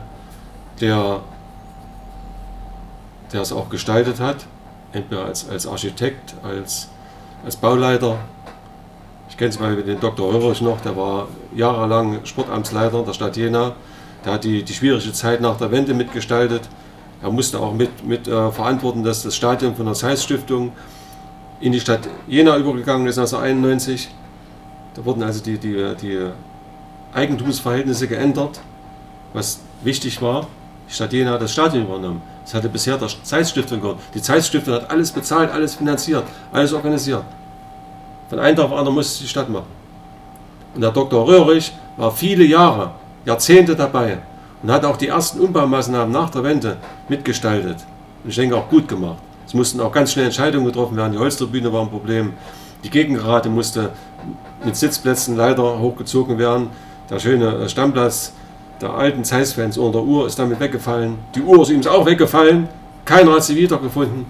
der, 0.81 1.21
der 3.31 3.41
es 3.43 3.53
auch 3.53 3.69
gestaltet 3.69 4.19
hat, 4.19 4.45
entweder 4.91 5.23
als, 5.23 5.47
als 5.47 5.65
Architekt, 5.65 6.35
als, 6.43 6.89
als 7.45 7.55
Bauleiter. 7.55 8.17
Ich 9.33 9.37
kenne 9.37 9.49
zum 9.49 9.63
Beispiel 9.63 9.83
den 9.83 9.99
Dr. 9.99 10.31
Röhrig 10.31 10.61
noch, 10.61 10.79
der 10.81 10.95
war 10.95 11.27
jahrelang 11.55 12.23
Sportamtsleiter 12.23 13.01
der 13.01 13.13
Stadt 13.13 13.35
Jena. 13.35 13.73
Der 14.23 14.33
hat 14.33 14.43
die, 14.43 14.61
die 14.61 14.73
schwierige 14.73 15.11
Zeit 15.11 15.41
nach 15.41 15.57
der 15.57 15.71
Wende 15.71 15.95
mitgestaltet. 15.95 16.69
Er 17.19 17.31
musste 17.31 17.59
auch 17.59 17.73
mit, 17.73 18.05
mit 18.05 18.27
äh, 18.27 18.51
verantworten, 18.51 19.03
dass 19.03 19.23
das 19.23 19.35
Stadion 19.35 19.75
von 19.75 19.87
der 19.87 19.95
Zeiss 19.95 20.23
Stiftung 20.23 20.71
in 21.59 21.71
die 21.71 21.79
Stadt 21.79 22.01
Jena 22.27 22.55
übergegangen 22.57 23.07
ist 23.07 23.17
1991. 23.17 24.09
Da 24.93 25.03
wurden 25.03 25.23
also 25.23 25.43
die, 25.43 25.57
die, 25.57 25.95
die 25.99 26.27
Eigentumsverhältnisse 27.15 28.07
geändert, 28.07 28.61
was 29.33 29.61
wichtig 29.81 30.21
war. 30.21 30.45
Die 30.87 30.93
Stadt 30.93 31.11
Jena 31.11 31.31
hat 31.31 31.41
das 31.41 31.53
Stadion 31.53 31.85
übernommen. 31.85 32.21
Das 32.43 32.53
hatte 32.53 32.69
bisher 32.69 32.99
der 32.99 33.09
Zeiss 33.23 33.49
Stiftung 33.49 33.81
gehört. 33.81 33.97
Die 34.13 34.21
Zeiss 34.21 34.45
Stiftung 34.45 34.75
hat 34.75 34.91
alles 34.91 35.11
bezahlt, 35.11 35.49
alles 35.49 35.73
finanziert, 35.73 36.23
alles 36.51 36.71
organisiert. 36.71 37.23
Von 38.33 38.39
einem 38.39 38.55
Tag 38.55 38.65
auf 38.65 38.71
den 38.71 38.79
anderen 38.79 38.95
musste 38.95 39.21
die 39.21 39.29
Stadt 39.29 39.47
machen. 39.47 39.67
Und 40.73 40.81
der 40.81 40.89
Dr. 40.89 41.27
Röhrig 41.27 41.71
war 41.97 42.09
viele 42.09 42.43
Jahre, 42.43 42.89
Jahrzehnte 43.25 43.75
dabei 43.75 44.17
und 44.63 44.71
hat 44.71 44.83
auch 44.85 44.97
die 44.97 45.09
ersten 45.09 45.39
Umbaumaßnahmen 45.39 46.11
nach 46.11 46.31
der 46.31 46.43
Wende 46.43 46.77
mitgestaltet. 47.09 47.85
Und 48.23 48.31
ich 48.31 48.35
denke 48.35 48.57
auch 48.57 48.67
gut 48.69 48.87
gemacht. 48.87 49.19
Es 49.45 49.53
mussten 49.53 49.79
auch 49.81 49.91
ganz 49.91 50.13
schnell 50.13 50.25
Entscheidungen 50.25 50.65
getroffen 50.65 50.97
werden. 50.97 51.11
Die 51.11 51.19
Holztribüne 51.19 51.71
war 51.71 51.83
ein 51.83 51.91
Problem. 51.91 52.33
Die 52.83 52.89
Gegengerade 52.89 53.49
musste 53.49 53.91
mit 54.65 54.75
Sitzplätzen 54.75 55.37
leider 55.37 55.77
hochgezogen 55.77 56.39
werden. 56.39 56.69
Der 57.11 57.19
schöne 57.19 57.69
Stammplatz 57.69 58.33
der 58.81 58.95
alten 58.95 59.23
Zeiss-Fans 59.23 59.77
unter 59.77 59.99
der 59.99 60.07
Uhr 60.07 60.25
ist 60.25 60.39
damit 60.39 60.59
weggefallen. 60.59 61.19
Die 61.35 61.43
Uhr 61.43 61.61
ist 61.61 61.69
ihm 61.69 61.85
auch 61.85 62.07
weggefallen. 62.07 62.67
Keiner 63.05 63.33
hat 63.33 63.43
sie 63.43 63.55
wiedergefunden. 63.55 64.25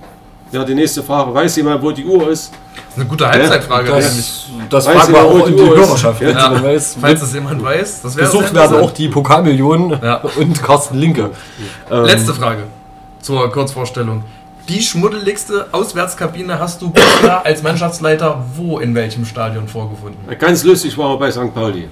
Ja, 0.53 0.63
die 0.63 0.75
nächste 0.75 1.01
Frage, 1.01 1.33
weiß 1.33 1.55
jemand, 1.55 1.81
wo 1.81 1.89
die 1.91 2.05
Uhr 2.05 2.29
ist? 2.29 2.53
Das 2.75 2.83
ist 2.93 2.95
eine 2.99 3.05
gute 3.05 3.27
Halbzeitfrage 3.27 3.89
Das, 3.89 4.05
eigentlich. 4.05 4.45
das 4.69 4.85
Weiß 4.85 4.93
fragen 4.97 5.13
wir 5.13 5.21
auch 5.23 5.47
in 5.47 5.57
die 5.57 5.63
die 5.63 5.67
Uhr 5.67 5.77
ist? 5.79 5.87
Hörerschaft. 5.87 6.21
Ja. 6.21 6.27
jemand 6.29 6.63
weiß, 6.63 6.97
Falls 7.01 7.21
es 7.23 7.33
jemand 7.33 7.63
weiß, 7.63 8.01
das 8.03 8.15
wäre 8.15 8.27
Gesucht 8.27 8.45
sehr 8.49 8.53
werden 8.53 8.77
auch 8.77 8.91
die 8.91 9.07
Pokalmillionen 9.07 9.99
Ja. 9.99 10.17
und 10.37 10.61
Carsten 10.61 10.99
Linke. 10.99 11.31
Ähm, 11.89 12.03
Letzte 12.05 12.35
Frage 12.35 12.65
zur 13.19 13.51
Kurzvorstellung. 13.51 14.23
Die 14.69 14.79
schmuddeligste 14.83 15.69
Auswärtskabine 15.71 16.59
hast 16.59 16.83
du 16.83 16.91
bisher 16.91 17.43
als 17.43 17.63
Mannschaftsleiter 17.63 18.45
wo 18.55 18.77
in 18.77 18.93
welchem 18.93 19.25
Stadion 19.25 19.67
vorgefunden? 19.67 20.19
Ganz 20.37 20.63
lustig 20.63 20.95
war 20.99 21.13
er 21.13 21.17
bei 21.17 21.31
St. 21.31 21.51
Pauli. 21.51 21.87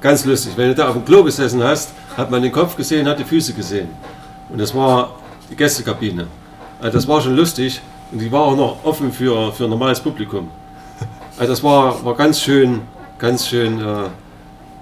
Ganz 0.00 0.24
lustig. 0.24 0.54
Wenn 0.56 0.70
du 0.70 0.74
da 0.74 0.88
auf 0.88 0.94
dem 0.94 1.04
Klo 1.04 1.22
gesessen 1.22 1.62
hast, 1.62 1.90
hat 2.16 2.32
man 2.32 2.42
den 2.42 2.50
Kopf 2.50 2.74
gesehen, 2.74 3.06
hat 3.06 3.20
die 3.20 3.24
Füße 3.24 3.52
gesehen. 3.52 3.90
Und 4.48 4.60
das 4.60 4.74
war 4.74 5.10
die 5.48 5.54
Gästekabine. 5.54 6.26
Also 6.80 6.98
das 6.98 7.06
war 7.06 7.20
schon 7.20 7.36
lustig 7.36 7.80
und 8.12 8.18
die 8.18 8.30
war 8.30 8.42
auch 8.42 8.56
noch 8.56 8.84
offen 8.84 9.10
für, 9.10 9.52
für 9.52 9.66
normales 9.66 10.00
Publikum. 10.00 10.48
Also 11.38 11.52
das 11.52 11.62
war, 11.62 12.04
war 12.04 12.14
ganz 12.14 12.40
schön, 12.40 12.82
ganz 13.18 13.48
schön 13.48 13.80
äh, 13.80 14.04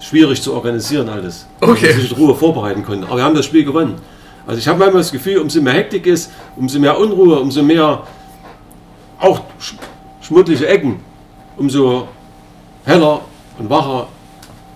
schwierig 0.01 0.43
zu 0.43 0.53
organisieren 0.53 1.09
alles. 1.09 1.47
Okay. 1.61 1.87
Dass 1.87 1.97
sich 1.97 2.11
in 2.11 2.16
Ruhe 2.16 2.35
vorbereiten 2.35 2.85
konnte. 2.85 3.07
Aber 3.07 3.18
wir 3.18 3.24
haben 3.24 3.37
das 3.37 3.45
Spiel 3.45 3.64
gewonnen. 3.64 3.95
Also 4.47 4.59
ich 4.59 4.66
habe 4.66 4.78
manchmal 4.78 5.03
das 5.03 5.12
Gefühl, 5.12 5.39
umso 5.39 5.62
mehr 5.62 5.74
Hektik 5.74 6.07
ist, 6.07 6.33
umso 6.57 6.81
mehr 6.81 6.99
Unruhe, 6.99 7.39
umso 7.39 7.62
mehr 7.62 8.03
auch 9.20 9.43
sch 9.61 9.74
schmuddlige 10.22 10.66
Ecken, 10.66 11.01
umso 11.57 12.09
heller 12.85 13.20
und 13.59 13.70
wacher 13.70 14.09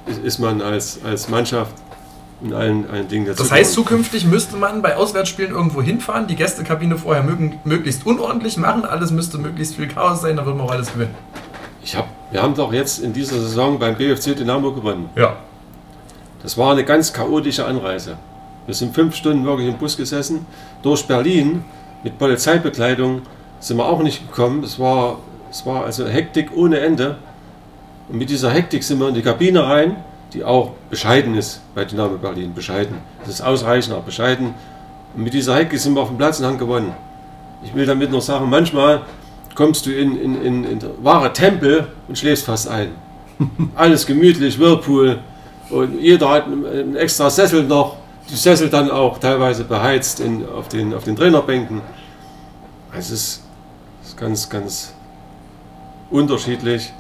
ist, 0.07 0.23
ist 0.23 0.39
man 0.39 0.61
als, 0.61 1.01
als 1.05 1.29
Mannschaft 1.29 1.73
in 2.43 2.53
allen, 2.53 2.91
allen 2.91 3.09
Dingen 3.09 3.27
dazu. 3.27 3.43
Das 3.43 3.53
heißt, 3.53 3.73
zukünftig 3.73 4.27
müsste 4.27 4.57
man 4.57 4.83
bei 4.83 4.97
Auswärtsspielen 4.97 5.53
irgendwo 5.53 5.83
hinfahren, 5.83 6.27
die 6.27 6.37
Gästekabine 6.37 6.99
vorher 6.99 7.23
mögen, 7.23 7.61
möglichst 7.65 8.07
unordentlich 8.07 8.57
machen, 8.57 8.85
alles 8.85 9.11
müsste 9.11 9.39
möglichst 9.39 9.77
viel 9.77 9.89
Chaos 9.89 10.23
sein, 10.23 10.37
dann 10.37 10.47
würden 10.47 10.59
wir 10.59 10.65
auch 10.65 10.73
alles 10.73 10.93
gewinnen. 10.93 11.15
ich 11.83 11.97
hab, 11.97 12.09
wir 12.31 12.43
haben 12.43 12.55
doch 12.55 12.73
jetzt 12.73 13.03
in 13.03 13.13
dieser 13.13 13.37
Saison 13.41 13.79
beim 13.79 13.97
BFC 13.97 14.37
Dynamo 14.37 14.73
gewonnen. 14.73 15.09
Ja. 15.17 15.37
Das 16.43 16.59
war 16.59 16.73
eine 16.73 16.85
ganz 16.85 17.13
chaotische 17.13 17.65
Anreise. 17.65 18.19
Wir 18.67 18.75
sind 18.75 18.95
fünf 18.95 19.15
Stunden 19.15 19.45
wirklich 19.45 19.69
im 19.69 19.79
Bus 19.79 19.97
gesessen. 19.97 20.47
Durch 20.83 21.07
Berlin 21.07 21.65
mit 22.03 22.19
Polizeibekleidung 22.19 23.23
sind 23.61 23.77
wir 23.79 23.87
auch 23.87 24.03
nicht 24.03 24.29
gekommen. 24.29 24.63
Es 24.63 24.79
war, 24.79 25.19
es 25.51 25.65
war 25.65 25.85
also 25.85 26.07
Hektik 26.07 26.51
ohne 26.55 26.81
Ende. 26.81 27.17
Und 28.09 28.19
mit 28.19 28.29
dieser 28.29 28.51
Hektik 28.51 28.85
sind 28.85 29.01
wir 29.01 29.09
in 29.09 29.15
die 29.15 29.23
Kabine 29.23 29.67
rein, 29.67 29.97
die 30.35 30.45
auch 30.45 30.73
bescheiden 30.91 31.37
ist 31.37 31.61
bei 31.75 31.85
Dynamo 31.85 32.19
Berlin. 32.19 32.53
Bescheiden. 32.53 32.97
Das 33.21 33.35
ist 33.35 33.41
ausreichend, 33.41 33.95
aber 33.95 34.03
bescheiden. 34.03 34.55
Und 35.15 35.23
mit 35.23 35.33
dieser 35.33 35.55
Hektik 35.55 35.79
sind 35.79 35.95
wir 35.95 36.03
auf 36.03 36.09
dem 36.09 36.19
Platz 36.19 36.41
und 36.41 36.47
haben 36.47 36.59
gewonnen. 36.59 36.93
Ich 37.65 37.75
will 37.75 37.87
damit 37.87 38.11
noch 38.11 38.21
sagen, 38.21 38.51
manchmal 38.51 39.03
kommst 39.55 39.87
du 39.87 39.91
in, 39.91 40.21
in, 40.21 40.43
in, 40.43 40.65
in 40.65 40.81
wahre 41.03 41.33
Tempel 41.33 41.87
und 42.09 42.19
schläfst 42.19 42.45
fast 42.45 42.69
ein. 42.69 42.91
Alles 43.77 44.05
gemütlich, 44.05 44.59
Whirlpool. 44.59 45.21
Und 45.71 46.01
jeder 46.01 46.29
hat 46.29 46.47
einen 46.47 46.97
extra 46.97 47.31
Sessel 47.31 47.63
noch. 47.63 47.97
Die 48.29 48.37
Sessel 48.37 48.69
dann 48.69 48.91
auch 48.91 49.19
teilweise 49.19 49.65
beheizt 49.65 50.19
in, 50.19 50.45
auf, 50.49 50.69
den, 50.69 50.95
auf 50.95 51.05
den 51.05 51.15
Trainerbänken. 51.15 51.81
Also 52.91 53.15
es 53.15 53.21
ist, 53.21 53.43
es 54.03 54.09
ist 54.09 54.17
ganz, 54.17 54.49
ganz 54.49 54.95
unterschiedlich. 56.11 56.93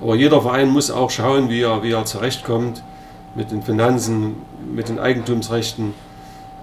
Aber 0.00 0.14
jeder 0.14 0.40
Verein 0.42 0.68
muss 0.68 0.90
auch 0.90 1.10
schauen, 1.10 1.48
wie 1.48 1.62
er, 1.62 1.82
wie 1.82 1.92
er 1.92 2.04
zurechtkommt 2.04 2.82
mit 3.34 3.50
den 3.50 3.62
Finanzen, 3.62 4.36
mit 4.74 4.88
den 4.88 4.98
Eigentumsrechten. 4.98 5.94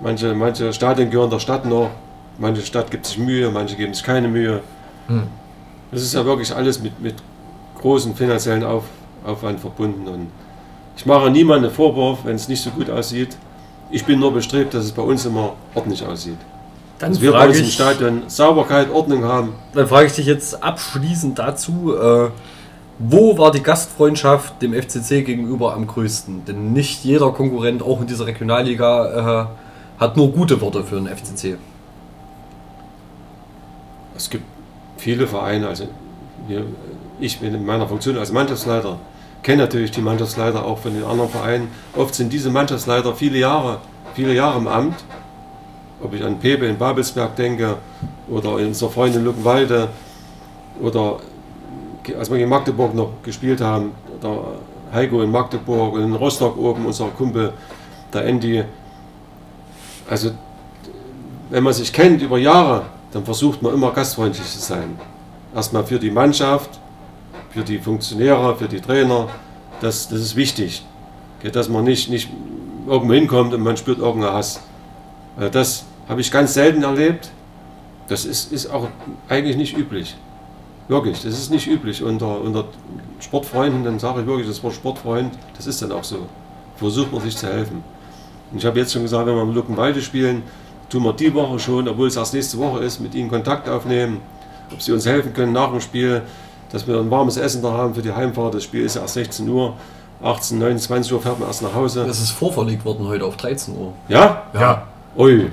Manche, 0.02 0.34
manche 0.34 0.74
Stadien 0.74 1.10
gehören 1.10 1.30
der 1.30 1.40
Stadt 1.40 1.66
noch, 1.66 1.90
manche 2.38 2.62
Stadt 2.62 2.92
gibt 2.92 3.06
sich 3.06 3.18
Mühe, 3.18 3.50
manche 3.52 3.76
geben 3.76 3.94
sich 3.94 4.04
keine 4.04 4.28
Mühe. 4.28 4.62
Hm. 5.08 5.24
Das 5.92 6.02
ist 6.02 6.14
ja 6.14 6.26
wirklich 6.26 6.54
alles 6.56 6.82
mit, 6.82 7.00
mit 7.02 7.16
großem 7.80 8.16
finanziellen 8.16 8.64
Auf, 8.64 8.86
Aufwand 9.24 9.60
verbunden. 9.60 10.08
Und 10.08 10.28
ich 10.98 11.06
mache 11.06 11.30
niemandem 11.30 11.66
einen 11.66 11.76
Vorwurf, 11.76 12.20
wenn 12.24 12.36
es 12.36 12.48
nicht 12.48 12.62
so 12.62 12.72
gut 12.72 12.90
aussieht. 12.90 13.38
Ich 13.92 14.06
bin 14.06 14.20
nur 14.20 14.34
bestrebt, 14.34 14.74
dass 14.74 14.86
es 14.86 14.92
bei 14.92 15.04
uns 15.04 15.26
immer 15.26 15.54
ordentlich 15.76 16.06
aussieht. 16.06 16.38
Dann 16.98 17.12
Dass 17.12 17.22
wir 17.22 17.32
bei 17.32 17.48
uns 17.48 17.60
im 17.60 17.66
Stadion 17.66 18.24
Sauberkeit, 18.28 18.90
Ordnung 18.92 19.24
haben. 19.24 19.54
dann 19.74 19.88
frage 19.88 20.08
ich 20.08 20.14
dich 20.14 20.26
jetzt 20.26 20.64
abschließend 20.64 21.38
dazu, 21.38 21.96
äh, 21.96 22.30
wo 23.00 23.38
war 23.38 23.52
die 23.52 23.64
Gastfreundschaft 23.64 24.62
dem 24.62 24.74
FCC 24.74 25.24
gegenüber 25.24 25.74
am 25.74 25.88
größten? 25.88 26.46
Denn 26.46 26.74
nicht 26.74 27.04
jeder 27.04 27.32
Konkurrent, 27.32 27.82
auch 27.82 28.02
in 28.02 28.08
dieser 28.08 28.28
Regionalliga, 28.28 29.48
äh, 29.98 30.00
hat 30.00 30.18
nur 30.18 30.32
gute 30.32 30.62
Worte 30.62 30.84
für 30.84 30.96
den 30.96 31.08
FCC. 31.08 31.58
Es 34.16 34.30
gibt 34.30 34.44
viele 34.98 35.28
Vereine, 35.28 35.68
also 35.68 35.88
wir, 36.48 36.66
ich 37.20 37.40
bin 37.40 37.54
in 37.56 37.66
meiner 37.66 37.88
Funktion 37.88 38.18
als 38.18 38.32
Mannschaftsleiter, 38.32 39.00
kenne 39.42 39.64
natürlich 39.64 39.92
die 39.92 40.02
Mannschaftsleiter 40.02 40.64
auch 40.64 40.78
von 40.78 40.94
den 40.94 41.04
anderen 41.04 41.30
Vereinen. 41.30 41.70
Oft 41.96 42.14
sind 42.14 42.32
diese 42.32 42.52
Mannschaftsleiter 42.52 43.16
viele 43.16 43.40
Jahre, 43.40 43.80
viele 44.14 44.34
Jahre 44.34 44.60
im 44.60 44.68
Amt. 44.68 45.04
Ob 46.02 46.14
ich 46.14 46.24
an 46.24 46.40
Pepe 46.40 46.66
in 46.66 46.78
Babelsberg 46.78 47.36
denke 47.38 47.78
oder 48.30 48.60
in 48.60 48.68
unserer 48.68 48.90
Freundin 48.90 49.24
Luckenwalde 49.24 49.88
oder 50.82 51.20
als 52.18 52.30
wir 52.30 52.38
in 52.38 52.50
Magdeburg 52.50 52.94
noch 52.94 53.12
gespielt 53.24 53.62
haben, 53.62 53.92
der 54.22 54.38
Heiko 54.94 55.22
in 55.22 55.32
Magdeburg 55.32 55.94
und 55.94 56.04
in 56.04 56.14
Rostock 56.16 56.58
oben, 56.58 56.86
unser 56.86 57.08
Kumpel, 57.08 57.54
der 58.14 58.26
Andy. 58.26 58.64
Also, 60.10 60.32
wenn 61.50 61.64
man 61.64 61.74
sich 61.74 61.92
kennt 61.92 62.22
über 62.22 62.38
Jahre, 62.38 62.84
dann 63.12 63.24
versucht 63.24 63.62
man 63.62 63.74
immer 63.74 63.92
gastfreundlich 63.92 64.46
zu 64.46 64.60
sein. 64.60 65.00
Erstmal 65.56 65.86
für 65.86 66.00
die 66.00 66.12
Mannschaft, 66.12 66.80
für 67.52 67.64
die 67.64 67.78
Funktionäre, 67.78 68.56
für 68.56 68.68
die 68.68 68.82
Trainer. 68.82 69.28
Das, 69.82 70.10
das 70.10 70.20
ist 70.20 70.36
wichtig. 70.36 70.84
Dass 71.52 71.70
man 71.70 71.84
nicht, 71.84 72.10
nicht 72.10 72.30
irgendwo 72.88 73.14
hinkommt 73.14 73.54
und 73.54 73.62
man 73.62 73.78
spürt 73.78 74.00
irgendeinen 74.00 74.34
Hass. 74.34 74.62
Also 75.38 75.50
das 75.50 75.86
habe 76.08 76.22
ich 76.22 76.32
ganz 76.32 76.54
selten 76.54 76.84
erlebt. 76.84 77.30
Das 78.08 78.26
ist, 78.26 78.52
ist 78.52 78.68
auch 78.68 78.88
eigentlich 79.30 79.58
nicht 79.58 79.78
üblich. 79.78 80.16
Wirklich, 80.88 81.22
das 81.22 81.34
ist 81.34 81.50
nicht 81.50 81.68
üblich 81.68 82.04
unter, 82.04 82.42
unter 82.42 82.66
Sportfreunden. 83.20 83.84
Dann 83.84 84.00
sage 84.00 84.22
ich 84.22 84.28
wirklich, 84.28 84.48
das 84.48 84.62
Wort 84.64 84.74
Sportfreund, 84.74 85.34
das 85.56 85.68
ist 85.68 85.82
dann 85.82 85.92
auch 85.92 86.04
so. 86.04 86.18
Versucht 86.78 87.12
man 87.12 87.22
sich 87.22 87.38
zu 87.38 87.48
helfen. 87.48 87.84
Und 88.52 88.58
ich 88.58 88.66
habe 88.66 88.80
jetzt 88.80 88.92
schon 88.92 89.04
gesagt, 89.04 89.26
wenn 89.26 89.36
wir 89.36 89.44
im 89.44 89.54
Luckenwalde 89.54 90.02
spielen, 90.02 90.44
tun 90.90 91.04
wir 91.04 91.14
die 91.14 91.34
Woche 91.34 91.58
schon, 91.60 91.88
obwohl 91.88 92.08
es 92.08 92.18
erst 92.18 92.34
nächste 92.34 92.58
Woche 92.58 92.80
ist, 92.84 93.00
mit 93.00 93.16
ihnen 93.16 93.30
Kontakt 93.30 93.70
aufnehmen, 93.70 94.22
ob 94.72 94.82
sie 94.82 94.92
uns 94.92 95.06
helfen 95.06 95.34
können 95.34 95.54
nach 95.54 95.72
dem 95.72 95.82
Spiel, 95.82 96.22
dass 96.72 96.88
wir 96.88 97.00
ein 97.00 97.10
warmes 97.10 97.38
Essen 97.38 97.62
da 97.62 97.72
haben 97.72 97.96
für 97.96 98.02
die 98.02 98.12
Heimfahrt. 98.12 98.54
Das 98.54 98.64
Spiel 98.64 98.84
ist 98.84 98.96
ja 98.96 99.02
erst 99.02 99.14
16 99.14 99.48
Uhr. 99.48 99.74
18, 100.22 100.58
19, 100.60 100.80
20 100.80 101.14
Uhr 101.14 101.22
fährt 101.22 101.40
man 101.40 101.48
erst 101.48 101.62
nach 101.62 101.74
Hause. 101.74 102.06
Das 102.06 102.20
ist 102.20 102.32
vorverlegt 102.32 102.86
worden 102.86 103.08
heute 103.08 103.26
auf 103.26 103.38
13 103.38 103.76
Uhr. 103.76 103.94
Ja? 104.08 104.44
Ja. 104.54 104.88
Ui. 105.18 105.52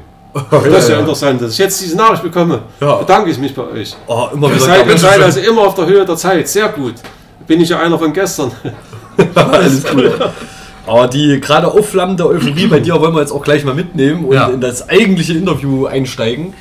Das 0.50 0.84
ist 0.84 0.88
ja 0.90 0.98
interessant, 1.00 1.42
dass 1.42 1.52
ich 1.52 1.58
jetzt 1.58 1.80
diese 1.80 1.96
Nachricht 1.96 2.22
bekomme. 2.22 2.60
Ja. 2.80 2.96
Bedanke 2.96 3.30
ich 3.30 3.38
mich 3.38 3.54
bei 3.54 3.62
euch. 3.62 3.96
Oh, 4.06 4.28
immer 4.32 4.48
Ihr 4.48 4.54
wieder 4.54 4.64
seid, 4.64 4.86
ihr 4.86 4.98
seid 4.98 5.20
also 5.22 5.40
immer 5.40 5.62
auf 5.62 5.74
der 5.74 5.86
Höhe 5.86 6.04
der 6.04 6.16
Zeit. 6.16 6.48
Sehr 6.48 6.68
gut. 6.68 6.94
Bin 7.46 7.60
ich 7.60 7.68
ja 7.68 7.80
einer 7.80 7.98
von 7.98 8.12
gestern. 8.12 8.52
Alles 9.34 9.82
cool. 9.92 10.30
Aber 10.86 11.08
die 11.08 11.40
gerade 11.40 11.66
aufflammende 11.68 12.26
Euphorie 12.26 12.66
bei 12.68 12.80
dir 12.80 13.00
wollen 13.00 13.14
wir 13.14 13.20
jetzt 13.20 13.32
auch 13.32 13.42
gleich 13.42 13.64
mal 13.64 13.74
mitnehmen 13.74 14.24
und 14.24 14.34
Ja. 14.34 14.48
in 14.48 14.60
das 14.60 14.88
eigentliche 14.88 15.34
Interview 15.34 15.86
einsteigen. 15.86 16.54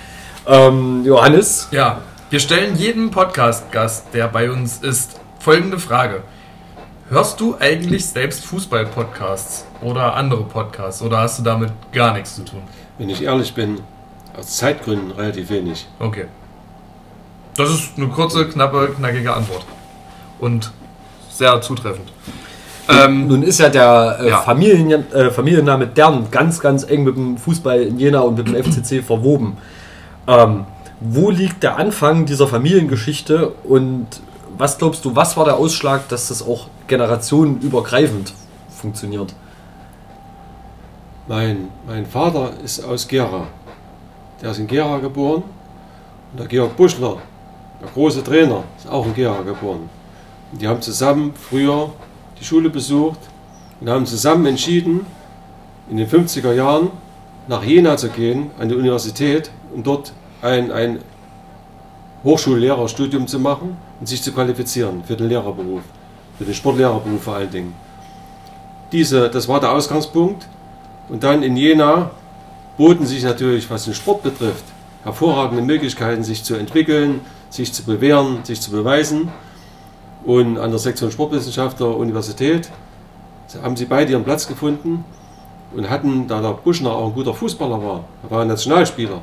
Ähm, 0.48 1.04
Johannes, 1.06 1.68
Ja, 1.72 2.00
wir 2.32 2.40
stellen 2.40 2.76
jedem 2.76 3.12
Podcast-Gast, 3.12 4.08
der 4.14 4.28
bei 4.28 4.50
uns 4.52 4.80
ist, 4.80 5.20
folgende 5.40 5.78
Frage. 5.80 6.22
Hörst 7.10 7.40
du 7.40 7.56
eigentlich 7.60 8.06
selbst 8.06 8.46
Fußball-Podcasts 8.46 9.66
oder 9.82 10.16
andere 10.16 10.44
Podcasts 10.44 11.02
oder 11.02 11.20
hast 11.20 11.40
du 11.40 11.44
damit 11.44 11.72
gar 11.94 12.14
nichts 12.14 12.36
zu 12.36 12.44
tun? 12.46 12.62
Wenn 13.00 13.10
ich 13.10 13.24
ehrlich 13.24 13.54
bin, 13.56 13.80
aus 14.38 14.58
Zeitgründen 14.58 15.12
relativ 15.12 15.50
wenig. 15.50 15.88
Okay. 16.00 16.26
Das 17.56 17.72
ist 17.72 17.98
eine 17.98 18.08
kurze, 18.10 18.48
knappe, 18.48 18.94
knackige 18.96 19.34
Antwort. 19.34 19.66
Und 20.40 20.72
sehr 21.32 21.60
zutreffend. 21.62 22.12
Ähm, 22.90 23.28
nun 23.28 23.44
ist 23.44 23.60
ja 23.60 23.70
der 23.70 24.18
äh, 24.20 24.30
Ja. 24.30 24.42
Familien, 24.42 25.12
äh, 25.14 25.32
Familienname 25.32 25.88
Dern 25.88 26.28
ganz, 26.30 26.60
ganz 26.60 26.84
eng 26.84 27.04
mit 27.04 27.16
dem 27.16 27.38
Fußball 27.38 27.82
in 27.82 28.00
Jena 28.00 28.20
und 28.20 28.38
mit 28.38 28.48
dem 28.48 28.64
FCC 28.64 29.02
verwoben. 29.06 29.58
Ähm, 30.28 30.66
wo 31.00 31.30
liegt 31.30 31.64
der 31.64 31.78
Anfang 31.78 32.26
dieser 32.26 32.48
Familiengeschichte 32.48 33.50
und 33.64 34.08
was 34.58 34.78
glaubst 34.78 35.06
du, 35.06 35.16
was 35.16 35.38
war 35.38 35.46
der 35.46 35.56
Ausschlag, 35.56 36.10
dass 36.10 36.28
das 36.28 36.42
auch 36.46 36.68
generationenübergreifend 36.88 38.34
funktioniert? 38.70 39.34
Mein, 41.30 41.68
mein 41.86 42.08
Vater 42.08 42.54
ist 42.66 42.84
aus 42.84 43.08
Gera. 43.08 43.46
Der 44.42 44.50
ist 44.50 44.58
in 44.58 44.66
Gera 44.66 44.98
geboren. 44.98 45.44
Und 46.32 46.40
der 46.40 46.48
Georg 46.48 46.76
Buschler, 46.76 47.18
der 47.80 47.88
große 47.90 48.24
Trainer, 48.24 48.64
ist 48.76 48.90
auch 48.90 49.06
in 49.06 49.14
Gera 49.14 49.44
geboren. 49.44 49.88
Und 50.52 50.60
die 50.60 50.68
haben 50.68 50.82
zusammen 50.82 51.36
früher 51.36 51.92
die 52.40 52.44
Schule 52.44 52.72
besucht 52.72 53.20
und 53.80 53.90
haben 53.92 54.08
zusammen 54.08 54.48
entschieden, 54.48 55.06
in 55.92 55.98
den 55.98 56.08
50er 56.08 56.52
Jahren 56.52 56.90
nach 57.48 57.64
Jena 57.64 57.96
zu 57.96 58.10
gehen, 58.10 58.50
an 58.58 58.68
die 58.68 58.76
Universität, 58.76 59.52
und 59.76 59.86
dort 59.86 60.14
ein, 60.42 60.72
ein 60.72 60.98
Hochschullehrerstudium 62.24 63.28
zu 63.28 63.38
machen 63.38 63.78
und 64.00 64.08
sich 64.08 64.24
zu 64.24 64.32
qualifizieren 64.32 65.04
für 65.04 65.16
den 65.16 65.30
Lehrerberuf, 65.30 65.84
für 66.40 66.46
den 66.46 66.56
Sportlehrerberuf 66.56 67.22
vor 67.22 67.36
allen 67.36 67.52
Dingen. 67.52 67.76
Diese, 68.92 69.30
das 69.30 69.48
war 69.48 69.60
der 69.60 69.74
Ausgangspunkt. 69.74 70.48
Und 71.10 71.24
dann 71.24 71.44
in 71.44 71.58
Jena 71.58 72.12
boten 72.78 73.06
sich 73.06 73.24
natürlich, 73.24 73.70
was 73.70 73.86
den 73.86 73.94
Sport 73.94 74.24
betrifft, 74.24 74.64
hervorragende 75.04 75.64
Möglichkeiten, 75.64 76.24
sich 76.24 76.44
zu 76.44 76.56
entwickeln, 76.56 77.22
sich 77.50 77.74
zu 77.74 77.84
bewähren, 77.84 78.40
sich 78.44 78.62
zu 78.62 78.72
beweisen. 78.72 79.30
Und 80.24 80.58
an 80.58 80.70
der 80.70 80.80
Sektion 80.80 81.12
Sportwissenschaft 81.12 81.80
der 81.80 81.88
Universität 81.88 82.70
haben 83.62 83.76
sie 83.76 83.86
beide 83.86 84.12
ihren 84.12 84.24
Platz 84.24 84.48
gefunden 84.48 85.04
und 85.76 85.90
hatten, 85.90 86.28
da 86.28 86.42
der 86.42 86.54
Buschner 86.54 86.92
auch 86.92 87.08
ein 87.08 87.14
guter 87.14 87.34
Fußballer 87.34 87.84
war, 87.84 88.04
er 88.24 88.32
war 88.32 88.42
ein 88.42 88.48
Nationalspieler, 88.48 89.22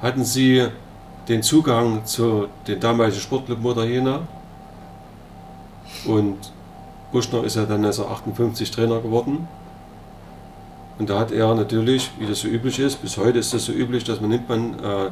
hatten 0.00 0.24
sie 0.24 0.68
den 1.28 1.42
Zugang 1.42 2.04
zu 2.04 2.48
den 2.66 2.80
damaligen 2.80 3.20
Sportclub 3.20 3.60
Motor 3.60 3.84
Jena. 3.84 4.20
Und 6.04 6.36
Buschner 7.12 7.44
ist 7.44 7.56
ja 7.56 7.62
dann 7.62 7.84
1958 7.84 8.70
Trainer 8.70 9.00
geworden. 9.00 9.46
Und 10.98 11.10
da 11.10 11.18
hat 11.18 11.32
er 11.32 11.54
natürlich, 11.54 12.10
wie 12.18 12.26
das 12.26 12.40
so 12.40 12.48
üblich 12.48 12.78
ist, 12.78 13.02
bis 13.02 13.16
heute 13.16 13.38
ist 13.38 13.54
das 13.54 13.64
so 13.64 13.72
üblich, 13.72 14.04
dass 14.04 14.20
man 14.20 14.30
nimmt 14.30 14.48
man 14.48 14.74
äh, 14.74 15.10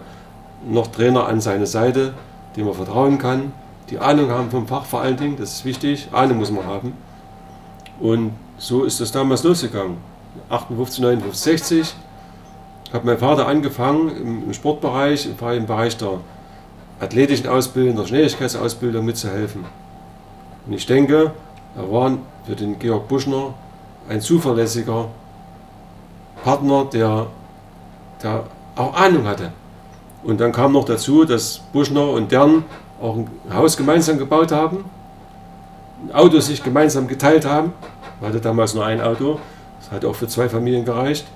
noch 0.69 0.89
Trainer 0.89 1.27
an 1.27 1.41
seine 1.41 1.67
Seite, 1.67 2.15
dem 2.57 2.67
man 2.67 2.75
vertrauen 2.75 3.19
kann, 3.19 3.53
die 3.91 3.99
Ahnung 3.99 4.31
haben 4.31 4.51
vom 4.51 4.69
Fach 4.69 4.85
vor 4.85 5.01
allen 5.01 5.17
Dingen, 5.17 5.37
das 5.37 5.55
ist 5.55 5.65
wichtig, 5.65 6.09
Ahnung 6.13 6.39
muss 6.39 6.53
man 6.53 6.65
haben. 6.65 6.93
Und 7.99 8.33
so 8.57 8.85
ist 8.85 9.01
das 9.01 9.11
damals 9.11 9.43
losgegangen. 9.43 9.97
58, 10.49 11.01
59, 11.01 11.43
60 11.43 11.95
hat 12.93 13.05
mein 13.05 13.19
Vater 13.19 13.49
angefangen 13.49 14.11
im, 14.17 14.45
im 14.45 14.53
Sportbereich, 14.53 15.27
im, 15.27 15.49
im 15.49 15.67
Bereich 15.67 15.97
der 15.97 16.21
athletischen 17.01 17.49
Ausbildung, 17.49 17.97
der 17.97 18.07
Schnelligkeitsausbildung 18.07 19.05
mitzuhelfen. 19.05 19.65
Und 20.67 20.73
ich 20.73 20.87
denke, 20.87 21.33
er 21.77 21.93
war 21.93 22.17
für 22.47 22.55
den 22.55 22.79
Georg 22.79 23.09
Buschner 23.09 23.55
ein 24.09 24.21
zuverlässiger 24.21 25.09
Partner, 26.43 26.87
der, 26.93 27.27
der 28.23 28.45
auch 28.77 28.95
Ahnung 28.95 29.27
hatte. 29.27 29.53
Und 30.23 30.41
dann 30.41 30.53
kam 30.53 30.73
noch 30.73 30.85
dazu, 30.85 31.25
dass 31.25 31.61
Buschner 31.73 32.09
und 32.11 32.31
Dern 32.31 32.65
auch 33.01 33.17
ein 33.17 33.31
Haus 33.53 33.77
gemeinsam 33.77 34.19
gebaut 34.19 34.53
haben, 34.53 34.85
ein 36.07 36.15
Auto 36.15 36.41
sich 36.41 36.63
gemeinsam 36.63 37.09
geteilt 37.09 37.47
haben. 37.47 37.73
Man 38.21 38.31
hatte 38.31 38.41
damals 38.41 38.75
nur 38.75 38.85
ein 38.85 39.01
Auto, 39.01 39.39
das 39.81 39.91
hat 39.91 40.05
auch 40.05 40.15
für 40.15 40.29
zwei 40.29 40.49
Familien 40.49 40.85
gereicht. 40.85 41.27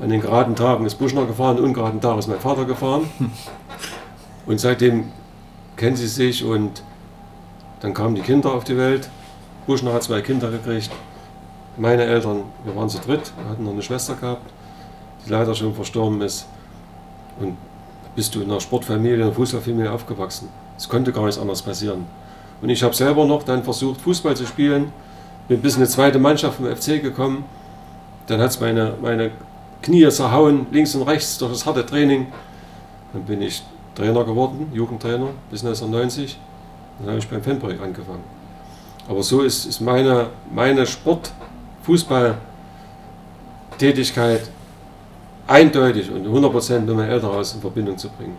An 0.00 0.10
den 0.10 0.20
geraden 0.20 0.54
Tagen 0.54 0.84
ist 0.86 0.96
Buschner 0.96 1.26
gefahren, 1.26 1.58
an 1.58 1.64
ungeraden 1.64 2.00
Tagen 2.00 2.18
ist 2.18 2.28
mein 2.28 2.40
Vater 2.40 2.64
gefahren. 2.64 3.08
Und 4.46 4.58
seitdem 4.58 5.12
kennen 5.76 5.96
sie 5.96 6.06
sich 6.06 6.42
und 6.42 6.82
dann 7.80 7.92
kamen 7.92 8.14
die 8.14 8.22
Kinder 8.22 8.52
auf 8.52 8.64
die 8.64 8.78
Welt. 8.78 9.10
Buschner 9.66 9.92
hat 9.92 10.02
zwei 10.02 10.22
Kinder 10.22 10.50
gekriegt. 10.50 10.90
Meine 11.78 12.02
Eltern, 12.04 12.42
wir 12.64 12.74
waren 12.74 12.88
zu 12.88 12.98
dritt, 12.98 13.32
wir 13.40 13.50
hatten 13.50 13.62
noch 13.62 13.72
eine 13.72 13.82
Schwester 13.82 14.14
gehabt, 14.14 14.50
die 15.24 15.30
leider 15.30 15.54
schon 15.54 15.72
verstorben 15.74 16.20
ist. 16.22 16.46
Und 17.38 17.56
bist 18.16 18.34
du 18.34 18.40
in 18.40 18.50
einer 18.50 18.60
Sportfamilie, 18.60 19.22
einer 19.22 19.32
Fußballfamilie 19.32 19.92
aufgewachsen. 19.92 20.48
Es 20.76 20.88
konnte 20.88 21.12
gar 21.12 21.24
nichts 21.24 21.40
anderes 21.40 21.62
passieren. 21.62 22.06
Und 22.60 22.68
ich 22.68 22.82
habe 22.82 22.96
selber 22.96 23.24
noch 23.26 23.44
dann 23.44 23.62
versucht, 23.62 24.00
Fußball 24.00 24.34
zu 24.34 24.44
spielen, 24.44 24.92
bin 25.46 25.62
bis 25.62 25.76
in 25.76 25.82
eine 25.82 25.88
zweite 25.88 26.18
Mannschaft 26.18 26.56
vom 26.56 26.66
FC 26.66 27.00
gekommen. 27.00 27.44
Dann 28.26 28.40
hat 28.40 28.50
es 28.50 28.58
meine, 28.58 28.94
meine 29.00 29.30
Knie 29.80 30.08
zerhauen, 30.10 30.66
links 30.72 30.96
und 30.96 31.02
rechts 31.02 31.38
durch 31.38 31.52
das 31.52 31.64
harte 31.64 31.86
Training. 31.86 32.26
Dann 33.12 33.22
bin 33.22 33.40
ich 33.40 33.62
Trainer 33.94 34.24
geworden, 34.24 34.68
Jugendtrainer 34.74 35.28
bis 35.48 35.64
1990. 35.64 36.40
Dann 36.98 37.08
habe 37.10 37.18
ich 37.20 37.28
beim 37.28 37.40
Fanprojekt 37.40 37.80
angefangen. 37.80 38.24
Aber 39.08 39.22
so 39.22 39.42
ist, 39.42 39.64
ist 39.64 39.80
meine, 39.80 40.30
meine 40.52 40.86
Sport, 40.86 41.32
Fußball-Tätigkeit 41.88 44.50
eindeutig 45.46 46.10
und 46.10 46.26
100% 46.26 46.80
mit 46.80 46.94
meinem 46.96 47.08
Elternhaus 47.10 47.54
in 47.54 47.60
Verbindung 47.62 47.96
zu 47.96 48.10
bringen. 48.10 48.36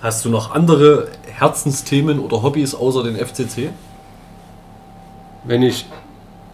Hast 0.00 0.24
du 0.24 0.28
noch 0.28 0.54
andere 0.54 1.08
Herzensthemen 1.26 2.20
oder 2.20 2.42
Hobbys 2.42 2.74
außer 2.76 3.02
den 3.02 3.16
FCC? 3.16 3.70
Wenn 5.44 5.62
ich 5.62 5.86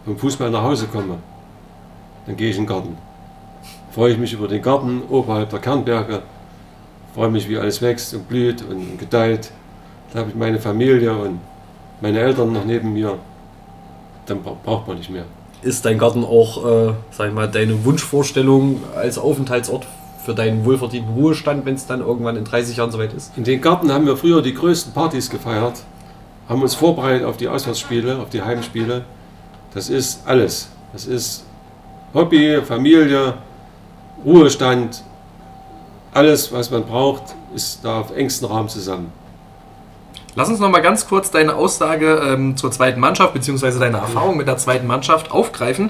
vom 0.05 0.17
Fußball 0.17 0.49
nach 0.49 0.63
Hause 0.63 0.87
komme, 0.87 1.17
dann 2.25 2.35
gehe 2.35 2.49
ich 2.49 2.57
in 2.57 2.63
den 2.63 2.69
Garten. 2.69 2.97
Freue 3.91 4.13
ich 4.13 4.17
mich 4.17 4.33
über 4.33 4.47
den 4.47 4.61
Garten 4.63 5.03
oberhalb 5.09 5.49
der 5.51 5.59
Kernberge, 5.59 6.23
freue 7.13 7.29
mich, 7.29 7.47
wie 7.49 7.57
alles 7.59 7.79
wächst 7.81 8.13
und 8.15 8.27
blüht 8.27 8.63
und 8.63 8.97
gedeiht. 8.97 9.51
Da 10.13 10.19
habe 10.19 10.29
ich 10.29 10.35
meine 10.35 10.59
Familie 10.59 11.15
und 11.15 11.39
meine 12.01 12.19
Eltern 12.19 12.51
noch 12.53 12.65
neben 12.65 12.93
mir. 12.93 13.17
Dann 14.25 14.41
bra- 14.41 14.55
braucht 14.63 14.87
man 14.87 14.97
nicht 14.97 15.09
mehr. 15.11 15.25
Ist 15.61 15.85
dein 15.85 15.97
Garten 15.97 16.23
auch, 16.23 16.65
äh, 16.65 16.93
sag 17.11 17.27
ich 17.27 17.33
mal, 17.33 17.47
deine 17.47 17.83
Wunschvorstellung 17.83 18.81
als 18.95 19.17
Aufenthaltsort 19.17 19.85
für 20.23 20.33
deinen 20.33 20.63
wohlverdienten 20.63 21.13
Ruhestand, 21.13 21.65
wenn 21.65 21.75
es 21.75 21.85
dann 21.85 21.99
irgendwann 21.99 22.37
in 22.37 22.45
30 22.45 22.77
Jahren 22.77 22.91
soweit 22.91 23.13
ist? 23.13 23.37
In 23.37 23.43
den 23.43 23.59
Garten 23.59 23.91
haben 23.91 24.05
wir 24.05 24.15
früher 24.15 24.41
die 24.41 24.53
größten 24.53 24.93
Partys 24.93 25.29
gefeiert, 25.29 25.81
haben 26.47 26.61
uns 26.61 26.75
vorbereitet 26.75 27.25
auf 27.25 27.37
die 27.37 27.49
Auswärtsspiele, 27.49 28.19
auf 28.19 28.29
die 28.29 28.41
Heimspiele. 28.41 29.03
Das 29.73 29.89
ist 29.89 30.21
alles. 30.25 30.69
Das 30.93 31.05
ist 31.05 31.45
Hobby, 32.13 32.61
Familie, 32.63 33.35
Ruhestand. 34.25 35.03
Alles, 36.13 36.51
was 36.51 36.71
man 36.71 36.85
braucht, 36.85 37.35
ist 37.53 37.83
da 37.83 37.99
auf 37.99 38.15
engstem 38.15 38.49
Rahmen 38.49 38.69
zusammen. 38.69 39.11
Lass 40.39 40.47
uns 40.47 40.59
noch 40.59 40.69
mal 40.69 40.79
ganz 40.79 41.05
kurz 41.05 41.31
deine 41.31 41.53
Aussage 41.55 42.13
ähm, 42.23 42.55
zur 42.55 42.71
zweiten 42.71 43.01
Mannschaft 43.01 43.33
bzw. 43.33 43.77
deine 43.77 43.97
Erfahrung 43.97 44.37
mit 44.37 44.47
der 44.47 44.55
zweiten 44.55 44.87
Mannschaft 44.87 45.31
aufgreifen. 45.31 45.89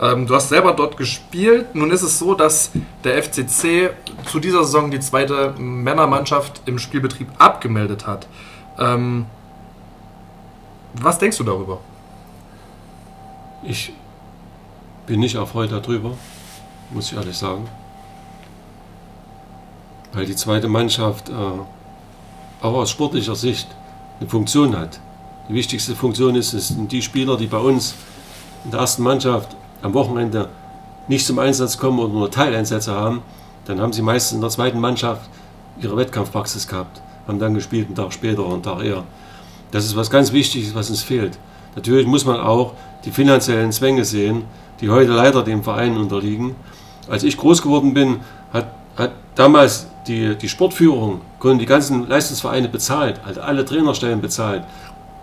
Ähm, 0.00 0.26
du 0.26 0.34
hast 0.34 0.48
selber 0.48 0.72
dort 0.72 0.96
gespielt. 0.96 1.74
Nun 1.74 1.90
ist 1.90 2.00
es 2.00 2.18
so, 2.18 2.32
dass 2.32 2.70
der 3.04 3.22
FCC 3.22 3.90
zu 4.24 4.40
dieser 4.40 4.64
Saison 4.64 4.90
die 4.90 5.00
zweite 5.00 5.52
Männermannschaft 5.58 6.62
im 6.64 6.78
Spielbetrieb 6.78 7.28
abgemeldet 7.36 8.06
hat. 8.06 8.26
Ähm, 8.78 9.26
was 10.94 11.18
denkst 11.18 11.36
du 11.36 11.44
darüber? 11.44 11.80
Ich 13.62 13.92
bin 15.04 15.20
nicht 15.20 15.34
erfreut 15.34 15.72
darüber, 15.72 16.12
muss 16.88 17.12
ich 17.12 17.18
ehrlich 17.18 17.36
sagen. 17.36 17.68
Weil 20.14 20.24
die 20.24 20.36
zweite 20.36 20.68
Mannschaft 20.68 21.28
äh, 21.28 21.32
auch 22.62 22.74
aus 22.74 22.90
sportlicher 22.90 23.34
Sicht 23.34 23.68
eine 24.20 24.28
Funktion 24.28 24.76
hat. 24.76 25.00
Die 25.48 25.54
wichtigste 25.54 25.96
Funktion 25.96 26.34
ist, 26.36 26.52
es 26.52 26.68
sind 26.68 26.92
die 26.92 27.02
Spieler, 27.02 27.36
die 27.36 27.46
bei 27.46 27.58
uns 27.58 27.94
in 28.64 28.70
der 28.70 28.80
ersten 28.80 29.02
Mannschaft 29.02 29.56
am 29.82 29.94
Wochenende 29.94 30.48
nicht 31.08 31.26
zum 31.26 31.38
Einsatz 31.38 31.78
kommen 31.78 31.98
oder 31.98 32.12
nur 32.12 32.30
Teileinsätze 32.30 32.94
haben, 32.94 33.22
dann 33.64 33.80
haben 33.80 33.92
sie 33.92 34.02
meistens 34.02 34.36
in 34.36 34.40
der 34.40 34.50
zweiten 34.50 34.78
Mannschaft 34.78 35.28
ihre 35.80 35.96
Wettkampfpraxis 35.96 36.68
gehabt, 36.68 37.00
haben 37.26 37.38
dann 37.38 37.54
gespielt 37.54 37.86
einen 37.86 37.96
Tag 37.96 38.12
später 38.12 38.44
oder 38.44 38.54
einen 38.54 38.62
Tag 38.62 38.82
eher. 38.84 39.04
Das 39.70 39.84
ist 39.84 39.96
was 39.96 40.10
ganz 40.10 40.32
Wichtiges, 40.32 40.74
was 40.74 40.90
uns 40.90 41.02
fehlt. 41.02 41.38
Natürlich 41.74 42.06
muss 42.06 42.24
man 42.24 42.40
auch 42.40 42.74
die 43.04 43.10
finanziellen 43.10 43.72
Zwänge 43.72 44.04
sehen, 44.04 44.44
die 44.80 44.90
heute 44.90 45.12
leider 45.12 45.42
dem 45.42 45.62
Verein 45.62 45.96
unterliegen. 45.96 46.56
Als 47.08 47.22
ich 47.22 47.36
groß 47.36 47.62
geworden 47.62 47.94
bin, 47.94 48.18
hat, 49.00 49.12
damals 49.34 49.86
die, 50.06 50.36
die 50.36 50.48
Sportführung, 50.48 51.20
konnten 51.38 51.58
die 51.58 51.66
ganzen 51.66 52.08
Leistungsvereine 52.08 52.68
bezahlt, 52.68 53.20
hat 53.24 53.38
alle 53.38 53.64
Trainerstellen 53.64 54.20
bezahlt, 54.20 54.64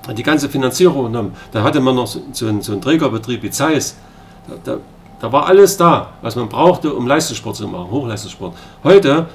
hat 0.07 0.17
die 0.17 0.23
ganze 0.23 0.49
Finanzierung 0.49 1.05
genommen. 1.05 1.33
Da 1.51 1.63
hatte 1.63 1.79
man 1.79 1.95
noch 1.95 2.07
so, 2.07 2.21
so, 2.31 2.47
einen, 2.47 2.61
so 2.61 2.71
einen 2.71 2.81
Trägerbetrieb 2.81 3.43
wie 3.43 3.51
Zeiss. 3.51 3.95
Da, 4.47 4.55
da, 4.63 4.77
da 5.19 5.31
war 5.31 5.47
alles 5.47 5.77
da, 5.77 6.13
was 6.21 6.35
man 6.35 6.47
brauchte, 6.47 6.93
um 6.93 7.07
Leistungssport 7.07 7.55
zu 7.55 7.67
machen, 7.67 7.91
Hochleistungssport. 7.91 8.55
Heute 8.83 9.27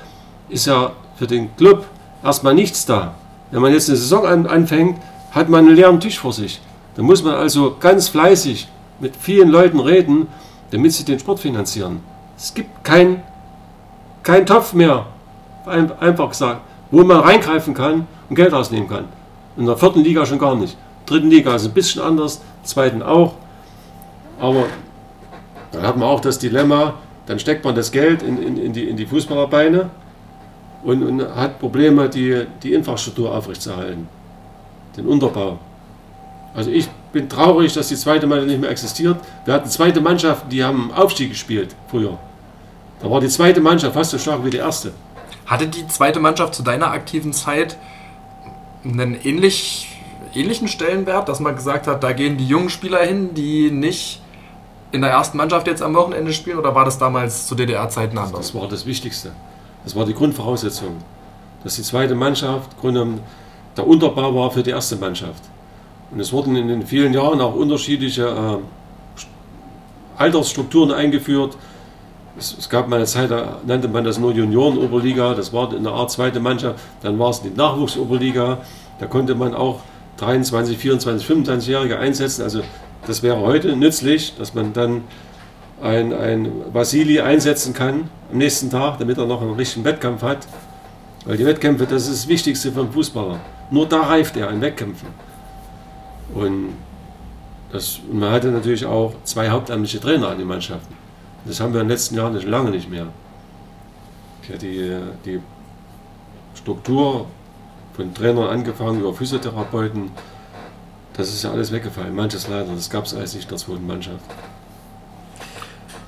ist 0.48 0.66
ja 0.66 0.92
für 1.16 1.26
den 1.26 1.54
Club 1.56 1.86
erstmal 2.22 2.54
nichts 2.54 2.86
da. 2.86 3.14
Wenn 3.50 3.62
man 3.62 3.72
jetzt 3.72 3.88
eine 3.88 3.98
Saison 3.98 4.26
an, 4.26 4.46
anfängt, 4.46 4.98
hat 5.32 5.48
man 5.48 5.66
einen 5.66 5.76
leeren 5.76 6.00
Tisch 6.00 6.18
vor 6.18 6.32
sich. 6.32 6.60
Da 6.94 7.02
muss 7.02 7.22
man 7.22 7.34
also 7.34 7.76
ganz 7.78 8.08
fleißig 8.08 8.68
mit 9.00 9.16
vielen 9.16 9.48
Leuten 9.48 9.80
reden, 9.80 10.28
damit 10.70 10.92
sie 10.92 11.04
den 11.04 11.18
Sport 11.18 11.40
finanzieren. 11.40 12.00
Es 12.36 12.54
gibt 12.54 12.84
keinen 12.84 13.22
kein 14.22 14.46
Topf 14.46 14.72
mehr, 14.72 15.06
einfach 15.66 16.28
gesagt, 16.28 16.60
wo 16.90 17.02
man 17.02 17.20
reingreifen 17.20 17.74
kann 17.74 18.06
und 18.28 18.36
Geld 18.36 18.52
ausnehmen 18.52 18.88
kann. 18.88 19.04
In 19.56 19.66
der 19.66 19.76
vierten 19.76 20.00
Liga 20.00 20.24
schon 20.24 20.38
gar 20.38 20.54
nicht. 20.54 20.76
Dritten 21.06 21.30
Liga 21.30 21.54
ist 21.54 21.66
ein 21.66 21.72
bisschen 21.72 22.02
anders, 22.02 22.40
zweiten 22.62 23.02
auch. 23.02 23.34
Aber 24.40 24.64
dann 25.72 25.82
hat 25.82 25.96
man 25.96 26.08
auch 26.08 26.20
das 26.20 26.38
Dilemma, 26.38 26.94
dann 27.26 27.38
steckt 27.38 27.64
man 27.64 27.74
das 27.74 27.92
Geld 27.92 28.22
in, 28.22 28.42
in, 28.42 28.56
in, 28.56 28.72
die, 28.72 28.84
in 28.84 28.96
die 28.96 29.06
Fußballerbeine 29.06 29.90
und, 30.82 31.02
und 31.02 31.34
hat 31.34 31.58
Probleme, 31.58 32.08
die, 32.08 32.46
die 32.62 32.72
Infrastruktur 32.74 33.34
aufrechtzuerhalten, 33.34 34.08
den 34.96 35.06
Unterbau. 35.06 35.58
Also 36.54 36.70
ich 36.70 36.88
bin 37.12 37.28
traurig, 37.28 37.72
dass 37.72 37.88
die 37.88 37.96
zweite 37.96 38.26
Mannschaft 38.26 38.48
nicht 38.48 38.60
mehr 38.60 38.70
existiert. 38.70 39.16
Wir 39.44 39.54
hatten 39.54 39.68
zweite 39.68 40.00
Mannschaften, 40.00 40.50
die 40.50 40.62
haben 40.62 40.92
Aufstieg 40.92 41.30
gespielt 41.30 41.74
früher. 41.88 42.18
Da 43.02 43.10
war 43.10 43.20
die 43.20 43.28
zweite 43.28 43.60
Mannschaft 43.60 43.94
fast 43.94 44.12
so 44.12 44.18
stark 44.18 44.44
wie 44.44 44.50
die 44.50 44.58
erste. 44.58 44.92
Hatte 45.46 45.66
die 45.66 45.86
zweite 45.88 46.20
Mannschaft 46.20 46.54
zu 46.54 46.62
deiner 46.62 46.92
aktiven 46.92 47.32
Zeit 47.32 47.76
einen 48.84 49.18
ähnlich, 49.22 49.88
ähnlichen 50.34 50.68
Stellenwert, 50.68 51.28
dass 51.28 51.40
man 51.40 51.56
gesagt 51.56 51.86
hat, 51.86 52.02
da 52.04 52.12
gehen 52.12 52.36
die 52.38 52.46
jungen 52.46 52.70
Spieler 52.70 53.00
hin, 53.00 53.34
die 53.34 53.70
nicht 53.70 54.20
in 54.92 55.00
der 55.00 55.10
ersten 55.10 55.36
Mannschaft 55.36 55.66
jetzt 55.66 55.82
am 55.82 55.94
Wochenende 55.94 56.32
spielen, 56.32 56.58
oder 56.58 56.74
war 56.74 56.84
das 56.84 56.98
damals 56.98 57.46
zu 57.46 57.54
DDR-Zeiten 57.54 58.16
anders? 58.18 58.52
Das 58.52 58.54
war 58.54 58.68
das 58.68 58.86
Wichtigste. 58.86 59.32
Das 59.84 59.96
war 59.96 60.04
die 60.04 60.14
Grundvoraussetzung. 60.14 60.96
Dass 61.64 61.76
die 61.76 61.82
zweite 61.82 62.14
Mannschaft 62.14 62.70
der 62.82 63.86
Unterbau 63.86 64.34
war 64.34 64.50
für 64.50 64.62
die 64.62 64.70
erste 64.70 64.96
Mannschaft. 64.96 65.42
Und 66.10 66.20
es 66.20 66.32
wurden 66.32 66.56
in 66.56 66.68
den 66.68 66.86
vielen 66.86 67.14
Jahren 67.14 67.40
auch 67.40 67.54
unterschiedliche 67.54 68.26
äh, 68.26 68.58
Altersstrukturen 70.18 70.92
eingeführt. 70.92 71.56
Es, 72.38 72.56
es, 72.58 72.68
gab 72.68 72.88
mal 72.88 72.96
eine 72.96 73.04
Zeit, 73.04 73.30
da 73.30 73.60
nannte 73.66 73.88
man 73.88 74.04
das 74.04 74.18
nur 74.18 74.32
Junioren-Oberliga, 74.32 75.34
das 75.34 75.52
war 75.52 75.72
eine 75.72 75.90
Art 75.90 76.10
zweite 76.10 76.40
Mannschaft. 76.40 76.80
Dann 77.02 77.18
war 77.18 77.30
es 77.30 77.42
die 77.42 77.50
Nachwuchsoberliga, 77.50 78.58
da 78.98 79.06
konnte 79.06 79.34
man 79.34 79.54
auch 79.54 79.80
23, 80.16 80.78
24, 80.78 81.28
25-Jährige 81.28 81.98
einsetzen. 81.98 82.42
Also 82.42 82.62
das 83.06 83.22
wäre 83.22 83.40
heute 83.40 83.76
nützlich, 83.76 84.34
dass 84.38 84.54
man 84.54 84.72
dann 84.72 85.02
ein, 85.82 86.12
ein 86.12 86.50
Vasili 86.72 87.20
einsetzen 87.20 87.74
kann 87.74 88.08
am 88.30 88.38
nächsten 88.38 88.70
Tag, 88.70 88.98
damit 88.98 89.18
er 89.18 89.26
noch 89.26 89.42
einen 89.42 89.54
richtigen 89.54 89.84
Wettkampf 89.84 90.22
hat. 90.22 90.46
Weil 91.24 91.36
die 91.36 91.46
Wettkämpfe, 91.46 91.86
das 91.86 92.08
ist 92.08 92.24
das 92.24 92.28
Wichtigste 92.28 92.68
einen 92.68 92.92
Fußballer. 92.92 93.40
Nur 93.70 93.86
da 93.86 94.02
reift 94.02 94.36
er 94.36 94.50
in 94.50 94.60
Wettkämpfen. 94.60 95.08
Und 96.34 96.74
das, 97.70 98.00
man 98.10 98.30
hatte 98.30 98.48
natürlich 98.48 98.84
auch 98.84 99.14
zwei 99.24 99.50
hauptamtliche 99.50 100.00
Trainer 100.00 100.28
an 100.28 100.38
den 100.38 100.46
Mannschaften. 100.46 101.01
Das 101.44 101.60
haben 101.60 101.72
wir 101.72 101.80
in 101.80 101.88
den 101.88 101.92
letzten 101.92 102.16
Jahren 102.16 102.34
nicht, 102.34 102.46
lange 102.46 102.70
nicht 102.70 102.88
mehr. 102.90 103.06
Die, 104.60 104.98
die 105.24 105.40
Struktur 106.54 107.26
von 107.94 108.14
Trainern 108.14 108.48
angefangen 108.48 109.00
über 109.00 109.14
Physiotherapeuten, 109.14 110.10
das 111.14 111.28
ist 111.28 111.42
ja 111.42 111.50
alles 111.50 111.72
weggefallen. 111.72 112.14
Manches 112.14 112.48
leider, 112.48 112.72
das 112.74 112.90
gab 112.90 113.04
es 113.04 113.14
alles 113.14 113.34
nicht 113.34 113.44
in 113.44 113.50
der 113.50 113.58
zweiten 113.58 113.86
Mannschaft. 113.86 114.24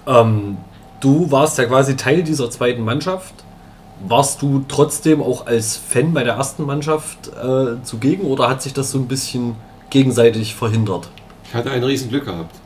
Ähm, 0.06 0.56
du 1.00 1.30
warst 1.30 1.58
ja 1.58 1.64
quasi 1.66 1.96
Teil 1.96 2.22
dieser 2.22 2.50
zweiten 2.50 2.82
Mannschaft. 2.82 3.34
Warst 4.06 4.42
du 4.42 4.64
trotzdem 4.66 5.22
auch 5.22 5.46
als 5.46 5.76
Fan 5.76 6.12
bei 6.12 6.24
der 6.24 6.34
ersten 6.34 6.66
Mannschaft 6.66 7.28
äh, 7.28 7.82
zugegen 7.84 8.24
oder 8.24 8.48
hat 8.48 8.60
sich 8.62 8.72
das 8.72 8.90
so 8.90 8.98
ein 8.98 9.06
bisschen 9.06 9.54
gegenseitig 9.90 10.54
verhindert? 10.54 11.08
Ich 11.44 11.54
hatte 11.54 11.70
ein 11.70 11.84
Riesenglück 11.84 12.24
gehabt. 12.24 12.56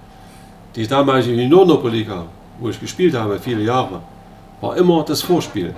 Die 0.75 0.87
damalige 0.87 1.33
Junioren-Oberliga, 1.33 2.27
wo 2.59 2.69
ich 2.69 2.81
gespielt 2.81 3.15
habe, 3.15 3.39
viele 3.39 3.63
Jahre, 3.63 4.01
war 4.61 4.77
immer 4.77 5.05
das 5.05 5.23
Vorspiel. 5.23 5.75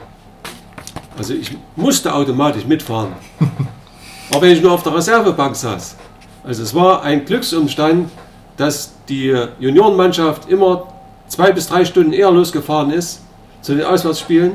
Also 1.18 1.34
ich 1.34 1.56
musste 1.76 2.14
automatisch 2.14 2.64
mitfahren. 2.64 3.12
Aber 4.30 4.42
wenn 4.42 4.52
ich 4.52 4.62
nur 4.62 4.72
auf 4.72 4.82
der 4.82 4.94
Reservebank 4.94 5.56
saß. 5.56 5.96
Also 6.44 6.62
es 6.62 6.74
war 6.74 7.02
ein 7.02 7.24
Glücksumstand, 7.24 8.10
dass 8.56 8.92
die 9.08 9.36
Juniorenmannschaft 9.58 10.48
immer 10.48 10.86
zwei 11.28 11.52
bis 11.52 11.66
drei 11.66 11.84
Stunden 11.84 12.12
eher 12.12 12.30
losgefahren 12.30 12.90
ist 12.90 13.22
zu 13.60 13.74
den 13.74 13.84
Auswärtsspielen 13.84 14.52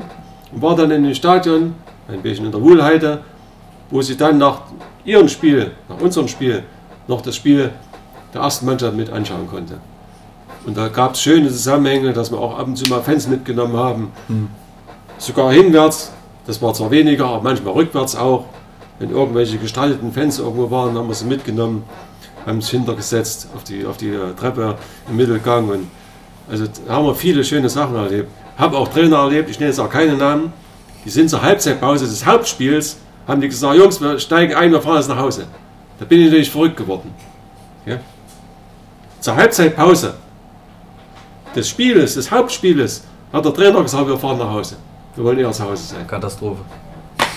und 0.52 0.62
war 0.62 0.76
dann 0.76 0.92
in 0.92 1.04
den 1.04 1.16
Stadion, 1.16 1.76
ein 2.08 2.22
bisschen 2.22 2.46
in 2.46 2.52
der 2.52 2.62
Wohlheide, 2.62 3.22
wo 3.90 4.02
sie 4.02 4.18
dann 4.18 4.38
nach 4.38 4.62
ihrem 5.04 5.28
Spiel, 5.28 5.72
nach 5.90 6.00
unserem 6.00 6.28
Spiel, 6.28 6.64
noch 7.08 7.22
das 7.22 7.36
Spiel 7.36 7.72
der 8.34 8.42
ersten 8.42 8.66
Mannschaft 8.66 8.96
mit 8.96 9.10
anschauen 9.10 9.48
konnte. 9.48 9.80
Und 10.66 10.76
da 10.78 10.88
gab 10.88 11.14
es 11.14 11.22
schöne 11.22 11.50
Zusammenhänge, 11.50 12.12
dass 12.14 12.32
wir 12.32 12.40
auch 12.40 12.58
ab 12.58 12.68
und 12.68 12.76
zu 12.76 12.90
mal 12.90 13.02
Fans 13.02 13.28
mitgenommen 13.28 13.78
haben. 13.78 14.12
Hm. 14.28 14.48
Sogar 15.18 15.54
hinwärts, 15.54 16.12
das 16.48 16.62
war 16.62 16.74
zwar 16.74 16.92
weniger, 16.92 17.26
aber 17.28 17.44
manchmal 17.44 17.74
rückwärts 17.74 18.16
auch. 18.16 18.46
Wenn 18.98 19.12
irgendwelche 19.12 19.58
gestalteten 19.58 20.12
Fans 20.14 20.40
irgendwo 20.40 20.72
waren, 20.72 20.98
haben 20.98 21.08
wir 21.08 21.16
sie 21.16 21.26
mitgenommen, 21.26 21.84
haben 22.46 22.60
es 22.60 22.70
hintergesetzt 22.70 23.50
auf 23.56 23.64
die, 23.64 23.86
auf 23.86 23.98
die 23.98 24.18
Treppe 24.40 24.78
im 25.10 25.18
Mittelgang. 25.18 25.70
Und 25.70 25.88
also 26.50 26.66
da 26.88 26.94
haben 26.94 27.06
wir 27.06 27.16
viele 27.16 27.44
schöne 27.44 27.70
Sachen 27.70 27.96
erlebt. 27.96 28.30
Habe 28.58 28.78
auch 28.78 28.88
Trainer 28.88 29.18
erlebt, 29.18 29.50
ich 29.50 29.60
nenne 29.60 29.72
jetzt 29.72 29.80
auch 29.80 29.90
keine 29.90 30.16
Namen. 30.16 30.54
Die 31.04 31.10
sind 31.10 31.30
zur 31.30 31.42
Halbzeitpause 31.42 32.06
des 32.06 32.26
Hauptspiels, 32.26 32.98
haben 33.28 33.42
die 33.42 33.50
gesagt, 33.50 33.78
Jungs, 33.78 34.02
wir 34.02 34.18
steigen 34.18 34.56
ein, 34.56 34.72
wir 34.72 34.82
fahren 34.82 34.98
jetzt 34.98 35.10
nach 35.10 35.20
Hause. 35.20 35.46
Da 36.00 36.06
bin 36.06 36.20
ich 36.20 36.26
natürlich 36.26 36.50
verrückt 36.50 36.78
geworden. 36.78 37.14
Ja? 37.86 38.00
Zur 39.20 39.36
Halbzeitpause 39.36 40.16
des 41.56 41.70
Spieles, 41.70 42.16
des 42.16 42.30
Hauptspieles, 42.32 43.04
hat 43.32 43.46
der 43.46 43.54
Trainer 43.54 43.82
gesagt, 43.82 44.08
wir 44.08 44.18
fahren 44.18 44.38
nach 44.38 44.50
Hause. 44.52 44.76
Wir 45.16 45.24
wollen 45.24 45.40
eher 45.40 45.52
zu 45.52 45.64
Hause 45.64 45.84
sein. 45.96 46.08
Katastrophe. 46.08 46.62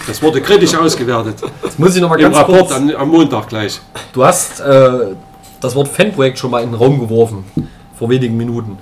Das 0.07 0.23
wurde 0.23 0.41
kritisch 0.41 0.75
ausgewertet. 0.75 1.37
Jetzt 1.63 1.79
muss 1.79 1.95
ich 1.95 2.01
noch 2.03 2.09
mal 2.09 2.17
Im 2.17 2.23
ganz 2.23 2.37
Rapport 2.37 2.59
kurz. 2.69 2.73
am, 2.73 2.91
am 2.91 3.09
Montag 3.09 3.49
gleich. 3.49 3.79
Du 4.13 4.25
hast 4.25 4.61
äh, 4.61 4.91
das 5.61 5.75
Wort 5.75 5.89
Fanprojekt 5.89 6.39
schon 6.39 6.51
mal 6.51 6.63
in 6.63 6.71
den 6.71 6.75
Raum 6.79 6.99
geworfen, 6.99 7.45
vor 7.99 8.09
wenigen 8.09 8.37
Minuten. 8.37 8.79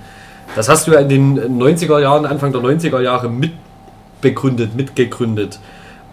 Das 0.55 0.69
hast 0.69 0.87
du 0.87 0.91
ja 0.93 0.99
in 0.99 1.09
den 1.09 1.61
90er 1.61 1.99
Jahren, 1.99 2.25
Anfang 2.25 2.51
der 2.53 2.61
90er 2.61 3.01
Jahre 3.01 3.29
mitbegründet, 3.29 4.75
mitgegründet. 4.75 5.59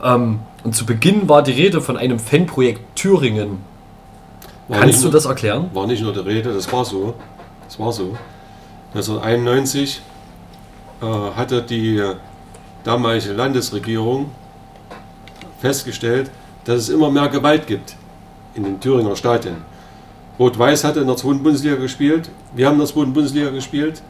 Ähm, 0.03 0.41
und 0.65 0.75
zu 0.75 0.85
Beginn 0.85 1.29
war 1.29 1.43
die 1.43 1.53
Rede 1.53 1.81
von 1.81 1.97
einem 1.97 2.19
Fanprojekt 2.19 2.97
Thüringen. 2.97 3.59
War 4.69 4.81
Kannst 4.81 5.01
du 5.01 5.05
nur- 5.05 5.13
das 5.13 5.27
erklären? 5.27 5.71
War 5.75 5.87
nicht 5.87 6.03
nur 6.03 6.13
die 6.13 6.21
Rede, 6.21 6.53
das 6.53 6.71
war 6.73 6.85
so. 6.85 7.15
Das 7.69 7.79
war 7.79 7.93
so. 7.93 8.17
1991 8.95 10.03
äh, 11.03 11.07
hatte 11.07 11.63
die 11.63 12.01
damalige 12.85 13.33
Landesregierung 13.33 14.31
festgestellt, 15.59 16.31
dass 16.65 16.77
es 16.77 16.89
immer 16.91 17.11
mehr 17.11 17.29
Gewalt 17.29 17.67
gibt 17.67 17.97
in 18.55 18.63
den 18.63 18.81
Thüringer 18.81 19.17
Stadien. 19.17 19.57
Rot-Weiß 20.39 20.85
hatte 20.85 21.01
in 21.01 21.09
der 21.09 21.17
zweiten 21.17 21.43
Bundesliga 21.43 21.77
gespielt, 21.77 22.31
wir 22.55 22.67
haben 22.67 22.75
in 22.75 22.81
der 22.81 22.89
zweiten 22.89 23.13
Bundesliga 23.13 23.51
gespielt 23.51 24.01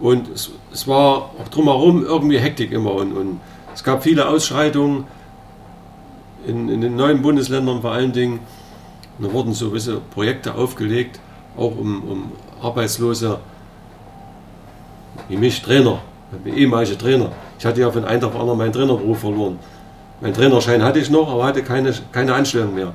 und 0.00 0.28
es, 0.28 0.50
es 0.72 0.88
war 0.88 1.30
auch 1.38 1.48
drumherum 1.50 2.02
irgendwie 2.02 2.38
Hektik 2.38 2.72
immer 2.72 2.92
und, 2.92 3.12
und 3.12 3.40
es 3.74 3.84
gab 3.84 4.02
viele 4.02 4.28
Ausschreitungen 4.28 5.04
in, 6.46 6.70
in 6.70 6.80
den 6.80 6.96
neuen 6.96 7.20
Bundesländern 7.20 7.82
vor 7.82 7.92
allen 7.92 8.12
Dingen. 8.12 8.40
Und 9.18 9.26
da 9.26 9.32
wurden 9.32 9.52
so 9.52 9.68
gewisse 9.68 10.00
Projekte 10.14 10.54
aufgelegt, 10.54 11.20
auch 11.56 11.76
um, 11.76 12.02
um 12.04 12.32
Arbeitslose 12.62 13.40
wie 15.28 15.36
mich, 15.36 15.62
Trainer, 15.62 15.98
wie 16.44 16.50
ehemalige 16.50 16.96
Trainer. 16.96 17.30
Ich 17.58 17.66
hatte 17.66 17.80
ja 17.80 17.90
von 17.90 18.04
einem 18.04 18.20
Tag 18.20 18.30
auf 18.30 18.40
anderen 18.40 18.58
meinen 18.58 18.72
Trainerberuf 18.72 19.20
verloren. 19.20 19.58
Mein 20.20 20.32
Trainerschein 20.32 20.82
hatte 20.82 20.98
ich 20.98 21.10
noch, 21.10 21.30
aber 21.30 21.44
hatte 21.44 21.62
keine, 21.62 21.92
keine 22.12 22.34
Anstellung 22.34 22.74
mehr. 22.74 22.92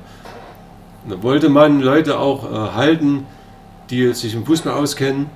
Da 1.08 1.22
wollte 1.22 1.48
man 1.48 1.80
Leute 1.80 2.18
auch 2.18 2.44
äh, 2.44 2.54
halten, 2.74 3.26
die 3.90 4.12
sich 4.14 4.34
im 4.34 4.46
Fußball 4.46 4.72
auskennen 4.72 5.26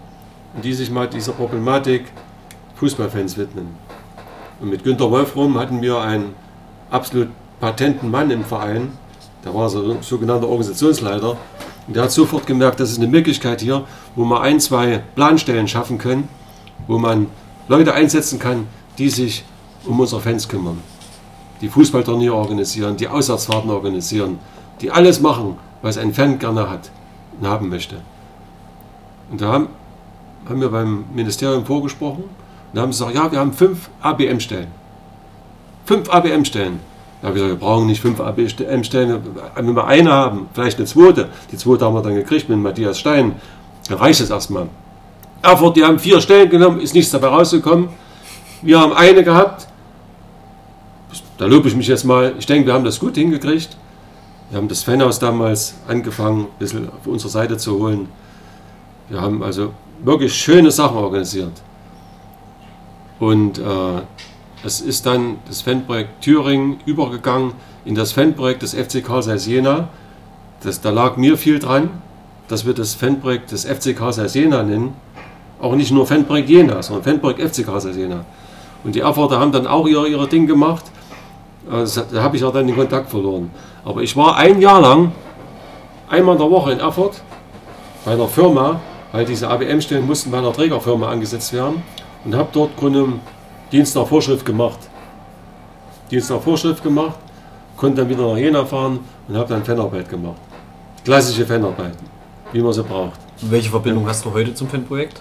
und 0.55 0.64
die 0.64 0.73
sich 0.73 0.90
mal 0.90 1.09
dieser 1.09 1.32
Problematik 1.32 2.05
Fußballfans 2.77 3.36
widmen. 3.36 3.68
Und 4.60 4.70
mit 4.70 4.85
Günter 4.85 5.10
Wolfrum 5.10 5.59
hatten 5.59 5.82
wir 5.82 6.01
einen 6.01 6.35
absolut 6.90 7.28
patenten 7.60 8.10
Mann 8.10 8.31
im 8.31 8.44
Verein, 8.44 8.93
der 9.44 9.55
war 9.55 9.68
so 9.68 9.97
sogenannter 10.01 10.48
Organisationsleiter, 10.48 11.36
und 11.86 11.94
der 11.94 12.05
hat 12.05 12.12
sofort 12.12 12.47
gemerkt, 12.47 12.81
das 12.81 12.90
ist 12.90 12.98
eine 12.98 13.06
Möglichkeit 13.06 13.60
hier, 13.60 13.85
wo 14.14 14.24
wir 14.24 14.40
ein, 14.40 14.60
zwei 14.60 15.02
Planstellen 15.14 15.68
schaffen 15.68 15.98
können, 15.98 16.28
wo 16.86 16.98
man 16.98 17.27
Leute 17.69 17.94
einsetzen 17.94 18.39
kann, 18.39 18.66
die 18.98 19.09
sich 19.09 19.44
um 19.85 19.98
unsere 20.01 20.20
Fans 20.20 20.48
kümmern, 20.48 20.78
die 21.61 21.69
Fußballturniere 21.69 22.35
organisieren, 22.35 22.97
die 22.97 23.09
Auswärtsfahrten 23.09 23.70
organisieren, 23.70 24.39
die 24.81 24.90
alles 24.90 25.20
machen, 25.20 25.57
was 25.82 25.98
ein 25.98 26.12
Fan 26.12 26.39
gerne 26.39 26.69
hat 26.69 26.90
und 27.40 27.47
haben 27.47 27.69
möchte. 27.69 27.97
Und 29.31 29.40
da 29.40 29.53
haben, 29.53 29.69
haben 30.48 30.61
wir 30.61 30.70
beim 30.70 31.05
Ministerium 31.15 31.65
vorgesprochen 31.65 32.24
und 32.73 32.81
haben 32.81 32.90
gesagt, 32.90 33.15
ja, 33.15 33.31
wir 33.31 33.39
haben 33.39 33.53
fünf 33.53 33.90
ABM-Stellen. 34.01 34.69
Fünf 35.85 36.11
ABM-Stellen. 36.11 36.81
Da 37.20 37.28
habe 37.28 37.39
ich 37.39 37.43
gesagt, 37.43 37.61
wir 37.61 37.66
brauchen 37.66 37.86
nicht 37.86 38.01
fünf 38.01 38.20
ABM-Stellen, 38.20 39.23
wenn 39.55 39.74
wir 39.74 39.86
eine 39.86 40.12
haben, 40.12 40.48
vielleicht 40.53 40.78
eine 40.78 40.86
zweite. 40.86 41.28
Die 41.51 41.57
zweite 41.57 41.85
haben 41.85 41.94
wir 41.94 42.03
dann 42.03 42.15
gekriegt 42.15 42.48
mit 42.48 42.59
Matthias 42.59 42.98
Stein. 42.98 43.36
Dann 43.89 43.98
reicht 43.98 44.20
es 44.20 44.31
erstmal. 44.31 44.69
Erfurt, 45.43 45.77
die 45.77 45.85
haben 45.85 45.99
vier 45.99 46.21
Stellen 46.21 46.51
genommen, 46.51 46.81
ist 46.81 46.95
nichts 46.95 47.11
dabei 47.11 47.29
rausgekommen. 47.29 47.89
Wir 48.63 48.81
haben 48.81 48.93
eine 48.93 49.23
gehabt. 49.23 49.69
Da 51.39 51.45
lobe 51.45 51.69
ich 51.69 51.77
mich 51.77 51.87
jetzt 51.87 52.05
mal. 52.05 52.35
Ich 52.39 52.47
denke, 52.47 52.67
wir 52.67 52.75
haben 52.75 52.85
das 52.85 52.99
gut 52.99 53.17
hingekriegt. 53.17 53.77
Wir 54.51 54.59
haben 54.59 54.69
das 54.69 54.83
Fanhaus 54.83 55.19
damals 55.19 55.75
angefangen, 55.89 56.43
ein 56.43 56.59
bisschen 56.59 56.89
auf 56.89 57.07
unsere 57.07 57.31
Seite 57.31 57.57
zu 57.57 57.79
holen. 57.79 58.09
Wir 59.09 59.21
haben 59.21 59.43
also 59.43 59.73
wirklich 60.03 60.35
schöne 60.35 60.71
Sachen 60.71 60.97
organisiert. 60.97 61.53
Und 63.19 63.59
äh, 63.59 63.63
es 64.65 64.81
ist 64.81 65.07
dann 65.07 65.39
das 65.47 65.63
Fanprojekt 65.63 66.23
Thüringen 66.23 66.81
übergegangen 66.87 67.53
in 67.85 67.95
das 67.95 68.13
Fanprojekt 68.13 68.63
des 68.63 68.75
FC 68.75 69.05
Karl 69.05 69.23
Zeiss 69.23 69.47
Jena. 69.47 69.89
Das, 70.63 70.81
da 70.81 70.91
lag 70.91 71.17
mir 71.17 71.37
viel 71.37 71.59
dran, 71.59 71.91
dass 72.49 72.67
wir 72.67 72.75
das 72.75 72.95
Fanprojekt 72.95 73.53
des 73.53 73.65
FC 73.65 73.97
Karl 73.97 74.13
Zeiss 74.13 74.35
Jena 74.35 74.63
nennen. 74.63 74.95
Auch 75.61 75.74
nicht 75.74 75.91
nur 75.91 76.07
Fanprojekt 76.07 76.49
Jena, 76.49 76.83
sondern 76.83 77.05
Fanprojekt 77.05 77.41
FC 77.41 77.65
Zeiss 77.65 77.97
Jena. 77.97 78.24
Und 78.85 78.95
die 78.95 79.01
Erfurter 79.01 79.41
haben 79.41 79.53
dann 79.53 79.66
auch 79.66 79.87
ihre, 79.87 80.07
ihre 80.09 80.28
Ding 80.28 80.47
gemacht. 80.47 80.85
Also, 81.70 82.03
da 82.12 82.23
habe 82.23 82.37
ich 82.37 82.45
auch 82.45 82.53
dann 82.53 82.66
den 82.66 82.77
Kontakt 82.77 83.11
verloren. 83.11 83.51
Aber 83.85 84.03
ich 84.03 84.16
war 84.16 84.37
ein 84.37 84.61
Jahr 84.61 84.81
lang, 84.81 85.12
einmal 86.09 86.35
in 86.35 86.41
der 86.41 86.51
Woche 86.51 86.73
in 86.73 86.81
Erfurt, 86.81 87.20
bei 88.05 88.12
einer 88.12 88.28
Firma, 88.28 88.81
weil 89.12 89.24
diese 89.24 89.49
ABM-Stellen 89.49 90.07
mussten 90.07 90.31
bei 90.31 90.39
einer 90.39 90.53
Trägerfirma 90.53 91.09
angesetzt 91.09 91.53
werden 91.53 91.83
und 92.24 92.37
habe 92.37 92.49
dort 92.53 92.77
Grunde 92.77 93.09
Dienst 93.73 93.97
nach 93.97 94.07
Vorschrift 94.07 94.45
gemacht. 94.45 94.78
Dienst 96.11 96.31
nach 96.31 96.41
Vorschrift 96.41 96.83
gemacht, 96.83 97.16
konnte 97.77 98.03
dann 98.03 98.09
wieder 98.09 98.28
nach 98.28 98.37
Jena 98.37 98.65
fahren 98.65 99.01
und 99.27 99.37
habe 99.37 99.49
dann 99.49 99.65
Fanarbeit 99.65 100.09
gemacht. 100.09 100.37
Klassische 101.05 101.45
Fanarbeiten, 101.45 102.07
wie 102.53 102.61
man 102.61 102.73
sie 102.73 102.83
braucht. 102.83 103.19
Welche 103.41 103.70
Verbindung 103.70 104.07
hast 104.07 104.24
du 104.24 104.33
heute 104.33 104.55
zum 104.55 104.69
Fanprojekt? 104.69 105.20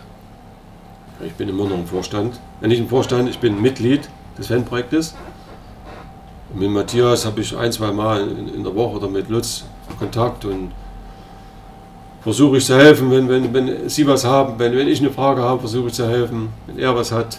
Ich 1.24 1.34
bin 1.34 1.48
immer 1.48 1.66
noch 1.66 1.78
im 1.78 1.88
Vorstand. 1.88 2.40
Wenn 2.60 2.72
ich 2.72 2.80
im 2.80 2.90
Vorstand, 2.90 3.30
ich 3.30 3.40
bin 3.40 3.62
Mitglied 3.62 4.10
des 4.38 4.48
Fanprojektes. 4.48 5.16
Und 6.54 6.60
mit 6.60 6.70
Matthias 6.70 7.26
habe 7.26 7.42
ich 7.42 7.56
ein, 7.56 7.72
zwei 7.72 7.92
Mal 7.92 8.28
in, 8.28 8.54
in, 8.54 8.64
der 8.64 8.76
Woche 8.76 8.98
oder 8.98 9.08
mit 9.08 9.30
Lutz 9.30 9.64
Kontakt 9.98 10.44
und 10.46 10.72
versuche 12.22 12.58
ich 12.58 12.66
zu 12.66 12.76
helfen, 12.76 13.12
wenn, 13.12 13.30
wenn, 13.30 13.54
wenn 13.54 13.88
sie 13.88 14.06
was 14.08 14.26
haben. 14.26 14.56
Wenn, 14.58 14.76
wenn 14.76 14.88
ich 14.88 15.00
eine 15.00 15.12
Frage 15.12 15.42
habe, 15.42 15.62
versuche 15.62 15.88
ich 15.88 15.94
zu 15.94 16.08
helfen. 16.08 16.50
Wenn 16.68 16.80
er 16.80 16.96
was 16.96 17.12
hat. 17.12 17.38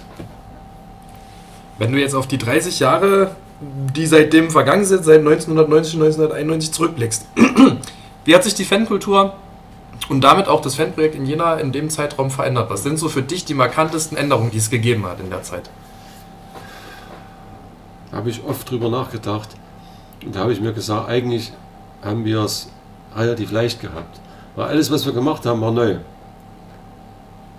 Wenn 1.78 1.92
du 1.92 2.00
jetzt 2.00 2.14
auf 2.14 2.26
die 2.26 2.38
30 2.38 2.80
Jahre, 2.80 3.32
die 3.94 4.06
seitdem 4.06 4.50
vergangen 4.50 4.86
sind, 4.86 5.04
seit 5.04 5.18
1990, 5.18 5.94
1991 5.94 6.72
zurückblickst, 6.72 7.26
wie 8.24 8.34
hat 8.34 8.44
sich 8.44 8.54
die 8.54 8.64
Fankultur 8.64 9.34
und 10.08 10.22
damit 10.22 10.48
auch 10.48 10.60
das 10.60 10.76
Fanprojekt 10.76 11.14
in 11.14 11.26
Jena 11.26 11.54
in 11.54 11.72
dem 11.72 11.90
Zeitraum 11.90 12.30
verändert? 12.30 12.70
Was 12.70 12.82
sind 12.82 12.98
so 12.98 13.08
für 13.08 13.22
dich 13.22 13.44
die 13.44 13.54
markantesten 13.54 14.16
Änderungen, 14.16 14.50
die 14.50 14.58
es 14.58 14.70
gegeben 14.70 15.06
hat 15.06 15.20
in 15.20 15.30
der 15.30 15.42
Zeit? 15.42 15.70
Da 18.10 18.18
habe 18.18 18.30
ich 18.30 18.44
oft 18.44 18.70
drüber 18.70 18.88
nachgedacht 18.88 19.50
und 20.24 20.34
da 20.34 20.40
habe 20.40 20.52
ich 20.52 20.60
mir 20.60 20.72
gesagt, 20.72 21.08
eigentlich 21.08 21.52
haben 22.02 22.24
wir 22.24 22.40
es 22.40 22.70
relativ 23.14 23.50
leicht 23.50 23.80
gehabt. 23.80 24.20
Weil 24.54 24.68
alles, 24.68 24.90
was 24.90 25.04
wir 25.04 25.12
gemacht 25.12 25.44
haben, 25.44 25.60
war 25.60 25.72
neu. 25.72 25.96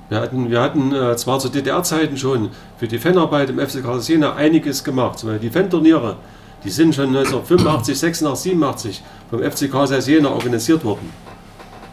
Wir 0.09 0.21
hatten, 0.21 0.49
wir 0.49 0.61
hatten 0.61 0.93
äh, 0.93 1.15
zwar 1.17 1.39
zu 1.39 1.49
DDR-Zeiten 1.49 2.17
schon 2.17 2.49
für 2.77 2.87
die 2.87 2.97
Fanarbeit 2.97 3.49
im 3.49 3.59
FC 3.59 3.83
Karl 3.83 3.99
Jena 3.99 4.35
einiges 4.35 4.83
gemacht. 4.83 5.19
Zum 5.19 5.29
Beispiel 5.29 5.49
die 5.49 5.53
Fanturniere, 5.53 6.15
die 6.63 6.69
sind 6.69 6.95
schon 6.95 7.07
1985, 7.07 7.99
86, 7.99 8.51
87 8.51 9.03
vom 9.29 9.39
FC 9.43 9.69
Karl 9.69 9.91
Jena 9.99 10.29
organisiert 10.29 10.85
worden. 10.85 11.11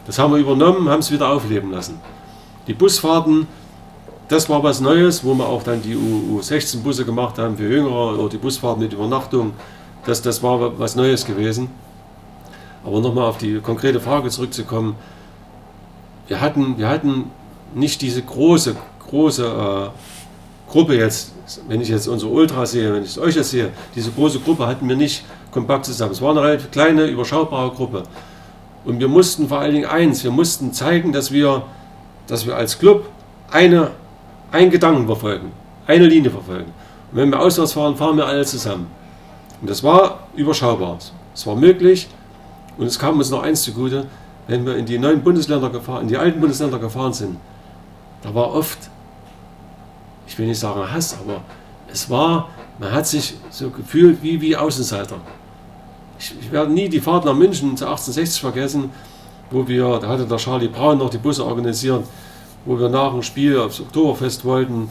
Das 0.05 0.19
haben 0.19 0.33
wir 0.33 0.39
übernommen, 0.39 0.87
haben 0.89 0.99
es 0.99 1.11
wieder 1.11 1.29
aufleben 1.29 1.71
lassen. 1.71 1.99
Die 2.67 2.73
Busfahrten, 2.73 3.47
das 4.27 4.49
war 4.49 4.63
was 4.63 4.79
Neues, 4.81 5.23
wo 5.23 5.33
wir 5.33 5.47
auch 5.47 5.63
dann 5.63 5.81
die 5.81 5.95
U16-Busse 5.95 7.05
gemacht 7.05 7.37
haben 7.37 7.57
für 7.57 7.67
Jüngere 7.69 8.17
oder 8.17 8.29
die 8.29 8.37
Busfahrten 8.37 8.83
mit 8.83 8.93
Übernachtung. 8.93 9.53
Das, 10.05 10.21
das 10.21 10.41
war 10.43 10.79
was 10.79 10.95
Neues 10.95 11.25
gewesen. 11.25 11.69
Aber 12.85 12.99
nochmal 12.99 13.25
auf 13.25 13.37
die 13.37 13.59
konkrete 13.59 13.99
Frage 13.99 14.29
zurückzukommen. 14.29 14.95
Wir 16.27 16.39
hatten, 16.41 16.77
wir 16.77 16.87
hatten 16.87 17.31
nicht 17.73 18.01
diese 18.01 18.21
große, 18.21 18.75
große 19.07 19.45
äh, 19.45 20.71
Gruppe 20.71 20.95
jetzt, 20.95 21.33
wenn 21.67 21.81
ich 21.81 21.89
jetzt 21.89 22.07
unsere 22.07 22.31
Ultra 22.31 22.65
sehe, 22.65 22.93
wenn 22.93 23.03
ich 23.03 23.19
euch 23.19 23.35
jetzt 23.35 23.51
sehe, 23.51 23.71
diese 23.95 24.11
große 24.11 24.39
Gruppe 24.39 24.65
hatten 24.67 24.87
wir 24.87 24.95
nicht 24.95 25.23
kompakt 25.51 25.85
zusammen. 25.85 26.11
Es 26.11 26.21
war 26.21 26.31
eine 26.31 26.41
relativ 26.41 26.71
kleine, 26.71 27.05
überschaubare 27.05 27.71
Gruppe. 27.71 28.03
Und 28.85 28.99
wir 28.99 29.07
mussten 29.07 29.47
vor 29.47 29.59
allen 29.59 29.73
Dingen 29.73 29.85
eins, 29.85 30.23
wir 30.23 30.31
mussten 30.31 30.71
zeigen, 30.71 31.11
dass 31.11 31.31
wir, 31.31 31.63
dass 32.27 32.45
wir 32.45 32.55
als 32.55 32.77
Club 32.77 33.09
eine, 33.51 33.91
einen 34.51 34.71
Gedanken 34.71 35.07
verfolgen, 35.07 35.51
eine 35.87 36.05
Linie 36.05 36.29
verfolgen. 36.29 36.71
Und 37.11 37.17
wenn 37.17 37.29
wir 37.31 37.39
auswärts 37.39 37.73
fahren, 37.73 37.95
fahren 37.95 38.17
wir 38.17 38.27
alle 38.27 38.45
zusammen. 38.45 38.87
Und 39.61 39.69
das 39.69 39.83
war 39.83 40.27
überschaubar. 40.35 40.99
Es 41.33 41.47
war 41.47 41.55
möglich 41.55 42.07
und 42.77 42.85
es 42.85 42.99
kam 42.99 43.17
uns 43.17 43.29
noch 43.29 43.41
eins 43.41 43.63
zugute, 43.63 44.05
wenn 44.47 44.65
wir 44.65 44.75
in 44.75 44.85
die 44.85 44.99
neuen 44.99 45.23
Bundesländer 45.23 45.69
gefahren, 45.69 46.03
in 46.03 46.07
die 46.07 46.17
alten 46.17 46.39
Bundesländer 46.39 46.77
gefahren 46.77 47.13
sind, 47.13 47.37
da 48.21 48.33
war 48.33 48.53
oft, 48.53 48.77
ich 50.27 50.37
will 50.37 50.47
nicht 50.47 50.59
sagen 50.59 50.91
Hass, 50.91 51.17
aber 51.19 51.41
es 51.91 52.09
war, 52.09 52.49
man 52.79 52.91
hat 52.91 53.07
sich 53.07 53.35
so 53.49 53.69
gefühlt 53.69 54.21
wie, 54.21 54.39
wie 54.41 54.55
Außenseiter. 54.55 55.17
Ich, 56.19 56.33
ich 56.39 56.51
werde 56.51 56.71
nie 56.71 56.89
die 56.89 56.99
Fahrt 56.99 57.25
nach 57.25 57.33
München 57.33 57.75
zu 57.77 57.85
1860 57.85 58.41
vergessen, 58.41 58.89
wo 59.51 59.67
wir, 59.67 59.99
da 59.99 60.07
hatte 60.07 60.25
der 60.25 60.37
Charlie 60.37 60.67
Braun 60.67 60.97
noch 60.97 61.09
die 61.09 61.17
Busse 61.17 61.45
organisiert, 61.45 62.03
wo 62.65 62.79
wir 62.79 62.89
nach 62.89 63.11
dem 63.11 63.21
Spiel 63.21 63.59
aufs 63.59 63.79
Oktoberfest 63.79 64.45
wollten 64.45 64.89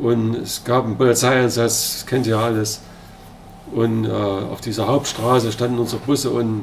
und 0.00 0.34
es 0.36 0.64
gab 0.64 0.84
einen 0.84 0.96
Polizeieinsatz, 0.96 1.98
das 1.98 2.06
kennt 2.06 2.26
ihr 2.26 2.38
alles. 2.38 2.82
Und 3.74 4.04
äh, 4.04 4.10
auf 4.10 4.60
dieser 4.60 4.86
Hauptstraße 4.86 5.50
standen 5.50 5.78
unsere 5.78 6.00
Busse 6.02 6.30
und 6.30 6.62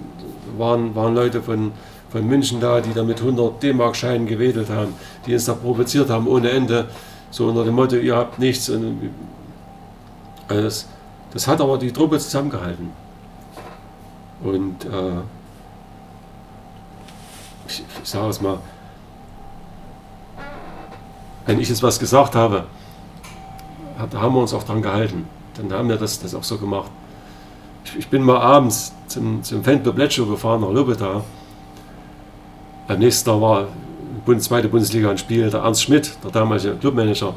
waren, 0.58 0.96
waren 0.96 1.16
Leute 1.16 1.42
von 1.42 1.72
von 2.14 2.28
München 2.28 2.60
da, 2.62 2.80
die 2.80 2.94
da 2.94 3.04
mit 3.04 3.20
100 3.20 3.64
D-Mark-Scheinen 3.64 4.28
gewedelt 4.28 4.70
haben, 4.70 4.94
die 5.26 5.34
uns 5.34 5.46
da 5.46 5.56
provoziert 5.56 6.12
haben 6.12 6.28
ohne 6.28 6.52
Ende, 6.52 6.88
so 7.32 7.48
unter 7.48 7.66
dem 7.66 7.74
Motto, 7.74 7.96
ihr 7.96 8.16
habt 8.16 8.38
nichts. 8.38 8.70
Und, 8.70 9.10
also 10.48 10.62
das, 10.62 10.88
das 11.34 11.48
hat 11.48 11.60
aber 11.60 11.80
die 11.80 11.92
Truppe 11.92 12.20
zusammengehalten. 12.20 12.92
Und 14.44 14.86
äh, 14.86 15.22
ich, 17.68 17.84
ich 18.04 18.10
sage 18.10 18.30
es 18.30 18.42
mal, 18.42 18.60
wenn 21.46 21.60
ich 21.60 21.70
jetzt 21.70 21.84
was 21.84 22.00
gesagt 22.00 22.36
habe, 22.36 22.66
da 24.10 24.22
haben 24.22 24.36
wir 24.36 24.42
uns 24.42 24.54
auch 24.54 24.64
dran 24.64 24.82
gehalten. 24.82 25.28
Dann 25.56 25.72
haben 25.72 25.90
wir 25.90 25.98
das, 25.98 26.20
das 26.20 26.36
auch 26.36 26.44
so 26.44 26.58
gemacht. 26.58 26.92
Ich, 27.86 27.98
ich 27.98 28.08
bin 28.08 28.24
mal 28.24 28.40
abends 28.40 28.94
zum, 29.08 29.44
zum 29.44 29.64
Fanclub 29.64 29.98
Lecce 29.98 30.26
gefahren 30.26 30.62
nach 30.62 30.72
Lübbeta 30.72 31.24
am 32.88 33.00
nächsten 33.00 33.30
Tag 33.30 33.42
war 33.42 33.68
Bund, 34.26 34.42
zweite 34.42 34.68
Bundesliga 34.68 35.10
ein 35.10 35.18
Spiel. 35.18 35.50
Der 35.50 35.62
Ernst 35.62 35.84
Schmidt, 35.84 36.18
der 36.24 36.32
damalige 36.32 36.76
Clubmanager, 36.76 37.34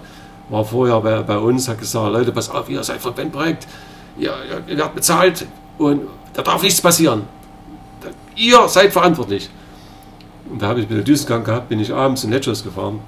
war 0.49 0.65
vorher 0.65 1.01
bei, 1.01 1.23
bei 1.23 1.39
uns, 1.39 1.69
hat 1.69 1.79
gesagt, 1.79 2.13
Leute, 2.13 2.33
pass 2.33 2.51
auf, 2.51 2.69
ihr 2.69 2.83
seid 2.83 3.01
von 3.01 3.15
Bandprojekt, 3.15 3.67
ihr, 4.19 4.33
ihr, 4.49 4.63
ihr 4.69 4.77
werdet 4.77 4.95
bezahlt 4.95 5.47
und 5.79 6.03
da 6.33 6.43
darf 6.43 6.63
nichts 6.63 6.81
passieren. 6.81 7.23
Ihr 8.35 8.69
seid 8.69 8.93
verantwortlich. 8.93 9.49
Und 10.51 10.61
da 10.63 10.69
habe 10.69 10.81
ich 10.81 10.89
mit 10.89 10.99
der 10.99 11.05
Düsengang 11.05 11.43
gehabt, 11.43 11.69
bin 11.69 11.81
ich 11.81 11.93
abends 11.93 12.25
in 12.25 12.31
Netschos 12.31 12.63
gefahren, 12.63 13.01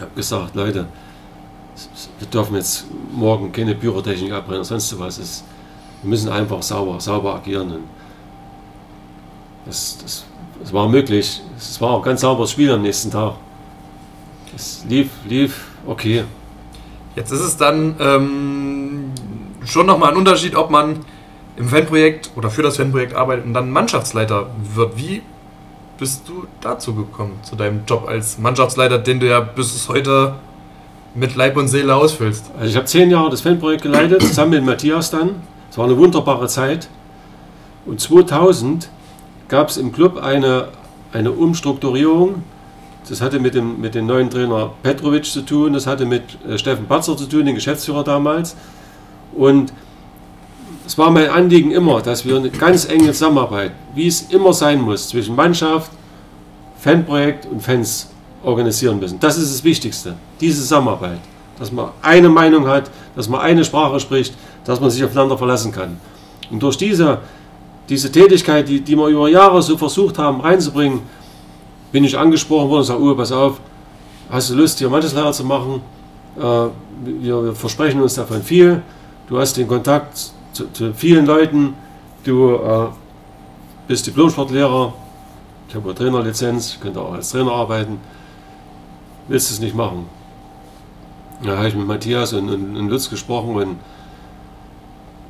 habe 0.00 0.10
gesagt, 0.14 0.54
Leute, 0.54 0.86
wir 2.18 2.28
dürfen 2.28 2.56
jetzt 2.56 2.86
morgen 3.12 3.52
keine 3.52 3.74
Pyrotechnik 3.74 4.32
abbrennen, 4.32 4.64
sonst 4.64 4.98
was. 4.98 5.44
wir 6.02 6.10
müssen 6.10 6.28
einfach 6.28 6.62
sauber, 6.62 7.00
sauber 7.00 7.36
agieren. 7.36 7.72
Und 7.72 7.84
das, 9.66 9.98
das, 10.02 10.24
das 10.60 10.72
war 10.72 10.88
möglich. 10.88 11.40
Es 11.56 11.80
war 11.80 11.90
auch 11.90 12.02
ganz 12.02 12.20
sauberes 12.20 12.50
Spiel 12.50 12.70
am 12.70 12.82
nächsten 12.82 13.10
Tag. 13.10 13.34
Es 14.54 14.84
lief, 14.88 15.08
lief 15.26 15.68
okay. 15.86 16.24
Jetzt 17.16 17.30
ist 17.30 17.40
es 17.40 17.56
dann 17.56 17.96
ähm, 17.98 19.12
schon 19.64 19.86
nochmal 19.86 20.10
ein 20.10 20.16
Unterschied, 20.16 20.54
ob 20.54 20.70
man 20.70 21.04
im 21.56 21.68
Fanprojekt 21.68 22.30
oder 22.36 22.50
für 22.50 22.62
das 22.62 22.76
Fanprojekt 22.76 23.14
arbeitet 23.14 23.46
und 23.46 23.54
dann 23.54 23.70
Mannschaftsleiter 23.70 24.50
wird. 24.74 24.96
Wie 24.96 25.22
bist 25.98 26.28
du 26.28 26.46
dazu 26.60 26.94
gekommen, 26.94 27.38
zu 27.42 27.56
deinem 27.56 27.82
Job 27.86 28.08
als 28.08 28.38
Mannschaftsleiter, 28.38 28.98
den 28.98 29.20
du 29.20 29.28
ja 29.28 29.40
bis 29.40 29.88
heute 29.88 30.34
mit 31.14 31.36
Leib 31.36 31.56
und 31.56 31.68
Seele 31.68 31.94
ausfüllst? 31.94 32.50
Also 32.58 32.70
ich 32.70 32.76
habe 32.76 32.86
zehn 32.86 33.10
Jahre 33.10 33.30
das 33.30 33.42
Fanprojekt 33.42 33.82
geleitet, 33.82 34.22
zusammen 34.22 34.50
mit 34.52 34.64
Matthias 34.64 35.10
dann. 35.10 35.42
Es 35.70 35.78
war 35.78 35.84
eine 35.84 35.96
wunderbare 35.96 36.48
Zeit. 36.48 36.88
Und 37.86 38.00
2000 38.00 38.88
gab 39.48 39.68
es 39.68 39.76
im 39.76 39.92
Club 39.92 40.22
eine, 40.22 40.68
eine 41.12 41.30
Umstrukturierung. 41.30 42.42
Das 43.08 43.20
hatte 43.20 43.38
mit 43.38 43.54
dem, 43.54 43.80
mit 43.80 43.94
dem 43.94 44.06
neuen 44.06 44.30
Trainer 44.30 44.72
Petrovic 44.82 45.26
zu 45.26 45.42
tun, 45.42 45.74
das 45.74 45.86
hatte 45.86 46.06
mit 46.06 46.22
äh, 46.48 46.56
Steffen 46.56 46.86
Batzer 46.86 47.16
zu 47.16 47.26
tun, 47.26 47.44
den 47.44 47.54
Geschäftsführer 47.54 48.02
damals. 48.02 48.56
Und 49.34 49.72
es 50.86 50.98
war 50.98 51.10
mein 51.10 51.30
Anliegen 51.30 51.70
immer, 51.70 52.02
dass 52.02 52.24
wir 52.24 52.36
eine 52.36 52.50
ganz 52.50 52.86
enge 52.86 53.12
Zusammenarbeit, 53.12 53.72
wie 53.94 54.06
es 54.06 54.22
immer 54.30 54.52
sein 54.52 54.80
muss, 54.80 55.08
zwischen 55.08 55.34
Mannschaft, 55.34 55.90
Fanprojekt 56.78 57.46
und 57.46 57.62
Fans 57.62 58.10
organisieren 58.42 58.98
müssen. 58.98 59.18
Das 59.18 59.38
ist 59.38 59.52
das 59.52 59.64
Wichtigste, 59.64 60.14
diese 60.40 60.60
Zusammenarbeit. 60.60 61.18
Dass 61.58 61.72
man 61.72 61.90
eine 62.02 62.28
Meinung 62.28 62.66
hat, 62.66 62.90
dass 63.16 63.28
man 63.28 63.40
eine 63.40 63.64
Sprache 63.64 63.98
spricht, 64.00 64.34
dass 64.64 64.80
man 64.80 64.90
sich 64.90 65.02
aufeinander 65.04 65.38
verlassen 65.38 65.72
kann. 65.72 65.96
Und 66.50 66.62
durch 66.62 66.76
diese, 66.76 67.18
diese 67.88 68.10
Tätigkeit, 68.12 68.68
die, 68.68 68.80
die 68.80 68.96
wir 68.96 69.06
über 69.06 69.28
Jahre 69.28 69.62
so 69.62 69.78
versucht 69.78 70.18
haben 70.18 70.40
reinzubringen, 70.40 71.00
bin 71.92 72.04
ich 72.04 72.18
angesprochen 72.18 72.68
worden 72.68 72.80
und 72.80 72.86
sage, 72.86 73.00
Uwe, 73.00 73.14
pass 73.14 73.32
auf, 73.32 73.60
hast 74.30 74.50
du 74.50 74.56
Lust, 74.56 74.78
hier 74.78 74.90
Mannschaftslehrer 74.90 75.32
zu 75.32 75.44
machen? 75.44 75.80
Äh, 76.36 76.40
wir, 76.40 77.44
wir 77.44 77.54
versprechen 77.54 78.02
uns 78.02 78.14
davon 78.14 78.42
viel. 78.42 78.82
Du 79.28 79.38
hast 79.38 79.56
den 79.56 79.68
Kontakt 79.68 80.32
zu, 80.54 80.72
zu 80.72 80.94
vielen 80.94 81.26
Leuten. 81.26 81.74
Du 82.24 82.54
äh, 82.54 82.86
bist 83.86 84.06
Diplom-Sportlehrer. 84.06 84.94
Ich 85.68 85.74
habe 85.74 85.84
eine 85.86 85.94
Trainerlizenz, 85.94 86.78
könnte 86.80 87.00
auch 87.00 87.12
als 87.12 87.30
Trainer 87.30 87.52
arbeiten. 87.52 87.98
Willst 89.28 89.50
du 89.50 89.54
es 89.54 89.60
nicht 89.60 89.74
machen? 89.74 90.06
Da 91.42 91.56
habe 91.56 91.68
ich 91.68 91.74
mit 91.74 91.86
Matthias 91.86 92.32
und, 92.32 92.48
und, 92.48 92.76
und 92.76 92.88
Lutz 92.88 93.10
gesprochen 93.10 93.56
und 93.56 93.76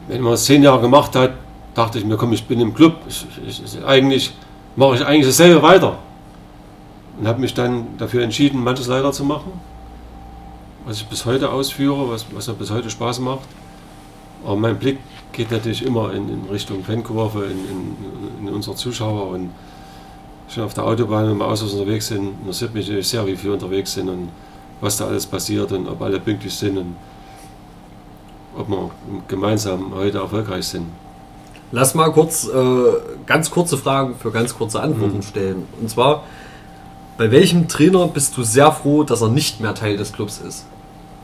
wenn 0.06 0.20
man 0.20 0.34
es 0.34 0.44
zehn 0.44 0.62
Jahre 0.62 0.82
gemacht 0.82 1.16
hat, 1.16 1.32
dachte 1.74 1.98
ich 1.98 2.04
mir, 2.04 2.16
komm, 2.16 2.32
ich 2.32 2.44
bin 2.44 2.60
im 2.60 2.74
Club. 2.74 2.96
Ich, 3.08 3.26
ich, 3.46 3.64
ich, 3.64 3.84
eigentlich 3.84 4.34
mache 4.76 4.96
ich 4.96 5.04
eigentlich 5.04 5.26
dasselbe 5.26 5.62
weiter. 5.62 5.96
Und 7.18 7.26
habe 7.26 7.40
mich 7.40 7.54
dann 7.54 7.96
dafür 7.96 8.22
entschieden, 8.22 8.62
manches 8.62 8.86
Leiter 8.86 9.12
zu 9.12 9.24
machen, 9.24 9.52
was 10.84 10.98
ich 10.98 11.06
bis 11.06 11.24
heute 11.24 11.50
ausführe, 11.50 12.10
was, 12.10 12.26
was 12.34 12.48
mir 12.48 12.54
bis 12.54 12.70
heute 12.70 12.90
Spaß 12.90 13.20
macht. 13.20 13.48
Aber 14.44 14.56
mein 14.56 14.78
Blick 14.78 14.98
geht 15.34 15.50
natürlich 15.50 15.84
immer 15.84 16.12
in, 16.12 16.28
in 16.28 16.44
Richtung 16.50 16.82
Fankurve, 16.82 17.44
in, 17.44 17.50
in, 17.50 18.48
in 18.48 18.54
unsere 18.54 18.76
Zuschauer 18.76 19.28
und 19.30 19.50
schon 20.48 20.64
auf 20.64 20.74
der 20.74 20.84
Autobahn, 20.84 21.28
wenn 21.28 21.38
wir 21.38 21.46
aus 21.46 21.62
unterwegs 21.62 22.08
sind, 22.08 22.32
interessiert 22.40 22.72
mich 22.74 22.86
natürlich 22.86 23.08
sehr, 23.08 23.26
wie 23.26 23.36
viel 23.36 23.50
unterwegs 23.50 23.92
sind 23.92 24.08
und 24.08 24.28
was 24.80 24.96
da 24.96 25.06
alles 25.06 25.26
passiert 25.26 25.72
und 25.72 25.88
ob 25.88 26.00
alle 26.02 26.20
pünktlich 26.20 26.54
sind 26.54 26.78
und 26.78 26.96
ob 28.56 28.68
wir 28.68 28.90
gemeinsam 29.28 29.92
heute 29.94 30.18
erfolgreich 30.18 30.66
sind. 30.66 30.86
Lass 31.72 31.94
mal 31.94 32.12
kurz 32.12 32.46
äh, 32.46 32.92
ganz 33.26 33.50
kurze 33.50 33.76
Fragen 33.76 34.14
für 34.16 34.30
ganz 34.30 34.56
kurze 34.56 34.80
Antworten 34.80 35.16
mhm. 35.16 35.22
stellen. 35.22 35.66
Und 35.80 35.90
zwar, 35.90 36.22
bei 37.18 37.30
welchem 37.32 37.66
Trainer 37.66 38.06
bist 38.06 38.36
du 38.36 38.44
sehr 38.44 38.70
froh, 38.70 39.02
dass 39.02 39.22
er 39.22 39.28
nicht 39.28 39.60
mehr 39.60 39.74
Teil 39.74 39.96
des 39.96 40.12
Clubs 40.12 40.40
ist? 40.46 40.66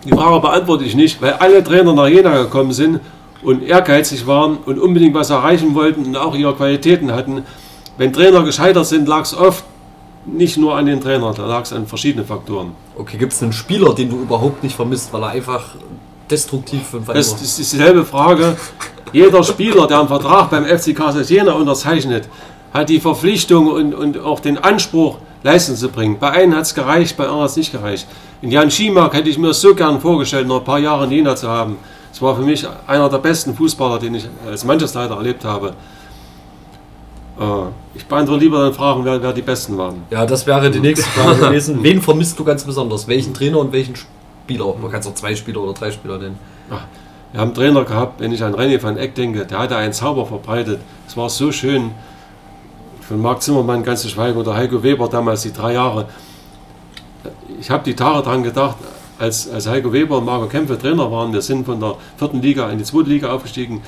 Die 0.05 0.11
Frage 0.11 0.41
beantworte 0.41 0.85
ich 0.85 0.97
nicht, 0.97 1.21
weil 1.23 1.35
alle 1.35 1.63
Trainer 1.63 1.93
nach 1.93 2.09
Jena 2.09 2.43
gekommen 2.43 2.73
sind 2.73 3.01
und 3.43 3.63
ehrgeizig 3.63 4.27
waren 4.27 4.59
und 4.67 4.79
unbedingt 4.79 5.15
was 5.15 5.31
erreichen 5.31 5.75
wollten 5.75 6.05
und 6.05 6.17
auch 6.17 6.35
ihre 6.35 6.55
Qualitäten 6.55 7.13
hatten. 7.13 7.45
Wenn 7.97 8.13
Trainer 8.13 8.43
gescheitert 8.43 8.87
sind, 8.87 9.09
lag 9.09 9.23
es 9.23 9.35
oft 9.35 9.65
nicht 10.27 10.57
nur 10.57 10.77
an 10.77 10.87
den 10.87 11.01
Trainern, 11.01 11.35
da 11.35 11.47
lag 11.47 11.63
es 11.63 11.73
an 11.73 11.87
verschiedenen 11.87 12.27
Faktoren. 12.27 12.73
Okay, 12.97 13.17
gibt 13.17 13.33
es 13.33 13.43
einen 13.43 13.53
Spieler, 13.53 13.95
den 13.95 14.11
du 14.11 14.21
überhaupt 14.21 14.63
nicht 14.63 14.77
vermisst, 14.77 15.13
weil 15.13 15.23
er 15.23 15.31
einfach 15.31 15.65
destruktiv 16.31 16.87
von 16.87 17.05
Das 17.07 17.41
ist 17.41 17.59
dieselbe 17.59 18.05
Frage. 18.05 18.57
Jeder 19.13 19.43
Spieler, 19.43 19.87
der 19.87 20.01
einen 20.01 20.09
Vertrag 20.09 20.51
beim 20.51 20.65
FC 20.65 20.95
Kassel 20.95 21.25
Jena 21.25 21.53
unterzeichnet, 21.53 22.29
hat 22.73 22.89
die 22.89 23.01
Verpflichtung 23.01 23.67
und, 23.67 23.95
und 23.95 24.19
auch 24.19 24.41
den 24.41 24.59
Anspruch, 24.59 25.19
Leistung 25.43 25.75
zu 25.75 25.89
bringen. 25.89 26.19
Bei 26.21 26.31
einem 26.31 26.55
hat 26.55 26.63
es 26.63 26.75
gereicht, 26.75 27.17
bei 27.17 27.25
anderen 27.25 27.43
hat 27.43 27.51
es 27.51 27.57
nicht 27.57 27.73
gereicht. 27.73 28.07
In 28.43 28.51
Jan 28.51 28.71
Schimak 28.71 29.15
hätte 29.15 29.31
ich 29.31 29.39
mir 29.39 29.55
so 29.55 29.75
gern 29.75 30.01
vorgestellt, 30.01 30.47
noch 30.47 30.59
ein 30.59 30.65
paar 30.65 30.79
Jahre 30.79 31.05
in 31.05 31.13
Jena 31.13 31.35
zu 31.35 31.49
haben. 31.49 31.79
Es 32.13 32.21
war 32.21 32.37
für 32.37 32.43
mich 32.43 32.67
einer 32.87 33.09
der 33.09 33.19
besten 33.19 33.55
Fußballer, 33.55 33.99
den 33.99 34.15
ich 34.15 34.29
als 34.47 34.65
Mannschaftsleiter 34.65 35.17
erlebt 35.17 35.45
habe. 35.45 35.75
Äh, 37.39 37.45
ich 37.95 38.07
beantworte 38.07 38.45
lieber 38.45 38.63
dann 38.63 38.75
Fragen, 38.75 39.05
wer, 39.05 39.23
wer 39.23 39.33
die 39.33 39.43
Besten 39.43 39.79
waren. 39.79 40.03
Ja, 40.11 40.27
das 40.27 40.47
wäre 40.47 40.71
die 40.71 40.81
nächste 40.81 41.09
Frage 41.09 41.39
gewesen. 41.47 41.83
Wen 41.83 42.01
vermisst 42.01 42.39
du 42.39 42.45
ganz 42.45 42.65
besonders? 42.65 43.09
Welchen 43.09 43.33
Trainer 43.33 43.59
und 43.59 43.73
welchen 43.73 43.95
Spieler? 43.97 44.75
Man 44.81 44.91
kann 44.91 45.01
es 45.01 45.07
auch 45.07 45.15
zwei 45.15 45.35
Spieler 45.35 45.61
oder 45.61 45.73
drei 45.73 45.91
Spieler 45.91 46.19
nennen. 46.19 46.39
Ach, 46.71 46.83
wir 47.33 47.41
haben 47.41 47.49
einen 47.49 47.55
Trainer 47.55 47.85
gehabt, 47.85 48.21
wenn 48.21 48.33
ich 48.33 48.43
an 48.43 48.55
René 48.55 48.83
van 48.83 48.97
Eck 48.97 49.15
denke, 49.15 49.47
der 49.47 49.59
hatte 49.59 49.77
einen 49.77 49.93
Zauber 49.93 50.27
verbreitet. 50.27 50.81
Es 51.07 51.17
war 51.17 51.31
so 51.31 51.53
schön. 51.53 51.93
Von 53.01 53.23
Marc 53.23 53.43
Zimmermann 53.43 53.83
ganz 53.83 54.03
zu 54.03 54.09
schweigen 54.09 54.39
oder 54.39 54.55
Heiko 54.55 54.83
Weber 54.83 55.09
damals 55.09 55.43
die 55.43 55.53
drei 55.53 55.73
Jahre. 55.75 56.07
Ich 57.61 57.71
habe 57.71 57.83
die 57.85 57.95
Tage 57.95 58.23
daran 58.23 58.43
gedacht, 58.43 58.77
als, 59.21 59.49
als 59.49 59.69
Heiko 59.69 59.93
Weber 59.93 60.19
und 60.19 60.25
Marco 60.25 60.47
Kämpfe 60.47 60.79
Trainer 60.79 61.11
waren. 61.13 61.33
Wir 61.33 61.43
sind 61.43 61.67
von 61.67 61.79
der 61.79 61.95
vierten 62.17 62.41
Liga 62.41 62.71
in 62.71 62.79
die 62.79 62.85
zweite 62.85 63.11
Liga 63.11 63.31
aufgestiegen. 63.31 63.83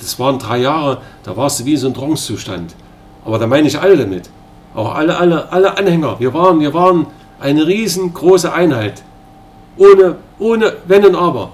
Das 0.00 0.18
waren 0.18 0.38
drei 0.38 0.58
Jahre, 0.58 1.02
da 1.22 1.36
warst 1.36 1.60
du 1.60 1.64
wie 1.66 1.74
in 1.74 1.78
so 1.78 1.86
einem 1.86 1.94
Trance-Zustand. 1.94 2.74
Aber 3.24 3.38
da 3.38 3.46
meine 3.46 3.68
ich 3.68 3.78
alle 3.78 3.96
damit. 3.96 4.30
Auch 4.74 4.94
alle, 4.94 5.18
alle, 5.18 5.52
alle 5.52 5.76
Anhänger. 5.76 6.18
Wir 6.18 6.32
waren, 6.32 6.60
wir 6.60 6.72
waren 6.72 7.06
eine 7.38 7.66
riesengroße 7.66 8.52
Einheit. 8.52 9.02
Ohne, 9.76 10.16
ohne 10.38 10.72
Wenn 10.86 11.04
und 11.04 11.14
Aber. 11.14 11.52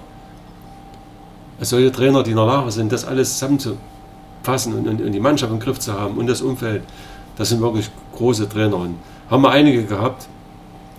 Also 1.59 1.77
solche 1.77 1.91
Trainer, 1.91 2.23
die 2.23 2.31
in 2.31 2.37
der 2.37 2.47
Lage 2.47 2.71
sind, 2.71 2.93
das 2.93 3.05
alles 3.05 3.33
zusammenzufassen 3.33 3.81
fassen 4.47 4.75
und, 4.75 4.87
und, 4.87 5.03
und, 5.03 5.13
die 5.13 5.21
Mannschaft 5.21 5.53
im 5.53 5.59
Griff 5.59 5.81
zu 5.81 5.93
haben 5.93 6.17
und 6.17 6.29
das 6.29 6.41
Umfeld. 6.41 6.83
Das 7.37 7.49
sind 7.51 7.61
wirklich 7.61 7.91
große 8.15 8.49
Trainer. 8.49 8.77
Und 8.77 8.95
haben 9.29 9.43
wir 9.43 9.51
einige 9.51 9.85
gehabt. 9.85 10.29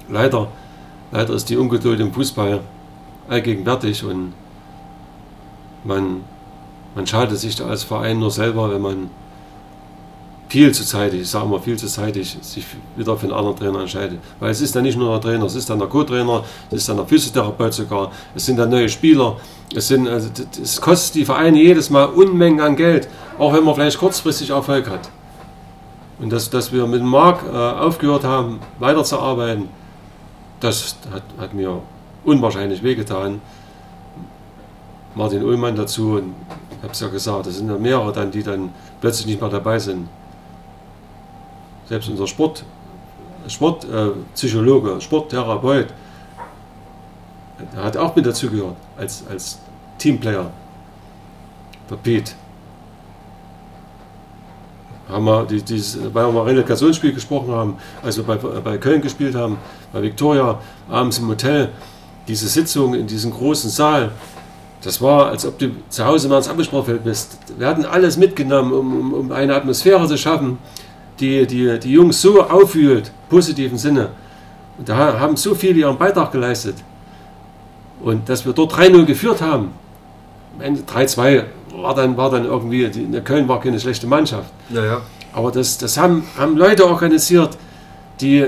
Leider, 0.10 0.50
leider 1.12 1.34
ist 1.34 1.50
die 1.50 1.58
Ungeduld 1.58 2.00
im 2.00 2.14
Fußball 2.14 2.62
allgegenwärtig 3.30 4.04
und 4.04 4.34
man, 5.84 6.22
man 6.96 7.08
schadet 7.08 7.38
sich 7.38 7.56
da 7.56 7.68
als 7.68 7.84
Verein 7.84 8.20
nur 8.20 8.32
selber, 8.32 8.72
wenn 8.72 8.82
man 8.82 9.10
viel 10.50 10.72
zu 10.72 10.86
zeitig, 10.86 11.22
ich 11.22 11.30
sage 11.30 11.46
mal 11.46 11.60
viel 11.60 11.78
zu 11.78 11.88
zeitig, 11.88 12.38
sich 12.42 12.66
wieder 12.96 13.18
für 13.18 13.26
einen 13.26 13.36
anderen 13.36 13.58
Trainer 13.58 13.82
entscheidet. 13.82 14.20
Weil 14.40 14.52
es 14.52 14.62
ist 14.62 14.76
dann 14.76 14.84
nicht 14.84 14.98
nur 14.98 15.12
der 15.12 15.22
Trainer, 15.22 15.46
es 15.46 15.56
ist 15.56 15.70
dann 15.70 15.80
der 15.80 15.88
Co-Trainer, 15.88 16.44
es 16.70 16.78
ist 16.78 16.90
dann 16.90 16.98
der 16.98 17.06
Physiotherapeut 17.06 17.74
sogar, 17.74 18.12
es 18.34 18.46
sind 18.46 18.58
dann 18.58 18.70
neue 18.70 18.88
Spieler, 18.88 19.38
es, 19.76 19.90
sind, 19.90 20.08
also, 20.08 20.30
es 20.62 20.80
kostet 20.80 21.16
die 21.16 21.26
Vereine 21.26 21.62
jedes 21.62 21.90
Mal 21.90 22.06
Unmengen 22.06 22.62
an 22.62 22.76
Geld, 22.76 23.10
auch 23.38 23.54
wenn 23.54 23.64
man 23.64 23.76
vielleicht 23.76 23.98
kurzfristig 23.98 24.52
Erfolg 24.52 24.90
hat. 24.90 25.10
Und 26.20 26.32
dass, 26.32 26.50
dass 26.50 26.72
wir 26.72 26.88
mit 26.88 27.04
Marc 27.04 27.44
äh, 27.44 27.56
aufgehört 27.56 28.24
haben, 28.24 28.60
weiterzuarbeiten, 28.80 29.68
das 30.60 30.96
hat, 31.12 31.24
hat 31.38 31.54
mir 31.54 31.82
unwahrscheinlich 32.24 32.84
wehgetan. 32.84 33.42
Martin 35.16 35.44
Ullmann 35.44 35.76
dazu, 35.76 36.18
und 36.18 36.36
ich 36.72 36.84
habe 36.84 36.94
es 36.94 37.00
ja 37.00 37.08
gesagt, 37.08 37.48
es 37.48 37.58
sind 37.58 37.70
ja 37.70 37.78
mehrere 37.78 38.12
dann, 38.12 38.32
die 38.32 38.44
dann 38.44 38.70
plötzlich 39.02 39.28
nicht 39.28 39.42
mehr 39.42 39.50
dabei 39.50 39.80
sind 39.80 40.08
selbst 41.88 42.10
unser 42.10 42.28
Sport, 42.28 42.64
Sportpsychologe, 43.48 44.92
äh, 44.92 45.02
Sporttherapeut, 45.02 45.88
hat 47.76 47.98
auch 47.98 48.16
mit 48.16 48.26
dazugehört 48.26 48.76
als, 48.98 49.24
als 49.30 49.60
Teamplayer. 49.98 50.52
Der 51.90 51.96
Pete. 51.96 52.34
Haben 55.10 55.26
wir 55.26 55.46
die, 55.46 55.62
dieses, 55.62 55.98
weil 56.14 56.26
wir 56.26 56.32
mal 56.32 56.44
Relegationsspiel 56.44 57.14
gesprochen 57.14 57.52
haben, 57.52 57.78
als 58.04 58.18
wir 58.18 58.24
bei, 58.24 58.36
bei 58.36 58.78
Köln 58.78 59.02
gespielt 59.02 59.36
haben, 59.36 59.58
bei 59.94 60.02
Victoria, 60.02 60.60
abends 60.90 61.18
im 61.18 61.28
Hotel, 61.30 61.70
diese 62.28 62.48
Sitzung 62.48 62.94
in 62.94 63.08
diesem 63.08 63.32
großen 63.32 63.70
Saal, 63.70 64.12
das 64.82 65.02
war, 65.02 65.28
als 65.28 65.46
ob 65.46 65.58
du 65.58 65.72
zu 65.90 66.06
Hause 66.06 66.30
mal 66.30 66.38
ins 66.38 66.48
Abgesprochen 66.48 67.00
bist. 67.04 67.38
Wir 67.58 67.68
hatten 67.68 67.86
alles 67.86 68.18
mitgenommen, 68.18 68.72
um, 68.72 69.00
um, 69.00 69.14
um 69.14 69.32
eine 69.32 69.56
Atmosphäre 69.56 70.08
zu 70.08 70.18
schaffen, 70.18 70.58
die, 71.20 71.48
die, 71.48 71.80
die 71.80 71.92
Jungs 71.92 72.22
so 72.22 72.44
aufwühlt, 72.44 73.12
positiven 73.30 73.78
Sinne. 73.78 74.10
Und 74.78 74.88
da 74.88 75.20
haben 75.20 75.36
so 75.36 75.56
viele 75.56 75.80
ihren 75.80 75.98
Beitrag 75.98 76.32
geleistet. 76.32 76.76
Und 78.02 78.30
dass 78.30 78.46
wir 78.46 78.54
dort 78.54 78.74
3-0 78.74 79.06
geführt 79.06 79.42
haben, 79.42 79.72
am 80.56 80.62
Ende 80.62 80.82
3-2 80.82 81.44
war 81.82 81.94
dann, 81.94 82.18
war 82.18 82.30
dann 82.30 82.46
irgendwie, 82.46 82.90
die, 82.90 83.22
Köln 83.22 83.48
war 83.48 83.60
keine 83.60 83.80
schlechte 83.80 84.08
Mannschaft. 84.08 84.52
Ja, 84.70 84.84
ja. 84.84 85.02
Aber 85.34 85.52
das, 85.52 85.78
das 85.78 85.98
haben, 85.98 86.24
haben 86.38 86.58
Leute 86.58 86.88
organisiert, 86.88 87.58
die, 88.20 88.46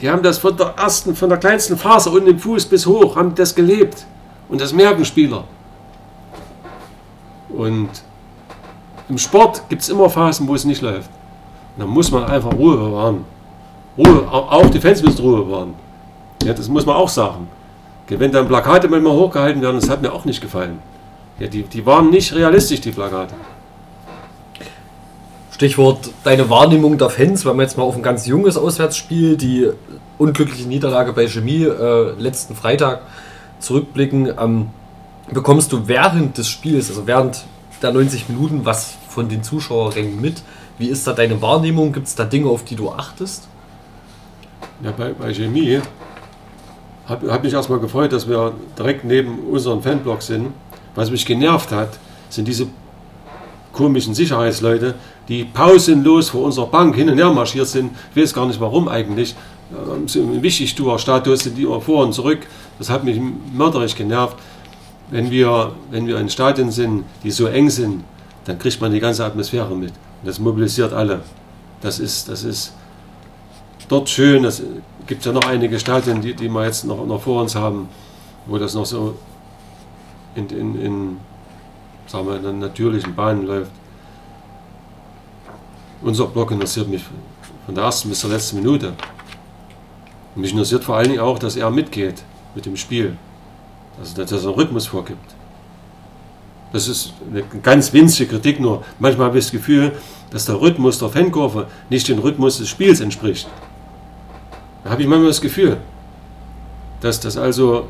die 0.00 0.10
haben 0.10 0.22
das 0.22 0.38
von 0.38 0.56
der 0.56 0.74
ersten, 0.76 1.14
von 1.14 1.28
der 1.28 1.38
kleinsten 1.38 1.76
Faser 1.76 2.12
unten 2.12 2.28
im 2.28 2.38
Fuß 2.38 2.66
bis 2.66 2.86
hoch, 2.86 3.16
haben 3.16 3.34
das 3.34 3.54
gelebt. 3.54 4.04
Und 4.48 4.60
das 4.60 4.72
merken 4.72 5.04
Spieler. 5.04 5.44
Und 7.48 7.88
im 9.08 9.18
Sport 9.18 9.62
gibt 9.68 9.82
es 9.82 9.88
immer 9.88 10.10
Phasen, 10.10 10.48
wo 10.48 10.54
es 10.54 10.64
nicht 10.64 10.82
läuft. 10.82 11.10
Und 11.76 11.82
dann 11.82 11.88
muss 11.88 12.10
man 12.10 12.24
einfach 12.24 12.52
Ruhe 12.52 12.76
bewahren. 12.76 13.24
Ruhe, 13.96 14.26
auch 14.28 14.70
die 14.70 14.80
Fans 14.80 15.02
müssen 15.02 15.20
Ruhe 15.20 15.44
bewahren. 15.44 15.74
Ja, 16.42 16.52
das 16.52 16.68
muss 16.68 16.84
man 16.84 16.96
auch 16.96 17.08
sagen. 17.08 17.48
Wenn 18.08 18.32
dann 18.32 18.48
Plakate 18.48 18.88
manchmal 18.88 19.12
hochgehalten 19.12 19.62
werden, 19.62 19.80
das 19.80 19.88
hat 19.88 20.02
mir 20.02 20.12
auch 20.12 20.24
nicht 20.24 20.40
gefallen. 20.40 20.78
Ja, 21.38 21.48
die, 21.48 21.62
die 21.62 21.84
waren 21.84 22.10
nicht 22.10 22.34
realistisch, 22.34 22.80
die 22.80 22.92
Plakate. 22.92 23.34
Stichwort 25.50 26.10
deine 26.24 26.50
Wahrnehmung 26.50 26.98
der 26.98 27.10
Fans, 27.10 27.44
wenn 27.44 27.56
man 27.56 27.64
jetzt 27.64 27.78
mal 27.78 27.84
auf 27.84 27.96
ein 27.96 28.02
ganz 28.02 28.26
junges 28.26 28.56
Auswärtsspiel, 28.56 29.36
die 29.36 29.70
unglückliche 30.18 30.66
Niederlage 30.66 31.12
bei 31.12 31.28
Chemie 31.28 31.64
äh, 31.64 32.10
letzten 32.18 32.56
Freitag 32.56 33.02
zurückblicken, 33.60 34.32
ähm, 34.38 34.70
bekommst 35.30 35.72
du 35.72 35.86
während 35.86 36.38
des 36.38 36.48
Spiels, 36.48 36.88
also 36.90 37.06
während 37.06 37.44
der 37.82 37.92
90 37.92 38.28
Minuten, 38.28 38.64
was 38.64 38.94
von 39.08 39.28
den 39.28 39.42
Zuschauerrängen 39.42 40.20
mit? 40.20 40.42
Wie 40.78 40.88
ist 40.88 41.06
da 41.06 41.12
deine 41.12 41.40
Wahrnehmung? 41.40 41.92
Gibt 41.92 42.08
es 42.08 42.14
da 42.14 42.24
Dinge, 42.24 42.48
auf 42.48 42.64
die 42.64 42.74
du 42.76 42.90
achtest? 42.90 43.46
Ja, 44.82 44.90
bei, 44.90 45.12
bei 45.12 45.32
Chemie 45.32 45.80
habe 47.06 47.32
hab 47.32 47.44
mich 47.44 47.52
erstmal 47.52 47.78
gefreut, 47.78 48.12
dass 48.12 48.28
wir 48.28 48.54
direkt 48.78 49.04
neben 49.04 49.38
unseren 49.50 49.82
Fanblock 49.82 50.22
sind. 50.22 50.48
Was 50.94 51.10
mich 51.10 51.26
genervt 51.26 51.72
hat, 51.72 51.98
sind 52.28 52.46
diese 52.46 52.66
komischen 53.72 54.14
Sicherheitsleute, 54.14 54.94
die 55.28 55.44
pausenlos 55.44 56.30
vor 56.30 56.42
unserer 56.42 56.66
Bank 56.66 56.94
hin 56.94 57.08
und 57.10 57.18
her 57.18 57.30
marschiert 57.32 57.66
sind. 57.66 57.90
Ich 58.14 58.22
weiß 58.22 58.32
gar 58.32 58.46
nicht 58.46 58.60
warum 58.60 58.88
eigentlich. 58.88 59.34
So 60.06 60.20
ein 60.20 60.42
Wichtigtuer-Status 60.42 61.44
sind 61.44 61.58
die 61.58 61.62
immer 61.62 61.80
vor 61.80 62.04
und 62.04 62.12
zurück. 62.12 62.40
Das 62.78 62.90
hat 62.90 63.04
mich 63.04 63.20
mörderisch 63.52 63.94
genervt. 63.96 64.36
Wenn 65.10 65.30
wir, 65.30 65.72
wenn 65.90 66.06
wir 66.06 66.18
in 66.18 66.28
Stadien 66.28 66.70
sind, 66.70 67.04
die 67.22 67.30
so 67.30 67.46
eng 67.46 67.68
sind, 67.70 68.04
dann 68.44 68.58
kriegt 68.58 68.80
man 68.80 68.92
die 68.92 69.00
ganze 69.00 69.24
Atmosphäre 69.24 69.74
mit. 69.74 69.90
Und 69.90 70.28
das 70.28 70.38
mobilisiert 70.38 70.92
alle. 70.92 71.20
Das 71.80 71.98
ist, 71.98 72.28
das 72.28 72.44
ist 72.44 72.72
dort 73.88 74.08
schön. 74.08 74.44
Es 74.44 74.62
gibt 75.06 75.24
ja 75.24 75.32
noch 75.32 75.46
einige 75.46 75.78
Stadien, 75.78 76.20
die, 76.20 76.34
die 76.34 76.48
wir 76.48 76.64
jetzt 76.64 76.84
noch, 76.84 77.06
noch 77.06 77.20
vor 77.20 77.42
uns 77.42 77.54
haben, 77.54 77.88
wo 78.46 78.58
das 78.58 78.74
noch 78.74 78.86
so 78.86 79.16
in, 80.34 80.48
in, 80.48 80.80
in 80.80 81.16
sagen 82.06 82.26
wir, 82.26 82.36
in 82.36 82.46
einer 82.46 82.52
natürlichen 82.52 83.14
Bahn 83.14 83.46
läuft. 83.46 83.70
Unser 86.02 86.26
Block 86.26 86.50
interessiert 86.50 86.88
mich 86.88 87.02
von 87.64 87.74
der 87.74 87.84
ersten 87.84 88.08
bis 88.08 88.20
zur 88.20 88.30
letzten 88.30 88.56
Minute. 88.56 88.94
Und 90.34 90.42
mich 90.42 90.52
interessiert 90.52 90.84
vor 90.84 90.96
allen 90.96 91.08
Dingen 91.08 91.20
auch, 91.20 91.38
dass 91.38 91.56
er 91.56 91.70
mitgeht 91.70 92.22
mit 92.54 92.66
dem 92.66 92.76
Spiel. 92.76 93.16
Also, 93.98 94.16
dass 94.16 94.32
er 94.32 94.38
einen 94.38 94.48
Rhythmus 94.48 94.86
vorgibt. 94.86 95.34
Das 96.72 96.88
ist 96.88 97.12
eine 97.30 97.44
ganz 97.62 97.92
winzige 97.92 98.30
Kritik 98.30 98.58
nur. 98.58 98.82
Manchmal 98.98 99.28
habe 99.28 99.38
ich 99.38 99.44
das 99.44 99.52
Gefühl, 99.52 99.92
dass 100.30 100.46
der 100.46 100.60
Rhythmus 100.60 100.98
der 100.98 101.08
Fankurve 101.08 101.68
nicht 101.88 102.08
dem 102.08 102.18
Rhythmus 102.18 102.58
des 102.58 102.68
Spiels 102.68 103.00
entspricht. 103.00 103.48
Da 104.82 104.90
habe 104.90 105.02
ich 105.02 105.08
manchmal 105.08 105.28
das 105.28 105.40
Gefühl, 105.40 105.76
dass 107.00 107.20
das 107.20 107.36
also, 107.36 107.86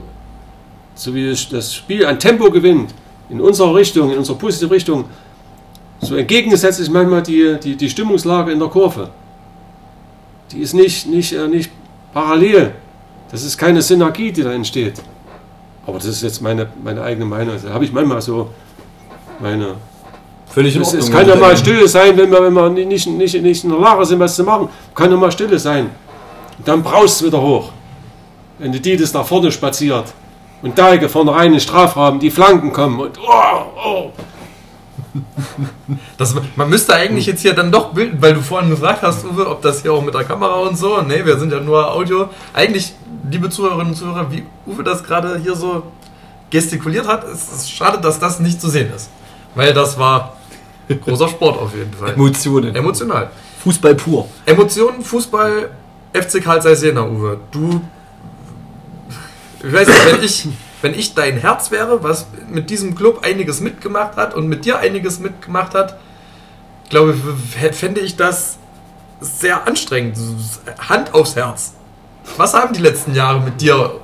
so 0.94 1.14
wie 1.14 1.34
das 1.50 1.74
Spiel 1.74 2.06
an 2.06 2.18
Tempo 2.18 2.50
gewinnt, 2.50 2.94
in 3.28 3.40
unserer 3.40 3.74
Richtung, 3.74 4.10
in 4.12 4.18
unserer 4.18 4.36
positiven 4.38 4.72
Richtung, 4.72 5.04
so 6.00 6.16
entgegengesetzt 6.16 6.80
ist 6.80 6.90
manchmal 6.90 7.22
die, 7.22 7.56
die, 7.62 7.76
die 7.76 7.88
Stimmungslage 7.88 8.52
in 8.52 8.58
der 8.58 8.68
Kurve. 8.68 9.10
Die 10.52 10.60
ist 10.60 10.74
nicht, 10.74 11.06
nicht, 11.06 11.32
äh, 11.32 11.48
nicht 11.48 11.70
parallel. 12.12 12.74
Das 13.30 13.42
ist 13.42 13.56
keine 13.56 13.80
Synergie, 13.80 14.30
die 14.30 14.42
da 14.42 14.52
entsteht. 14.52 15.00
Aber 15.86 15.98
das 15.98 16.06
ist 16.06 16.22
jetzt 16.22 16.42
meine, 16.42 16.68
meine 16.82 17.02
eigene 17.02 17.24
Meinung. 17.24 17.56
Da 17.62 17.72
habe 17.72 17.84
ich 17.84 17.92
manchmal 17.92 18.20
so 18.20 18.50
meine. 19.40 19.74
Völlig 20.46 20.76
in 20.76 20.82
Es, 20.82 20.88
Ordnung. 20.88 21.04
es 21.04 21.10
kann 21.10 21.28
ja 21.28 21.36
mal 21.36 21.56
Stille 21.56 21.88
sein, 21.88 22.16
wenn 22.16 22.30
wir, 22.30 22.42
wenn 22.42 22.52
wir 22.52 22.68
nicht, 22.70 23.06
nicht, 23.08 23.42
nicht 23.42 23.64
in 23.64 23.70
der 23.70 23.78
Lage 23.78 24.04
sind, 24.04 24.20
was 24.20 24.36
zu 24.36 24.44
machen. 24.44 24.68
Kann 24.94 25.10
ja 25.10 25.16
mal 25.16 25.32
Stille 25.32 25.58
sein. 25.58 25.90
Und 26.58 26.68
dann 26.68 26.82
braust 26.82 27.20
es 27.20 27.26
wieder 27.26 27.40
hoch. 27.40 27.70
Wenn 28.58 28.70
die 28.70 28.80
Dietes 28.80 29.12
nach 29.12 29.26
vorne 29.26 29.50
spaziert 29.50 30.12
und 30.64 30.78
Dalke 30.78 31.10
vorne 31.10 31.32
rein 31.32 31.46
in 31.48 31.52
den 31.52 31.60
Strafraum, 31.60 32.18
die 32.18 32.30
Flanken 32.30 32.72
kommen 32.72 32.98
und 32.98 33.18
oh, 33.20 33.66
oh. 33.84 34.12
Das, 36.16 36.34
man 36.56 36.70
müsste 36.70 36.94
eigentlich 36.94 37.26
jetzt 37.26 37.42
hier 37.42 37.52
dann 37.52 37.70
doch 37.70 37.92
bilden, 37.92 38.16
weil 38.20 38.32
du 38.32 38.40
vorhin 38.40 38.70
gefragt 38.70 39.02
hast, 39.02 39.24
Uwe, 39.26 39.46
ob 39.48 39.60
das 39.60 39.82
hier 39.82 39.92
auch 39.92 40.02
mit 40.02 40.14
der 40.14 40.24
Kamera 40.24 40.54
und 40.54 40.76
so. 40.76 41.02
Ne, 41.02 41.24
wir 41.24 41.38
sind 41.38 41.52
ja 41.52 41.60
nur 41.60 41.92
Audio. 41.92 42.30
Eigentlich, 42.54 42.94
liebe 43.30 43.50
Zuhörerinnen 43.50 43.88
und 43.88 43.94
Zuhörer, 43.94 44.26
wie 44.32 44.42
Uwe 44.66 44.82
das 44.82 45.04
gerade 45.04 45.38
hier 45.38 45.54
so 45.54 45.82
gestikuliert 46.48 47.06
hat, 47.06 47.24
ist 47.24 47.52
es 47.52 47.70
schade, 47.70 47.98
dass 48.00 48.18
das 48.18 48.40
nicht 48.40 48.60
zu 48.60 48.70
sehen 48.70 48.90
ist. 48.94 49.10
Weil 49.54 49.74
das 49.74 49.98
war 49.98 50.36
großer 50.88 51.28
Sport 51.28 51.58
auf 51.60 51.74
jeden 51.76 51.92
Fall. 51.92 52.14
Emotionen. 52.14 52.74
Emotional. 52.74 53.30
Fußball 53.62 53.94
pur. 53.96 54.28
Emotionen, 54.46 55.02
Fußball, 55.02 55.70
FC 56.12 56.42
Karl 56.42 56.62
Zeiss 56.62 56.82
Jena, 56.82 57.04
Uwe. 57.04 57.38
Du, 57.50 57.82
ich 59.66 59.72
weiß 59.72 59.88
nicht, 59.88 60.06
wenn 60.06 60.22
ich, 60.22 60.48
wenn 60.82 60.94
ich 60.94 61.14
dein 61.14 61.38
Herz 61.38 61.70
wäre, 61.70 62.02
was 62.02 62.26
mit 62.48 62.70
diesem 62.70 62.94
Club 62.94 63.24
einiges 63.24 63.60
mitgemacht 63.60 64.16
hat 64.16 64.34
und 64.34 64.48
mit 64.48 64.64
dir 64.64 64.78
einiges 64.78 65.18
mitgemacht 65.18 65.74
hat, 65.74 65.98
glaube 66.90 67.14
fände 67.72 68.00
ich 68.00 68.16
das 68.16 68.58
sehr 69.20 69.66
anstrengend. 69.66 70.18
Hand 70.88 71.14
aufs 71.14 71.36
Herz. 71.36 71.74
Was 72.36 72.54
haben 72.54 72.74
die 72.74 72.80
letzten 72.80 73.14
Jahre 73.14 73.40
mit 73.40 73.60
dir 73.60 74.00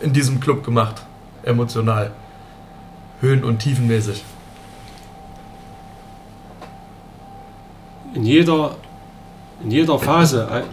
in 0.00 0.12
diesem 0.12 0.40
Club 0.40 0.64
gemacht? 0.64 1.02
Emotional. 1.42 2.12
Höhen- 3.20 3.44
und 3.44 3.58
Tiefenmäßig. 3.58 4.24
in 8.14 8.24
jeder, 8.24 8.76
in 9.62 9.70
jeder 9.70 9.98
Phase, 9.98 10.64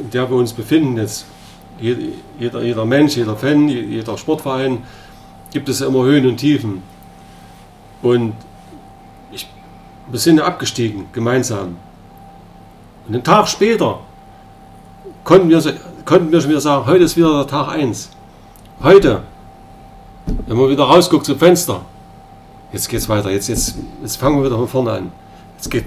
in 0.00 0.10
der 0.10 0.30
wir 0.30 0.36
uns 0.36 0.52
befinden 0.52 0.96
jetzt, 0.96 1.26
jeder, 1.80 2.62
jeder 2.62 2.84
Mensch, 2.84 3.16
jeder 3.16 3.36
Fan, 3.36 3.68
jeder 3.68 4.16
Sportverein, 4.16 4.84
gibt 5.52 5.68
es 5.68 5.80
immer 5.80 6.04
Höhen 6.04 6.26
und 6.26 6.36
Tiefen. 6.36 6.82
Und 8.02 8.34
ich, 9.32 9.48
wir 10.10 10.18
sind 10.18 10.40
abgestiegen, 10.40 11.06
gemeinsam. 11.12 11.76
Und 13.06 13.14
einen 13.14 13.24
Tag 13.24 13.48
später 13.48 14.00
konnten 15.24 15.48
wir, 15.48 15.60
konnten 16.04 16.32
wir 16.32 16.40
schon 16.40 16.50
wieder 16.50 16.60
sagen, 16.60 16.86
heute 16.86 17.04
ist 17.04 17.16
wieder 17.16 17.38
der 17.38 17.46
Tag 17.46 17.68
1. 17.68 18.10
Heute, 18.82 19.22
wenn 20.46 20.56
man 20.56 20.68
wieder 20.68 20.84
rausguckt 20.84 21.26
zum 21.26 21.38
Fenster, 21.38 21.80
jetzt 22.72 22.88
geht 22.88 23.00
es 23.00 23.08
weiter, 23.08 23.30
jetzt, 23.30 23.48
jetzt, 23.48 23.76
jetzt 24.02 24.16
fangen 24.16 24.38
wir 24.38 24.46
wieder 24.46 24.56
von 24.56 24.68
vorne 24.68 24.92
an. 24.92 25.12
Jetzt 25.56 25.70
geht 25.70 25.84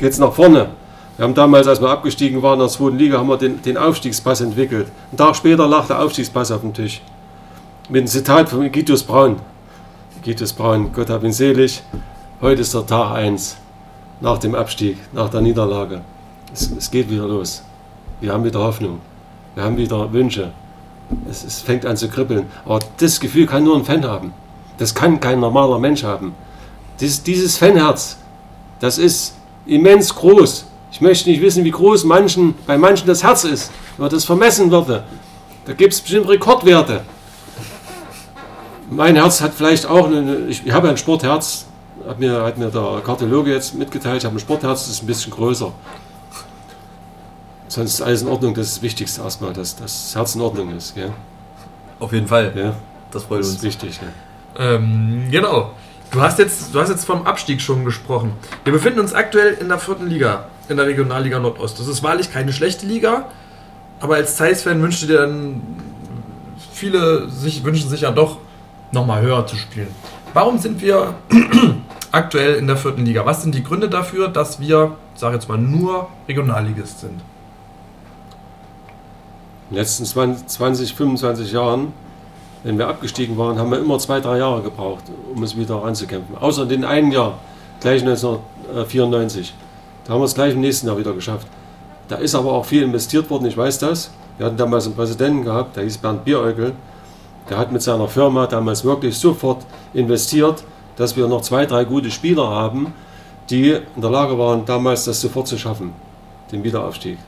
es 0.00 0.18
nach 0.18 0.32
vorne. 0.32 0.70
Wir 1.16 1.24
haben 1.24 1.34
damals, 1.34 1.66
als 1.66 1.80
wir 1.80 1.90
abgestiegen 1.90 2.42
waren 2.42 2.54
in 2.54 2.60
der 2.60 2.68
zweiten 2.68 2.98
Liga, 2.98 3.18
haben 3.18 3.28
wir 3.28 3.36
den, 3.36 3.60
den 3.60 3.76
Aufstiegspass 3.76 4.40
entwickelt. 4.40 4.88
Einen 5.10 5.18
Tag 5.18 5.36
später 5.36 5.68
lag 5.68 5.86
der 5.86 6.00
Aufstiegspass 6.00 6.50
auf 6.50 6.62
dem 6.62 6.72
Tisch. 6.72 7.02
Mit 7.88 8.00
einem 8.00 8.06
Zitat 8.06 8.48
von 8.48 8.70
Gitus 8.72 9.02
Braun. 9.02 9.36
Gitus 10.22 10.52
Braun, 10.52 10.92
Gott 10.92 11.10
hab 11.10 11.22
ihn 11.22 11.32
selig. 11.32 11.82
Heute 12.40 12.62
ist 12.62 12.72
der 12.72 12.86
Tag 12.86 13.12
1 13.12 13.56
nach 14.20 14.38
dem 14.38 14.54
Abstieg, 14.54 14.96
nach 15.12 15.28
der 15.28 15.42
Niederlage. 15.42 16.00
Es, 16.52 16.70
es 16.70 16.90
geht 16.90 17.10
wieder 17.10 17.26
los. 17.26 17.62
Wir 18.20 18.32
haben 18.32 18.44
wieder 18.44 18.60
Hoffnung. 18.60 19.00
Wir 19.54 19.64
haben 19.64 19.76
wieder 19.76 20.12
Wünsche. 20.12 20.52
Es, 21.28 21.44
es 21.44 21.60
fängt 21.60 21.84
an 21.84 21.96
zu 21.96 22.08
kribbeln. 22.08 22.46
Aber 22.64 22.78
das 22.98 23.20
Gefühl 23.20 23.46
kann 23.46 23.64
nur 23.64 23.76
ein 23.76 23.84
Fan 23.84 24.04
haben. 24.04 24.32
Das 24.78 24.94
kann 24.94 25.20
kein 25.20 25.40
normaler 25.40 25.78
Mensch 25.78 26.04
haben. 26.04 26.34
Dies, 27.00 27.22
dieses 27.22 27.58
Fanherz, 27.58 28.16
das 28.80 28.96
ist 28.96 29.34
immens 29.66 30.14
groß. 30.14 30.66
Ich 31.02 31.08
möchte 31.08 31.30
nicht 31.30 31.42
wissen, 31.42 31.64
wie 31.64 31.72
groß 31.72 32.04
manchen, 32.04 32.54
bei 32.64 32.78
manchen 32.78 33.08
das 33.08 33.24
Herz 33.24 33.42
ist, 33.42 33.72
wenn 33.98 34.08
das 34.08 34.24
vermessen 34.24 34.70
würde. 34.70 35.02
Da 35.64 35.72
gibt 35.72 35.94
es 35.94 36.00
bestimmt 36.00 36.28
Rekordwerte. 36.28 37.00
Mein 38.88 39.16
Herz 39.16 39.40
hat 39.40 39.52
vielleicht 39.52 39.84
auch, 39.84 40.06
eine, 40.06 40.46
ich, 40.46 40.64
ich 40.64 40.72
habe 40.72 40.88
ein 40.88 40.96
Sportherz, 40.96 41.66
hat 42.06 42.20
mir, 42.20 42.44
hat 42.44 42.56
mir 42.56 42.68
der 42.68 43.02
Kardiologe 43.04 43.52
jetzt 43.52 43.74
mitgeteilt, 43.74 44.18
ich 44.18 44.24
habe 44.24 44.36
ein 44.36 44.38
Sportherz, 44.38 44.84
das 44.84 44.90
ist 44.90 45.02
ein 45.02 45.08
bisschen 45.08 45.32
größer. 45.32 45.72
Sonst 47.66 47.94
ist 47.94 48.00
alles 48.02 48.22
in 48.22 48.28
Ordnung, 48.28 48.54
das 48.54 48.68
ist 48.68 48.76
das 48.76 48.82
Wichtigste 48.84 49.22
erstmal, 49.22 49.52
dass, 49.52 49.74
dass 49.74 50.04
das 50.04 50.14
Herz 50.14 50.36
in 50.36 50.40
Ordnung 50.40 50.76
ist. 50.76 50.94
Gell? 50.94 51.10
Auf 51.98 52.12
jeden 52.12 52.28
Fall. 52.28 52.52
Ja, 52.54 52.74
Das 53.10 53.24
freut 53.24 53.40
das 53.40 53.48
uns. 53.48 53.56
ist 53.56 53.62
wichtig. 53.64 53.98
Ja. 54.56 54.74
Ähm, 54.76 55.26
genau. 55.32 55.72
Du 56.12 56.20
hast, 56.20 56.38
jetzt, 56.38 56.74
du 56.74 56.80
hast 56.80 56.90
jetzt 56.90 57.06
vom 57.06 57.26
Abstieg 57.26 57.60
schon 57.62 57.84
gesprochen. 57.84 58.32
Wir 58.64 58.72
befinden 58.72 59.00
uns 59.00 59.14
aktuell 59.14 59.54
in 59.54 59.68
der 59.68 59.78
vierten 59.78 60.06
Liga, 60.06 60.46
in 60.68 60.76
der 60.76 60.86
Regionalliga 60.86 61.38
Nordost. 61.38 61.80
Das 61.80 61.88
ist 61.88 62.02
wahrlich 62.02 62.30
keine 62.30 62.52
schlechte 62.52 62.86
Liga, 62.86 63.30
aber 63.98 64.16
als 64.16 64.36
Zeiss-Fan 64.36 64.82
wünschte 64.82 65.06
dir 65.06 65.20
dann 65.20 65.62
viele 66.72 67.30
sich, 67.30 67.64
wünschen 67.64 67.88
sich 67.88 68.02
ja 68.02 68.10
doch 68.10 68.38
nochmal 68.92 69.22
höher 69.22 69.46
zu 69.46 69.56
spielen. 69.56 69.88
Warum 70.34 70.58
sind 70.58 70.82
wir 70.82 71.14
aktuell 72.12 72.56
in 72.56 72.66
der 72.66 72.76
vierten 72.76 73.04
Liga. 73.04 73.26
Was 73.26 73.42
sind 73.42 73.54
die 73.54 73.64
Gründe 73.64 73.88
dafür, 73.88 74.28
dass 74.28 74.60
wir, 74.60 74.96
ich 75.16 75.22
jetzt 75.22 75.48
mal, 75.48 75.58
nur 75.58 76.08
Regionalligist 76.28 77.00
sind? 77.00 77.20
In 79.70 79.76
den 79.76 79.78
letzten 79.78 80.04
20, 80.04 80.46
20, 80.46 80.94
25 80.94 81.52
Jahren, 81.52 81.92
wenn 82.64 82.78
wir 82.78 82.88
abgestiegen 82.88 83.36
waren, 83.36 83.58
haben 83.58 83.70
wir 83.70 83.78
immer 83.78 83.98
zwei, 83.98 84.20
drei 84.20 84.38
Jahre 84.38 84.62
gebraucht, 84.62 85.04
um 85.34 85.42
es 85.42 85.56
wieder 85.56 85.84
anzukämpfen. 85.84 86.36
Außer 86.38 86.66
den 86.66 86.84
einen 86.84 87.10
Jahr, 87.10 87.38
gleich 87.80 88.02
1994. 88.02 89.54
Da 90.04 90.12
haben 90.12 90.20
wir 90.20 90.26
es 90.26 90.34
gleich 90.34 90.54
im 90.54 90.60
nächsten 90.60 90.86
Jahr 90.86 90.98
wieder 90.98 91.12
geschafft. 91.12 91.46
Da 92.08 92.16
ist 92.16 92.34
aber 92.34 92.52
auch 92.52 92.64
viel 92.64 92.82
investiert 92.82 93.30
worden, 93.30 93.46
ich 93.46 93.56
weiß 93.56 93.78
das. 93.78 94.10
Wir 94.38 94.46
hatten 94.46 94.56
damals 94.56 94.86
einen 94.86 94.94
Präsidenten 94.94 95.44
gehabt, 95.44 95.76
der 95.76 95.84
hieß 95.84 95.98
Bernd 95.98 96.24
Bieräugel. 96.24 96.72
Der 97.50 97.58
hat 97.58 97.72
mit 97.72 97.82
seiner 97.82 98.08
Firma 98.08 98.46
damals 98.46 98.84
wirklich 98.84 99.16
sofort 99.16 99.64
investiert, 99.94 100.64
dass 100.96 101.16
wir 101.16 101.26
noch 101.26 101.42
zwei, 101.42 101.66
drei 101.66 101.84
gute 101.84 102.10
Spieler 102.10 102.48
haben, 102.48 102.94
die 103.50 103.70
in 103.70 104.00
der 104.00 104.10
Lage 104.10 104.38
waren, 104.38 104.64
damals 104.64 105.04
das 105.04 105.20
sofort 105.20 105.48
zu 105.48 105.58
schaffen, 105.58 105.92
den 106.50 106.62
Wiederaufstieg. 106.62 107.18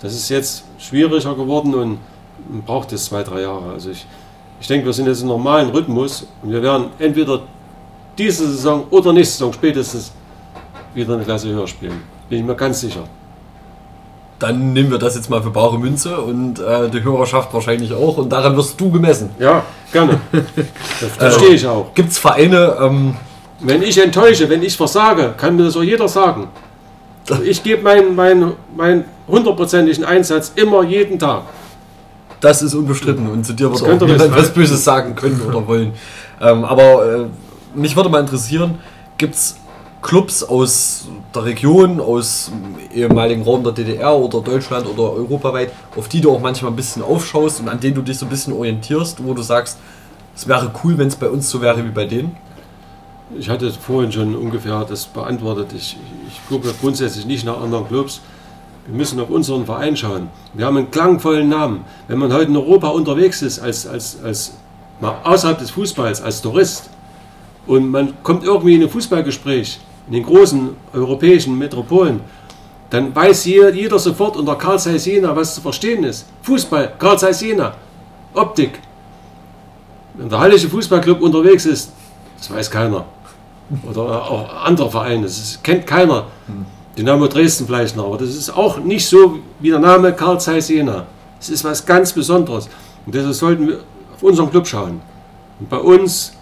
Das 0.00 0.14
ist 0.14 0.28
jetzt 0.30 0.64
schwieriger 0.78 1.34
geworden 1.34 1.74
und 1.74 1.98
braucht 2.66 2.92
es 2.92 3.04
zwei, 3.04 3.22
drei 3.22 3.42
Jahre. 3.42 3.72
Also 3.72 3.90
ich, 3.90 4.06
ich 4.62 4.68
denke, 4.68 4.86
wir 4.86 4.92
sind 4.92 5.08
jetzt 5.08 5.22
im 5.22 5.26
normalen 5.26 5.70
Rhythmus 5.70 6.24
und 6.40 6.52
wir 6.52 6.62
werden 6.62 6.86
entweder 7.00 7.40
diese 8.16 8.46
Saison 8.46 8.84
oder 8.90 9.12
nächste 9.12 9.38
Saison 9.38 9.52
spätestens 9.52 10.12
wieder 10.94 11.14
eine 11.14 11.24
Klasse 11.24 11.48
höher 11.48 11.66
spielen. 11.66 12.00
Bin 12.28 12.38
ich 12.38 12.44
mir 12.44 12.54
ganz 12.54 12.80
sicher. 12.80 13.02
Dann 14.38 14.72
nehmen 14.72 14.92
wir 14.92 14.98
das 14.98 15.16
jetzt 15.16 15.28
mal 15.28 15.42
für 15.42 15.50
bare 15.50 15.76
Münze 15.80 16.16
und 16.16 16.60
äh, 16.60 16.88
die 16.90 17.02
Hörerschaft 17.02 17.52
wahrscheinlich 17.52 17.92
auch 17.92 18.18
und 18.18 18.30
daran 18.30 18.56
wirst 18.56 18.80
du 18.80 18.88
gemessen. 18.88 19.30
Ja, 19.40 19.64
gerne. 19.92 20.20
da 21.18 21.30
stehe 21.32 21.54
ich 21.54 21.66
auch. 21.66 21.92
Gibt 21.92 22.12
es 22.12 22.18
Vereine, 22.18 22.76
ähm, 22.80 23.16
Wenn 23.58 23.82
ich 23.82 23.98
enttäusche, 23.98 24.48
wenn 24.48 24.62
ich 24.62 24.76
versage, 24.76 25.34
kann 25.36 25.56
mir 25.56 25.64
das 25.64 25.76
auch 25.76 25.82
jeder 25.82 26.06
sagen. 26.06 26.48
Ich 27.44 27.64
gebe 27.64 27.82
meinen 27.82 28.14
mein, 28.14 28.52
mein 28.76 29.04
hundertprozentigen 29.26 30.04
Einsatz 30.04 30.52
immer 30.54 30.84
jeden 30.84 31.18
Tag. 31.18 31.42
Das 32.42 32.60
ist 32.60 32.74
unbestritten 32.74 33.28
und 33.28 33.46
zu 33.46 33.52
dir 33.52 33.70
wird 33.70 33.82
auch 33.82 34.06
niemand 34.06 34.36
was 34.36 34.52
Böses 34.52 34.82
sagen 34.82 35.14
können 35.14 35.40
oder 35.40 35.64
wollen. 35.66 35.92
Ähm, 36.40 36.64
aber 36.64 37.06
äh, 37.06 37.26
mich 37.74 37.94
würde 37.94 38.08
mal 38.08 38.18
interessieren, 38.18 38.80
gibt 39.16 39.36
es 39.36 39.56
Clubs 40.02 40.42
aus 40.42 41.06
der 41.32 41.44
Region, 41.44 42.00
aus 42.00 42.50
dem 42.50 42.74
ehemaligen 42.92 43.44
Raum 43.44 43.62
der 43.62 43.72
DDR 43.72 44.16
oder 44.16 44.40
Deutschland 44.40 44.88
oder 44.88 45.12
europaweit, 45.12 45.72
auf 45.96 46.08
die 46.08 46.20
du 46.20 46.32
auch 46.32 46.40
manchmal 46.40 46.72
ein 46.72 46.76
bisschen 46.76 47.02
aufschaust 47.04 47.60
und 47.60 47.68
an 47.68 47.78
denen 47.78 47.94
du 47.94 48.02
dich 48.02 48.18
so 48.18 48.26
ein 48.26 48.28
bisschen 48.28 48.52
orientierst, 48.54 49.24
wo 49.24 49.34
du 49.34 49.42
sagst, 49.42 49.78
es 50.34 50.48
wäre 50.48 50.72
cool, 50.82 50.98
wenn 50.98 51.06
es 51.06 51.14
bei 51.14 51.28
uns 51.28 51.48
so 51.48 51.60
wäre 51.60 51.84
wie 51.84 51.90
bei 51.90 52.06
denen? 52.06 52.34
Ich 53.38 53.48
hatte 53.48 53.70
vorhin 53.70 54.10
schon 54.10 54.34
ungefähr 54.34 54.84
das 54.84 55.06
beantwortet. 55.06 55.72
Ich, 55.76 55.96
ich 56.26 56.40
gucke 56.48 56.74
grundsätzlich 56.80 57.24
nicht 57.24 57.46
nach 57.46 57.60
anderen 57.60 57.86
Clubs. 57.86 58.20
Wir 58.86 58.96
müssen 58.96 59.20
auf 59.20 59.30
unseren 59.30 59.64
Verein 59.64 59.96
schauen. 59.96 60.28
Wir 60.54 60.66
haben 60.66 60.76
einen 60.76 60.90
klangvollen 60.90 61.48
Namen. 61.48 61.84
Wenn 62.08 62.18
man 62.18 62.32
heute 62.32 62.50
in 62.50 62.56
Europa 62.56 62.88
unterwegs 62.88 63.42
ist, 63.42 63.60
als, 63.60 63.86
als, 63.86 64.18
als 64.22 64.54
mal 65.00 65.16
außerhalb 65.22 65.58
des 65.58 65.70
Fußballs, 65.70 66.20
als 66.20 66.42
Tourist, 66.42 66.90
und 67.66 67.90
man 67.90 68.14
kommt 68.24 68.42
irgendwie 68.42 68.74
in 68.74 68.82
ein 68.82 68.88
Fußballgespräch 68.88 69.78
in 70.08 70.14
den 70.14 70.24
großen 70.24 70.70
europäischen 70.92 71.56
Metropolen, 71.56 72.20
dann 72.90 73.14
weiß 73.14 73.44
jeder, 73.46 73.72
jeder 73.72 73.98
sofort 73.98 74.36
unter 74.36 74.56
Karl 74.56 74.78
Zeiss 74.78 75.06
Jena, 75.06 75.34
was 75.34 75.54
zu 75.54 75.60
verstehen 75.60 76.04
ist. 76.04 76.26
Fußball, 76.42 76.92
Karl 76.98 77.18
Zeiss 77.18 77.40
Jena, 77.40 77.74
Optik. 78.34 78.80
Wenn 80.14 80.28
der 80.28 80.40
Hallische 80.40 80.68
Fußballclub 80.68 81.22
unterwegs 81.22 81.64
ist, 81.64 81.92
das 82.36 82.50
weiß 82.50 82.70
keiner. 82.70 83.04
Oder 83.88 84.02
auch 84.02 84.64
andere 84.64 84.90
Vereine, 84.90 85.22
das 85.22 85.58
kennt 85.62 85.86
keiner. 85.86 86.26
Dynamo 86.96 87.26
Dresden 87.26 87.66
vielleicht 87.66 87.96
noch, 87.96 88.06
aber 88.06 88.18
das 88.18 88.30
ist 88.30 88.50
auch 88.50 88.78
nicht 88.78 89.06
so 89.06 89.38
wie 89.60 89.70
der 89.70 89.78
Name 89.78 90.12
Karl 90.12 90.38
Zeiss 90.38 90.68
Jena. 90.68 91.06
Es 91.40 91.48
ist 91.48 91.64
was 91.64 91.84
ganz 91.84 92.12
Besonderes. 92.12 92.68
Und 93.06 93.14
deshalb 93.14 93.34
sollten 93.34 93.68
wir 93.68 93.80
auf 94.14 94.22
unseren 94.22 94.50
Club 94.50 94.66
schauen. 94.66 95.00
Und 95.58 95.68
bei 95.68 95.78
uns 95.78 96.34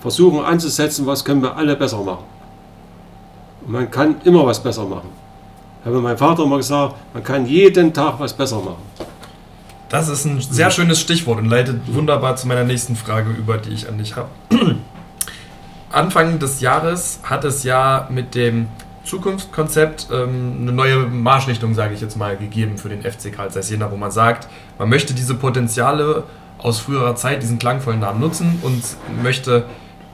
versuchen 0.00 0.44
anzusetzen, 0.44 1.06
was 1.06 1.24
können 1.24 1.42
wir 1.42 1.56
alle 1.56 1.76
besser 1.76 2.02
machen. 2.02 2.24
Und 3.66 3.72
man 3.72 3.90
kann 3.90 4.16
immer 4.24 4.46
was 4.46 4.62
besser 4.62 4.84
machen. 4.84 5.08
Ich 5.80 5.86
habe 5.86 6.00
mein 6.00 6.16
Vater 6.16 6.44
immer 6.44 6.56
gesagt, 6.56 6.94
man 7.12 7.22
kann 7.22 7.46
jeden 7.46 7.92
Tag 7.92 8.18
was 8.18 8.32
besser 8.32 8.56
machen. 8.56 8.82
Das 9.88 10.08
ist 10.08 10.24
ein 10.24 10.40
sehr 10.40 10.70
schönes 10.70 11.00
Stichwort 11.00 11.38
und 11.38 11.46
leitet 11.46 11.80
wunderbar 11.94 12.36
zu 12.36 12.46
meiner 12.46 12.64
nächsten 12.64 12.96
Frage 12.96 13.30
über, 13.30 13.58
die 13.58 13.70
ich 13.70 13.88
an 13.88 13.98
dich 13.98 14.16
habe. 14.16 14.28
Anfang 15.90 16.38
des 16.38 16.60
Jahres 16.60 17.20
hat 17.22 17.44
es 17.44 17.62
ja 17.62 18.06
mit 18.10 18.34
dem 18.34 18.68
Zukunftskonzept 19.08 20.08
ähm, 20.12 20.58
eine 20.60 20.72
neue 20.72 20.98
Marschrichtung, 20.98 21.74
sage 21.74 21.94
ich 21.94 22.00
jetzt 22.00 22.16
mal, 22.16 22.36
gegeben 22.36 22.78
für 22.78 22.88
den 22.88 23.02
FC 23.02 23.32
Karl 23.32 23.50
Zeiss 23.50 23.70
Jena, 23.70 23.90
wo 23.90 23.96
man 23.96 24.10
sagt, 24.10 24.48
man 24.78 24.88
möchte 24.88 25.14
diese 25.14 25.34
Potenziale 25.34 26.24
aus 26.58 26.78
früherer 26.80 27.16
Zeit, 27.16 27.42
diesen 27.42 27.58
klangvollen 27.58 28.00
Namen 28.00 28.20
nutzen 28.20 28.58
und 28.62 28.82
möchte 29.22 29.64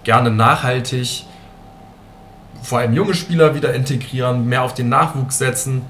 gerne 0.05 0.31
nachhaltig 0.31 1.27
vor 2.63 2.79
allem 2.79 2.95
junge 2.95 3.15
Spieler 3.15 3.55
wieder 3.55 3.75
integrieren, 3.75 4.49
mehr 4.49 4.63
auf 4.63 4.75
den 4.75 4.89
Nachwuchs 4.89 5.39
setzen 5.39 5.83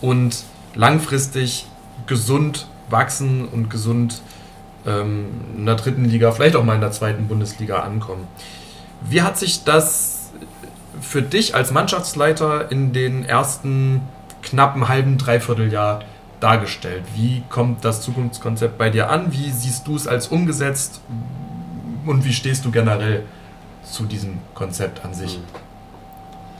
und 0.00 0.42
langfristig 0.74 1.66
gesund 2.06 2.66
wachsen 2.90 3.46
und 3.48 3.70
gesund 3.70 4.22
ähm, 4.86 5.26
in 5.56 5.66
der 5.66 5.76
dritten 5.76 6.04
Liga, 6.04 6.32
vielleicht 6.32 6.56
auch 6.56 6.64
mal 6.64 6.74
in 6.74 6.80
der 6.80 6.90
zweiten 6.90 7.28
Bundesliga 7.28 7.80
ankommen. 7.80 8.26
Wie 9.02 9.22
hat 9.22 9.38
sich 9.38 9.62
das 9.64 10.17
für 11.00 11.22
dich 11.22 11.54
als 11.54 11.70
Mannschaftsleiter 11.70 12.70
in 12.70 12.92
den 12.92 13.24
ersten 13.24 14.00
knappen 14.42 14.88
halben 14.88 15.18
Dreivierteljahr 15.18 16.00
dargestellt? 16.40 17.02
Wie 17.14 17.42
kommt 17.48 17.84
das 17.84 18.02
Zukunftskonzept 18.02 18.78
bei 18.78 18.90
dir 18.90 19.10
an? 19.10 19.32
Wie 19.32 19.50
siehst 19.50 19.86
du 19.86 19.96
es 19.96 20.06
als 20.06 20.28
umgesetzt? 20.28 21.00
Und 22.06 22.24
wie 22.24 22.32
stehst 22.32 22.64
du 22.64 22.70
generell 22.70 23.22
zu 23.84 24.04
diesem 24.04 24.38
Konzept 24.54 25.04
an 25.04 25.12
sich? 25.14 25.38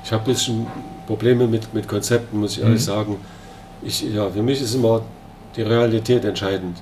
Ich 0.05 0.13
habe 0.13 0.23
ein 0.25 0.27
bisschen 0.27 0.67
Probleme 1.07 1.47
mit, 1.47 1.73
mit 1.75 1.87
Konzepten, 1.89 2.39
muss 2.41 2.53
ich 2.53 2.59
Mhm. 2.59 2.65
ehrlich 2.67 2.85
sagen. 2.85 3.17
Ich, 3.83 4.03
ja, 4.03 4.29
für 4.29 4.43
mich 4.43 4.61
ist 4.61 4.75
immer 4.75 5.03
die 5.57 5.63
Realität 5.63 6.25
entscheidend 6.25 6.79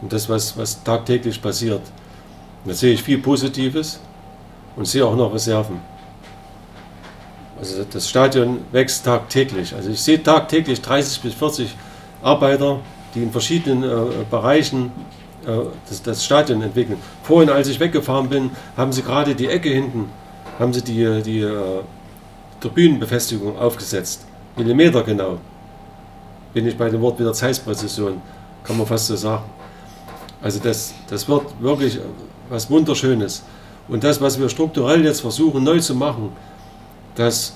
und 0.00 0.12
das, 0.12 0.28
was, 0.28 0.56
was 0.56 0.82
tagtäglich 0.82 1.40
passiert. 1.40 1.82
Da 2.64 2.72
sehe 2.74 2.92
ich 2.94 3.02
viel 3.02 3.18
Positives 3.18 4.00
und 4.76 4.86
sehe 4.86 5.04
auch 5.04 5.14
noch 5.16 5.32
Reserven. 5.32 5.80
Also 7.58 7.84
das 7.90 8.08
Stadion 8.08 8.58
wächst 8.72 9.04
tagtäglich. 9.04 9.74
Also 9.74 9.90
ich 9.90 10.00
sehe 10.00 10.22
tagtäglich 10.22 10.80
30 10.80 11.20
bis 11.20 11.34
40 11.34 11.74
Arbeiter, 12.22 12.80
die 13.14 13.22
in 13.22 13.32
verschiedenen 13.32 13.82
äh, 13.82 14.24
Bereichen 14.30 14.92
äh, 15.44 15.50
das, 15.88 16.02
das 16.02 16.24
Stadion 16.24 16.62
entwickeln. 16.62 16.98
Vorhin, 17.22 17.50
als 17.50 17.68
ich 17.68 17.80
weggefahren 17.80 18.28
bin, 18.28 18.50
haben 18.76 18.92
sie 18.92 19.02
gerade 19.02 19.34
die 19.34 19.48
Ecke 19.48 19.70
hinten, 19.70 20.08
haben 20.58 20.72
sie 20.72 20.82
die, 20.82 21.22
die 21.22 21.40
äh, 21.40 21.80
Tribünenbefestigung 22.60 23.58
aufgesetzt. 23.58 24.24
Millimeter 24.56 25.02
genau. 25.02 25.38
Bin 26.52 26.66
ich 26.66 26.76
bei 26.76 26.88
dem 26.90 27.00
Wort 27.00 27.18
wieder 27.18 27.32
Zeitpräzision, 27.32 28.20
kann 28.64 28.76
man 28.78 28.86
fast 28.86 29.06
so 29.06 29.16
sagen. 29.16 29.44
Also 30.42 30.60
das, 30.60 30.94
das 31.08 31.28
wird 31.28 31.44
wirklich 31.60 31.98
was 32.48 32.70
Wunderschönes. 32.70 33.42
Und 33.88 34.04
das, 34.04 34.20
was 34.20 34.38
wir 34.38 34.48
strukturell 34.48 35.04
jetzt 35.04 35.20
versuchen 35.20 35.64
neu 35.64 35.80
zu 35.80 35.94
machen, 35.94 36.32
das, 37.18 37.54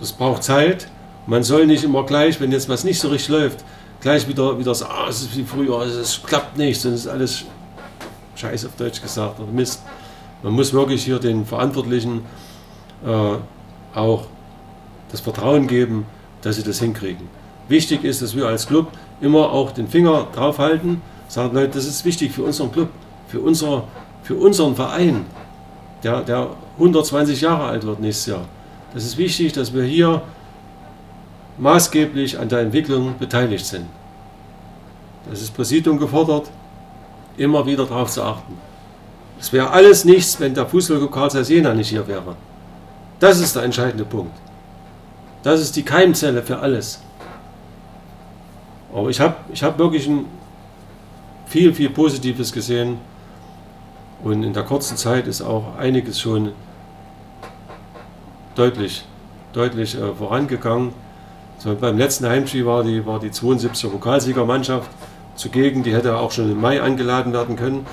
das 0.00 0.12
braucht 0.12 0.42
Zeit. 0.44 0.88
Man 1.26 1.42
soll 1.42 1.66
nicht 1.66 1.84
immer 1.84 2.04
gleich, 2.04 2.40
wenn 2.40 2.52
jetzt 2.52 2.68
was 2.68 2.84
nicht 2.84 3.00
so 3.00 3.08
richtig 3.08 3.28
läuft, 3.28 3.64
gleich 4.00 4.26
wieder, 4.28 4.58
wieder 4.58 4.74
sagen, 4.74 4.92
ah, 4.96 5.08
es 5.08 5.22
ist 5.22 5.36
wie 5.36 5.44
früher, 5.44 5.80
es 5.82 6.22
klappt 6.22 6.56
nicht, 6.56 6.78
es 6.78 6.84
ist 6.84 7.06
alles 7.06 7.44
Scheiß 8.36 8.64
auf 8.66 8.76
Deutsch 8.76 9.02
gesagt 9.02 9.40
oder 9.40 9.50
Mist. 9.50 9.82
Man 10.42 10.52
muss 10.52 10.72
wirklich 10.72 11.04
hier 11.04 11.18
den 11.18 11.44
Verantwortlichen 11.44 12.22
äh, 13.04 13.36
auch 13.98 14.26
das 15.10 15.20
Vertrauen 15.20 15.66
geben, 15.66 16.06
dass 16.42 16.56
sie 16.56 16.62
das 16.62 16.78
hinkriegen. 16.78 17.28
Wichtig 17.68 18.04
ist, 18.04 18.22
dass 18.22 18.36
wir 18.36 18.46
als 18.46 18.66
Club 18.66 18.92
immer 19.20 19.50
auch 19.50 19.72
den 19.72 19.88
Finger 19.88 20.28
draufhalten, 20.32 21.02
sagen, 21.26 21.54
Leute, 21.54 21.74
das 21.74 21.84
ist 21.84 22.04
wichtig 22.04 22.32
für 22.32 22.44
unseren 22.44 22.70
Club, 22.70 22.88
für, 23.26 23.40
unser, 23.40 23.84
für 24.22 24.36
unseren 24.36 24.76
Verein, 24.76 25.26
der, 26.04 26.22
der 26.22 26.50
120 26.78 27.40
Jahre 27.40 27.64
alt 27.64 27.84
wird 27.84 28.00
nächstes 28.00 28.26
Jahr. 28.26 28.44
Das 28.94 29.04
ist 29.04 29.18
wichtig, 29.18 29.52
dass 29.52 29.72
wir 29.72 29.84
hier 29.84 30.22
maßgeblich 31.58 32.38
an 32.38 32.48
der 32.48 32.60
Entwicklung 32.60 33.18
beteiligt 33.18 33.66
sind. 33.66 33.86
Das 35.28 35.42
ist 35.42 35.54
Präsidium 35.54 35.98
gefordert, 35.98 36.50
immer 37.36 37.66
wieder 37.66 37.84
darauf 37.84 38.10
zu 38.10 38.22
achten. 38.22 38.56
Es 39.38 39.52
wäre 39.52 39.70
alles 39.70 40.04
nichts, 40.04 40.40
wenn 40.40 40.54
der 40.54 40.66
Fußballclub 40.66 41.12
Karl 41.12 41.42
Jena 41.42 41.74
nicht 41.74 41.90
hier 41.90 42.06
wäre. 42.08 42.36
Das 43.20 43.40
ist 43.40 43.54
der 43.54 43.64
entscheidende 43.64 44.04
Punkt. 44.04 44.36
Das 45.42 45.60
ist 45.60 45.76
die 45.76 45.82
Keimzelle 45.82 46.42
für 46.42 46.58
alles. 46.58 47.00
Aber 48.92 49.10
ich 49.10 49.20
habe 49.20 49.36
ich 49.52 49.62
hab 49.62 49.78
wirklich 49.78 50.08
ein 50.08 50.24
viel, 51.46 51.72
viel 51.72 51.90
Positives 51.90 52.52
gesehen. 52.52 52.98
Und 54.22 54.42
in 54.42 54.52
der 54.52 54.64
kurzen 54.64 54.96
Zeit 54.96 55.26
ist 55.26 55.42
auch 55.42 55.76
einiges 55.76 56.20
schon 56.20 56.52
deutlich, 58.58 59.04
deutlich 59.52 59.94
äh, 59.94 60.14
vorangegangen. 60.14 60.92
So, 61.58 61.74
beim 61.74 61.96
letzten 61.96 62.26
Heimspiel 62.26 62.66
war 62.66 62.82
die, 62.82 63.04
war 63.06 63.20
die 63.20 63.30
72er 63.30 63.88
Pokalsiegermannschaft 63.88 64.90
zugegen, 65.36 65.82
die 65.82 65.94
hätte 65.94 66.16
auch 66.16 66.32
schon 66.32 66.50
im 66.50 66.60
Mai 66.60 66.82
angeladen 66.82 67.32
werden 67.32 67.56
können. 67.56 67.86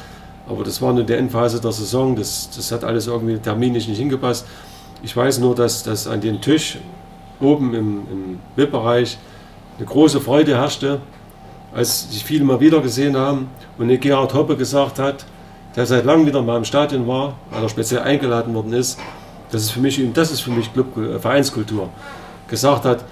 Aber 0.47 0.63
das 0.63 0.81
war 0.81 0.93
nur 0.93 1.03
die 1.03 1.13
Endphase 1.13 1.61
der 1.61 1.71
Saison, 1.71 2.15
das, 2.15 2.49
das 2.55 2.71
hat 2.71 2.83
alles 2.83 3.07
irgendwie 3.07 3.37
terminlich 3.37 3.87
nicht 3.87 3.97
hingepasst. 3.97 4.45
Ich 5.03 5.15
weiß 5.15 5.39
nur, 5.39 5.55
dass, 5.55 5.83
dass 5.83 6.07
an 6.07 6.21
dem 6.21 6.41
Tisch 6.41 6.77
oben 7.39 7.73
im, 7.73 8.01
im 8.11 8.39
VIP-Bereich 8.55 9.17
eine 9.77 9.85
große 9.85 10.21
Freude 10.21 10.55
herrschte, 10.55 10.99
als 11.73 12.11
sich 12.11 12.23
viele 12.23 12.45
mal 12.45 12.59
wieder 12.59 12.81
gesehen 12.81 13.17
haben 13.17 13.49
und 13.77 13.89
Gerhard 13.99 14.33
Hoppe 14.33 14.55
gesagt 14.55 14.99
hat, 14.99 15.25
der 15.75 15.85
seit 15.85 16.05
langem 16.05 16.25
wieder 16.25 16.41
mal 16.41 16.57
im 16.57 16.65
Stadion 16.65 17.07
war, 17.07 17.35
weil 17.51 17.63
er 17.63 17.69
speziell 17.69 18.01
eingeladen 18.01 18.53
worden 18.53 18.73
ist, 18.73 18.97
das 19.51 19.63
ist 19.63 19.71
für 19.71 19.79
mich, 19.79 20.01
das 20.13 20.31
ist 20.31 20.41
für 20.41 20.51
mich 20.51 20.71
Club, 20.73 20.97
äh, 20.97 21.19
Vereinskultur, 21.19 21.89
gesagt 22.47 22.85
hat, 22.85 23.05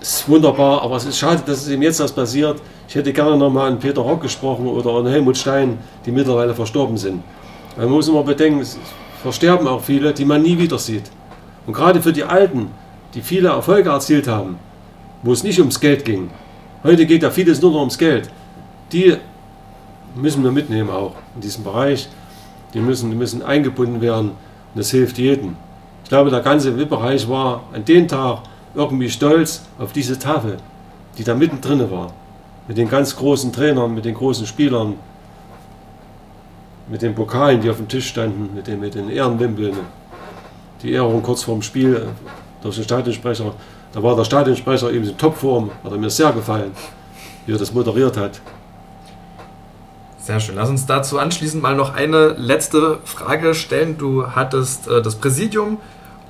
ist 0.00 0.28
wunderbar, 0.28 0.82
aber 0.82 0.96
es 0.96 1.04
ist 1.04 1.18
schade, 1.18 1.42
dass 1.44 1.62
es 1.62 1.68
ihm 1.68 1.82
jetzt 1.82 2.00
erst 2.00 2.14
passiert. 2.14 2.60
Ich 2.88 2.94
hätte 2.94 3.12
gerne 3.12 3.36
noch 3.36 3.50
mal 3.50 3.68
an 3.68 3.78
Peter 3.78 4.00
Rock 4.00 4.22
gesprochen 4.22 4.66
oder 4.66 4.90
an 4.90 5.06
Helmut 5.06 5.36
Stein, 5.36 5.78
die 6.04 6.10
mittlerweile 6.10 6.54
verstorben 6.54 6.96
sind. 6.96 7.22
Man 7.76 7.88
muss 7.88 8.08
immer 8.08 8.22
bedenken, 8.22 8.60
es 8.60 8.78
versterben 9.22 9.68
auch 9.68 9.80
viele, 9.80 10.12
die 10.12 10.24
man 10.24 10.42
nie 10.42 10.58
wieder 10.58 10.78
sieht. 10.78 11.04
Und 11.66 11.74
gerade 11.74 12.00
für 12.00 12.12
die 12.12 12.24
Alten, 12.24 12.70
die 13.14 13.20
viele 13.20 13.50
Erfolge 13.50 13.90
erzielt 13.90 14.26
haben, 14.26 14.58
wo 15.22 15.32
es 15.32 15.42
nicht 15.42 15.58
ums 15.58 15.78
Geld 15.78 16.04
ging. 16.04 16.30
Heute 16.82 17.04
geht 17.06 17.22
ja 17.22 17.30
vieles 17.30 17.60
nur 17.60 17.72
noch 17.72 17.80
ums 17.80 17.98
Geld. 17.98 18.30
Die 18.92 19.16
müssen 20.14 20.42
wir 20.42 20.50
mitnehmen 20.50 20.90
auch 20.90 21.14
in 21.34 21.42
diesem 21.42 21.62
Bereich. 21.62 22.08
Die 22.72 22.80
müssen, 22.80 23.10
die 23.10 23.16
müssen 23.16 23.42
eingebunden 23.42 24.00
werden 24.00 24.32
das 24.74 24.90
hilft 24.90 25.18
jedem. 25.18 25.56
Ich 26.04 26.08
glaube, 26.08 26.30
der 26.30 26.40
ganze 26.40 26.76
WIP-Bereich 26.76 27.28
war 27.28 27.62
an 27.72 27.84
dem 27.84 28.08
Tag 28.08 28.40
irgendwie 28.74 29.10
stolz 29.10 29.62
auf 29.78 29.92
diese 29.92 30.18
Tafel, 30.18 30.56
die 31.18 31.24
da 31.24 31.34
mittendrin 31.34 31.90
war. 31.90 32.12
Mit 32.68 32.78
den 32.78 32.88
ganz 32.88 33.16
großen 33.16 33.52
Trainern, 33.52 33.94
mit 33.94 34.04
den 34.04 34.14
großen 34.14 34.46
Spielern, 34.46 34.94
mit 36.88 37.02
den 37.02 37.14
Pokalen, 37.14 37.60
die 37.60 37.70
auf 37.70 37.76
dem 37.76 37.88
Tisch 37.88 38.08
standen, 38.08 38.54
mit 38.54 38.66
den, 38.66 38.80
mit 38.80 38.94
den 38.94 39.08
Ehrenwimpeln. 39.08 39.76
Die 40.82 40.92
Ehrung 40.92 41.22
kurz 41.22 41.42
vorm 41.42 41.62
Spiel 41.62 42.06
durch 42.62 42.76
den 42.76 42.84
Stadionsprecher. 42.84 43.52
Da 43.92 44.02
war 44.02 44.16
der 44.16 44.24
Stadionsprecher 44.24 44.92
eben 44.92 45.08
in 45.08 45.16
Topform, 45.16 45.70
hat 45.82 45.92
er 45.92 45.98
mir 45.98 46.10
sehr 46.10 46.32
gefallen, 46.32 46.72
wie 47.46 47.52
er 47.52 47.58
das 47.58 47.72
moderiert 47.72 48.16
hat. 48.16 48.40
Sehr 50.22 50.38
schön. 50.38 50.56
Lass 50.56 50.68
uns 50.68 50.84
dazu 50.84 51.18
anschließend 51.18 51.62
mal 51.62 51.74
noch 51.74 51.94
eine 51.94 52.28
letzte 52.28 52.98
Frage 53.04 53.54
stellen. 53.54 53.96
Du 53.96 54.26
hattest 54.28 54.86
äh, 54.86 55.00
das 55.00 55.16
Präsidium 55.16 55.78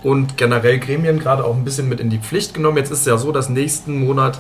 und 0.05 0.37
generell 0.37 0.79
Gremien 0.79 1.19
gerade 1.19 1.45
auch 1.45 1.57
ein 1.57 1.65
bisschen 1.65 1.89
mit 1.89 1.99
in 1.99 2.09
die 2.09 2.19
Pflicht 2.19 2.55
genommen. 2.55 2.77
Jetzt 2.77 2.93
ist 2.93 3.01
es 3.01 3.07
ja 3.07 3.19
so, 3.19 3.33
dass 3.33 3.49
nächsten 3.49 4.05
Monat 4.05 4.39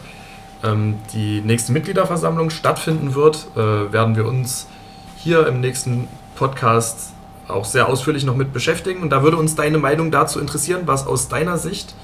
ähm, 0.62 0.98
die 1.12 1.40
nächste 1.40 1.72
Mitgliederversammlung 1.72 2.50
stattfinden 2.50 3.16
wird. 3.16 3.48
Äh, 3.56 3.92
werden 3.92 4.14
wir 4.14 4.26
uns 4.26 4.68
hier 5.16 5.46
im 5.48 5.60
nächsten 5.60 6.06
Podcast 6.36 7.12
auch 7.48 7.64
sehr 7.64 7.88
ausführlich 7.88 8.24
noch 8.24 8.36
mit 8.36 8.52
beschäftigen. 8.52 9.02
Und 9.02 9.10
da 9.10 9.24
würde 9.24 9.36
uns 9.36 9.56
deine 9.56 9.78
Meinung 9.78 10.12
dazu 10.12 10.38
interessieren, 10.38 10.82
was 10.86 11.08
aus 11.08 11.26
deiner 11.26 11.58
Sicht 11.58 11.94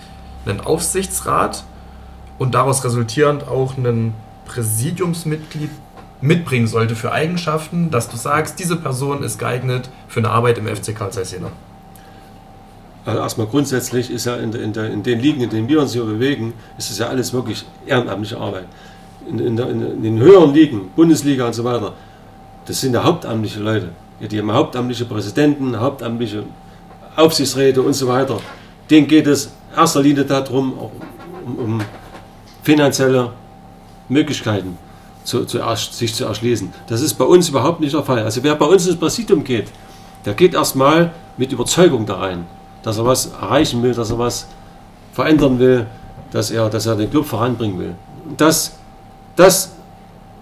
ein 0.47 0.61
Aufsichtsrat 0.61 1.63
und 2.39 2.57
daraus 2.57 2.85
resultierend 2.85 3.47
auch 3.47 3.77
ein 3.77 4.15
Präsidiumsmitglied 4.47 5.71
mitbringen 6.21 6.67
sollte 6.67 6.97
für 6.97 7.13
Eigenschaften, 7.13 7.91
dass 7.91 8.09
du 8.09 8.17
sagst, 8.17 8.59
diese 8.59 8.77
Person 8.77 9.23
ist 9.23 9.39
geeignet 9.39 9.91
für 10.09 10.21
eine 10.21 10.31
Arbeit 10.31 10.59
im 10.59 10.67
FC 10.67 10.95
Karl 10.97 11.13
Zeiss 11.13 11.33
Jena. 11.33 11.51
Also 13.05 13.21
erstmal 13.21 13.47
grundsätzlich 13.47 14.11
ist 14.11 14.27
ja 14.27 14.37
in, 14.37 14.53
in, 14.53 14.73
der, 14.73 14.91
in, 14.91 15.03
den 15.03 15.21
Ligen, 15.21 15.41
in 15.43 15.51
denen 15.51 15.69
wir 15.69 15.81
uns 15.81 15.93
hier 15.93 16.05
bewegen, 16.05 16.55
ist 16.77 16.91
es 16.91 16.99
ja 16.99 17.07
alles 17.07 17.33
wirklich 17.33 17.65
ehrenamtliche 17.87 18.39
Arbeit. 18.39 18.67
In, 19.29 19.57
der, 19.57 19.69
in, 19.69 20.03
den 20.03 20.19
höheren 20.19 20.53
Ligen, 20.55 20.89
Bundesliga 20.97 21.47
und 21.47 21.53
so 21.53 21.63
weiter, 21.63 21.93
das 22.65 22.81
sind 22.81 22.95
ja 22.95 23.05
hauptamtliche 23.05 23.61
Leute. 23.61 23.91
Die 24.21 24.39
haben 24.39 24.51
hauptamtliche 24.53 25.05
Präsidenten, 25.05 25.79
hauptamtliche 25.79 26.45
Aufsichtsräte 27.15 27.83
und 27.83 27.93
so 27.93 28.09
weiter. 28.09 28.39
Denen 28.91 29.07
geht 29.07 29.27
es 29.27 29.53
erster 29.77 30.03
Linie 30.03 30.25
darum, 30.25 30.73
um, 30.73 31.59
um 31.59 31.81
finanzielle 32.63 33.33
Möglichkeiten 34.09 34.79
zu, 35.27 35.45
zu, 35.45 35.61
sich 35.91 36.15
zu 36.15 36.25
erschließen. 36.25 36.73
Das 36.87 37.01
ist 37.01 37.15
bei 37.15 37.25
uns 37.25 37.49
überhaupt 37.49 37.81
nicht 37.81 37.95
der 37.95 38.03
Fall. 38.03 38.23
Also 38.23 38.43
wer 38.43 38.55
bei 38.55 38.67
uns 38.67 38.87
ins 38.87 38.97
Präsidium 38.97 39.43
geht, 39.45 39.69
der 40.25 40.35
geht 40.35 40.55
erstmal 40.55 41.13
mit 41.37 41.53
Überzeugung 41.53 42.07
da 42.07 42.17
rein, 42.17 42.47
dass 42.83 42.99
er 42.99 43.05
was 43.05 43.27
erreichen 43.27 43.83
will, 43.83 43.93
dass 43.93 44.11
er 44.11 44.19
was 44.19 44.47
verändern 45.13 45.59
will, 45.59 45.87
dass 46.31 46.51
er, 46.51 46.71
dass 46.71 46.87
er 46.87 46.95
den 46.95 47.11
Club 47.11 47.27
voranbringen 47.27 47.79
will. 47.79 47.95
Das, 48.37 48.77
das 49.35 49.73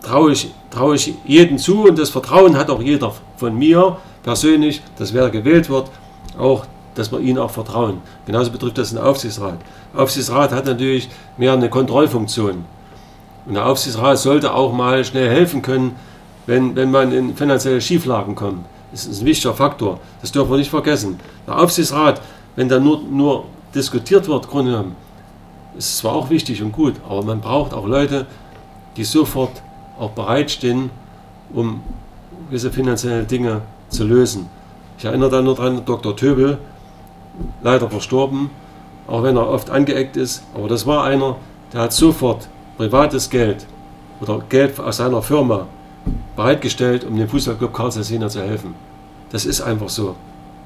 traue 0.03 0.33
ich, 0.33 0.53
traue 0.71 0.97
ich 0.97 1.15
jedem 1.25 1.59
zu 1.59 1.85
und 1.85 1.99
das 1.99 2.11
Vertrauen 2.11 2.57
hat 2.57 2.71
auch 2.71 2.83
jeder 2.83 3.13
von 3.37 3.57
mir 3.57 3.97
persönlich, 4.23 4.83
dass 4.99 5.15
wer 5.15 5.31
gewählt 5.31 5.71
wird, 5.71 5.91
auch, 6.39 6.67
dass 6.95 7.11
wir 7.11 7.21
ihnen 7.21 7.39
auch 7.39 7.51
vertrauen. 7.51 8.03
Genauso 8.27 8.51
betrifft 8.51 8.79
das 8.79 8.91
den 8.91 8.99
Aufsichtsrat. 8.99 9.59
Der 9.95 10.03
Aufsichtsrat 10.03 10.53
hat 10.53 10.67
natürlich 10.67 11.09
mehr 11.39 11.55
eine 11.55 11.71
Kontrollfunktion. 11.71 12.65
Und 13.47 13.55
der 13.55 13.67
Aufsichtsrat 13.67 14.19
sollte 14.19 14.55
auch 14.55 14.73
mal 14.73 15.05
schnell 15.05 15.29
helfen 15.29 15.63
können, 15.63 15.97
wenn, 16.47 16.77
wenn 16.77 16.91
man 16.91 17.13
in 17.13 17.37
finanzielle 17.37 17.81
Schieflagen 17.81 18.35
kommt. 18.35 18.65
Das 18.93 19.07
ist 19.07 19.23
ein 19.23 19.27
wichtiger 19.27 19.55
Faktor. 19.55 19.99
Das 20.21 20.33
dürfen 20.33 20.51
wir 20.51 20.59
nicht 20.59 20.71
vergessen. 20.71 21.19
Der 21.47 21.59
Aufsichtsrat, 21.59 22.21
wenn 22.57 22.69
da 22.69 22.79
nur, 22.79 23.01
nur 23.01 23.45
diskutiert 23.75 24.29
wird, 24.29 24.49
Grunde 24.49 24.85
ist 25.77 25.99
zwar 25.99 26.13
auch 26.13 26.31
wichtig 26.31 26.63
und 26.63 26.73
gut, 26.73 26.95
aber 27.09 27.23
man 27.23 27.41
braucht 27.41 27.75
auch 27.75 27.87
Leute, 27.87 28.27
die 28.97 29.05
sofort 29.05 29.63
auch 29.99 30.11
bereitstehen, 30.11 30.91
um 31.53 31.83
gewisse 32.49 32.71
finanzielle 32.71 33.25
Dinge 33.25 33.63
zu 33.89 34.05
lösen. 34.05 34.49
Ich 34.99 35.05
erinnere 35.05 35.31
da 35.31 35.43
nur 35.43 35.57
dran, 35.57 35.83
Dr. 35.85 36.17
Töbel, 36.17 36.59
leider 37.63 37.91
verstorben, 37.91 38.51
auch 39.09 39.23
wenn 39.23 39.37
er 39.37 39.49
oft 39.49 39.71
angeeckt 39.71 40.17
ist, 40.17 40.45
aber 40.55 40.69
das 40.69 40.87
war 40.87 41.05
einer, 41.05 41.37
der 41.73 41.83
hat 41.83 41.93
sofort 41.93 42.49
privates 42.77 43.29
Geld 43.31 43.67
oder 44.21 44.41
Geld 44.49 44.79
aus 44.79 44.99
seiner 44.99 45.23
Firma 45.23 45.67
bereitgestellt, 46.37 47.05
um 47.05 47.17
dem 47.17 47.29
Fußballclub 47.29 47.73
Karl 47.73 47.91
Jena 48.03 48.29
zu 48.29 48.43
helfen. 48.43 48.75
Das 49.31 49.47
ist 49.47 49.61
einfach 49.61 49.89
so. 49.89 50.17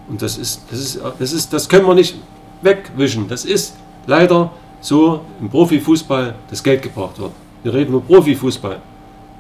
Und 0.09 0.23
das 0.23 0.39
ist, 0.39 0.63
das 0.71 0.79
ist, 0.81 1.01
das 1.19 1.33
ist, 1.33 1.53
das 1.53 1.69
können 1.69 1.87
wir 1.87 1.95
nicht 1.95 2.17
wegwischen. 2.63 3.29
Das 3.29 3.45
ist 3.45 3.77
leider 4.07 4.51
so 4.81 5.21
im 5.41 5.49
Profifußball 5.49 6.35
das 6.51 6.63
Geld 6.63 6.83
gebracht 6.83 7.19
wird. 7.19 7.33
Wir 7.63 7.75
reden 7.75 7.93
nur 7.93 8.03
Profifußball. 8.03 8.81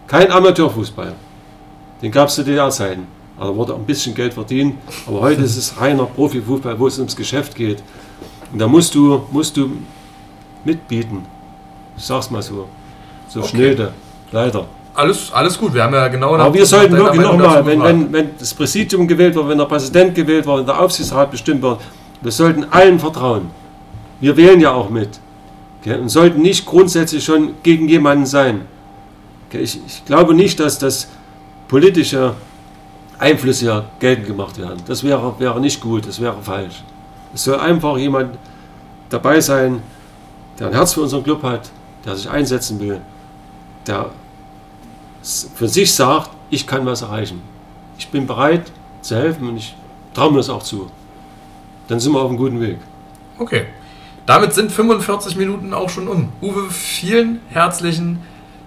Kein 0.07 0.31
Amateurfußball. 0.31 1.15
Den 2.03 2.12
gab 2.12 2.28
es 2.28 2.35
zu 2.35 2.45
DDR-Zeiten. 2.45 3.07
Da 3.39 3.55
wurde 3.55 3.74
ein 3.74 3.85
bisschen 3.85 4.15
Geld 4.15 4.35
verdient. 4.35 4.74
Aber 5.07 5.20
heute 5.20 5.43
ist 5.43 5.57
es 5.57 5.81
reiner 5.81 6.05
Profifußball, 6.05 6.78
wo 6.78 6.86
es 6.86 6.99
ums 6.99 7.15
Geschäft 7.15 7.55
geht. 7.55 7.82
Und 8.53 8.59
da 8.59 8.66
musst 8.66 8.95
du, 8.95 9.23
musst 9.31 9.57
du 9.57 9.70
mitbieten. 10.65 11.24
Ich 11.99 12.05
sag's 12.05 12.31
mal 12.31 12.41
so. 12.41 12.69
So 13.29 13.41
okay. 13.41 13.49
schnöde. 13.49 13.93
Leider. 14.33 14.65
Alles, 14.95 15.33
alles 15.33 15.59
gut, 15.59 15.75
wir 15.75 15.83
haben 15.83 15.95
ja 15.95 16.09
genau... 16.09 16.35
Aber 16.37 16.53
wir 16.53 16.66
sollten 16.66 16.97
wirklich 16.97 17.20
nochmal, 17.20 17.65
wenn, 17.65 17.83
wenn, 17.83 18.12
wenn 18.12 18.31
das 18.39 18.53
Präsidium 18.55 19.07
gewählt 19.07 19.35
wird, 19.35 19.49
wenn 19.49 19.59
der 19.59 19.66
Präsident 19.66 20.15
gewählt 20.15 20.45
wird, 20.47 20.59
wenn 20.59 20.66
der 20.66 20.81
Aufsichtsrat 20.81 21.31
bestimmt 21.31 21.62
wird, 21.62 21.81
wir 22.20 22.33
sollten 22.33 22.65
allen 22.70 22.99
vertrauen. 22.99 23.51
Wir 24.20 24.37
wählen 24.37 24.61
ja 24.61 24.73
auch 24.73 24.91
mit. 24.91 25.20
Okay? 25.81 25.99
Und 25.99 26.09
sollten 26.09 26.43
nicht 26.43 26.66
grundsätzlich 26.66 27.25
schon 27.25 27.55
gegen 27.62 27.89
jemanden 27.89 28.27
sein. 28.27 28.62
Okay? 29.49 29.61
Ich, 29.61 29.79
ich 29.87 30.05
glaube 30.05 30.35
nicht, 30.35 30.59
dass 30.59 30.79
das 30.79 31.09
politische 31.69 32.35
Einflüsse 33.19 33.66
ja 33.66 33.85
geltend 34.01 34.27
gemacht 34.27 34.59
werden. 34.59 34.83
Das 34.87 35.05
wäre, 35.05 35.35
wäre 35.39 35.61
nicht 35.61 35.81
gut, 35.81 36.09
das 36.09 36.20
wäre 36.20 36.37
falsch. 36.43 36.83
Es 37.35 37.45
soll 37.45 37.59
einfach 37.61 37.97
jemand 37.99 38.37
dabei 39.11 39.41
sein, 39.41 39.83
der 40.59 40.69
ein 40.69 40.73
Herz 40.73 40.95
für 40.95 41.03
unseren 41.03 41.23
Club 41.23 41.43
hat, 41.43 41.70
der 42.05 42.16
sich 42.16 42.29
einsetzen 42.29 42.81
will, 42.81 43.01
der 43.87 44.11
für 45.55 45.69
sich 45.69 45.95
sagt, 45.95 46.31
ich 46.51 46.66
kann 46.66 46.87
was 46.87 47.03
erreichen. 47.03 47.43
Ich 47.99 48.09
bin 48.09 48.27
bereit 48.27 48.70
zu 49.03 49.16
helfen 49.16 49.49
und 49.49 49.57
ich 49.57 49.75
traue 50.15 50.31
mir 50.31 50.39
das 50.39 50.51
auch 50.51 50.62
zu. 50.62 50.91
Dann 51.89 52.01
sind 52.01 52.12
wir 52.12 52.20
auf 52.20 52.29
einem 52.29 52.39
guten 52.39 52.61
Weg. 52.61 52.79
Okay. 53.39 53.66
Damit 54.27 54.53
sind 54.53 54.70
45 54.70 55.37
Minuten 55.37 55.73
auch 55.73 55.89
schon 55.89 56.07
um. 56.07 56.29
Uwe, 56.43 56.70
vielen 56.70 57.41
herzlichen 57.49 58.19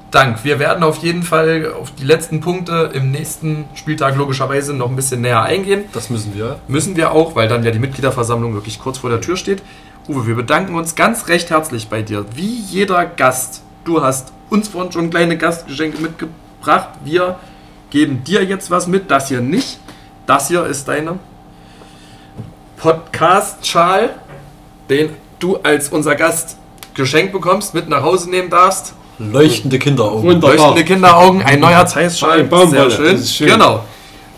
Dank. 0.09 0.43
Wir 0.43 0.59
werden 0.59 0.83
auf 0.83 0.97
jeden 0.97 1.23
Fall 1.23 1.71
auf 1.79 1.91
die 1.91 2.03
letzten 2.03 2.41
Punkte 2.41 2.91
im 2.93 3.11
nächsten 3.11 3.65
Spieltag 3.75 4.17
logischerweise 4.17 4.73
noch 4.73 4.89
ein 4.89 4.95
bisschen 4.95 5.21
näher 5.21 5.43
eingehen. 5.43 5.83
Das 5.93 6.09
müssen 6.09 6.35
wir. 6.35 6.59
Müssen 6.67 6.95
wir 6.95 7.11
auch, 7.11 7.35
weil 7.35 7.47
dann 7.47 7.63
ja 7.63 7.71
die 7.71 7.79
Mitgliederversammlung 7.79 8.53
wirklich 8.53 8.79
kurz 8.79 8.97
vor 8.97 9.09
der 9.09 9.21
Tür 9.21 9.37
steht. 9.37 9.61
Uwe, 10.07 10.25
wir 10.25 10.35
bedanken 10.35 10.73
uns 10.75 10.95
ganz 10.95 11.27
recht 11.27 11.51
herzlich 11.51 11.87
bei 11.87 12.01
dir. 12.01 12.25
Wie 12.33 12.59
jeder 12.59 13.05
Gast. 13.05 13.61
Du 13.85 14.01
hast 14.01 14.33
uns 14.49 14.67
vorhin 14.67 14.91
schon 14.91 15.09
kleine 15.11 15.37
Gastgeschenke 15.37 16.01
mitgebracht. 16.01 16.89
Wir 17.03 17.39
geben 17.91 18.23
dir 18.23 18.43
jetzt 18.43 18.71
was 18.71 18.87
mit. 18.87 19.11
Das 19.11 19.27
hier 19.27 19.41
nicht. 19.41 19.79
Das 20.25 20.47
hier 20.47 20.65
ist 20.65 20.87
deine 20.87 21.19
Podcast-Schal. 22.77 24.15
den 24.89 25.11
du 25.39 25.57
als 25.57 25.89
unser 25.89 26.15
Gast 26.15 26.57
geschenkt 26.93 27.31
bekommst, 27.31 27.73
mit 27.73 27.87
nach 27.87 28.03
Hause 28.03 28.29
nehmen 28.29 28.49
darfst. 28.49 28.93
Leuchtende 29.19 29.79
Kinderaugen. 29.79 30.23
Wunderbar. 30.23 30.55
Leuchtende 30.57 30.83
Kinderaugen, 30.83 31.43
ein 31.43 31.59
neuer 31.59 31.85
Zeiss-Schal. 31.85 32.49
Sehr 32.49 32.91
schön. 32.91 33.13
das 33.13 33.21
ist 33.21 33.35
schön. 33.35 33.47
Genau. 33.47 33.83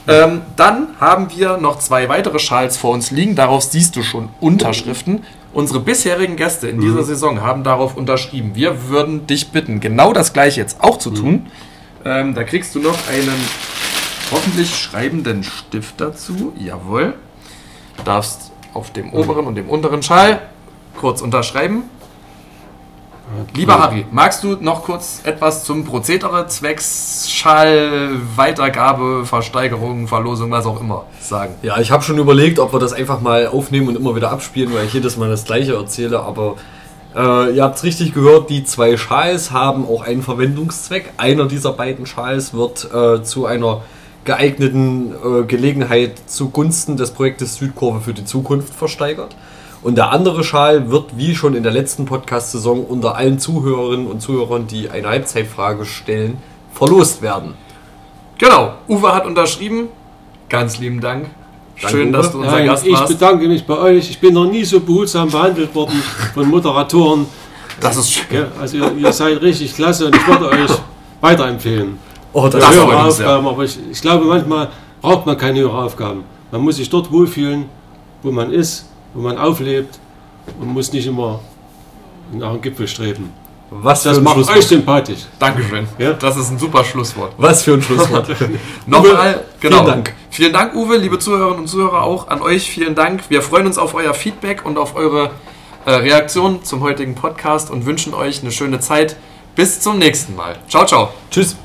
Ähm, 0.08 0.42
dann 0.58 0.90
haben 1.00 1.30
wir 1.34 1.58
noch 1.58 1.80
zwei 1.80 2.10
weitere 2.10 2.38
Schals 2.40 2.76
vor 2.78 2.92
uns 2.92 3.12
liegen. 3.12 3.36
Darauf 3.36 3.64
siehst 3.64 3.96
du 3.96 4.04
schon 4.04 4.30
Unterschriften. 4.42 5.24
Unsere 5.54 5.80
bisherigen 5.80 6.36
Gäste 6.36 6.68
in 6.68 6.78
Mhm. 6.78 6.82
dieser 6.82 7.04
Saison 7.04 7.42
haben 7.42 7.64
darauf 7.64 7.96
unterschrieben. 7.96 8.56
Wir 8.56 8.90
würden 8.90 9.28
dich 9.28 9.52
bitten, 9.52 9.80
genau 9.80 10.12
das 10.14 10.34
gleiche 10.34 10.60
jetzt 10.60 10.82
auch 10.84 10.98
zu 10.98 11.12
Mhm. 11.12 11.16
tun. 11.16 11.46
Ähm, 12.06 12.34
da 12.34 12.44
kriegst 12.44 12.74
du 12.76 12.80
noch 12.80 12.98
einen 13.08 13.34
hoffentlich 14.32 14.76
schreibenden 14.76 15.44
Stift 15.44 16.02
dazu. 16.02 16.54
Jawohl. 16.58 17.14
Darfst 18.04 18.52
auf 18.74 18.92
dem 18.92 19.08
Mhm. 19.08 19.14
oberen 19.14 19.46
und 19.46 19.56
dem 19.56 19.70
unteren 19.70 20.02
Schal 20.02 20.42
kurz 21.00 21.22
unterschreiben. 21.22 21.84
Lieber 23.56 23.80
Harry, 23.80 24.06
magst 24.12 24.44
du 24.44 24.58
noch 24.60 24.84
kurz 24.84 25.22
etwas 25.24 25.64
zum 25.64 25.86
Prozedere 25.86 26.48
zwecks 26.48 27.30
Schall, 27.32 28.12
Weitergabe, 28.36 29.26
Versteigerung, 29.26 30.08
Verlosung, 30.08 30.52
was 30.52 30.66
auch 30.66 30.82
immer 30.82 31.06
sagen? 31.22 31.56
Ja, 31.62 31.80
ich 31.80 31.92
habe 31.92 32.04
schon 32.04 32.18
überlegt, 32.18 32.60
ob 32.60 32.74
wir 32.74 32.80
das 32.80 32.94
einfach 32.94 33.22
mal 33.22 33.48
aufnehmen 33.48 33.88
und 33.88 33.96
immer 33.96 34.16
wieder 34.16 34.32
abspielen, 34.32 34.74
weil 34.74 34.86
ich 34.86 34.94
jedes 34.94 35.18
Mal 35.18 35.30
das 35.30 35.46
gleiche 35.46 35.76
erzähle, 35.76 36.20
aber 36.20 36.56
äh, 37.16 37.56
ihr 37.56 37.64
habt 37.64 37.78
es 37.78 37.84
richtig 37.84 38.14
gehört, 38.14 38.50
die 38.50 38.64
zwei 38.66 38.98
Schals 38.98 39.52
haben 39.52 39.88
auch 39.88 40.02
einen 40.02 40.22
Verwendungszweck. 40.22 41.14
Einer 41.18 41.46
dieser 41.46 41.74
beiden 41.74 42.06
Schals 42.06 42.54
wird 42.54 42.90
äh, 42.94 43.24
zu 43.24 43.46
einer 43.46 43.82
geeigneten 44.26 45.14
äh, 45.14 45.44
Gelegenheit 45.44 46.14
zugunsten 46.28 46.98
des 46.98 47.12
Projektes 47.12 47.56
Südkurve 47.56 48.02
für 48.02 48.14
die 48.14 48.26
Zukunft 48.26 48.74
versteigert. 48.74 49.36
Und 49.84 49.96
der 49.96 50.12
andere 50.12 50.46
Schal 50.46 50.90
wird, 50.90 51.18
wie 51.18 51.36
schon 51.36 51.56
in 51.56 51.64
der 51.64 51.74
letzten 51.74 52.06
Podcast-Saison, 52.06 52.86
unter 52.86 53.16
allen 53.18 53.38
Zuhörerinnen 53.38 54.08
und 54.08 54.22
Zuhörern, 54.22 54.66
die 54.66 54.90
eine 54.90 55.08
Halbzeitfrage 55.10 55.86
stellen, 55.86 56.38
verlost 56.72 57.22
werden. 57.22 57.56
Genau, 58.38 58.76
Uwe 58.88 59.14
hat 59.14 59.26
unterschrieben. 59.26 59.90
Ganz 60.48 60.80
lieben 60.80 61.02
Dank. 61.02 61.30
Schön, 61.76 62.08
Uwe. 62.10 62.12
dass 62.14 62.32
du 62.32 62.40
unser 62.40 62.52
Nein, 62.52 62.68
Gast 62.68 62.86
ich 62.86 62.94
warst. 62.94 63.10
bedanke 63.10 63.48
mich 63.48 63.66
bei 63.66 63.78
euch. 63.78 64.10
Ich 64.10 64.20
bin 64.20 64.34
noch 64.34 64.46
nie 64.46 64.64
so 64.64 64.80
behutsam 64.80 65.30
behandelt 65.30 65.76
worden 65.76 66.02
von 66.34 66.50
Moderatoren. 66.50 67.26
Das 67.82 67.98
ist 67.98 68.12
schön. 68.14 68.24
Ja, 68.32 68.48
also 68.62 68.78
ihr, 68.78 68.92
ihr 68.98 69.12
seid 69.12 69.42
richtig 69.42 69.76
klasse 69.76 70.06
und 70.06 70.16
ich 70.16 70.26
würde 70.26 70.48
euch 70.48 70.72
weiterempfehlen. 71.20 71.98
Oh, 72.32 72.48
das 72.48 72.74
sehr. 72.74 73.06
Aufgaben, 73.06 73.48
aber 73.48 73.64
ich, 73.64 73.78
ich 73.92 74.02
glaube, 74.02 74.26
manchmal 74.26 74.70
braucht 75.02 75.26
man 75.26 75.38
keine 75.38 75.60
höhere 75.60 75.84
Aufgaben. 75.84 76.24
Man 76.52 76.62
muss 76.62 76.78
sich 76.78 76.90
dort 76.90 77.12
wohlfühlen, 77.12 77.66
wo 78.22 78.32
man 78.32 78.52
ist, 78.52 78.90
wo 79.14 79.22
man 79.22 79.38
auflebt 79.38 80.00
und 80.60 80.68
muss 80.70 80.92
nicht 80.92 81.08
immer 81.08 81.40
nach 82.32 82.52
dem 82.52 82.62
Gipfel 82.62 82.88
streben. 82.88 83.32
was 83.70 84.04
für 84.04 84.10
Das 84.10 84.18
ein 84.18 84.24
macht 84.24 84.38
euch 84.38 84.44
Schlusswort. 84.46 84.64
sympathisch. 84.68 85.20
Dankeschön. 85.40 85.88
Ja. 85.98 86.14
Das 86.14 86.38
ist 86.38 86.50
ein 86.52 86.60
super 86.60 86.84
Schlusswort. 86.84 87.34
Was 87.38 87.64
für 87.64 87.74
ein 87.74 87.82
Schlusswort. 87.82 88.28
Nochmal, 88.88 89.44
genau. 89.60 89.78
vielen 89.78 89.88
Dank. 89.88 90.14
Vielen 90.30 90.54
Dank, 90.54 90.76
Uwe, 90.76 90.98
liebe 90.98 91.20
Zuhörerinnen 91.20 91.60
und 91.62 91.68
Zuhörer, 91.68 92.02
auch 92.04 92.28
an 92.28 92.42
euch 92.42 92.70
vielen 92.70 92.96
Dank. 92.96 93.22
Wir 93.30 93.42
freuen 93.42 93.68
uns 93.68 93.78
auf 93.78 93.94
euer 93.94 94.14
Feedback 94.14 94.66
und 94.66 94.78
auf 94.78 94.96
eure 94.96 95.32
äh, 95.86 95.92
Reaktion 95.92 96.64
zum 96.64 96.82
heutigen 96.82 97.14
Podcast 97.16 97.70
und 97.72 97.86
wünschen 97.86 98.14
euch 98.14 98.42
eine 98.42 98.52
schöne 98.52 98.80
Zeit. 98.80 99.16
Bis 99.56 99.80
zum 99.80 100.00
nächsten 100.00 100.36
Mal. 100.36 100.56
Ciao, 100.68 100.86
ciao. 100.86 101.10
Tschüss. 101.30 101.56